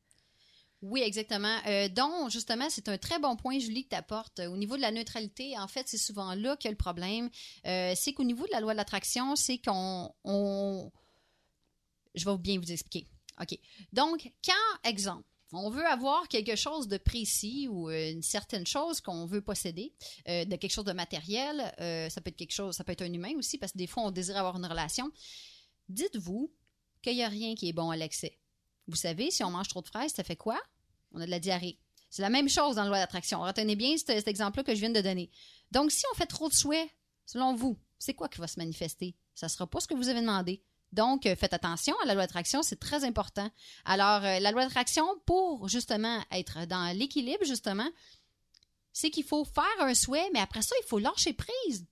Oui, 0.83 1.01
exactement. 1.01 1.57
Euh, 1.67 1.89
donc, 1.89 2.31
justement, 2.31 2.69
c'est 2.69 2.89
un 2.89 2.99
très 2.99 3.19
bon 3.19 3.35
point, 3.37 3.59
Julie, 3.59 3.85
que 3.85 3.91
tu 3.91 3.97
apportes. 3.97 4.41
Au 4.41 4.57
niveau 4.57 4.77
de 4.77 4.83
la 4.83 4.93
neutralité, 4.93 5.59
en 5.59 5.69
fait, 5.69 5.89
c'est 5.89 5.97
souvent 5.99 6.35
là 6.35 6.57
qu'il 6.57 6.69
y 6.69 6.71
a 6.71 6.73
le 6.73 6.77
problème. 6.77 7.31
Euh, 7.67 7.95
c'est 7.97 8.13
qu'au 8.13 8.25
niveau 8.25 8.45
de 8.47 8.53
la 8.53 8.61
loi 8.61 8.73
de 8.73 8.77
l'attraction, 8.77 9.37
c'est 9.37 9.59
qu'on... 9.59 10.15
on- 10.25 10.93
Je 12.15 12.25
vais 12.25 12.37
bien 12.39 12.59
vous 12.59 12.71
expliquer. 12.71 13.09
OK. 13.41 13.59
Donc, 13.93 14.31
quand, 14.45 14.89
exemple, 14.89 15.25
on 15.53 15.71
veut 15.71 15.87
avoir 15.87 16.29
quelque 16.29 16.57
chose 16.57 16.89
de 16.89 16.99
précis 16.99 17.69
ou 17.69 17.89
euh, 17.89 18.13
une 18.13 18.23
certaine 18.23 18.67
chose 18.67 19.01
qu'on 19.01 19.25
veut 19.27 19.41
posséder, 19.43 19.95
de 20.27 20.57
quelque 20.57 20.73
chose 20.73 20.85
de 20.85 20.93
matériel, 20.93 21.59
ça 22.11 22.21
peut 22.21 22.29
être 22.29 22.37
quelque 22.37 22.53
chose, 22.53 22.75
ça 22.77 22.85
peut 22.85 22.93
être 22.93 23.03
un 23.03 23.13
humain 23.13 23.33
aussi, 23.39 23.57
parce 23.59 23.73
que 23.73 23.79
des 23.79 23.87
fois, 23.87 24.03
on 24.05 24.11
désire 24.11 24.37
avoir 24.37 24.57
une 24.57 24.67
relation. 24.67 25.11
Dites-vous 25.89 26.53
qu'il 27.03 27.15
n'y 27.15 27.23
a 27.23 27.29
rien 27.29 27.55
qui 27.55 27.69
est 27.69 27.73
bon 27.73 27.91
à 27.91 27.97
l'excès. 27.97 28.39
Vous 28.89 28.97
savez, 28.97 29.31
si 29.31 29.43
on 29.45 29.51
mange 29.51 29.69
trop 29.69 29.83
de 29.83 29.87
fraises, 29.87 30.13
ça 30.13 30.25
fait 30.25 30.37
quoi? 30.37 30.61
On 31.13 31.21
a 31.21 31.27
de 31.27 31.31
la 31.31 31.41
diarrhée. 31.41 31.79
C'est 32.11 32.23
la 32.23 32.31
même 32.31 32.49
chose 32.49 32.77
dans 32.77 32.85
la 32.85 32.89
loi 32.89 32.99
d'attraction. 32.99 33.41
Retenez 33.41 33.77
bien 33.77 33.97
cet, 33.97 34.29
exemple-là 34.29 34.63
que 34.63 34.75
je 34.75 34.81
viens 34.81 34.91
de 34.91 35.01
donner. 35.01 35.31
Donc, 35.73 35.91
si 35.91 36.05
on 36.13 36.17
fait 36.17 36.27
trop 36.27 36.49
de 36.49 36.55
souhaits, 36.55 36.89
selon 37.27 37.55
vous, 37.55 37.77
c'est 37.99 38.15
quoi 38.15 38.29
qui 38.29 38.39
va 38.39 38.47
se 38.47 38.59
manifester? 38.59 39.15
Ça 39.35 39.47
ne 39.47 39.51
sera 39.51 39.67
pas 39.67 39.81
ce 39.81 39.89
que 39.89 39.95
vous 39.95 40.09
avez 40.09 40.21
demandé. 40.21 40.63
Donc, 40.93 41.27
euh, 41.27 41.35
faites 41.35 41.53
attention 41.53 41.95
à 42.03 42.07
la 42.07 42.15
loi 42.15 42.23
d'attraction, 42.23 42.63
c'est 42.63 42.79
très 42.79 43.05
important. 43.05 43.51
Alors, 43.85 44.25
euh, 44.25 44.39
la 44.39 44.53
loi 44.53 44.65
d'attraction, 44.65 45.07
pour 45.27 45.69
justement 45.69 46.23
être 46.31 46.65
dans 46.67 46.97
l'équilibre, 46.97 47.45
justement, 47.45 47.89
c'est 48.93 49.11
qu'il 49.11 49.25
faut 49.25 49.45
faire 49.45 49.65
un 49.81 49.95
souhait, 49.95 50.31
mais 50.33 50.41
après 50.41 50.63
ça, 50.63 50.75
il 50.83 50.87
faut 50.87 50.99
lâcher 50.99 51.33
prise. 51.33 51.87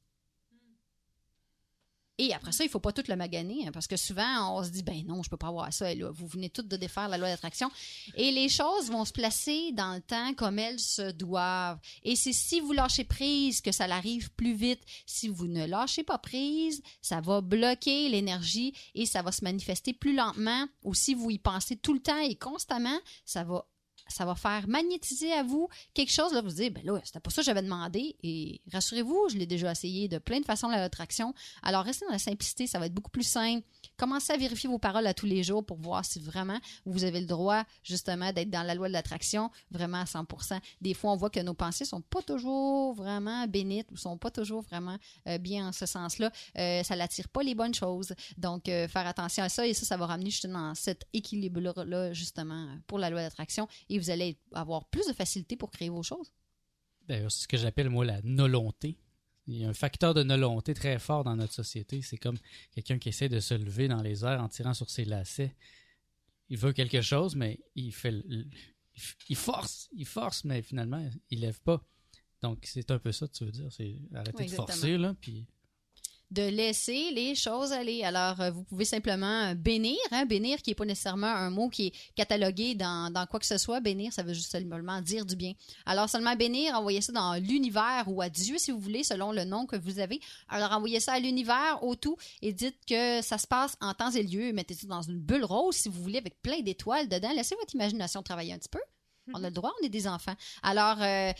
Et 2.19 2.33
après 2.33 2.53
ça, 2.53 2.63
il 2.63 2.71
faut 2.71 2.81
pas 2.81 2.93
tout 2.93 3.03
le 3.09 3.17
maganer, 3.17 3.67
hein, 3.67 3.71
parce 3.73 3.89
que 3.89 3.97
souvent, 3.97 4.57
on 4.57 4.63
se 4.63 4.71
dit, 4.71 4.85
ben 4.85 5.05
non, 5.07 5.23
je 5.25 5.31
peux 5.31 5.37
pas 5.37 5.49
avoir 5.49 5.73
ça. 5.73 5.87
Vous 6.13 6.29
venez 6.29 6.49
toutes 6.49 6.69
de 6.69 6.77
défaire 6.77 7.09
la 7.09 7.19
loi 7.19 7.29
d'attraction. 7.29 7.71
Et 8.17 8.31
les 8.31 8.49
choses 8.49 8.89
vont 8.89 9.05
se 9.05 9.13
placer 9.13 9.73
dans 9.73 9.95
le 9.95 10.01
temps 10.01 10.33
comme 10.35 10.61
elles 10.61 10.79
se 10.79 11.11
doivent. 11.11 11.81
Et 12.05 12.15
c'est 12.15 12.33
si 12.33 12.61
vous 12.61 12.73
lâchez 12.73 13.05
prise 13.05 13.61
que 13.61 13.73
ça 13.73 13.85
arrive 13.85 14.31
plus 14.33 14.55
vite. 14.55 14.81
Si 15.07 15.29
vous 15.29 15.49
ne 15.49 15.67
lâchez 15.67 16.05
pas 16.05 16.19
prise, 16.19 16.83
ça 17.03 17.21
va 17.21 17.41
bloquer 17.41 18.09
l'énergie 18.09 18.75
et 18.95 19.07
ça 19.07 19.23
va 19.23 19.33
se 19.33 19.43
manifester 19.43 19.93
plus 19.93 20.15
lentement. 20.15 20.67
Ou 20.85 20.95
si 20.95 21.15
vous 21.15 21.31
y 21.31 21.39
pensez 21.39 21.77
tout 21.77 21.95
le 21.95 22.01
temps 22.01 22.21
et 22.21 22.37
constamment, 22.37 22.99
ça 23.25 23.43
va 23.43 23.67
ça 24.07 24.25
va 24.25 24.35
faire 24.35 24.69
magnétiser 24.69 25.33
à 25.33 25.43
vous 25.43 25.69
quelque 25.95 26.13
chose. 26.13 26.33
Là, 26.33 26.41
vous 26.41 26.49
vous 26.49 26.57
dites, 26.57 26.75
ben 26.75 26.85
là, 26.85 27.01
c'était 27.05 27.21
pas 27.21 27.31
ça 27.31 27.43
que 27.43 27.47
j'avais 27.47 27.63
demandé. 27.63 28.17
Et 28.23 28.61
rassurez-vous, 28.73 29.29
je 29.31 29.37
l'ai 29.37 29.47
déjà 29.47 29.71
essayé 29.71 30.09
de 30.09 30.19
plein 30.19 30.41
de 30.41 30.45
façons, 30.45 30.69
la 30.69 30.83
attraction. 30.83 31.35
Alors, 31.63 31.85
restez 31.85 32.05
dans 32.07 32.13
la 32.13 32.19
simplicité, 32.19 32.67
ça 32.67 32.79
va 32.79 32.87
être 32.87 32.95
beaucoup 32.95 33.11
plus 33.11 33.27
simple. 33.27 33.67
Commencez 33.97 34.33
à 34.33 34.37
vérifier 34.37 34.69
vos 34.69 34.79
paroles 34.79 35.07
à 35.07 35.15
tous 35.15 35.27
les 35.27 35.43
jours 35.43 35.65
pour 35.65 35.79
voir 35.79 36.05
si 36.05 36.21
vraiment 36.21 36.59
vous 36.85 37.05
avez 37.05 37.21
le 37.21 37.27
droit, 37.27 37.65
justement, 37.83 38.33
d'être 38.33 38.51
dans 38.51 38.63
la 38.63 38.75
loi 38.75 38.89
de 38.89 38.93
l'attraction, 38.93 39.51
vraiment 39.71 39.99
à 39.99 40.05
100% 40.05 40.59
Des 40.81 40.95
fois, 40.95 41.13
on 41.13 41.17
voit 41.17 41.31
que 41.31 41.41
nos 41.41 41.55
pensées 41.55 41.85
sont 41.85 42.01
pas 42.01 42.23
toujours 42.23 42.95
vraiment 42.95 43.47
bénites 43.47 43.91
ou 43.93 43.97
sont 43.97 44.19
pas 44.19 44.31
toujours 44.31 44.63
vraiment 44.63 44.99
euh, 45.29 45.39
bien 45.39 45.69
en 45.69 45.73
ce 45.73 45.87
sens-là. 45.87 46.31
Euh, 46.59 46.83
ça 46.83 46.97
n'attire 46.97 47.29
pas 47.29 47.43
les 47.43 47.55
bonnes 47.55 47.75
choses. 47.75 48.15
Donc, 48.37 48.69
euh, 48.69 48.89
faire 48.89 49.07
attention 49.07 49.45
à 49.45 49.49
ça 49.49 49.67
et 49.67 49.75
ça, 49.75 49.87
ça 49.87 49.97
va 49.97 50.07
ramener 50.07 50.31
justement 50.31 50.75
cet 50.75 51.07
équilibre-là, 51.13 52.13
justement, 52.13 52.69
pour 52.87 52.99
la 52.99 53.11
loi 53.11 53.23
d'attraction 53.23 53.69
vous 53.99 54.11
allez 54.11 54.39
avoir 54.53 54.87
plus 54.87 55.07
de 55.07 55.13
facilité 55.13 55.57
pour 55.57 55.71
créer 55.71 55.89
vos 55.89 56.03
choses. 56.03 56.33
c'est 57.09 57.29
ce 57.31 57.49
que 57.49 57.57
j'appelle, 57.57 57.91
moi, 57.91 58.05
la 58.05 58.21
nolonté. 58.23 58.99
Il 59.47 59.59
y 59.59 59.65
a 59.65 59.69
un 59.69 59.75
facteur 59.75 60.15
de 60.15 60.23
nolonté 60.23 60.73
très 60.73 60.99
fort 60.99 61.23
dans 61.25 61.37
notre 61.37 61.53
société. 61.53 62.01
C'est 62.01 62.17
comme 62.17 62.39
quelqu'un 62.75 62.99
qui 62.99 63.11
essaie 63.11 63.29
de 63.29 63.41
se 63.41 63.55
lever 63.55 63.89
dans 63.89 64.03
les 64.03 64.25
airs 64.25 64.43
en 64.43 64.49
tirant 64.49 64.73
sur 64.73 64.89
ses 64.89 65.05
lacets. 65.05 65.55
Il 66.49 66.57
veut 66.57 66.73
quelque 66.73 67.03
chose, 67.03 67.37
mais 67.37 67.61
il 67.75 67.93
fait, 67.93 68.15
il 69.29 69.37
force, 69.37 69.89
il 69.93 70.07
force, 70.07 70.45
mais 70.45 70.63
finalement, 70.63 71.07
il 71.31 71.41
lève 71.41 71.61
pas. 71.61 71.83
Donc, 72.41 72.59
c'est 72.65 72.91
un 72.91 72.99
peu 72.99 73.13
ça 73.13 73.27
que 73.27 73.33
tu 73.33 73.45
veux 73.45 73.53
dire. 73.53 73.71
C'est 73.71 74.01
arrêter 74.15 74.45
de 74.45 74.51
forcer, 74.51 74.97
là, 74.97 75.15
puis 75.21 75.47
de 76.35 76.43
laisser 76.43 77.13
les 77.13 77.37
choses 77.37 77.73
aller. 77.73 78.03
Alors, 78.03 78.41
euh, 78.41 78.51
vous 78.51 78.65
pouvez 78.65 78.85
simplement 78.85 79.45
euh, 79.45 79.55
bénir, 79.55 79.97
hein, 80.11 80.27
bénir 80.27 80.61
qui 80.61 80.71
n'est 80.71 80.75
pas 80.75 80.85
nécessairement 80.85 81.29
un 81.29 81.51
mot 81.51 81.69
qui 81.69 81.87
est 81.87 81.93
catalogué 82.17 82.75
dans, 82.75 83.27
quoi 83.31 83.39
que 83.39 83.47
ce 83.47 83.57
soit. 83.57 83.81
Bénir, 83.81 84.13
ça 84.13 84.25
veut 84.25 84.35
juste 84.35 84.51
simplement 84.51 85.01
dire 85.01 85.25
du 85.25 85.37
bien. 85.37 85.53
Alors, 85.87 86.11
seulement 86.11 86.35
bénir, 86.35 86.75
envoyez 86.75 87.01
ça 87.01 87.13
dans 87.13 87.35
l'univers 87.35 88.05
ou 88.09 88.21
à 88.21 88.29
Dieu, 88.29 88.59
si 88.59 88.73
vous 88.73 88.81
voulez, 88.81 89.05
selon 89.05 89.31
le 89.31 89.45
nom 89.45 89.65
que 89.65 89.77
vous 89.77 90.01
avez. 90.01 90.21
Alors, 90.49 90.73
envoyez 90.73 90.99
ça 90.99 91.13
à 91.13 91.21
l'univers, 91.21 91.79
au 91.83 91.95
tout, 91.95 92.17
et 92.43 92.53
dites 92.53 92.79
que 92.89 93.23
ça 93.23 93.39
se 93.39 93.47
passe 93.47 93.77
en 93.81 93.95
temps 93.95 94.11
et 94.11 94.25
lieu. 94.25 94.53
Mettez 94.53 94.75
ça 94.75 94.89
dans 94.89 95.03
une 95.03 95.21
bulle 95.21 95.45
rose, 95.45 95.77
si 95.77 95.89
vous 95.89 96.03
voulez, 96.03 96.19
avec 96.19 96.43
plein 96.43 96.61
d'étoiles 96.61 97.09
dedans. 97.09 97.33
Laissez 97.33 97.55
votre 97.55 97.75
imagination 97.75 98.23
travailler 98.23 98.53
un 98.53 98.59
petit 98.59 98.69
peu. 98.69 98.81
On 99.33 99.43
a 99.43 99.49
le 99.49 99.55
droit, 99.55 99.73
on 99.81 99.87
est 99.87 99.91
des 99.91 100.07
enfants. 100.07 100.35
Alors, 100.63 100.99
euh, 101.01 101.33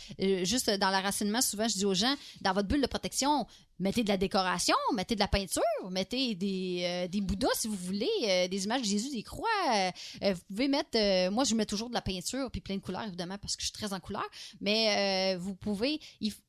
juste 0.43 0.69
dans 0.71 0.89
l'enracinement, 0.89 1.41
souvent, 1.41 1.67
je 1.67 1.75
dis 1.75 1.85
aux 1.85 1.93
gens, 1.93 2.15
dans 2.41 2.53
votre 2.53 2.67
bulle 2.67 2.81
de 2.81 2.87
protection, 2.87 3.45
mettez 3.79 4.03
de 4.03 4.09
la 4.09 4.17
décoration, 4.17 4.75
mettez 4.93 5.15
de 5.15 5.19
la 5.19 5.27
peinture, 5.27 5.63
mettez 5.89 6.35
des, 6.35 6.81
euh, 6.83 7.07
des 7.07 7.21
Bouddhas 7.21 7.49
si 7.55 7.67
vous 7.67 7.75
voulez, 7.75 8.09
euh, 8.23 8.47
des 8.47 8.65
images 8.65 8.81
de 8.81 8.87
Jésus, 8.87 9.11
des 9.11 9.23
croix. 9.23 9.47
Euh, 9.73 10.33
vous 10.33 10.41
pouvez 10.47 10.67
mettre, 10.67 10.97
moi 11.31 11.43
je 11.43 11.55
mets 11.55 11.65
toujours 11.65 11.89
de 11.89 11.93
la 11.93 12.01
peinture 12.01 12.49
puis 12.51 12.61
plein 12.61 12.75
de 12.75 12.81
couleurs 12.81 13.03
évidemment 13.03 13.37
parce 13.37 13.55
que 13.55 13.61
je 13.61 13.67
suis 13.67 13.73
très 13.73 13.93
en 13.93 13.99
couleur, 13.99 14.27
mais 14.61 15.35
vous 15.35 15.55
pouvez, 15.55 15.99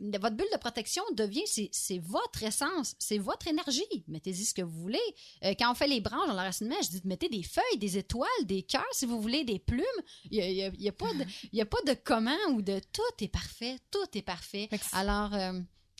votre 0.00 0.36
bulle 0.36 0.46
de 0.52 0.58
protection 0.58 1.02
devient, 1.14 1.44
c'est 1.46 1.98
votre 1.98 2.42
essence, 2.42 2.94
c'est 2.98 3.18
votre 3.18 3.48
énergie. 3.48 4.04
Mettez-y 4.08 4.44
ce 4.44 4.54
que 4.54 4.62
vous 4.62 4.80
voulez. 4.80 4.98
quand 5.58 5.70
on 5.70 5.74
fait 5.74 5.88
les 5.88 6.00
branches 6.00 6.28
dans 6.28 6.34
l'enracinement, 6.34 6.76
je 6.82 6.88
dis 6.88 7.02
mettez 7.04 7.28
des 7.28 7.42
feuilles, 7.42 7.78
des 7.78 7.98
étoiles, 7.98 8.28
des 8.44 8.62
cœurs 8.62 8.84
si 8.92 9.06
vous 9.06 9.20
voulez, 9.20 9.44
des 9.44 9.58
plumes. 9.58 9.82
Il 10.30 10.72
n'y 10.78 10.88
a, 10.88 10.92
pas 10.92 11.12
de, 11.12 11.24
y 11.52 11.60
a 11.60 11.66
pas 11.66 11.82
de 11.86 11.96
comment 12.04 12.36
ou 12.50 12.62
de 12.62 12.80
tout 12.92 13.24
est 13.24 13.28
parfait, 13.28 13.76
tout 13.90 14.06
est 14.14 14.22
parfait. 14.22 14.68
Alors 14.92 15.32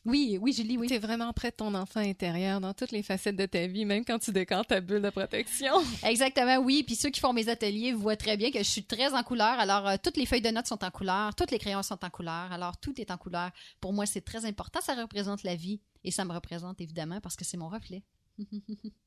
oui, 0.06 0.38
oui, 0.40 0.52
Julie, 0.52 0.78
oui. 0.78 0.86
Tu 0.86 0.94
es 0.94 0.98
vraiment 0.98 1.32
près 1.32 1.50
de 1.50 1.56
ton 1.56 1.74
enfant 1.74 2.00
intérieur 2.00 2.60
dans 2.60 2.72
toutes 2.72 2.92
les 2.92 3.02
facettes 3.02 3.36
de 3.36 3.46
ta 3.46 3.66
vie, 3.66 3.84
même 3.84 4.04
quand 4.04 4.20
tu 4.20 4.30
décores 4.30 4.64
ta 4.64 4.80
bulle 4.80 5.02
de 5.02 5.10
protection. 5.10 5.72
Exactement, 6.04 6.58
oui. 6.58 6.84
Puis 6.84 6.94
ceux 6.94 7.10
qui 7.10 7.20
font 7.20 7.32
mes 7.32 7.48
ateliers 7.48 7.92
voient 7.92 8.16
très 8.16 8.36
bien 8.36 8.52
que 8.52 8.58
je 8.58 8.70
suis 8.70 8.84
très 8.84 9.12
en 9.12 9.22
couleur. 9.24 9.58
Alors, 9.58 9.88
euh, 9.88 9.96
toutes 10.02 10.16
les 10.16 10.24
feuilles 10.24 10.40
de 10.40 10.50
notes 10.50 10.68
sont 10.68 10.84
en 10.84 10.90
couleur, 10.90 11.34
toutes 11.34 11.50
les 11.50 11.58
crayons 11.58 11.82
sont 11.82 12.04
en 12.04 12.10
couleur. 12.10 12.52
Alors, 12.52 12.78
tout 12.78 13.00
est 13.00 13.10
en 13.10 13.16
couleur. 13.16 13.50
Pour 13.80 13.92
moi, 13.92 14.06
c'est 14.06 14.20
très 14.20 14.44
important. 14.44 14.80
Ça 14.80 14.94
représente 14.94 15.42
la 15.42 15.56
vie 15.56 15.80
et 16.04 16.12
ça 16.12 16.24
me 16.24 16.32
représente 16.32 16.80
évidemment 16.80 17.20
parce 17.20 17.34
que 17.34 17.44
c'est 17.44 17.56
mon 17.56 17.68
reflet. 17.68 18.04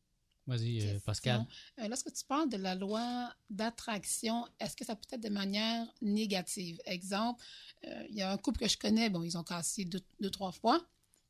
Vas-y, 0.49 0.81
euh, 0.81 0.99
Pascal. 1.05 1.45
Euh, 1.77 1.87
lorsque 1.87 2.11
tu 2.11 2.25
parles 2.25 2.49
de 2.49 2.57
la 2.57 2.73
loi 2.73 3.31
d'attraction, 3.51 4.47
est-ce 4.59 4.75
que 4.75 4.83
ça 4.83 4.95
peut 4.95 5.05
être 5.11 5.21
de 5.21 5.29
manière 5.29 5.85
négative? 6.01 6.79
Exemple, 6.85 7.43
euh, 7.85 8.03
il 8.09 8.15
y 8.15 8.23
a 8.23 8.31
un 8.31 8.37
couple 8.37 8.61
que 8.61 8.67
je 8.67 8.75
connais, 8.77 9.11
bon, 9.11 9.21
ils 9.21 9.37
ont 9.37 9.43
cassé 9.43 9.85
deux, 9.85 10.29
trois 10.31 10.51
fois. 10.51 10.83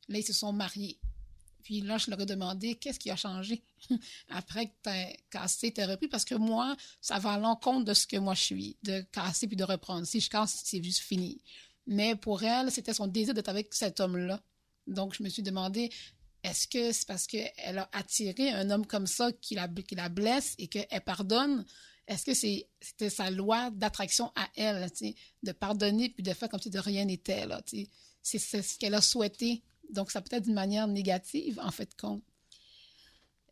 Là, 0.08 0.18
ils 0.18 0.24
se 0.24 0.32
sont 0.32 0.54
mariés. 0.54 0.98
Puis 1.62 1.82
là, 1.82 1.98
je 1.98 2.10
leur 2.10 2.18
ai 2.18 2.24
demandé 2.24 2.76
qu'est-ce 2.76 2.98
qui 2.98 3.10
a 3.10 3.16
changé 3.16 3.62
après 4.30 4.68
que 4.68 4.74
tu 4.82 4.88
as 4.88 5.12
cassé, 5.28 5.70
tu 5.70 5.82
as 5.82 5.86
repris. 5.86 6.08
Parce 6.08 6.24
que 6.24 6.34
moi, 6.34 6.74
ça 7.02 7.18
va 7.18 7.32
à 7.32 7.38
l'encontre 7.38 7.84
de 7.84 7.92
ce 7.92 8.06
que 8.06 8.16
moi 8.16 8.32
je 8.32 8.42
suis, 8.42 8.76
de 8.82 9.02
casser 9.12 9.46
puis 9.46 9.56
de 9.56 9.64
reprendre. 9.64 10.06
Si 10.06 10.20
je 10.20 10.30
casse, 10.30 10.62
c'est 10.64 10.82
juste 10.82 11.00
fini. 11.00 11.42
Mais 11.86 12.16
pour 12.16 12.42
elle, 12.42 12.72
c'était 12.72 12.94
son 12.94 13.06
désir 13.06 13.34
d'être 13.34 13.50
avec 13.50 13.74
cet 13.74 14.00
homme-là. 14.00 14.40
Donc, 14.86 15.14
je 15.14 15.22
me 15.22 15.28
suis 15.28 15.42
demandé, 15.42 15.90
est-ce 16.42 16.66
que 16.68 16.92
c'est 16.92 17.06
parce 17.06 17.26
qu'elle 17.26 17.78
a 17.78 17.88
attiré 17.92 18.50
un 18.50 18.70
homme 18.70 18.86
comme 18.86 19.06
ça 19.06 19.30
qui 19.32 19.54
la, 19.54 19.68
blesse 20.08 20.54
et 20.58 20.68
qu'elle 20.68 21.00
pardonne? 21.04 21.64
Est-ce 22.06 22.24
que 22.24 22.34
c'est, 22.34 22.68
c'était 22.80 23.10
sa 23.10 23.30
loi 23.30 23.70
d'attraction 23.70 24.32
à 24.34 24.48
elle, 24.56 24.90
de 25.42 25.52
pardonner 25.52 26.08
puis 26.08 26.22
de 26.22 26.32
faire 26.32 26.48
comme 26.48 26.60
si 26.60 26.70
de 26.70 26.78
rien 26.78 27.04
n'était? 27.04 27.46
C'est, 28.22 28.38
ce 28.38 28.78
qu'elle 28.78 28.94
a 28.94 29.00
souhaité. 29.00 29.62
Donc, 29.90 30.10
ça 30.10 30.20
peut 30.20 30.34
être 30.34 30.44
d'une 30.44 30.54
manière 30.54 30.88
négative, 30.88 31.60
en 31.62 31.70
fait, 31.70 31.94
compte. 31.96 32.22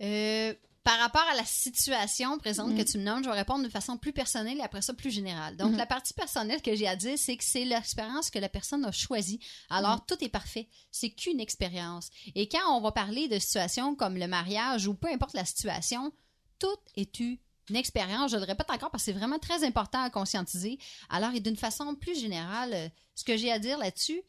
Euh, 0.01 0.55
par 0.89 0.99
rapport 1.01 1.29
à 1.31 1.35
la 1.35 1.45
situation 1.45 2.39
présente 2.39 2.75
que 2.75 2.81
mm. 2.81 2.85
tu 2.87 2.97
me 2.97 3.03
nommes, 3.03 3.23
je 3.23 3.29
vais 3.29 3.37
répondre 3.37 3.63
de 3.63 3.69
façon 3.69 3.99
plus 3.99 4.15
personnelle 4.15 4.57
et 4.57 4.63
après 4.63 4.81
ça 4.81 4.95
plus 4.95 5.11
générale. 5.11 5.55
Donc, 5.59 5.75
mm-hmm. 5.75 5.77
la 5.77 5.85
partie 5.85 6.15
personnelle 6.15 6.63
que 6.63 6.75
j'ai 6.75 6.89
à 6.89 6.97
dire, 6.97 7.19
c'est 7.19 7.37
que 7.37 7.45
c'est 7.45 7.67
l'expérience 7.67 8.31
que 8.31 8.39
la 8.39 8.49
personne 8.49 8.87
a 8.87 8.91
choisie. 8.91 9.39
Alors, 9.69 9.97
mm. 9.97 10.05
tout 10.09 10.25
est 10.25 10.31
parfait. 10.31 10.67
C'est 10.91 11.11
qu'une 11.11 11.41
expérience. 11.41 12.09
Et 12.35 12.49
quand 12.49 12.75
on 12.75 12.81
va 12.81 12.91
parler 12.91 13.29
de 13.29 13.39
situations 13.39 13.97
comme 13.97 14.17
le 14.17 14.27
mariage 14.29 14.87
ou 14.87 14.95
peu 14.95 15.09
importe 15.09 15.35
la 15.35 15.45
situation, 15.45 16.11
tout 16.59 16.79
est 16.97 17.21
une 17.21 17.37
expérience. 17.75 18.31
Je 18.31 18.39
le 18.39 18.45
répète 18.45 18.71
encore 18.71 18.91
parce 18.91 19.05
que 19.05 19.13
c'est 19.13 19.19
vraiment 19.19 19.39
très 19.39 19.65
important 19.65 20.03
à 20.03 20.09
conscientiser. 20.09 20.79
Alors, 21.11 21.35
et 21.35 21.41
d'une 21.41 21.59
façon 21.59 21.95
plus 21.97 22.19
générale, 22.19 22.73
euh, 22.73 22.89
ce 23.15 23.25
que 23.25 23.37
j'ai 23.37 23.53
à 23.53 23.59
dire 23.59 23.77
là-dessus, 23.77 24.23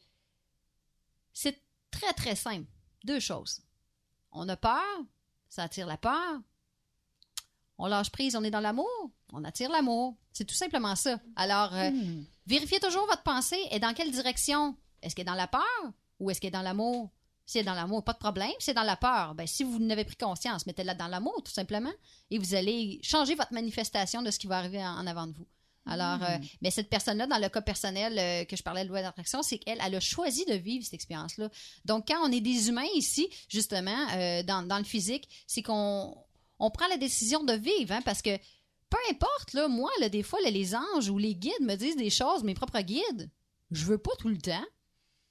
c'est 1.32 1.58
très, 1.90 2.12
très 2.12 2.36
simple. 2.36 2.68
Deux 3.04 3.18
choses. 3.18 3.62
On 4.30 4.46
a 4.50 4.58
peur, 4.58 4.84
ça 5.48 5.62
attire 5.62 5.86
la 5.86 5.96
peur 5.96 6.42
on 7.80 7.86
lâche 7.86 8.10
prise, 8.10 8.36
on 8.36 8.44
est 8.44 8.50
dans 8.50 8.60
l'amour, 8.60 9.10
on 9.32 9.42
attire 9.42 9.70
l'amour. 9.70 10.14
C'est 10.32 10.44
tout 10.44 10.54
simplement 10.54 10.94
ça. 10.96 11.18
Alors, 11.34 11.74
euh, 11.74 11.90
hmm. 11.90 12.24
vérifiez 12.46 12.78
toujours 12.78 13.06
votre 13.06 13.22
pensée 13.22 13.60
et 13.70 13.80
dans 13.80 13.94
quelle 13.94 14.10
direction. 14.10 14.76
Est-ce 15.02 15.16
qu'elle 15.16 15.26
est 15.26 15.30
dans 15.30 15.34
la 15.34 15.46
peur 15.46 15.62
ou 16.18 16.30
est-ce 16.30 16.40
qu'elle 16.40 16.48
est 16.48 16.52
dans 16.52 16.62
l'amour? 16.62 17.10
Si 17.46 17.58
elle 17.58 17.62
est 17.62 17.66
dans 17.66 17.74
l'amour, 17.74 18.04
pas 18.04 18.12
de 18.12 18.18
problème. 18.18 18.50
Si 18.58 18.66
c'est 18.66 18.74
dans 18.74 18.82
la 18.82 18.96
peur, 18.96 19.34
ben, 19.34 19.46
si 19.46 19.64
vous 19.64 19.78
n'avez 19.78 20.04
pris 20.04 20.16
conscience, 20.16 20.66
mettez-la 20.66 20.94
dans 20.94 21.08
l'amour, 21.08 21.42
tout 21.42 21.50
simplement, 21.50 21.90
et 22.30 22.38
vous 22.38 22.54
allez 22.54 23.00
changer 23.02 23.34
votre 23.34 23.52
manifestation 23.52 24.22
de 24.22 24.30
ce 24.30 24.38
qui 24.38 24.46
va 24.46 24.58
arriver 24.58 24.84
en, 24.84 25.06
avant 25.06 25.26
de 25.26 25.32
vous. 25.32 25.46
Alors, 25.86 26.22
euh, 26.22 26.36
hmm. 26.36 26.44
mais 26.60 26.70
cette 26.70 26.90
personne-là, 26.90 27.26
dans 27.26 27.38
le 27.38 27.48
cas 27.48 27.62
personnel 27.62 28.18
euh, 28.18 28.44
que 28.44 28.54
je 28.54 28.62
parlais 28.62 28.84
de 28.84 28.90
loi 28.90 29.00
d'attraction, 29.00 29.42
c'est 29.42 29.58
qu'elle 29.58 29.78
elle 29.82 29.94
a 29.94 30.00
choisi 30.00 30.44
de 30.44 30.52
vivre 30.52 30.84
cette 30.84 30.94
expérience-là. 30.94 31.48
Donc, 31.86 32.06
quand 32.06 32.18
on 32.22 32.30
est 32.30 32.42
des 32.42 32.68
humains 32.68 32.86
ici, 32.94 33.28
justement, 33.48 34.06
dans, 34.44 34.68
dans, 34.68 34.78
le 34.78 34.84
physique, 34.84 35.26
c'est 35.46 35.62
qu'on 35.62 36.14
on 36.60 36.70
prend 36.70 36.86
la 36.88 36.96
décision 36.96 37.42
de 37.42 37.54
vivre, 37.54 37.92
hein, 37.92 38.02
parce 38.04 38.22
que 38.22 38.36
peu 38.90 38.98
importe, 39.10 39.52
là, 39.54 39.68
moi, 39.68 39.90
là, 40.00 40.08
des 40.08 40.22
fois, 40.22 40.38
les 40.40 40.74
anges 40.74 41.08
ou 41.08 41.18
les 41.18 41.34
guides 41.34 41.62
me 41.62 41.76
disent 41.76 41.96
des 41.96 42.10
choses, 42.10 42.42
mes 42.44 42.54
propres 42.54 42.80
guides, 42.80 43.30
je 43.70 43.84
veux 43.84 43.98
pas 43.98 44.14
tout 44.18 44.28
le 44.28 44.38
temps. 44.38 44.66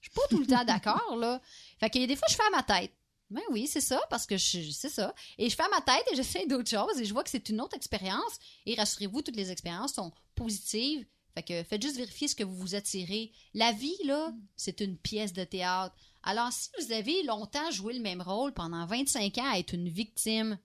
Je 0.02 0.10
suis 0.10 0.16
pas 0.16 0.28
tout 0.30 0.40
le 0.40 0.48
temps 0.48 0.64
d'accord, 0.68 1.16
là. 1.18 1.42
Fait 1.80 1.90
qu'il 1.90 2.02
y 2.02 2.04
a 2.04 2.08
des 2.08 2.16
fois, 2.16 2.28
je 2.30 2.36
fais 2.36 2.48
à 2.48 2.56
ma 2.56 2.64
tête. 2.64 2.94
Ben 3.30 3.44
oui, 3.52 3.68
c'est 3.68 3.82
ça, 3.82 4.02
parce 4.10 4.26
que 4.26 4.38
c'est 4.38 4.90
ça. 4.90 5.14
Et 5.38 5.50
je 5.50 5.56
fais 5.56 5.64
à 5.64 5.70
ma 5.70 5.82
tête 5.82 6.06
et 6.12 6.16
j'essaie 6.16 6.48
d'autres 6.48 6.70
choses 6.70 7.00
et 7.00 7.06
je 7.06 7.14
vois 7.14 7.24
que 7.24 7.30
c'est 7.30 7.50
une 7.50 7.62
autre 7.62 7.76
expérience. 7.76 8.40
Et 8.66 8.76
rassurez-vous, 8.76 9.22
toutes 9.22 9.36
les 9.36 9.52
expériences 9.52 9.94
sont 9.94 10.12
positives. 10.36 11.06
Fait 11.36 11.44
que 11.44 11.64
faites 11.64 11.82
juste 11.82 11.98
vérifier 11.98 12.28
ce 12.28 12.36
que 12.36 12.44
vous 12.44 12.56
vous 12.56 12.76
attirez. 12.76 13.32
La 13.54 13.72
vie, 13.72 13.98
là, 14.06 14.34
c'est 14.56 14.80
une 14.82 14.98
pièce 14.98 15.34
de 15.34 15.44
théâtre. 15.44 15.96
Alors, 16.24 16.52
si 16.52 16.70
vous 16.80 16.92
avez 16.92 17.24
longtemps 17.24 17.70
joué 17.72 17.94
le 17.94 18.02
même 18.02 18.22
rôle 18.22 18.54
pendant 18.54 18.86
25 18.88 19.38
ans 19.38 19.52
à 19.52 19.60
être 19.60 19.74
une 19.74 19.90
victime, 19.90 20.58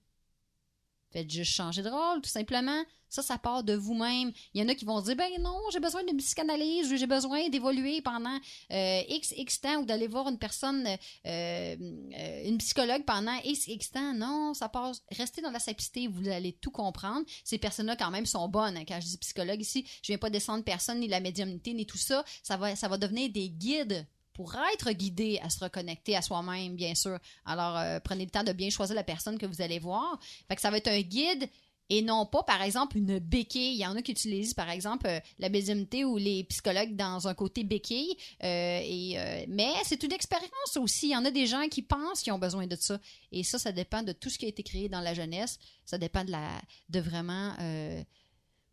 Faites 1.15 1.31
juste 1.31 1.53
changer 1.53 1.81
de 1.81 1.89
rôle, 1.89 2.21
tout 2.21 2.29
simplement. 2.29 2.83
Ça, 3.09 3.23
ça 3.23 3.39
part 3.39 3.63
de 3.63 3.75
vous-même. 3.75 4.33
Il 4.53 4.61
y 4.61 4.65
en 4.65 4.69
a 4.69 4.75
qui 4.75 4.85
vont 4.85 5.01
dire, 5.01 5.15
ben 5.15 5.31
non, 5.39 5.61
j'ai 5.73 5.79
besoin 5.79 6.03
d'une 6.03 6.17
psychanalyse, 6.17 6.93
j'ai 6.93 7.07
besoin 7.07 7.49
d'évoluer 7.51 8.03
pendant 8.03 8.37
euh, 8.73 9.03
X, 9.09 9.33
X 9.37 9.61
temps 9.61 9.77
ou 9.77 9.85
d'aller 9.85 10.09
voir 10.09 10.29
une 10.29 10.39
personne, 10.39 10.85
euh, 10.85 10.97
euh, 11.25 12.43
une 12.45 12.59
psychologue 12.59 13.05
pendant 13.05 13.37
X, 13.45 13.69
X 13.69 13.93
temps. 13.93 14.13
Non, 14.13 14.55
ça 14.55 14.69
passe. 14.69 15.05
Restez 15.13 15.41
dans 15.41 15.53
la 15.53 15.61
simplicité, 15.61 16.09
vous 16.09 16.29
allez 16.29 16.55
tout 16.55 16.73
comprendre. 16.73 17.25
Ces 17.45 17.59
personnes-là, 17.59 17.95
quand 17.95 18.11
même, 18.11 18.27
sont 18.27 18.49
bonnes. 18.49 18.77
hein. 18.77 18.85
Quand 18.85 19.01
je 19.01 19.07
dis 19.07 19.19
psychologue 19.19 19.61
ici, 19.61 19.87
je 20.03 20.09
viens 20.09 20.19
pas 20.19 20.31
descendre 20.31 20.65
personne, 20.65 20.99
ni 20.99 21.07
la 21.07 21.21
médiumnité, 21.21 21.75
ni 21.75 21.87
tout 21.87 21.99
ça. 21.99 22.25
Ça 22.43 22.57
va, 22.57 22.75
ça 22.75 22.89
va 22.89 22.99
devenir 22.99 23.31
des 23.31 23.49
guides 23.49 24.05
pour 24.35 24.55
être 24.75 24.91
guidé 24.91 25.39
à 25.43 25.49
se 25.49 25.61
reconnecter 25.61 26.17
à 26.17 26.23
soi-même, 26.23 26.75
bien 26.75 26.95
sûr. 26.95 27.19
Alors, 27.47 27.79
euh, 27.79 28.01
prenez 28.01 28.25
le 28.25 28.31
temps 28.31 28.43
de 28.43 28.53
bien 28.53 28.69
choisir 28.69 28.95
la 28.95 29.05
personne 29.05 29.39
que 29.39 29.47
vous 29.47 29.63
allez 29.63 29.79
voir. 29.79 30.19
Fait 30.49 30.57
que 30.57 30.61
ça 30.61 30.71
va 30.71 30.77
être 30.77 30.89
un 30.89 31.01
guide 31.01 31.49
et 31.89 32.03
non 32.03 32.27
pas, 32.27 32.43
par 32.43 32.61
exemple, 32.63 32.99
une 32.99 33.21
béquille. 33.21 33.75
Il 33.75 33.79
y 33.79 33.87
en 33.87 33.95
a 33.95 34.03
qui 34.03 34.11
utilisent, 34.11 34.55
par 34.55 34.71
exemple, 34.71 35.07
euh, 35.07 35.21
la 35.39 35.49
médiumnité 35.49 36.05
ou 36.05 36.17
les 36.17 36.43
psychologues 36.45 36.97
dans 36.97 37.29
un 37.29 37.35
côté 37.35 37.63
béquille. 37.63 38.17
Euh, 38.43 39.45
mais 39.49 39.73
c'est 39.85 40.03
une 40.03 40.13
expérience 40.13 40.77
aussi. 40.77 41.09
Il 41.09 41.13
y 41.13 41.17
en 41.17 41.25
a 41.25 41.31
des 41.31 41.47
gens 41.47 41.69
qui 41.69 41.83
pensent 41.83 42.23
qu'ils 42.23 42.33
ont 42.33 42.39
besoin 42.39 42.67
de 42.67 42.77
ça. 42.77 42.99
Et 43.31 43.45
ça, 43.45 43.61
ça 43.61 43.71
dépend 43.71 44.03
de 44.03 44.13
tout 44.13 44.31
ce 44.31 44.39
qui 44.39 44.47
a 44.47 44.49
été 44.49 44.65
créé 44.65 44.89
dans 44.89 45.01
la 45.01 45.15
jeunesse. 45.15 45.59
Ça 45.85 45.97
dépend 45.97 46.25
de, 46.25 47.01
vraiment 47.01 47.55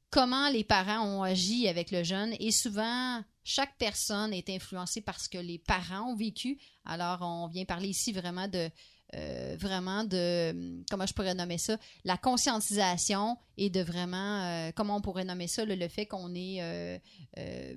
comment 0.10 0.50
les 0.50 0.64
parents 0.64 1.06
ont 1.06 1.24
agi 1.24 1.68
avec 1.68 1.92
le 1.92 2.04
jeune. 2.04 2.34
Et 2.40 2.52
souvent, 2.52 3.22
chaque 3.44 3.78
personne 3.78 4.34
est 4.34 4.50
influencée 4.50 5.02
par 5.02 5.20
ce 5.20 5.30
que 5.30 5.38
les 5.38 5.60
parents 5.60 6.12
ont 6.12 6.16
vécu. 6.16 6.60
Alors, 6.86 7.20
on 7.22 7.48
vient 7.48 7.66
parler 7.66 7.90
ici 7.90 8.12
vraiment 8.12 8.48
de 8.48 8.70
euh, 9.16 9.58
vraiment 9.60 10.06
de 10.06 10.52
hum, 10.52 10.84
comment 10.90 11.06
je 11.06 11.14
pourrais 11.14 11.34
nommer 11.34 11.58
ça? 11.58 11.78
La 12.06 12.18
conscientisation 12.18 13.38
et 13.58 13.70
de 13.70 13.82
vraiment 13.82 14.44
euh, 14.44 14.72
comment 14.74 14.96
on 14.96 15.02
pourrait 15.02 15.26
nommer 15.26 15.48
ça 15.48 15.66
le, 15.66 15.88
fait 15.90 16.06
qu'on 16.06 16.34
est 16.34 16.62
euh, 16.62 17.76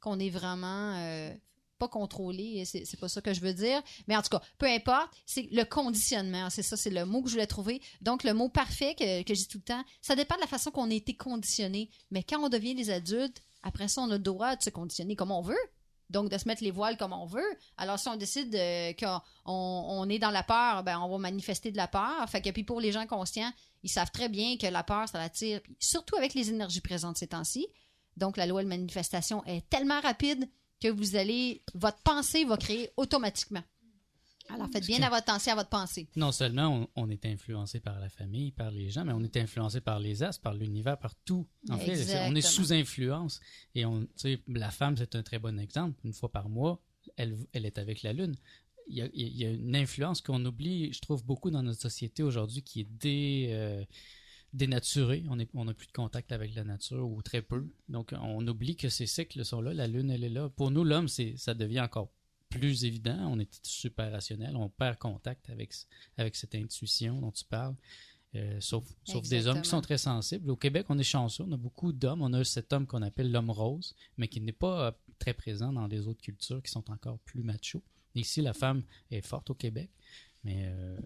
qu'on 0.00 0.18
est 0.18 0.30
vraiment 0.30 1.30
pas 1.78 1.88
contrôlé, 1.88 2.64
c'est 2.64 2.98
pas 2.98 3.08
ça 3.08 3.20
que 3.20 3.34
je 3.34 3.40
veux 3.40 3.52
dire, 3.52 3.82
mais 4.08 4.16
en 4.16 4.22
tout 4.22 4.30
cas, 4.30 4.40
peu 4.56 4.66
importe, 4.66 5.12
c'est 5.26 5.46
le 5.52 5.64
conditionnement, 5.64 6.48
c'est 6.48 6.62
ça, 6.62 6.74
c'est 6.74 6.90
le 6.90 7.04
mot 7.04 7.20
que 7.20 7.28
je 7.28 7.34
voulais 7.34 7.46
trouver. 7.46 7.82
Donc, 8.00 8.24
le 8.24 8.32
mot 8.32 8.48
parfait 8.48 8.94
que, 8.94 9.22
que 9.24 9.34
je 9.34 9.40
dis 9.40 9.48
tout 9.48 9.58
le 9.58 9.64
temps, 9.64 9.84
ça 10.00 10.16
dépend 10.16 10.36
de 10.36 10.40
la 10.40 10.46
façon 10.46 10.70
qu'on 10.70 10.90
a 10.90 10.94
été 10.94 11.14
conditionné, 11.14 11.90
mais 12.10 12.22
quand 12.22 12.42
on 12.42 12.48
devient 12.48 12.74
des 12.74 12.88
adultes, 12.88 13.42
après 13.62 13.88
ça, 13.88 14.02
on 14.02 14.10
a 14.10 14.14
le 14.14 14.18
droit 14.18 14.56
de 14.56 14.62
se 14.62 14.70
conditionner 14.70 15.16
comme 15.16 15.30
on 15.30 15.42
veut, 15.42 15.56
donc 16.10 16.30
de 16.30 16.38
se 16.38 16.46
mettre 16.46 16.62
les 16.62 16.70
voiles 16.70 16.96
comme 16.96 17.12
on 17.12 17.26
veut. 17.26 17.58
Alors, 17.76 17.98
si 17.98 18.08
on 18.08 18.16
décide 18.16 18.54
euh, 18.54 18.92
qu'on 18.92 19.20
on 19.44 20.08
est 20.08 20.18
dans 20.18 20.30
la 20.30 20.42
peur, 20.42 20.82
ben, 20.84 21.00
on 21.00 21.08
va 21.08 21.18
manifester 21.18 21.72
de 21.72 21.76
la 21.76 21.88
peur. 21.88 22.28
Fait 22.28 22.40
que 22.40 22.50
puis 22.50 22.64
pour 22.64 22.80
les 22.80 22.92
gens 22.92 23.06
conscients, 23.06 23.50
ils 23.82 23.90
savent 23.90 24.10
très 24.10 24.28
bien 24.28 24.56
que 24.56 24.66
la 24.66 24.82
peur, 24.82 25.08
ça 25.08 25.18
l'attire, 25.18 25.60
surtout 25.78 26.16
avec 26.16 26.34
les 26.34 26.50
énergies 26.50 26.80
présentes 26.80 27.16
ces 27.16 27.28
temps-ci. 27.28 27.66
Donc, 28.16 28.36
la 28.36 28.46
loi 28.46 28.62
de 28.62 28.68
manifestation 28.68 29.44
est 29.44 29.68
tellement 29.68 30.00
rapide 30.00 30.48
que 30.80 30.88
vous 30.88 31.16
allez, 31.16 31.62
votre 31.74 31.98
pensée 32.02 32.44
va 32.44 32.56
créer 32.56 32.90
automatiquement. 32.96 33.62
Alors, 34.48 34.68
faites 34.70 34.86
bien 34.86 34.98
que- 34.98 35.02
à 35.04 35.08
votre 35.10 35.22
attention 35.30 35.52
à 35.52 35.56
votre 35.56 35.68
pensée. 35.68 36.08
Non 36.16 36.32
seulement 36.32 36.88
on, 36.96 37.04
on 37.04 37.10
est 37.10 37.24
influencé 37.26 37.80
par 37.80 37.98
la 37.98 38.08
famille, 38.08 38.52
par 38.52 38.70
les 38.70 38.90
gens, 38.90 39.04
mais 39.04 39.12
on 39.12 39.22
est 39.22 39.36
influencé 39.36 39.80
par 39.80 39.98
les 39.98 40.22
astres, 40.22 40.42
par 40.42 40.54
l'univers, 40.54 40.98
par 40.98 41.14
tout. 41.24 41.46
En 41.70 41.78
fait, 41.78 41.96
c'est- 41.96 42.14
on 42.28 42.34
est 42.34 42.38
Exactement. 42.38 42.42
sous 42.66 42.72
influence. 42.72 43.40
Et 43.74 43.84
on, 43.84 44.06
la 44.48 44.70
femme, 44.70 44.96
c'est 44.96 45.14
un 45.16 45.22
très 45.22 45.38
bon 45.38 45.58
exemple. 45.58 45.98
Une 46.04 46.12
fois 46.12 46.30
par 46.30 46.48
mois, 46.48 46.80
elle, 47.16 47.36
elle 47.52 47.66
est 47.66 47.78
avec 47.78 48.02
la 48.02 48.12
Lune. 48.12 48.34
Il 48.88 48.96
y, 48.96 49.02
a, 49.02 49.08
il 49.14 49.36
y 49.36 49.44
a 49.44 49.50
une 49.50 49.74
influence 49.74 50.20
qu'on 50.20 50.44
oublie, 50.44 50.92
je 50.92 51.00
trouve, 51.00 51.24
beaucoup 51.24 51.50
dans 51.50 51.62
notre 51.62 51.80
société 51.80 52.22
aujourd'hui 52.22 52.62
qui 52.62 52.80
est 52.82 52.88
dé, 52.88 53.48
euh, 53.50 53.84
dénaturée. 54.52 55.24
On 55.28 55.36
n'a 55.36 55.44
on 55.54 55.66
plus 55.74 55.88
de 55.88 55.92
contact 55.92 56.30
avec 56.32 56.54
la 56.54 56.62
nature 56.64 57.08
ou 57.08 57.20
très 57.22 57.42
peu. 57.42 57.66
Donc, 57.88 58.12
on 58.20 58.46
oublie 58.46 58.76
que 58.76 58.88
ces 58.88 59.06
cycles 59.06 59.44
sont 59.44 59.60
là. 59.60 59.74
La 59.74 59.86
Lune, 59.88 60.10
elle 60.10 60.24
est 60.24 60.28
là. 60.30 60.48
Pour 60.50 60.70
nous, 60.70 60.84
l'homme, 60.84 61.08
ça 61.08 61.54
devient 61.54 61.80
encore 61.80 62.10
plus 62.48 62.84
évident. 62.84 63.28
On 63.30 63.38
est 63.38 63.60
super 63.64 64.12
rationnel. 64.12 64.56
On 64.56 64.68
perd 64.68 64.98
contact 64.98 65.50
avec, 65.50 65.72
avec 66.16 66.36
cette 66.36 66.54
intuition 66.54 67.20
dont 67.20 67.32
tu 67.32 67.44
parles. 67.44 67.74
Euh, 68.34 68.60
sauf 68.60 68.84
sauf 69.04 69.26
des 69.28 69.46
hommes 69.46 69.62
qui 69.62 69.68
sont 69.68 69.80
très 69.80 69.98
sensibles. 69.98 70.50
Au 70.50 70.56
Québec, 70.56 70.86
on 70.88 70.98
est 70.98 71.04
chanceux. 71.04 71.44
On 71.44 71.52
a 71.52 71.56
beaucoup 71.56 71.92
d'hommes. 71.92 72.22
On 72.22 72.32
a 72.32 72.44
cet 72.44 72.72
homme 72.72 72.86
qu'on 72.86 73.02
appelle 73.02 73.30
l'homme 73.30 73.50
rose, 73.50 73.94
mais 74.18 74.28
qui 74.28 74.40
n'est 74.40 74.52
pas 74.52 74.88
euh, 74.88 74.92
très 75.18 75.32
présent 75.32 75.72
dans 75.72 75.86
les 75.86 76.06
autres 76.06 76.20
cultures 76.20 76.62
qui 76.62 76.70
sont 76.70 76.90
encore 76.90 77.18
plus 77.20 77.42
machos. 77.42 77.82
Ici, 78.14 78.42
la 78.42 78.52
femme 78.52 78.82
est 79.10 79.20
forte 79.20 79.50
au 79.50 79.54
Québec, 79.54 79.90
mais 80.44 80.64
euh, 80.66 80.98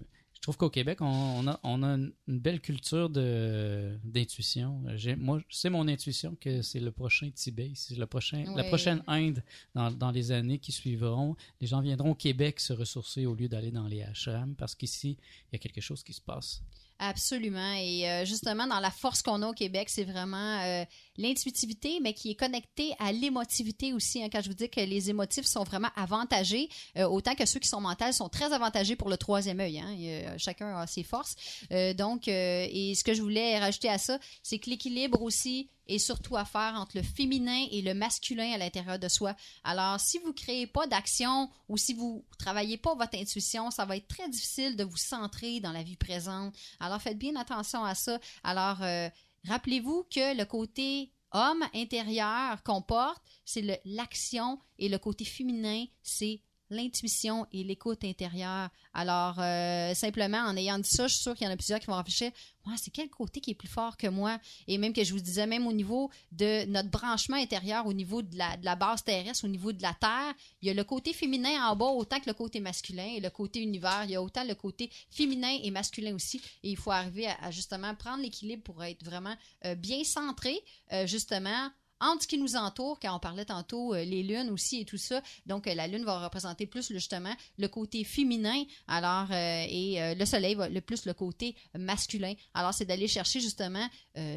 trouve 0.53 0.57
qu'au 0.68 0.70
Québec, 0.70 0.98
on, 1.01 1.07
on 1.07 1.46
a, 1.48 1.61
on 1.62 1.82
a 1.82 1.94
une 1.96 2.12
belle 2.26 2.61
culture 2.61 3.09
de- 3.09 3.98
d'intuition. 4.05 4.82
J'ai- 4.96 5.16
Moi, 5.16 5.40
c'est 5.48 5.70
mon 5.70 5.86
intuition 5.88 6.36
que 6.40 6.62
c'est 6.62 6.80
le 6.80 6.90
prochain 6.92 7.30
Tibet, 7.30 7.72
c'est 7.74 7.96
le 7.96 8.07
prochain, 8.07 8.44
la 8.57 8.64
prochaine 8.64 9.03
Inde 9.07 9.42
dans, 9.74 9.90
dans 9.90 10.11
les 10.11 10.32
années 10.32 10.59
qui 10.59 10.72
suivront. 10.72 11.36
Les 11.61 11.66
gens 11.66 11.80
viendront 11.80 12.11
au 12.11 12.14
Québec 12.14 12.61
se 12.61 12.72
ressourcer 12.72 13.26
au 13.26 13.34
lieu 13.34 13.48
d'aller 13.48 13.70
dans 13.70 13.86
les 13.86 14.03
ashrams 14.03 14.55
parce 14.57 14.74
qu'ici, 14.74 15.16
il 15.51 15.55
y 15.55 15.57
a 15.57 15.59
quelque 15.59 15.80
chose 15.80 16.03
qui 16.03 16.12
se 16.12 16.20
passe. 16.20 16.62
Absolument. 17.03 17.72
Et 17.78 18.07
euh, 18.11 18.26
justement, 18.26 18.66
dans 18.66 18.78
la 18.78 18.90
force 18.90 19.22
qu'on 19.22 19.40
a 19.40 19.48
au 19.48 19.55
Québec, 19.55 19.88
c'est 19.88 20.05
vraiment 20.05 20.61
euh, 20.61 20.84
l'intuitivité, 21.16 21.98
mais 22.03 22.12
qui 22.12 22.30
est 22.32 22.34
connectée 22.34 22.92
à 22.98 23.11
l'émotivité 23.11 23.94
aussi. 23.94 24.22
hein. 24.22 24.28
Quand 24.30 24.42
je 24.42 24.48
vous 24.48 24.55
dis 24.55 24.68
que 24.68 24.80
les 24.82 25.09
émotifs 25.09 25.46
sont 25.46 25.64
vraiment 25.64 25.88
avantagés, 25.96 26.68
euh, 26.98 27.09
autant 27.09 27.34
que 27.34 27.46
ceux 27.46 27.59
qui 27.59 27.68
sont 27.68 27.80
mentaux 27.80 28.12
sont 28.12 28.28
très 28.28 28.53
avantagés 28.53 28.96
pour 28.96 29.09
le 29.09 29.16
troisième 29.16 29.61
œil. 29.61 29.78
hein. 29.78 30.36
Chacun 30.41 30.76
a 30.76 30.86
ses 30.86 31.03
forces. 31.03 31.36
Euh, 31.72 31.95
donc, 31.95 32.28
euh, 32.28 32.66
et 32.70 32.95
ce 32.95 33.05
que 33.05 33.14
je 33.14 33.22
voulais 33.22 33.59
rajouter 33.59 33.88
à 33.88 33.99
ça, 33.99 34.18
c'est 34.43 34.59
que 34.59 34.70
l'équilibre 34.70 35.22
aussi 35.22 35.70
est 35.86 35.99
surtout 35.99 36.36
à 36.36 36.45
faire 36.45 36.74
entre 36.76 36.97
le 36.97 37.03
féminin 37.03 37.66
et 37.70 37.82
le 37.82 37.95
masculin 37.95 38.53
à 38.53 38.59
l'intérieur 38.59 38.99
de 38.99 39.09
soi. 39.09 39.34
Alors, 39.64 39.99
si 40.01 40.18
vous 40.18 40.32
créez 40.32 40.66
pas 40.66 40.86
d'action 40.86 41.51
ou 41.68 41.76
si 41.76 41.95
vous 41.95 42.24
travaillez 42.38 42.78
pas 42.78 42.95
votre 42.95 43.18
intuition, 43.18 43.70
ça 43.70 43.84
va 43.84 43.97
être 43.97 44.09
très 44.09 44.28
difficile 44.28 44.76
de 44.76 44.84
vous 44.84 44.97
centrer 44.97 45.61
dans 45.61 45.72
la 45.72 45.82
vie 45.82 45.97
présente. 45.97 46.55
Alors, 46.78 47.03
faites 47.03 47.18
bien 47.18 47.36
attention 47.36 47.84
à 47.84 47.95
ça. 47.95 48.18
Alors, 48.45 48.82
euh, 48.82 49.09
rappelez-vous 49.49 50.07
que 50.14 50.36
le 50.36 50.45
côté 50.45 51.12
homme 51.32 51.64
intérieur 51.74 52.62
qu'on 52.62 52.82
porte, 52.82 53.22
c'est 53.45 53.80
l'action 53.84 54.61
et 54.78 54.88
le 54.88 54.99
côté 54.99 55.24
féminin, 55.24 55.84
c'est 56.03 56.43
l'intuition 56.71 57.47
et 57.53 57.64
l'écoute 57.64 58.05
intérieure. 58.05 58.71
Alors, 58.95 59.37
euh, 59.39 59.95
simplement, 59.95 60.39
en 60.39 60.57
ayant 60.57 60.79
dit 60.79 60.89
ça, 60.89 61.07
je 61.07 61.14
suis 61.14 61.23
sûre 61.23 61.35
qu'il 61.35 61.47
y 61.47 61.51
en 61.51 61.53
a 61.53 61.57
plusieurs 61.57 61.81
qui 61.81 61.87
vont 61.87 61.97
réfléchir, 61.97 62.31
moi, 62.66 62.75
c'est 62.77 62.91
quel 62.91 63.09
côté 63.09 63.41
qui 63.41 63.53
est 63.53 63.55
plus 63.55 63.68
fort 63.68 63.97
que 63.97 64.07
moi? 64.07 64.39
Et 64.68 64.77
même 64.77 64.93
que 64.93 65.03
je 65.03 65.12
vous 65.12 65.21
disais, 65.21 65.47
même 65.47 65.66
au 65.66 65.73
niveau 65.73 66.11
de 66.31 66.66
notre 66.66 66.91
branchement 66.91 67.37
intérieur, 67.37 67.87
au 67.87 67.93
niveau 67.93 68.21
de 68.23 68.37
la, 68.37 68.77
base 68.77 69.03
terrestre, 69.03 69.45
au 69.45 69.49
niveau 69.49 69.73
de 69.73 69.83
la 69.83 69.95
Terre, 69.95 70.35
il 70.61 70.68
y 70.68 70.71
a 70.71 70.75
le 70.75 70.85
côté 70.85 71.12
féminin 71.12 71.66
en 71.66 71.75
bas 71.75 71.87
autant 71.87 72.21
que 72.21 72.27
le 72.27 72.35
côté 72.35 72.61
masculin. 72.61 73.07
Et 73.16 73.21
le 73.21 73.31
côté 73.31 73.61
univers, 73.61 74.05
il 74.05 74.11
y 74.11 74.16
a 74.16 74.23
autant 74.23 74.45
le 74.45 74.55
côté 74.55 74.91
féminin 75.11 75.59
et 75.62 75.71
masculin 75.71 76.14
aussi. 76.14 76.41
Et 76.62 76.71
il 76.71 76.77
faut 76.77 76.91
arriver 76.91 77.29
à, 77.29 77.37
à 77.43 77.51
justement 77.51 77.95
prendre 77.95 78.23
l'équilibre 78.23 78.62
pour 78.62 78.85
être 78.85 79.05
vraiment 79.05 79.35
euh, 79.64 79.75
bien 79.75 80.05
centré, 80.05 80.61
euh, 80.93 81.07
justement, 81.07 81.71
entre 82.01 82.22
ce 82.22 82.28
qui 82.28 82.38
nous 82.38 82.57
entoure, 82.57 82.98
quand 82.98 83.14
on 83.14 83.18
parlait 83.18 83.44
tantôt, 83.44 83.94
euh, 83.94 84.05
les 84.05 84.22
lunes 84.22 84.51
aussi 84.51 84.80
et 84.80 84.84
tout 84.84 84.96
ça. 84.96 85.22
Donc, 85.46 85.66
euh, 85.66 85.74
la 85.74 85.86
lune 85.86 86.05
va 86.05 86.24
représenter 86.24 86.66
plus, 86.66 86.90
justement, 86.90 87.34
le 87.59 87.68
côté 87.68 88.05
féminin, 88.05 88.64
alors, 88.88 89.28
euh, 89.30 89.66
et 89.68 90.14
le 90.14 90.24
soleil 90.24 90.55
va 90.55 90.68
le 90.68 90.80
plus 90.80 91.05
le 91.05 91.12
côté 91.12 91.55
masculin. 91.78 92.34
Alors, 92.55 92.72
c'est 92.72 92.84
d'aller 92.84 93.09
chercher, 93.09 93.40
justement, 93.40 93.86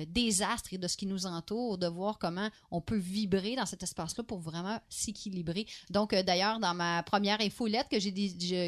des 0.08 0.42
astres 0.42 0.74
et 0.74 0.78
de 0.78 0.88
ce 0.88 0.98
qui 0.98 1.06
nous 1.06 1.26
entoure, 1.26 1.78
de 1.78 1.88
voir 1.88 2.20
comment 2.20 2.50
on 2.72 2.82
peut 2.82 2.98
vibrer 2.98 3.56
dans 3.56 3.66
cet 3.66 3.84
espace-là 3.84 4.24
pour 4.24 4.40
vraiment 4.40 4.80
s'équilibrer. 4.90 5.66
Donc, 5.90 6.14
d'ailleurs, 6.14 6.60
dans 6.60 6.74
ma 6.74 7.04
première 7.04 7.42
infolette 7.42 7.88
que 7.90 8.00
j'ai 8.00 8.14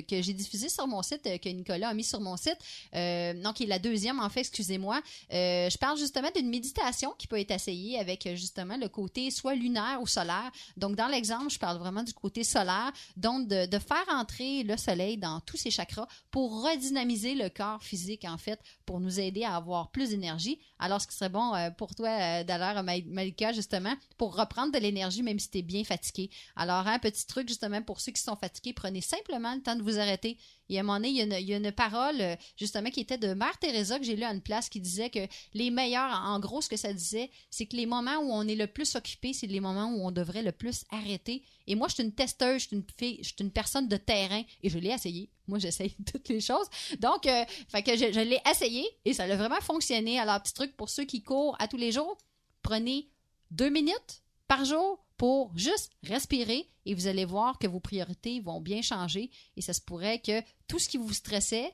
que 0.03 0.21
j'ai 0.21 0.33
diffusée 0.33 0.69
sur 0.69 0.87
mon 0.87 1.01
site, 1.01 1.23
que 1.23 1.49
Nicolas 1.49 1.89
a 1.89 1.93
mis 1.93 2.03
sur 2.03 2.19
mon 2.19 2.37
site, 2.37 2.57
non, 2.93 3.53
qui 3.53 3.63
est 3.63 3.67
la 3.67 3.79
deuxième, 3.79 4.19
en 4.19 4.29
fait, 4.29 4.41
excusez-moi, 4.41 5.01
je 5.29 5.77
parle 5.77 5.97
justement 5.97 6.29
d'une 6.35 6.49
méditation 6.49 7.13
qui 7.17 7.27
peut 7.27 7.39
être 7.39 7.51
essayée 7.51 7.99
avec, 7.99 8.27
justement, 8.35 8.77
le 8.77 8.84
côté 8.87 9.31
soit 9.31 9.55
lunaire 9.55 9.99
ou 10.01 10.07
solaire. 10.07 10.51
Donc, 10.77 10.95
dans 10.95 11.07
l'exemple, 11.07 11.49
je 11.49 11.59
parle 11.59 11.77
vraiment 11.77 12.03
du 12.03 12.13
côté 12.13 12.43
solaire, 12.43 12.91
donc 13.17 13.47
de, 13.47 13.79
faire 13.79 14.05
entrer 14.09 14.63
le 14.63 14.77
soleil 14.77 15.17
dans 15.17 15.39
tous 15.41 15.57
ses 15.57 15.69
chakras 15.69 16.07
pour 16.31 16.63
redynamiser 16.63 17.35
le 17.35 17.49
corps 17.49 17.83
physique, 17.83 18.25
en 18.25 18.37
fait, 18.37 18.59
pour 18.85 18.99
nous 18.99 19.19
aider 19.19 19.43
à 19.43 19.55
avoir 19.55 19.91
plus 19.91 20.09
d'énergie. 20.09 20.59
Alors, 20.79 21.01
ce 21.01 21.07
qui 21.07 21.15
serait 21.15 21.29
bon 21.29 21.53
euh, 21.53 21.69
pour 21.71 21.93
toi, 21.93 22.09
euh, 22.09 22.43
d'ailleurs, 22.43 22.83
Ma- 22.83 23.01
Malika, 23.05 23.51
justement, 23.53 23.93
pour 24.17 24.35
reprendre 24.35 24.71
de 24.71 24.79
l'énergie, 24.79 25.23
même 25.23 25.39
si 25.39 25.49
tu 25.49 25.59
es 25.59 25.61
bien 25.61 25.83
fatigué. 25.83 26.29
Alors, 26.55 26.87
un 26.87 26.99
petit 26.99 27.25
truc, 27.27 27.47
justement, 27.47 27.81
pour 27.81 28.01
ceux 28.01 28.11
qui 28.11 28.21
sont 28.21 28.35
fatigués, 28.35 28.73
prenez 28.73 29.01
simplement 29.01 29.53
le 29.53 29.61
temps 29.61 29.75
de 29.75 29.83
vous 29.83 29.99
arrêter. 29.99 30.37
Un 30.71 30.83
moment 30.83 30.95
donné, 30.95 31.09
il 31.09 31.15
y 31.15 31.21
a 31.21 31.23
une, 31.23 31.47
y 31.47 31.53
a 31.53 31.57
une 31.57 31.71
parole, 31.71 32.19
euh, 32.19 32.35
justement, 32.57 32.89
qui 32.89 33.01
était 33.01 33.17
de 33.17 33.33
Mère 33.33 33.57
Teresa, 33.59 33.99
que 33.99 34.05
j'ai 34.05 34.15
lu 34.15 34.23
à 34.23 34.33
une 34.33 34.41
place, 34.41 34.69
qui 34.69 34.79
disait 34.79 35.09
que 35.09 35.27
les 35.53 35.69
meilleurs, 35.69 36.11
en 36.11 36.39
gros, 36.39 36.61
ce 36.61 36.69
que 36.69 36.77
ça 36.77 36.91
disait, 36.91 37.29
c'est 37.49 37.65
que 37.65 37.75
les 37.75 37.85
moments 37.85 38.17
où 38.17 38.31
on 38.31 38.47
est 38.47 38.55
le 38.55 38.67
plus 38.67 38.85
s'occuper, 38.85 39.33
c'est 39.33 39.47
les 39.47 39.59
moments 39.59 39.91
où 39.93 40.05
on 40.05 40.11
devrait 40.11 40.41
le 40.41 40.51
plus 40.51 40.83
arrêter. 40.91 41.43
Et 41.67 41.75
moi, 41.75 41.87
je 41.87 41.95
suis 41.95 42.03
une 42.03 42.13
testeuse, 42.13 42.63
je 42.63 42.67
suis 42.67 42.75
une 42.75 42.85
fille, 42.97 43.19
je 43.21 43.29
suis 43.29 43.35
une 43.39 43.51
personne 43.51 43.87
de 43.87 43.97
terrain 43.97 44.43
et 44.63 44.69
je 44.69 44.79
l'ai 44.79 44.89
essayé. 44.89 45.29
Moi, 45.47 45.59
j'essaye 45.59 45.95
toutes 46.11 46.29
les 46.29 46.41
choses. 46.41 46.67
Donc, 46.99 47.27
euh, 47.27 47.45
fait 47.69 47.83
que 47.83 47.95
je, 47.95 48.11
je 48.11 48.19
l'ai 48.19 48.39
essayé 48.49 48.85
et 49.05 49.13
ça 49.13 49.23
a 49.23 49.35
vraiment 49.35 49.61
fonctionné. 49.61 50.19
Alors, 50.19 50.41
petit 50.41 50.53
truc 50.53 50.75
pour 50.75 50.89
ceux 50.89 51.05
qui 51.05 51.21
courent 51.21 51.55
à 51.59 51.67
tous 51.67 51.77
les 51.77 51.91
jours, 51.91 52.17
prenez 52.61 53.09
deux 53.51 53.69
minutes 53.69 54.23
par 54.47 54.65
jour 54.65 55.04
pour 55.17 55.57
juste 55.57 55.91
respirer 56.03 56.69
et 56.85 56.93
vous 56.93 57.07
allez 57.07 57.25
voir 57.25 57.57
que 57.57 57.67
vos 57.67 57.79
priorités 57.79 58.39
vont 58.41 58.59
bien 58.61 58.81
changer 58.81 59.31
et 59.55 59.61
ça 59.61 59.73
se 59.73 59.81
pourrait 59.81 60.19
que 60.19 60.41
tout 60.67 60.79
ce 60.79 60.89
qui 60.89 60.97
vous 60.97 61.13
stressait, 61.13 61.73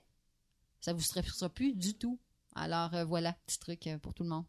ça 0.79 0.93
vous 0.93 1.01
stressera 1.01 1.49
plus 1.49 1.73
du 1.73 1.95
tout. 1.95 2.19
Alors 2.55 2.93
euh, 2.93 3.05
voilà, 3.05 3.33
petit 3.47 3.59
truc 3.59 3.87
euh, 3.87 3.97
pour 3.97 4.13
tout 4.13 4.23
le 4.23 4.29
monde. 4.29 4.45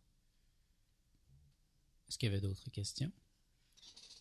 Est-ce 2.08 2.18
qu'il 2.18 2.28
y 2.28 2.32
avait 2.32 2.40
d'autres 2.40 2.70
questions? 2.70 3.10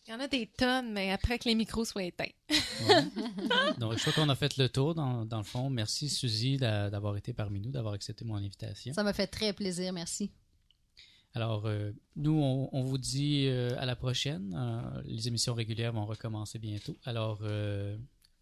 Il 0.06 0.10
y 0.10 0.14
en 0.14 0.20
a 0.20 0.26
des 0.26 0.46
tonnes, 0.48 0.92
mais 0.92 1.12
après 1.12 1.38
que 1.38 1.48
les 1.48 1.54
micros 1.54 1.84
soient 1.84 2.02
éteints. 2.02 2.24
Ouais. 2.50 3.04
Donc, 3.78 3.92
je 3.96 4.00
crois 4.00 4.12
qu'on 4.14 4.28
a 4.30 4.34
fait 4.34 4.56
le 4.56 4.68
tour 4.68 4.96
dans, 4.96 5.24
dans 5.24 5.38
le 5.38 5.44
fond. 5.44 5.70
Merci, 5.70 6.08
Suzy, 6.08 6.56
d'a- 6.56 6.90
d'avoir 6.90 7.16
été 7.16 7.32
parmi 7.32 7.60
nous, 7.60 7.70
d'avoir 7.70 7.94
accepté 7.94 8.24
mon 8.24 8.34
invitation. 8.34 8.92
Ça 8.94 9.04
m'a 9.04 9.12
fait 9.12 9.28
très 9.28 9.52
plaisir, 9.52 9.92
merci. 9.92 10.32
Alors, 11.34 11.66
euh, 11.66 11.92
nous, 12.16 12.32
on, 12.32 12.82
vous 12.82 12.98
dit 12.98 13.46
euh, 13.46 13.70
à 13.78 13.86
la 13.86 13.96
prochaine. 13.96 14.54
Euh, 14.54 15.02
les 15.06 15.28
émissions 15.28 15.54
régulières 15.54 15.92
vont 15.92 16.04
recommencer 16.04 16.58
bientôt. 16.58 16.98
Alors, 17.04 17.42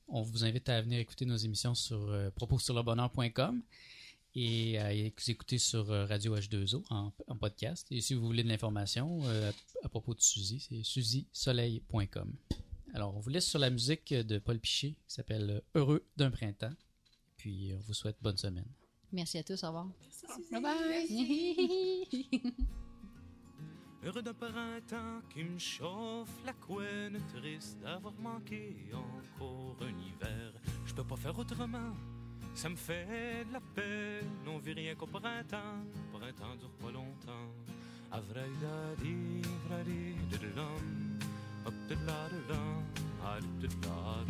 on 0.09 0.23
vous 0.23 0.45
invite 0.45 0.69
à 0.69 0.81
venir 0.83 0.99
écouter 0.99 1.25
nos 1.25 1.37
émissions 1.37 1.75
sur 1.75 2.11
euh, 2.11 2.31
propossurlebonheur.com 2.31 3.63
et 4.35 4.79
à 4.79 4.93
écouter 4.93 5.59
sur 5.59 5.87
Radio 5.87 6.37
H2O 6.37 6.85
en, 6.91 7.13
podcast. 7.37 7.87
Et 7.91 8.01
si 8.01 8.15
vous 8.15 8.25
voulez 8.25 8.43
de 8.45 8.49
l'information 8.49 9.23
à, 9.83 9.89
propos 9.89 10.15
de 10.15 10.21
Suzy, 10.21 10.61
c'est 10.61 10.85
suzysoleil.com. 10.85 12.33
Alors, 12.95 13.17
on 13.17 13.21
vous 13.21 13.31
laisse 13.31 13.47
sur 13.47 13.59
la 13.59 13.71
musique 13.71 14.15
de 14.15 14.39
Paul 14.39 14.59
Piché 14.61 14.91
qui 15.07 15.15
s'appelle 15.15 15.63
Heureux 15.75 16.05
d'un 16.17 16.31
printemps. 16.31 16.75
Puis, 17.37 17.73
on 17.75 17.81
vous 17.81 17.95
souhaite 17.95 18.17
bonne 18.21 18.37
semaine. 18.37 18.67
Merci 19.13 19.39
à 19.39 19.43
tous, 19.43 19.63
au 19.65 19.69
revoir. 19.69 19.87
Bye 20.53 20.63
bye. 20.63 21.07
Heureux 24.03 24.23
d'un 24.23 24.33
printemps 24.33 25.21
qui 25.29 25.45
me 25.45 25.59
chauffe 25.59 26.31
la 26.47 26.55
couenne, 26.55 27.19
triste 27.35 27.79
d'avoir 27.83 28.15
manqué 28.15 28.75
encore 28.95 29.77
un 29.83 29.91
hiver. 29.91 30.53
Je 30.87 30.95
peux 30.95 31.05
pas 31.05 31.17
faire 31.17 31.39
autrement, 31.39 31.93
ça 32.55 32.71
me 32.71 32.77
fait 32.77 33.45
de 33.47 33.53
la 33.53 33.61
peine. 33.61 34.47
On 34.47 34.59
vit 34.59 34.73
rien 34.73 34.95
qu'au 34.95 35.07
printemps, 35.07 35.85
printemps 36.13 36.57
dure 36.57 36.73
pas 36.81 36.91
longtemps. 36.91 37.51
Avraïdadi, 38.11 39.43
vradi, 39.69 40.15
didilam, 40.31 41.19
hop 41.67 41.75
didiladidam, 41.87 42.85
adididadam. 43.23 44.27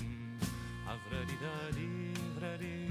Avraïdadi, 0.89 2.13
vradi, 2.37 2.91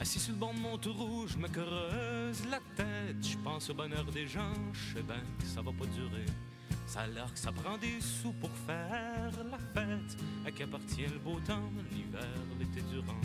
Assis 0.00 0.18
sur 0.18 0.32
le 0.34 0.38
banc 0.38 0.52
de 0.52 0.58
mon 0.58 0.76
trou, 0.76 1.26
je 1.28 1.38
me 1.38 1.48
creuse 1.48 2.44
la 2.50 2.58
tête. 2.76 3.22
Je 3.22 3.38
pense 3.38 3.70
au 3.70 3.74
bonheur 3.74 4.04
des 4.06 4.26
gens, 4.26 4.52
je 4.72 4.94
sais 4.94 5.02
bien 5.02 5.22
que 5.38 5.46
ça 5.46 5.62
va 5.62 5.72
pas 5.72 5.86
durer. 5.86 6.26
Ça 6.86 7.00
a 7.00 7.06
l'air 7.06 7.32
que 7.32 7.38
ça 7.38 7.52
prend 7.52 7.78
des 7.78 8.00
sous 8.00 8.32
pour 8.32 8.50
faire 8.66 9.30
la 9.50 9.58
fête. 9.72 10.16
À 10.44 10.50
qui 10.50 10.62
appartient 10.64 11.06
le 11.06 11.18
beau 11.18 11.40
temps, 11.40 11.70
l'hiver, 11.90 12.28
l'été 12.58 12.82
durant? 12.90 13.20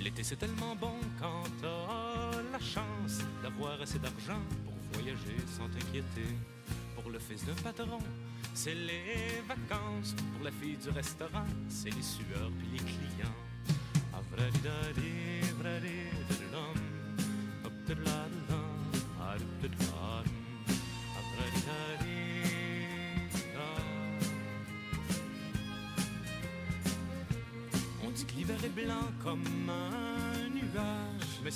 L'été 0.00 0.22
c'est 0.22 0.36
tellement 0.36 0.74
bon 0.76 0.94
quand 1.20 1.42
t'as 1.60 2.42
la 2.52 2.58
chance 2.60 3.18
d'avoir 3.42 3.80
assez 3.80 3.98
d'argent 3.98 4.40
pour 4.64 4.74
voyager 4.92 5.36
sans 5.56 5.68
t'inquiéter. 5.68 6.34
Pour 6.94 7.10
le 7.10 7.18
fils 7.18 7.44
d'un 7.44 7.54
patron, 7.54 7.98
c'est 8.54 8.74
les 8.74 9.40
vacances. 9.46 10.14
Pour 10.32 10.44
la 10.44 10.50
fille 10.50 10.76
du 10.76 10.90
restaurant, 10.90 11.46
c'est 11.68 11.90
les 11.90 12.02
sueurs 12.02 12.50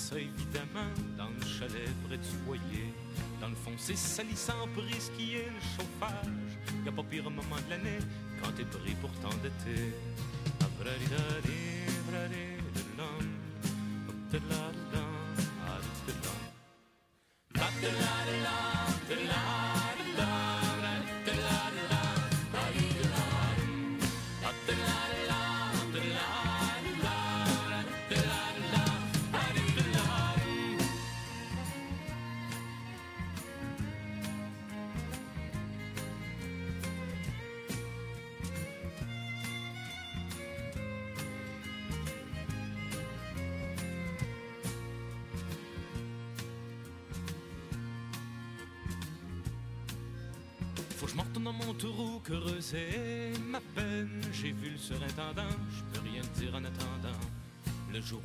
ça 0.03 0.19
évidemment 0.19 0.91
dans 1.17 1.29
le 1.29 1.47
chalet 1.47 1.89
près 2.07 2.17
du 2.17 2.29
foyer. 2.45 2.93
Dans 3.41 3.49
le 3.49 3.55
fond, 3.55 3.73
c'est 3.77 3.97
salissant 3.97 4.67
pour 4.75 4.83
risquer 4.83 5.47
le 5.47 5.61
chauffage. 5.75 6.53
Y 6.85 6.89
a 6.89 6.93
pas 6.93 7.05
pire 7.05 7.31
moment 7.31 7.61
de 7.65 7.71
l'année 7.71 7.99
quand 8.43 8.51
t'es 8.57 8.65
pris 8.65 8.95
pour 8.97 9.13
tant 9.23 9.37
d'été. 9.43 9.93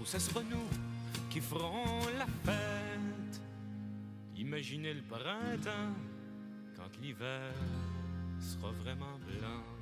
Ça 0.08 0.20
sera 0.20 0.40
nous 0.42 0.70
qui 1.30 1.42
ferons 1.42 2.00
la 2.18 2.26
fête. 2.46 3.42
Imaginez 4.38 4.94
le 4.94 5.02
printemps 5.02 5.94
quand 6.78 7.02
l'hiver 7.02 7.52
sera 8.40 8.72
vraiment 8.72 9.20
blanc. 9.28 9.77